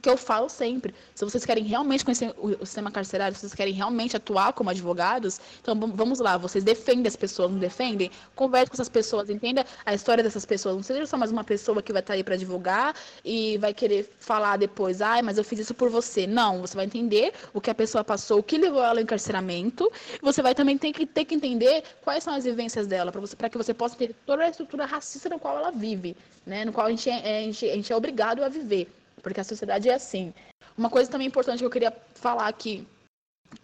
que 0.00 0.08
eu 0.08 0.16
falo 0.16 0.48
sempre. 0.48 0.94
Se 1.14 1.24
vocês 1.24 1.44
querem 1.44 1.64
realmente 1.64 2.04
conhecer 2.04 2.34
o, 2.38 2.64
sistema 2.66 2.90
carcerário, 2.90 3.34
se 3.34 3.40
vocês 3.40 3.54
querem 3.54 3.72
realmente 3.72 4.16
atuar 4.16 4.52
como 4.52 4.70
advogados, 4.70 5.40
então 5.60 5.78
vamos 5.94 6.18
lá, 6.18 6.36
vocês 6.36 6.64
defendem 6.64 7.06
as 7.06 7.16
pessoas, 7.16 7.50
não 7.50 7.58
defendem? 7.58 8.10
Converse 8.34 8.70
com 8.70 8.74
essas 8.74 8.88
pessoas, 8.88 9.30
entenda 9.30 9.64
a 9.84 9.94
história 9.94 10.24
dessas 10.24 10.44
pessoas. 10.44 10.76
Não 10.76 10.82
seja 10.82 11.06
só 11.06 11.16
mais 11.16 11.30
uma 11.30 11.44
pessoa 11.44 11.82
que 11.82 11.92
vai 11.92 12.00
estar 12.00 12.14
aí 12.14 12.24
para 12.24 12.34
advogar 12.34 12.94
e 13.24 13.58
vai 13.58 13.72
querer 13.72 14.10
falar 14.18 14.56
depois, 14.56 15.00
ai, 15.00 15.22
mas 15.22 15.38
eu 15.38 15.44
fiz 15.44 15.60
isso 15.60 15.74
por 15.74 15.88
você. 15.88 16.26
Não, 16.26 16.60
você 16.60 16.76
vai 16.76 16.86
entender 16.86 17.32
o 17.54 17.60
que 17.60 17.70
a 17.70 17.74
pessoa 17.74 18.02
passou, 18.02 18.40
o 18.40 18.42
que 18.42 18.58
levou 18.58 18.82
ela 18.82 18.94
ao 18.94 19.00
encarceramento. 19.00 19.90
Você 20.20 20.42
vai 20.42 20.54
também 20.54 20.76
ter 20.76 20.92
que, 20.92 21.06
ter 21.06 21.24
que 21.24 21.34
entender 21.34 21.84
quais 22.02 22.24
são 22.24 22.34
as 22.34 22.44
vivências 22.44 22.86
dela, 22.86 23.12
para 23.12 23.48
que 23.48 23.56
você 23.56 23.72
possa 23.72 23.96
ter 23.96 24.14
toda 24.26 24.44
a 24.44 24.48
estrutura 24.48 24.84
racista 24.84 25.28
na 25.28 25.38
qual 25.38 25.58
ela 25.58 25.70
vive, 25.70 26.16
né? 26.44 26.64
No 26.64 26.72
qual 26.72 26.86
a 26.86 26.90
gente 26.90 27.08
é, 27.08 27.38
a 27.38 27.42
gente, 27.42 27.70
a 27.70 27.74
gente 27.74 27.92
é 27.92 27.96
obrigado 27.96 28.42
a 28.42 28.48
viver 28.48 28.88
porque 29.22 29.40
a 29.40 29.44
sociedade 29.44 29.88
é 29.88 29.94
assim. 29.94 30.32
Uma 30.76 30.90
coisa 30.90 31.10
também 31.10 31.26
importante 31.26 31.58
que 31.58 31.64
eu 31.64 31.70
queria 31.70 31.92
falar 32.14 32.48
aqui, 32.48 32.86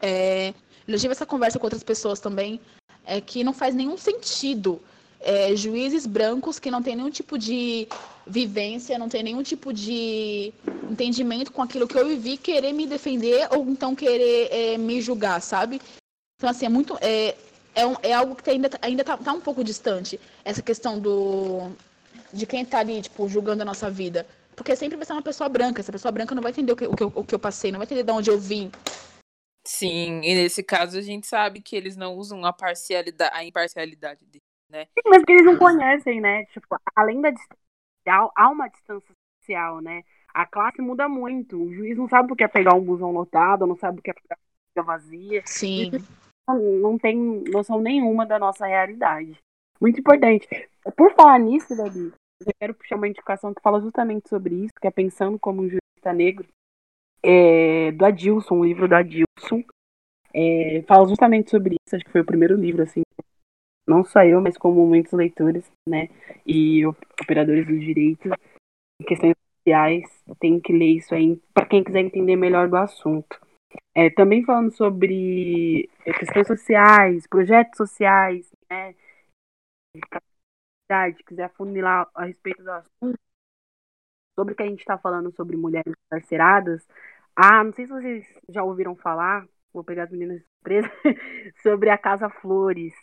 é, 0.01 0.55
eu 0.87 0.99
tive 0.99 1.13
essa 1.13 1.27
conversa 1.27 1.59
com 1.59 1.67
outras 1.67 1.83
pessoas 1.83 2.21
também, 2.21 2.61
é 3.05 3.21
que 3.21 3.45
não 3.45 3.53
faz 3.53 3.75
nenhum 3.75 3.97
sentido 3.97 4.81
é, 5.23 5.55
juízes 5.55 6.07
brancos 6.07 6.59
que 6.59 6.71
não 6.71 6.83
têm 6.83 6.97
nenhum 6.97 7.11
tipo 7.11 7.39
de 7.39 7.87
vivência, 8.27 8.99
não 8.99 9.09
tem 9.09 9.23
nenhum 9.23 9.43
tipo 9.43 9.73
de 9.73 10.53
entendimento 10.91 11.53
com 11.53 11.63
aquilo 11.63 11.87
que 11.87 11.97
eu 11.97 12.07
vivi, 12.07 12.37
querer 12.37 12.73
me 12.73 12.87
defender 12.87 13.49
ou 13.53 13.65
então 13.69 13.95
querer 13.95 14.49
é, 14.51 14.79
me 14.79 15.01
julgar, 15.01 15.41
sabe? 15.41 15.81
Então, 16.37 16.51
assim, 16.51 16.67
é 16.67 16.69
muito. 16.69 16.99
É, 17.01 17.37
é, 17.75 17.87
um, 17.87 17.95
é 18.03 18.13
algo 18.13 18.35
que 18.35 18.51
ainda, 18.51 18.71
ainda 18.83 19.05
tá, 19.05 19.17
tá, 19.17 19.33
um 19.33 19.41
pouco 19.41 19.63
distante, 19.63 20.19
essa 20.45 20.61
questão 20.61 20.99
do 20.99 21.71
de 22.33 22.47
quem 22.47 22.63
está 22.63 22.79
ali, 22.79 23.03
tipo, 23.03 23.29
julgando 23.29 23.63
a 23.63 23.65
nossa 23.65 23.91
vida. 23.91 24.27
Porque 24.63 24.77
sempre 24.77 24.97
vai 24.97 25.05
ser 25.05 25.13
uma 25.13 25.23
pessoa 25.23 25.49
branca. 25.49 25.81
Essa 25.81 25.91
pessoa 25.91 26.13
branca 26.13 26.37
não 26.37 26.43
vai 26.43 26.53
entender 26.53 26.73
o 26.73 26.77
que, 26.77 26.87
o 26.87 26.95
que, 26.95 27.03
eu, 27.03 27.13
o 27.17 27.25
que 27.25 27.35
eu 27.35 27.39
passei, 27.39 27.73
não 27.73 27.81
vai 27.81 27.85
entender 27.85 28.05
de 28.05 28.13
onde 28.13 28.31
eu 28.31 28.39
vim. 28.39 28.71
Sim, 29.67 30.21
e 30.23 30.35
nesse 30.37 30.63
caso 30.63 30.97
a 30.97 31.01
gente 31.01 31.27
sabe 31.27 31.61
que 31.61 31.75
eles 31.75 31.97
não 31.97 32.15
usam 32.15 32.45
a 32.45 32.53
parcialidade, 32.53 33.35
a 33.35 33.45
imparcialidade 33.45 34.25
deles, 34.25 34.43
né? 34.71 34.85
Sim, 34.85 35.11
mas 35.11 35.25
que 35.25 35.33
eles 35.33 35.45
não 35.45 35.57
conhecem, 35.57 36.21
né? 36.21 36.45
Tipo, 36.47 36.77
além 36.95 37.21
da 37.21 37.31
distância 37.31 37.59
social, 37.99 38.33
há 38.37 38.49
uma 38.49 38.69
distância 38.69 39.15
social, 39.41 39.81
né? 39.81 40.05
A 40.33 40.47
classe 40.47 40.81
muda 40.81 41.09
muito. 41.09 41.61
O 41.61 41.75
juiz 41.75 41.99
não 41.99 42.09
sabe 42.09 42.33
o 42.33 42.37
que 42.37 42.45
é 42.45 42.49
pegar 42.49 42.75
um 42.75 42.85
busão 42.85 43.11
lotado, 43.11 43.67
não 43.67 43.77
sabe 43.77 43.99
o 43.99 44.03
que 44.03 44.11
é 44.11 44.15
pegar 44.15 44.39
uma 44.77 44.85
vazia. 44.85 45.43
Sim. 45.45 45.91
Não, 46.49 46.57
não 46.57 46.99
tem 46.99 47.17
noção 47.49 47.81
nenhuma 47.81 48.25
da 48.25 48.39
nossa 48.39 48.65
realidade. 48.65 49.37
Muito 49.81 49.99
importante. 49.99 50.49
Por 50.97 51.13
falar 51.15 51.39
nisso, 51.41 51.77
Davi, 51.77 52.13
eu 52.47 52.53
quero 52.59 52.75
puxar 52.75 52.97
uma 52.97 53.09
indicação 53.09 53.53
que 53.55 53.63
fala 53.63 53.81
justamente 53.81 54.29
sobre 54.29 54.55
isso, 54.55 54.75
que 54.81 54.87
é 54.87 54.91
Pensando 54.91 55.39
como 55.39 55.63
um 55.63 55.69
Jurista 55.69 56.13
Negro, 56.15 56.47
é, 57.23 57.93
do 57.93 58.05
Adilson, 58.05 58.57
um 58.57 58.65
livro 58.65 58.89
do 58.89 58.95
Adilson. 58.95 59.63
É, 60.35 60.83
fala 60.89 61.07
justamente 61.09 61.51
sobre 61.51 61.75
isso, 61.75 61.95
acho 61.95 62.05
que 62.05 62.11
foi 62.11 62.23
o 62.23 62.27
primeiro 62.27 62.57
livro, 62.57 62.83
assim, 62.83 63.03
não 63.87 64.05
só 64.05 64.25
eu, 64.25 64.41
mas 64.41 64.57
como 64.57 64.87
muitos 64.87 65.13
leitores, 65.13 65.71
né, 65.87 66.09
e 66.47 66.87
operadores 66.87 67.67
do 67.67 67.79
direito, 67.79 68.31
em 69.01 69.05
questões 69.05 69.35
sociais, 69.59 70.25
tem 70.41 70.59
que 70.59 70.73
ler 70.73 70.97
isso 70.97 71.15
aí, 71.15 71.39
para 71.53 71.67
quem 71.67 71.85
quiser 71.85 72.01
entender 72.01 72.37
melhor 72.37 72.69
do 72.69 72.77
assunto. 72.77 73.39
É, 73.95 74.09
também 74.09 74.45
falando 74.45 74.71
sobre 74.71 75.89
é, 76.07 76.13
questões 76.15 76.47
sociais, 76.47 77.27
projetos 77.27 77.77
sociais, 77.77 78.51
né, 78.71 78.95
quiser 81.27 81.53
funilar 81.55 82.09
a 82.15 82.25
respeito 82.25 82.63
do 82.63 82.71
assunto, 82.71 83.19
sobre 84.35 84.55
o 84.55 84.57
que 84.57 84.63
a 84.63 84.67
gente 84.67 84.81
está 84.81 84.97
falando 84.99 85.31
sobre 85.35 85.57
mulheres 85.57 85.95
encarceradas, 86.07 86.87
ah, 87.35 87.65
não 87.65 87.73
sei 87.73 87.87
se 87.87 87.93
vocês 87.93 88.27
já 88.49 88.63
ouviram 88.63 88.95
falar, 88.95 89.47
vou 89.73 89.83
pegar 89.83 90.05
as 90.05 90.11
meninas 90.11 90.39
de 90.39 90.45
surpresa, 90.45 90.91
sobre 91.63 91.91
a 91.91 91.97
Casa 91.97 92.29
Flores. 92.29 92.95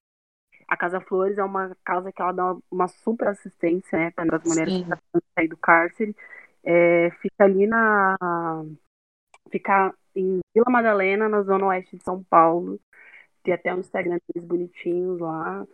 A 0.67 0.77
Casa 0.77 1.01
Flores 1.01 1.37
é 1.37 1.43
uma 1.43 1.75
casa 1.83 2.11
que 2.11 2.21
ela 2.21 2.31
dá 2.31 2.55
uma 2.69 2.87
super 2.87 3.27
assistência, 3.27 3.97
né, 3.97 4.11
para 4.11 4.37
as 4.37 4.43
mulheres 4.43 4.73
Sim. 4.73 4.83
que 4.83 4.93
estão 4.93 5.21
sair 5.33 5.47
do 5.47 5.57
cárcere. 5.57 6.15
É, 6.63 7.09
fica 7.21 7.43
ali 7.43 7.65
na. 7.65 8.15
Fica 9.51 9.95
em 10.15 10.39
Vila 10.53 10.69
Madalena, 10.69 11.27
na 11.27 11.41
zona 11.41 11.65
oeste 11.67 11.97
de 11.97 12.03
São 12.03 12.23
Paulo. 12.23 12.79
Tem 13.41 13.53
até 13.53 13.73
um 13.73 13.79
Instagram 13.79 14.19
deles 14.27 14.47
bonitinhos 14.47 15.19
lá. 15.19 15.65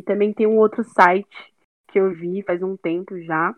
E 0.00 0.04
também 0.04 0.32
tem 0.32 0.46
um 0.46 0.56
outro 0.56 0.82
site 0.82 1.52
que 1.88 1.98
eu 1.98 2.12
vi 2.12 2.42
faz 2.42 2.62
um 2.62 2.76
tempo 2.76 3.18
já. 3.22 3.54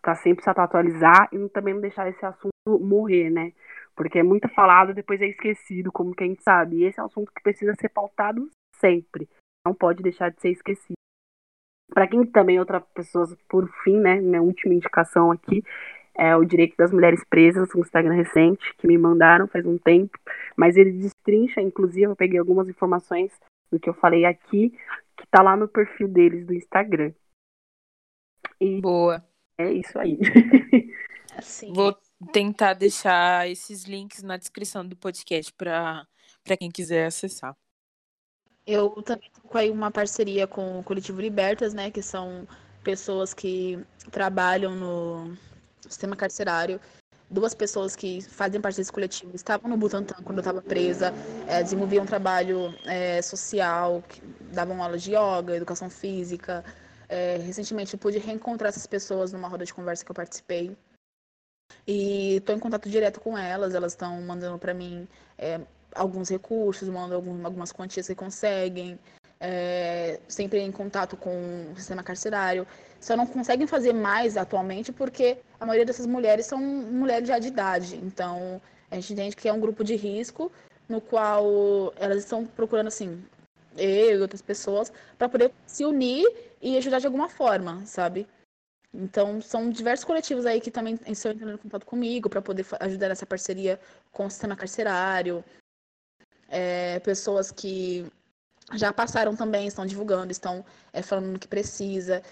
para 0.00 0.14
sempre 0.16 0.42
se 0.42 0.48
atualizar 0.48 1.28
e 1.32 1.48
também 1.50 1.74
não 1.74 1.80
deixar 1.80 2.08
esse 2.08 2.24
assunto 2.24 2.50
morrer, 2.66 3.28
né? 3.28 3.52
Porque 3.94 4.18
é 4.18 4.22
muito 4.22 4.48
falado 4.48 4.94
depois 4.94 5.20
é 5.20 5.26
esquecido, 5.26 5.92
como 5.92 6.14
quem 6.14 6.34
sabe. 6.36 6.76
E 6.76 6.84
esse 6.84 6.98
é 6.98 7.02
um 7.02 7.06
assunto 7.06 7.30
que 7.32 7.42
precisa 7.42 7.74
ser 7.78 7.90
pautado 7.90 8.48
sempre. 8.76 9.28
Não 9.66 9.74
pode 9.74 10.02
deixar 10.02 10.30
de 10.30 10.40
ser 10.40 10.50
esquecido. 10.50 10.94
Para 11.92 12.06
quem 12.06 12.24
também, 12.24 12.58
outra 12.58 12.80
pessoa, 12.80 13.26
por 13.48 13.68
fim, 13.82 13.98
né? 13.98 14.20
Minha 14.20 14.40
última 14.40 14.72
indicação 14.72 15.30
aqui 15.30 15.62
é 16.14 16.34
o 16.34 16.44
Direito 16.44 16.76
das 16.76 16.92
Mulheres 16.92 17.22
Presas, 17.28 17.74
um 17.74 17.80
Instagram 17.80 18.14
recente, 18.14 18.74
que 18.76 18.86
me 18.86 18.96
mandaram 18.96 19.48
faz 19.48 19.66
um 19.66 19.76
tempo, 19.76 20.18
mas 20.56 20.76
ele 20.76 20.92
destrincha, 20.92 21.60
inclusive 21.60 22.06
eu 22.06 22.16
peguei 22.16 22.38
algumas 22.38 22.68
informações 22.68 23.32
do 23.70 23.78
que 23.78 23.88
eu 23.88 23.94
falei 23.94 24.24
aqui, 24.24 24.70
que 25.16 25.26
tá 25.30 25.42
lá 25.42 25.56
no 25.56 25.68
perfil 25.68 26.08
deles 26.08 26.46
do 26.46 26.54
Instagram. 26.54 27.12
E 28.60 28.80
Boa. 28.80 29.29
É 29.60 29.72
isso 29.72 29.98
aí. 29.98 30.18
Assim. 31.36 31.72
Vou 31.72 31.96
tentar 32.32 32.74
deixar 32.74 33.48
esses 33.48 33.84
links 33.84 34.22
na 34.22 34.36
descrição 34.36 34.86
do 34.86 34.96
podcast 34.96 35.52
para 35.52 36.06
quem 36.58 36.70
quiser 36.70 37.06
acessar. 37.06 37.54
Eu 38.66 38.90
também 39.02 39.30
tô 39.34 39.42
com 39.48 39.58
aí 39.58 39.70
uma 39.70 39.90
parceria 39.90 40.46
com 40.46 40.78
o 40.78 40.82
Coletivo 40.82 41.20
Libertas, 41.20 41.74
né, 41.74 41.90
que 41.90 42.02
são 42.02 42.46
pessoas 42.82 43.34
que 43.34 43.78
trabalham 44.10 44.74
no 44.74 45.36
sistema 45.80 46.16
carcerário. 46.16 46.80
Duas 47.28 47.54
pessoas 47.54 47.94
que 47.94 48.22
fazem 48.22 48.60
parte 48.60 48.76
desse 48.76 48.92
coletivo 48.92 49.36
estavam 49.36 49.70
no 49.70 49.76
Butantan 49.76 50.22
quando 50.24 50.38
eu 50.38 50.42
estava 50.42 50.60
presa, 50.60 51.14
é, 51.46 51.62
desenvolviam 51.62 52.02
um 52.02 52.06
trabalho 52.06 52.74
é, 52.84 53.22
social, 53.22 54.02
davam 54.52 54.82
aulas 54.82 55.02
de 55.02 55.12
yoga, 55.12 55.56
educação 55.56 55.88
física. 55.88 56.64
É, 57.12 57.38
recentemente 57.38 57.96
pude 57.96 58.18
reencontrar 58.18 58.68
essas 58.68 58.86
pessoas 58.86 59.32
numa 59.32 59.48
roda 59.48 59.64
de 59.64 59.74
conversa 59.74 60.04
que 60.04 60.10
eu 60.12 60.14
participei. 60.14 60.76
E 61.84 62.36
estou 62.36 62.54
em 62.54 62.58
contato 62.60 62.88
direto 62.88 63.20
com 63.20 63.36
elas, 63.36 63.74
elas 63.74 63.92
estão 63.92 64.20
mandando 64.22 64.56
para 64.58 64.72
mim 64.72 65.08
é, 65.36 65.60
alguns 65.92 66.28
recursos, 66.28 66.88
mandam 66.88 67.20
algumas 67.44 67.72
quantias 67.72 68.06
que 68.06 68.14
conseguem, 68.14 68.96
é, 69.40 70.20
sempre 70.28 70.60
em 70.60 70.70
contato 70.70 71.16
com 71.16 71.72
o 71.72 71.76
sistema 71.76 72.02
carcerário. 72.02 72.64
Só 73.00 73.16
não 73.16 73.26
conseguem 73.26 73.66
fazer 73.66 73.92
mais 73.92 74.36
atualmente 74.36 74.92
porque 74.92 75.38
a 75.58 75.66
maioria 75.66 75.86
dessas 75.86 76.06
mulheres 76.06 76.46
são 76.46 76.60
mulheres 76.60 77.26
já 77.26 77.40
de 77.40 77.48
idade. 77.48 77.96
Então, 77.96 78.62
a 78.88 78.94
gente 78.94 79.12
entende 79.14 79.34
que 79.34 79.48
é 79.48 79.52
um 79.52 79.60
grupo 79.60 79.82
de 79.82 79.96
risco 79.96 80.52
no 80.88 81.00
qual 81.00 81.92
elas 81.96 82.18
estão 82.18 82.46
procurando, 82.46 82.88
assim, 82.88 83.20
eu 83.76 84.18
e 84.18 84.22
outras 84.22 84.42
pessoas, 84.42 84.92
para 85.16 85.28
poder 85.28 85.52
se 85.66 85.84
unir 85.84 86.26
e 86.60 86.76
ajudar 86.76 86.98
de 86.98 87.06
alguma 87.06 87.28
forma, 87.28 87.84
sabe? 87.86 88.26
Então, 88.92 89.40
são 89.40 89.70
diversos 89.70 90.04
coletivos 90.04 90.44
aí 90.44 90.60
que 90.60 90.70
também 90.70 90.98
estão 91.06 91.32
entrando 91.32 91.54
em 91.54 91.58
contato 91.58 91.86
comigo 91.86 92.28
para 92.28 92.42
poder 92.42 92.66
ajudar 92.80 93.08
nessa 93.08 93.24
parceria 93.24 93.80
com 94.10 94.26
o 94.26 94.30
sistema 94.30 94.56
carcerário. 94.56 95.44
É, 96.48 96.98
pessoas 97.00 97.52
que 97.52 98.04
já 98.74 98.92
passaram 98.92 99.36
também, 99.36 99.68
estão 99.68 99.86
divulgando, 99.86 100.32
estão 100.32 100.64
é, 100.92 101.02
falando 101.02 101.38
que 101.38 101.46
precisa. 101.48 102.22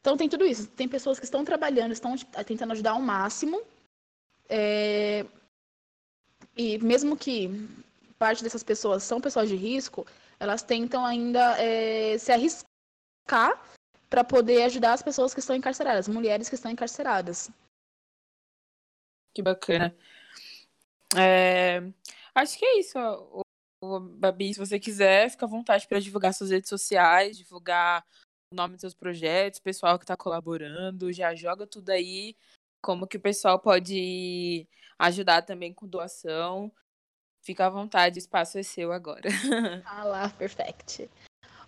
Então 0.00 0.16
tem 0.16 0.28
tudo 0.28 0.44
isso. 0.44 0.66
Tem 0.68 0.88
pessoas 0.88 1.18
que 1.18 1.24
estão 1.24 1.44
trabalhando, 1.44 1.92
estão 1.92 2.16
tentando 2.44 2.72
ajudar 2.72 2.90
ao 2.92 3.00
máximo. 3.00 3.62
É... 4.48 5.24
E 6.56 6.78
mesmo 6.78 7.16
que 7.16 7.48
parte 8.18 8.42
dessas 8.42 8.62
pessoas 8.62 9.02
são 9.02 9.20
pessoas 9.20 9.48
de 9.48 9.56
risco, 9.56 10.06
elas 10.38 10.62
tentam 10.62 11.04
ainda 11.04 11.60
é, 11.60 12.16
se 12.18 12.30
arriscar 12.32 12.73
para 13.26 14.24
poder 14.24 14.62
ajudar 14.64 14.92
as 14.92 15.02
pessoas 15.02 15.34
que 15.34 15.40
estão 15.40 15.56
encarceradas, 15.56 16.08
mulheres 16.08 16.48
que 16.48 16.54
estão 16.54 16.70
encarceradas. 16.70 17.50
Que 19.34 19.42
bacana. 19.42 19.94
É... 21.16 21.82
Acho 22.34 22.58
que 22.58 22.64
é 22.64 22.78
isso. 22.78 22.98
Babi, 24.18 24.54
se 24.54 24.60
você 24.60 24.78
quiser, 24.78 25.30
fica 25.30 25.44
à 25.44 25.48
vontade 25.48 25.86
para 25.86 26.00
divulgar 26.00 26.32
suas 26.32 26.50
redes 26.50 26.68
sociais, 26.68 27.36
divulgar 27.36 28.04
o 28.50 28.54
nome 28.54 28.74
dos 28.74 28.80
seus 28.80 28.94
projetos, 28.94 29.60
pessoal 29.60 29.98
que 29.98 30.04
está 30.04 30.16
colaborando, 30.16 31.12
já 31.12 31.34
joga 31.34 31.66
tudo 31.66 31.90
aí, 31.90 32.36
como 32.80 33.06
que 33.06 33.16
o 33.16 33.20
pessoal 33.20 33.58
pode 33.58 34.66
ajudar 34.98 35.42
também 35.42 35.72
com 35.72 35.86
doação. 35.86 36.72
Fica 37.42 37.66
à 37.66 37.70
vontade, 37.70 38.18
o 38.18 38.20
espaço 38.20 38.58
é 38.58 38.62
seu 38.62 38.92
agora. 38.92 39.28
Ah 39.84 40.04
lá, 40.04 40.30
perfect. 40.30 41.10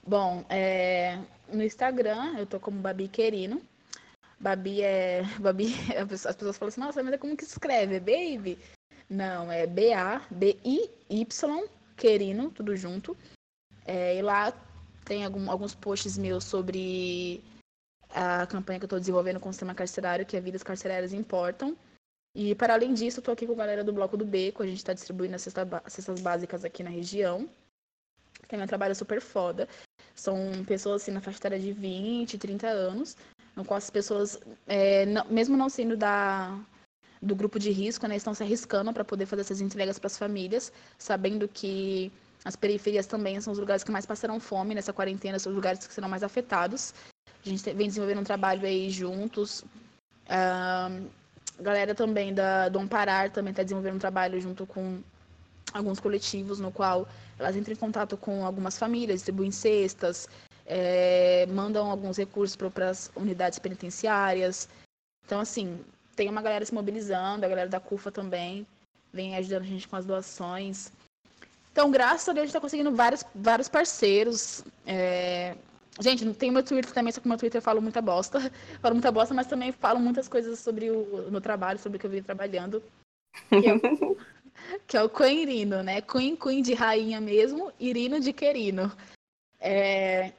Bom, 0.07 0.45
é, 0.49 1.19
no 1.53 1.63
Instagram 1.65 2.39
eu 2.39 2.47
tô 2.47 2.61
como 2.61 2.81
Babi 2.81 3.09
Querino. 3.09 3.61
Babi 4.39 4.83
é. 4.83 5.23
Babi, 5.41 5.75
as 5.99 6.37
pessoas 6.37 6.59
falam 6.59 6.69
assim, 6.69 6.81
nossa, 6.81 7.03
mas 7.03 7.15
é 7.15 7.19
como 7.19 7.37
que 7.37 7.45
escreve? 7.45 7.97
É 7.97 8.01
baby? 8.01 8.59
Não, 9.09 9.51
é 9.51 9.67
B-A-B-I-Y 9.67 11.25
Querino, 11.97 12.51
tudo 12.51 12.77
junto. 12.77 13.17
É, 13.85 14.17
e 14.17 14.23
lá 14.23 14.53
tem 15.05 15.25
algum, 15.25 15.51
alguns 15.51 15.75
posts 15.75 16.19
meus 16.19 16.45
sobre 16.45 17.43
a 18.11 18.47
campanha 18.47 18.79
que 18.79 18.85
eu 18.85 18.89
estou 18.89 19.01
desenvolvendo 19.01 19.41
com 19.41 19.49
o 19.49 19.53
sistema 19.53 19.75
carcerário, 19.75 20.27
que 20.27 20.37
é 20.37 20.41
Vidas 20.41 20.63
Carcerárias 20.63 21.13
Importam. 21.13 21.77
E, 22.35 22.55
para 22.55 22.75
além 22.75 22.93
disso, 22.93 23.19
eu 23.19 23.21
estou 23.23 23.33
aqui 23.33 23.47
com 23.47 23.55
a 23.55 23.57
galera 23.57 23.83
do 23.83 23.93
Bloco 23.93 24.17
do 24.17 24.25
Beco. 24.25 24.63
A 24.63 24.67
gente 24.67 24.79
está 24.79 24.93
distribuindo 24.93 25.37
as 25.37 25.43
cestas 25.43 26.21
básicas 26.21 26.65
aqui 26.65 26.83
na 26.83 26.91
região. 26.91 27.49
Tem 28.49 28.61
um 28.61 28.67
trabalho 28.67 28.95
super 28.95 29.21
foda. 29.21 29.69
São 30.17 30.65
pessoas, 30.67 31.03
assim, 31.03 31.13
na 31.13 31.21
faixa 31.21 31.39
etária 31.39 31.61
de 31.61 31.73
20, 31.73 32.39
30 32.39 32.67
anos, 32.67 33.17
no 33.55 33.65
qual 33.65 33.77
as 33.77 33.91
pessoas, 33.91 34.41
é, 34.67 35.05
não, 35.07 35.25
mesmo 35.27 35.57
não 35.57 35.69
sendo 35.69 35.97
da, 35.97 36.59
do 37.21 37.37
grupo 37.37 37.59
de 37.59 37.71
risco, 37.71 38.07
né, 38.07 38.17
estão 38.17 38.35
se 38.35 38.43
arriscando 38.43 38.93
para 38.93 39.05
poder 39.05 39.27
fazer 39.27 39.43
essas 39.43 39.61
entregas 39.61 39.99
para 39.99 40.07
as 40.07 40.17
famílias, 40.17 40.73
sabendo 40.99 41.47
que 41.47 42.11
as 42.45 42.57
periferias 42.57 43.07
também 43.07 43.41
são 43.41 43.53
os 43.53 43.59
lugares 43.59 43.85
que 43.85 43.91
mais 43.91 44.07
passaram 44.07 44.41
fome 44.41 44.75
nessa 44.75 44.93
quarentena, 44.93 45.39
são 45.39 45.51
os 45.51 45.57
lugares 45.57 45.87
que 45.87 45.93
serão 45.93 46.09
mais 46.09 46.23
afetados. 46.23 46.95
A 47.45 47.49
gente 47.49 47.63
vem 47.75 47.89
desenvolvendo 47.89 48.21
um 48.21 48.25
trabalho 48.25 48.67
aí 48.67 48.91
juntos. 48.91 49.65
a 50.29 50.91
galera 51.61 51.95
também 51.95 52.33
da, 52.33 52.69
do 52.69 52.79
Amparar 52.79 53.31
também 53.31 53.51
está 53.51 53.63
desenvolvendo 53.63 53.97
um 53.97 53.99
trabalho 53.99 54.41
junto 54.41 54.67
com 54.67 55.03
alguns 55.73 56.01
coletivos, 56.01 56.61
no 56.61 56.71
qual 56.71 57.09
elas 57.39 57.57
entram 57.57 57.75
em 57.75 57.77
contato 57.77 58.17
com 58.17 58.45
algumas 58.45 58.79
famílias, 58.79 59.19
distribuem 59.19 59.51
cestas, 59.51 60.29
é, 60.65 61.47
mandam 61.47 61.91
alguns 61.91 62.17
recursos 62.17 62.57
para 62.57 62.91
as 62.91 63.11
unidades 63.15 63.59
penitenciárias. 63.59 64.69
Então, 65.25 65.41
assim, 65.41 65.81
tem 66.15 66.29
uma 66.29 66.43
galera 66.43 66.65
se 66.65 66.75
mobilizando, 66.75 67.45
a 67.45 67.49
galera 67.49 67.69
da 67.69 67.81
CUFA 67.81 68.11
também 68.11 68.67
vem 69.13 69.37
ajudando 69.37 69.63
a 69.63 69.67
gente 69.67 69.89
com 69.89 69.97
as 69.97 70.05
doações. 70.05 70.93
Então, 71.73 71.91
graças 71.91 72.29
a 72.29 72.33
Deus, 72.33 72.45
a 72.45 72.47
gente 72.47 72.51
está 72.51 72.61
conseguindo 72.61 72.95
vários, 72.95 73.25
vários 73.35 73.69
parceiros. 73.69 74.65
É... 74.87 75.57
Gente, 76.01 76.31
tem 76.35 76.51
meu 76.51 76.63
Twitter 76.63 76.93
também, 76.93 77.13
só 77.13 77.21
que 77.21 77.29
meu 77.29 77.39
Twitter 77.39 77.59
eu 77.59 77.63
falo 77.63 77.81
muita 77.81 78.01
bosta. 78.01 78.41
falo 78.81 78.95
muita 78.95 79.13
bosta, 79.13 79.35
mas 79.35 79.47
também 79.47 79.73
falo 79.73 80.01
muitas 80.01 80.29
coisas 80.29 80.59
sobre 80.59 80.91
o, 80.91 81.31
meu 81.31 81.41
trabalho, 81.41 81.79
sobre 81.79 81.97
o 81.97 82.01
que 82.01 82.07
eu 82.07 82.11
venho 82.11 82.25
trabalhando. 82.25 82.83
O, 83.53 84.17
que 84.87 84.97
é 84.97 85.03
o 85.03 85.09
Queen 85.09 85.43
Irino, 85.43 85.83
né? 85.83 86.01
Queen, 86.01 86.37
Queen 86.37 86.63
de 86.63 86.75
rainha 86.75 87.21
mesmo, 87.21 87.73
Irino 87.79 88.21
de 88.21 88.33
querino. 88.33 88.93
É... 89.61 90.33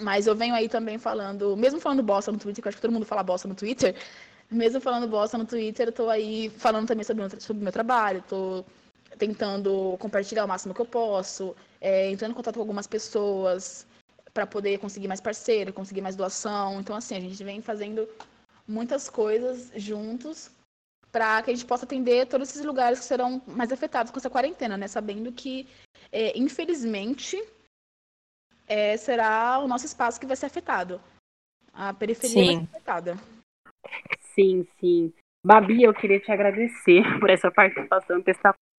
Mas 0.00 0.26
eu 0.26 0.34
venho 0.34 0.54
aí 0.54 0.68
também 0.68 0.98
falando, 0.98 1.56
mesmo 1.56 1.80
falando 1.80 2.02
bosta 2.02 2.30
no 2.30 2.38
Twitter, 2.38 2.62
que 2.62 2.68
eu 2.68 2.70
acho 2.70 2.76
que 2.76 2.82
todo 2.82 2.92
mundo 2.92 3.06
fala 3.06 3.22
bosta 3.22 3.48
no 3.48 3.54
Twitter, 3.54 3.96
mesmo 4.50 4.80
falando 4.80 5.08
bosta 5.08 5.38
no 5.38 5.46
Twitter, 5.46 5.88
eu 5.88 5.92
tô 5.92 6.10
aí 6.10 6.50
falando 6.50 6.86
também 6.86 7.04
sobre 7.04 7.24
o 7.24 7.40
sobre 7.40 7.62
meu 7.62 7.72
trabalho, 7.72 8.22
tô 8.28 8.64
tentando 9.18 9.96
compartilhar 9.98 10.44
o 10.44 10.48
máximo 10.48 10.74
que 10.74 10.80
eu 10.80 10.86
posso, 10.86 11.56
é, 11.80 12.10
entrando 12.10 12.32
em 12.32 12.34
contato 12.34 12.56
com 12.56 12.60
algumas 12.60 12.86
pessoas 12.86 13.86
para 14.34 14.46
poder 14.46 14.78
conseguir 14.78 15.08
mais 15.08 15.20
parceiro, 15.20 15.72
conseguir 15.72 16.02
mais 16.02 16.14
doação. 16.14 16.78
Então, 16.78 16.94
assim, 16.94 17.16
a 17.16 17.20
gente 17.20 17.42
vem 17.42 17.62
fazendo 17.62 18.06
muitas 18.68 19.08
coisas 19.08 19.70
juntos 19.74 20.50
para 21.16 21.42
que 21.42 21.50
a 21.50 21.54
gente 21.54 21.64
possa 21.64 21.86
atender 21.86 22.26
todos 22.26 22.50
esses 22.50 22.62
lugares 22.62 22.98
que 22.98 23.06
serão 23.06 23.40
mais 23.46 23.72
afetados 23.72 24.12
com 24.12 24.18
essa 24.18 24.28
quarentena, 24.28 24.76
né? 24.76 24.86
Sabendo 24.86 25.32
que, 25.32 25.66
é, 26.12 26.38
infelizmente, 26.38 27.42
é, 28.68 28.98
será 28.98 29.58
o 29.60 29.66
nosso 29.66 29.86
espaço 29.86 30.20
que 30.20 30.26
vai 30.26 30.36
ser 30.36 30.44
afetado. 30.44 31.00
A 31.72 31.94
periferia 31.94 32.44
Sim. 32.44 32.44
vai 32.44 32.66
ser 32.66 32.76
afetada. 32.76 33.16
Sim, 34.34 34.68
sim. 34.78 35.10
Babi, 35.42 35.84
eu 35.84 35.94
queria 35.94 36.20
te 36.20 36.30
agradecer 36.30 37.02
por 37.18 37.30
essa 37.30 37.50
participação 37.50 38.22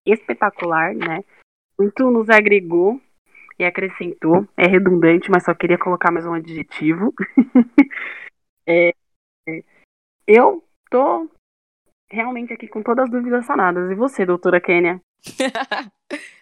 espetacular, 0.06 0.94
né? 0.94 1.24
Muito 1.76 2.08
nos 2.08 2.30
agregou 2.30 3.00
e 3.58 3.64
acrescentou. 3.64 4.46
É 4.56 4.68
redundante, 4.68 5.28
mas 5.28 5.42
só 5.42 5.52
queria 5.56 5.76
colocar 5.76 6.12
mais 6.12 6.24
um 6.24 6.34
adjetivo. 6.34 7.12
é, 8.64 8.92
eu 10.24 10.62
tô 10.88 11.28
realmente 12.10 12.52
aqui 12.52 12.68
com 12.68 12.82
todas 12.82 13.04
as 13.04 13.10
dúvidas 13.10 13.46
sanadas. 13.46 13.90
E 13.90 13.94
você, 13.94 14.24
doutora 14.24 14.60
Kênia? 14.60 15.00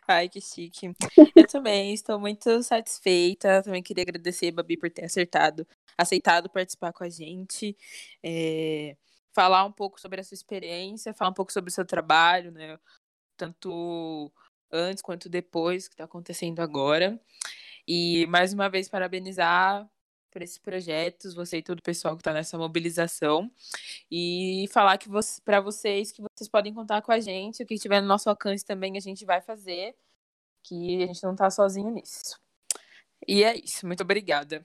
Ai, 0.08 0.28
que 0.28 0.40
chique. 0.40 0.92
Eu 1.34 1.46
também 1.46 1.92
estou 1.92 2.18
muito 2.18 2.62
satisfeita. 2.62 3.62
Também 3.62 3.82
queria 3.82 4.02
agradecer, 4.02 4.52
Babi, 4.52 4.76
por 4.76 4.90
ter 4.90 5.04
acertado, 5.04 5.66
aceitado 5.98 6.48
participar 6.48 6.92
com 6.92 7.04
a 7.04 7.08
gente. 7.08 7.76
É 8.22 8.96
falar 9.36 9.66
um 9.66 9.72
pouco 9.72 10.00
sobre 10.00 10.18
a 10.18 10.24
sua 10.24 10.34
experiência, 10.34 11.12
falar 11.12 11.30
um 11.30 11.34
pouco 11.34 11.52
sobre 11.52 11.68
o 11.68 11.72
seu 11.72 11.84
trabalho, 11.84 12.50
né? 12.50 12.78
Tanto 13.36 14.32
antes 14.72 15.02
quanto 15.02 15.28
depois 15.28 15.88
que 15.88 15.92
está 15.94 16.04
acontecendo 16.04 16.60
agora. 16.60 17.20
E 17.86 18.26
mais 18.28 18.54
uma 18.54 18.70
vez 18.70 18.88
parabenizar 18.88 19.86
por 20.36 20.42
esses 20.42 20.58
projetos, 20.58 21.32
você 21.32 21.56
e 21.56 21.62
todo 21.62 21.78
o 21.78 21.82
pessoal 21.82 22.14
que 22.14 22.20
está 22.20 22.30
nessa 22.30 22.58
mobilização. 22.58 23.50
E 24.10 24.66
falar 24.70 24.98
que 24.98 25.08
você, 25.08 25.40
para 25.40 25.62
vocês 25.62 26.12
que 26.12 26.20
vocês 26.20 26.46
podem 26.46 26.74
contar 26.74 27.00
com 27.00 27.10
a 27.10 27.18
gente, 27.18 27.62
o 27.62 27.66
que 27.66 27.72
estiver 27.72 28.02
no 28.02 28.06
nosso 28.06 28.28
alcance 28.28 28.62
também 28.62 28.98
a 28.98 29.00
gente 29.00 29.24
vai 29.24 29.40
fazer, 29.40 29.94
que 30.62 31.02
a 31.02 31.06
gente 31.06 31.22
não 31.22 31.32
está 31.32 31.48
sozinho 31.48 31.90
nisso. 31.90 32.38
E 33.26 33.42
é 33.42 33.56
isso, 33.56 33.86
muito 33.86 34.02
obrigada. 34.02 34.62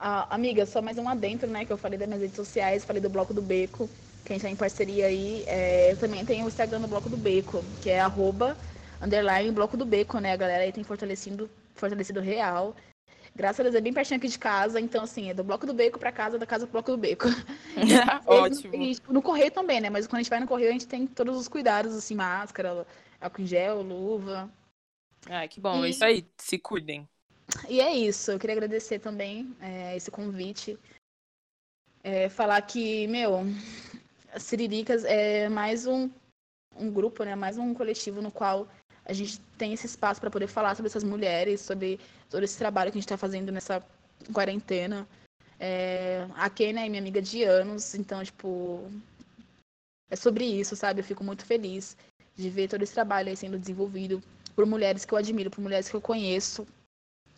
Ah, 0.00 0.26
amiga, 0.34 0.66
só 0.66 0.82
mais 0.82 0.98
um 0.98 1.08
adentro, 1.08 1.48
né? 1.48 1.64
Que 1.64 1.72
eu 1.72 1.78
falei 1.78 1.96
das 1.96 2.08
minhas 2.08 2.22
redes 2.22 2.34
sociais, 2.34 2.84
falei 2.84 3.00
do 3.00 3.08
Bloco 3.08 3.32
do 3.32 3.40
Beco, 3.40 3.88
quem 4.24 4.38
está 4.38 4.50
em 4.50 4.56
parceria 4.56 5.06
aí. 5.06 5.44
É, 5.46 5.92
eu 5.92 5.96
também 5.98 6.26
tenho 6.26 6.46
o 6.46 6.48
Instagram 6.48 6.80
do 6.80 6.88
Bloco 6.88 7.08
do 7.08 7.16
Beco, 7.16 7.64
que 7.80 7.90
é 7.90 8.00
arroba, 8.00 8.56
underline 9.00 9.52
Bloco 9.52 9.76
do 9.76 9.86
Beco, 9.86 10.18
né? 10.18 10.32
A 10.32 10.36
galera 10.36 10.64
aí 10.64 10.72
tem 10.72 10.82
fortalecido, 10.82 11.48
fortalecido 11.76 12.20
real. 12.20 12.74
Graças 13.34 13.60
a 13.60 13.62
Deus 13.62 13.74
é 13.74 13.80
bem 13.80 13.92
pertinho 13.92 14.18
aqui 14.18 14.28
de 14.28 14.38
casa, 14.38 14.78
então 14.78 15.04
assim, 15.04 15.30
é 15.30 15.34
do 15.34 15.42
Bloco 15.42 15.66
do 15.66 15.72
Beco 15.72 15.98
para 15.98 16.12
casa, 16.12 16.38
da 16.38 16.44
casa 16.44 16.66
pro 16.66 16.72
Bloco 16.72 16.90
do 16.90 16.98
Beco. 16.98 17.28
Ótimo. 18.26 18.74
E, 18.74 18.94
tipo, 18.94 19.12
no 19.12 19.22
correio 19.22 19.50
também, 19.50 19.80
né? 19.80 19.88
Mas 19.88 20.06
quando 20.06 20.16
a 20.16 20.22
gente 20.22 20.30
vai 20.30 20.40
no 20.40 20.46
correio, 20.46 20.68
a 20.68 20.72
gente 20.72 20.86
tem 20.86 21.06
todos 21.06 21.38
os 21.38 21.48
cuidados, 21.48 21.94
assim, 21.94 22.14
máscara, 22.14 22.86
álcool 23.20 23.42
em 23.42 23.46
gel, 23.46 23.80
luva. 23.80 24.50
Ah, 25.30 25.48
que 25.48 25.60
bom, 25.60 25.84
e... 25.84 25.88
é 25.88 25.90
isso 25.90 26.04
aí, 26.04 26.26
se 26.36 26.58
cuidem. 26.58 27.08
E 27.68 27.80
é 27.80 27.94
isso, 27.94 28.32
eu 28.32 28.38
queria 28.38 28.54
agradecer 28.54 28.98
também 28.98 29.54
é, 29.60 29.96
esse 29.96 30.10
convite. 30.10 30.78
É, 32.02 32.28
falar 32.28 32.60
que, 32.62 33.06
meu, 33.06 33.44
Siriricas 34.38 35.04
é 35.04 35.48
mais 35.48 35.86
um, 35.86 36.10
um 36.76 36.90
grupo, 36.90 37.24
né? 37.24 37.34
Mais 37.34 37.56
um 37.56 37.72
coletivo 37.72 38.20
no 38.20 38.30
qual 38.30 38.68
a 39.04 39.12
gente 39.12 39.40
tem 39.58 39.72
esse 39.72 39.86
espaço 39.86 40.20
para 40.20 40.30
poder 40.30 40.46
falar 40.46 40.74
sobre 40.74 40.88
essas 40.88 41.04
mulheres, 41.04 41.60
sobre 41.60 41.98
todo 42.30 42.42
esse 42.42 42.58
trabalho 42.58 42.90
que 42.90 42.98
a 42.98 43.00
gente 43.00 43.06
está 43.06 43.16
fazendo 43.16 43.50
nessa 43.50 43.84
quarentena. 44.32 45.06
É, 45.58 46.26
a 46.36 46.48
Kenia 46.48 46.86
é 46.86 46.88
minha 46.88 47.00
amiga 47.00 47.20
de 47.20 47.42
anos, 47.42 47.94
então, 47.94 48.22
tipo, 48.24 48.90
é 50.10 50.16
sobre 50.16 50.44
isso, 50.44 50.76
sabe? 50.76 51.00
Eu 51.00 51.04
fico 51.04 51.24
muito 51.24 51.44
feliz 51.44 51.96
de 52.34 52.48
ver 52.48 52.68
todo 52.68 52.82
esse 52.82 52.94
trabalho 52.94 53.28
aí 53.28 53.36
sendo 53.36 53.58
desenvolvido 53.58 54.22
por 54.54 54.66
mulheres 54.66 55.04
que 55.04 55.12
eu 55.12 55.18
admiro, 55.18 55.50
por 55.50 55.60
mulheres 55.60 55.88
que 55.88 55.96
eu 55.96 56.00
conheço 56.00 56.66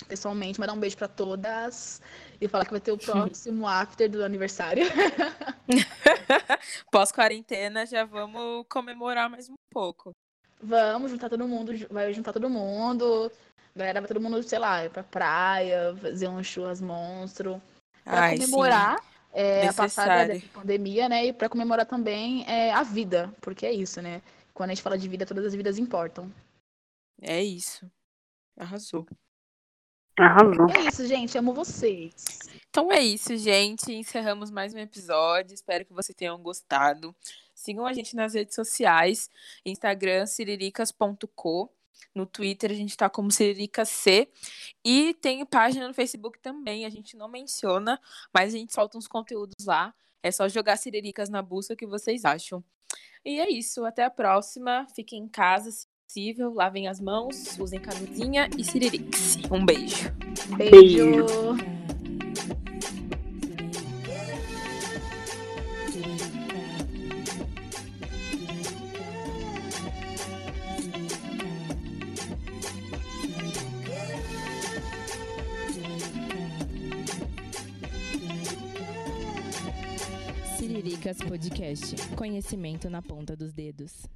pessoalmente. 0.09 0.61
Mandar 0.61 0.73
um 0.73 0.81
beijo 0.81 0.97
para 0.97 1.09
todas 1.09 2.03
e 2.41 2.49
falar 2.49 2.65
que 2.65 2.73
vai 2.73 2.81
ter 2.81 2.93
o 2.93 2.99
próximo 2.99 3.67
after 3.67 4.11
do 4.11 4.25
aniversário. 4.25 4.85
Pós-quarentena, 6.91 7.87
já 7.87 8.05
vamos 8.05 8.67
comemorar 8.69 9.31
mais 9.31 9.49
um 9.49 9.55
pouco. 9.71 10.13
Vamos 10.65 11.11
juntar 11.11 11.29
todo 11.29 11.47
mundo, 11.47 11.73
vai 11.91 12.13
juntar 12.15 12.33
todo 12.33 12.49
mundo. 12.49 13.31
Galera, 13.77 14.01
vai 14.01 14.09
todo 14.09 14.21
mundo, 14.21 14.43
sei 14.43 14.59
lá, 14.59 14.85
ir 14.85 14.91
pra 14.91 15.03
praia, 15.03 15.95
fazer 16.01 16.29
um 16.29 16.43
churras 16.43 16.81
monstro. 16.81 17.61
Pra 18.03 18.21
Ai, 18.21 18.39
comemorar 18.39 18.97
é, 19.33 19.69
a 19.69 19.75
passada 19.75 20.27
dessa 20.27 20.47
pandemia, 20.49 21.09
né? 21.09 21.27
E 21.27 21.33
pra 21.33 21.49
comemorar 21.49 21.85
também 21.85 22.45
é, 22.49 22.73
a 22.73 22.83
vida, 22.83 23.35
porque 23.41 23.67
é 23.67 23.73
isso, 23.73 24.01
né? 24.01 24.23
Quando 24.55 24.71
a 24.71 24.75
gente 24.75 24.83
fala 24.83 24.97
de 24.97 25.09
vida, 25.09 25.27
todas 25.27 25.45
as 25.45 25.55
vidas 25.55 25.77
importam. 25.77 26.33
É 27.21 27.43
isso. 27.43 27.91
Arrasou. 28.57 29.07
Arrasou. 30.19 30.71
É 30.71 30.89
isso, 30.89 31.07
gente. 31.07 31.37
Amo 31.37 31.53
vocês. 31.53 32.15
Então 32.71 32.91
é 32.91 33.01
isso, 33.01 33.37
gente. 33.37 33.93
Encerramos 33.93 34.51
mais 34.51 34.73
um 34.73 34.79
episódio. 34.79 35.53
Espero 35.53 35.85
que 35.85 35.93
vocês 35.93 36.15
tenham 36.15 36.41
gostado. 36.41 37.15
Sigam 37.65 37.87
a 37.87 37.93
gente 37.95 38.15
nas 38.15 38.35
redes 38.35 38.55
sociais, 38.55 39.31
Instagram 39.65 40.27
siriricas.co. 40.27 41.71
No 42.15 42.27
Twitter 42.27 42.71
a 42.71 42.75
gente 42.75 42.97
tá 42.97 43.09
como 43.09 43.31
C. 43.31 44.29
E 44.85 45.15
tem 45.15 45.45
página 45.47 45.89
no 45.89 45.95
Facebook 45.95 46.39
também, 46.41 46.85
a 46.85 46.91
gente 46.91 47.17
não 47.17 47.27
menciona, 47.27 47.99
mas 48.33 48.55
a 48.55 48.59
gente 48.59 48.75
solta 48.75 48.99
uns 48.99 49.09
conteúdos 49.09 49.65
lá. 49.65 49.95
É 50.23 50.31
só 50.31 50.49
jogar 50.49 50.77
Siriricas 50.77 51.29
na 51.29 51.43
busca 51.43 51.75
que 51.75 51.87
vocês 51.87 52.25
acham. 52.25 52.63
E 53.25 53.41
é 53.41 53.51
isso, 53.51 53.85
até 53.85 54.05
a 54.05 54.11
próxima. 54.11 54.87
Fiquem 54.95 55.23
em 55.23 55.29
casa, 55.29 55.71
se 55.71 55.87
possível, 56.07 56.53
lavem 56.53 56.87
as 56.87 57.01
mãos, 57.01 57.59
usem 57.59 57.81
camisinha 57.81 58.49
e 58.57 58.63
Siririx. 58.63 59.37
Um 59.51 59.65
beijo. 59.65 60.13
Beijo. 60.57 61.27
Siriricas 61.27 61.74
Podcast. 81.23 81.97
Conhecimento 82.17 82.89
na 82.91 83.03
ponta 83.03 83.37
dos 83.37 83.53
dedos. 83.53 84.07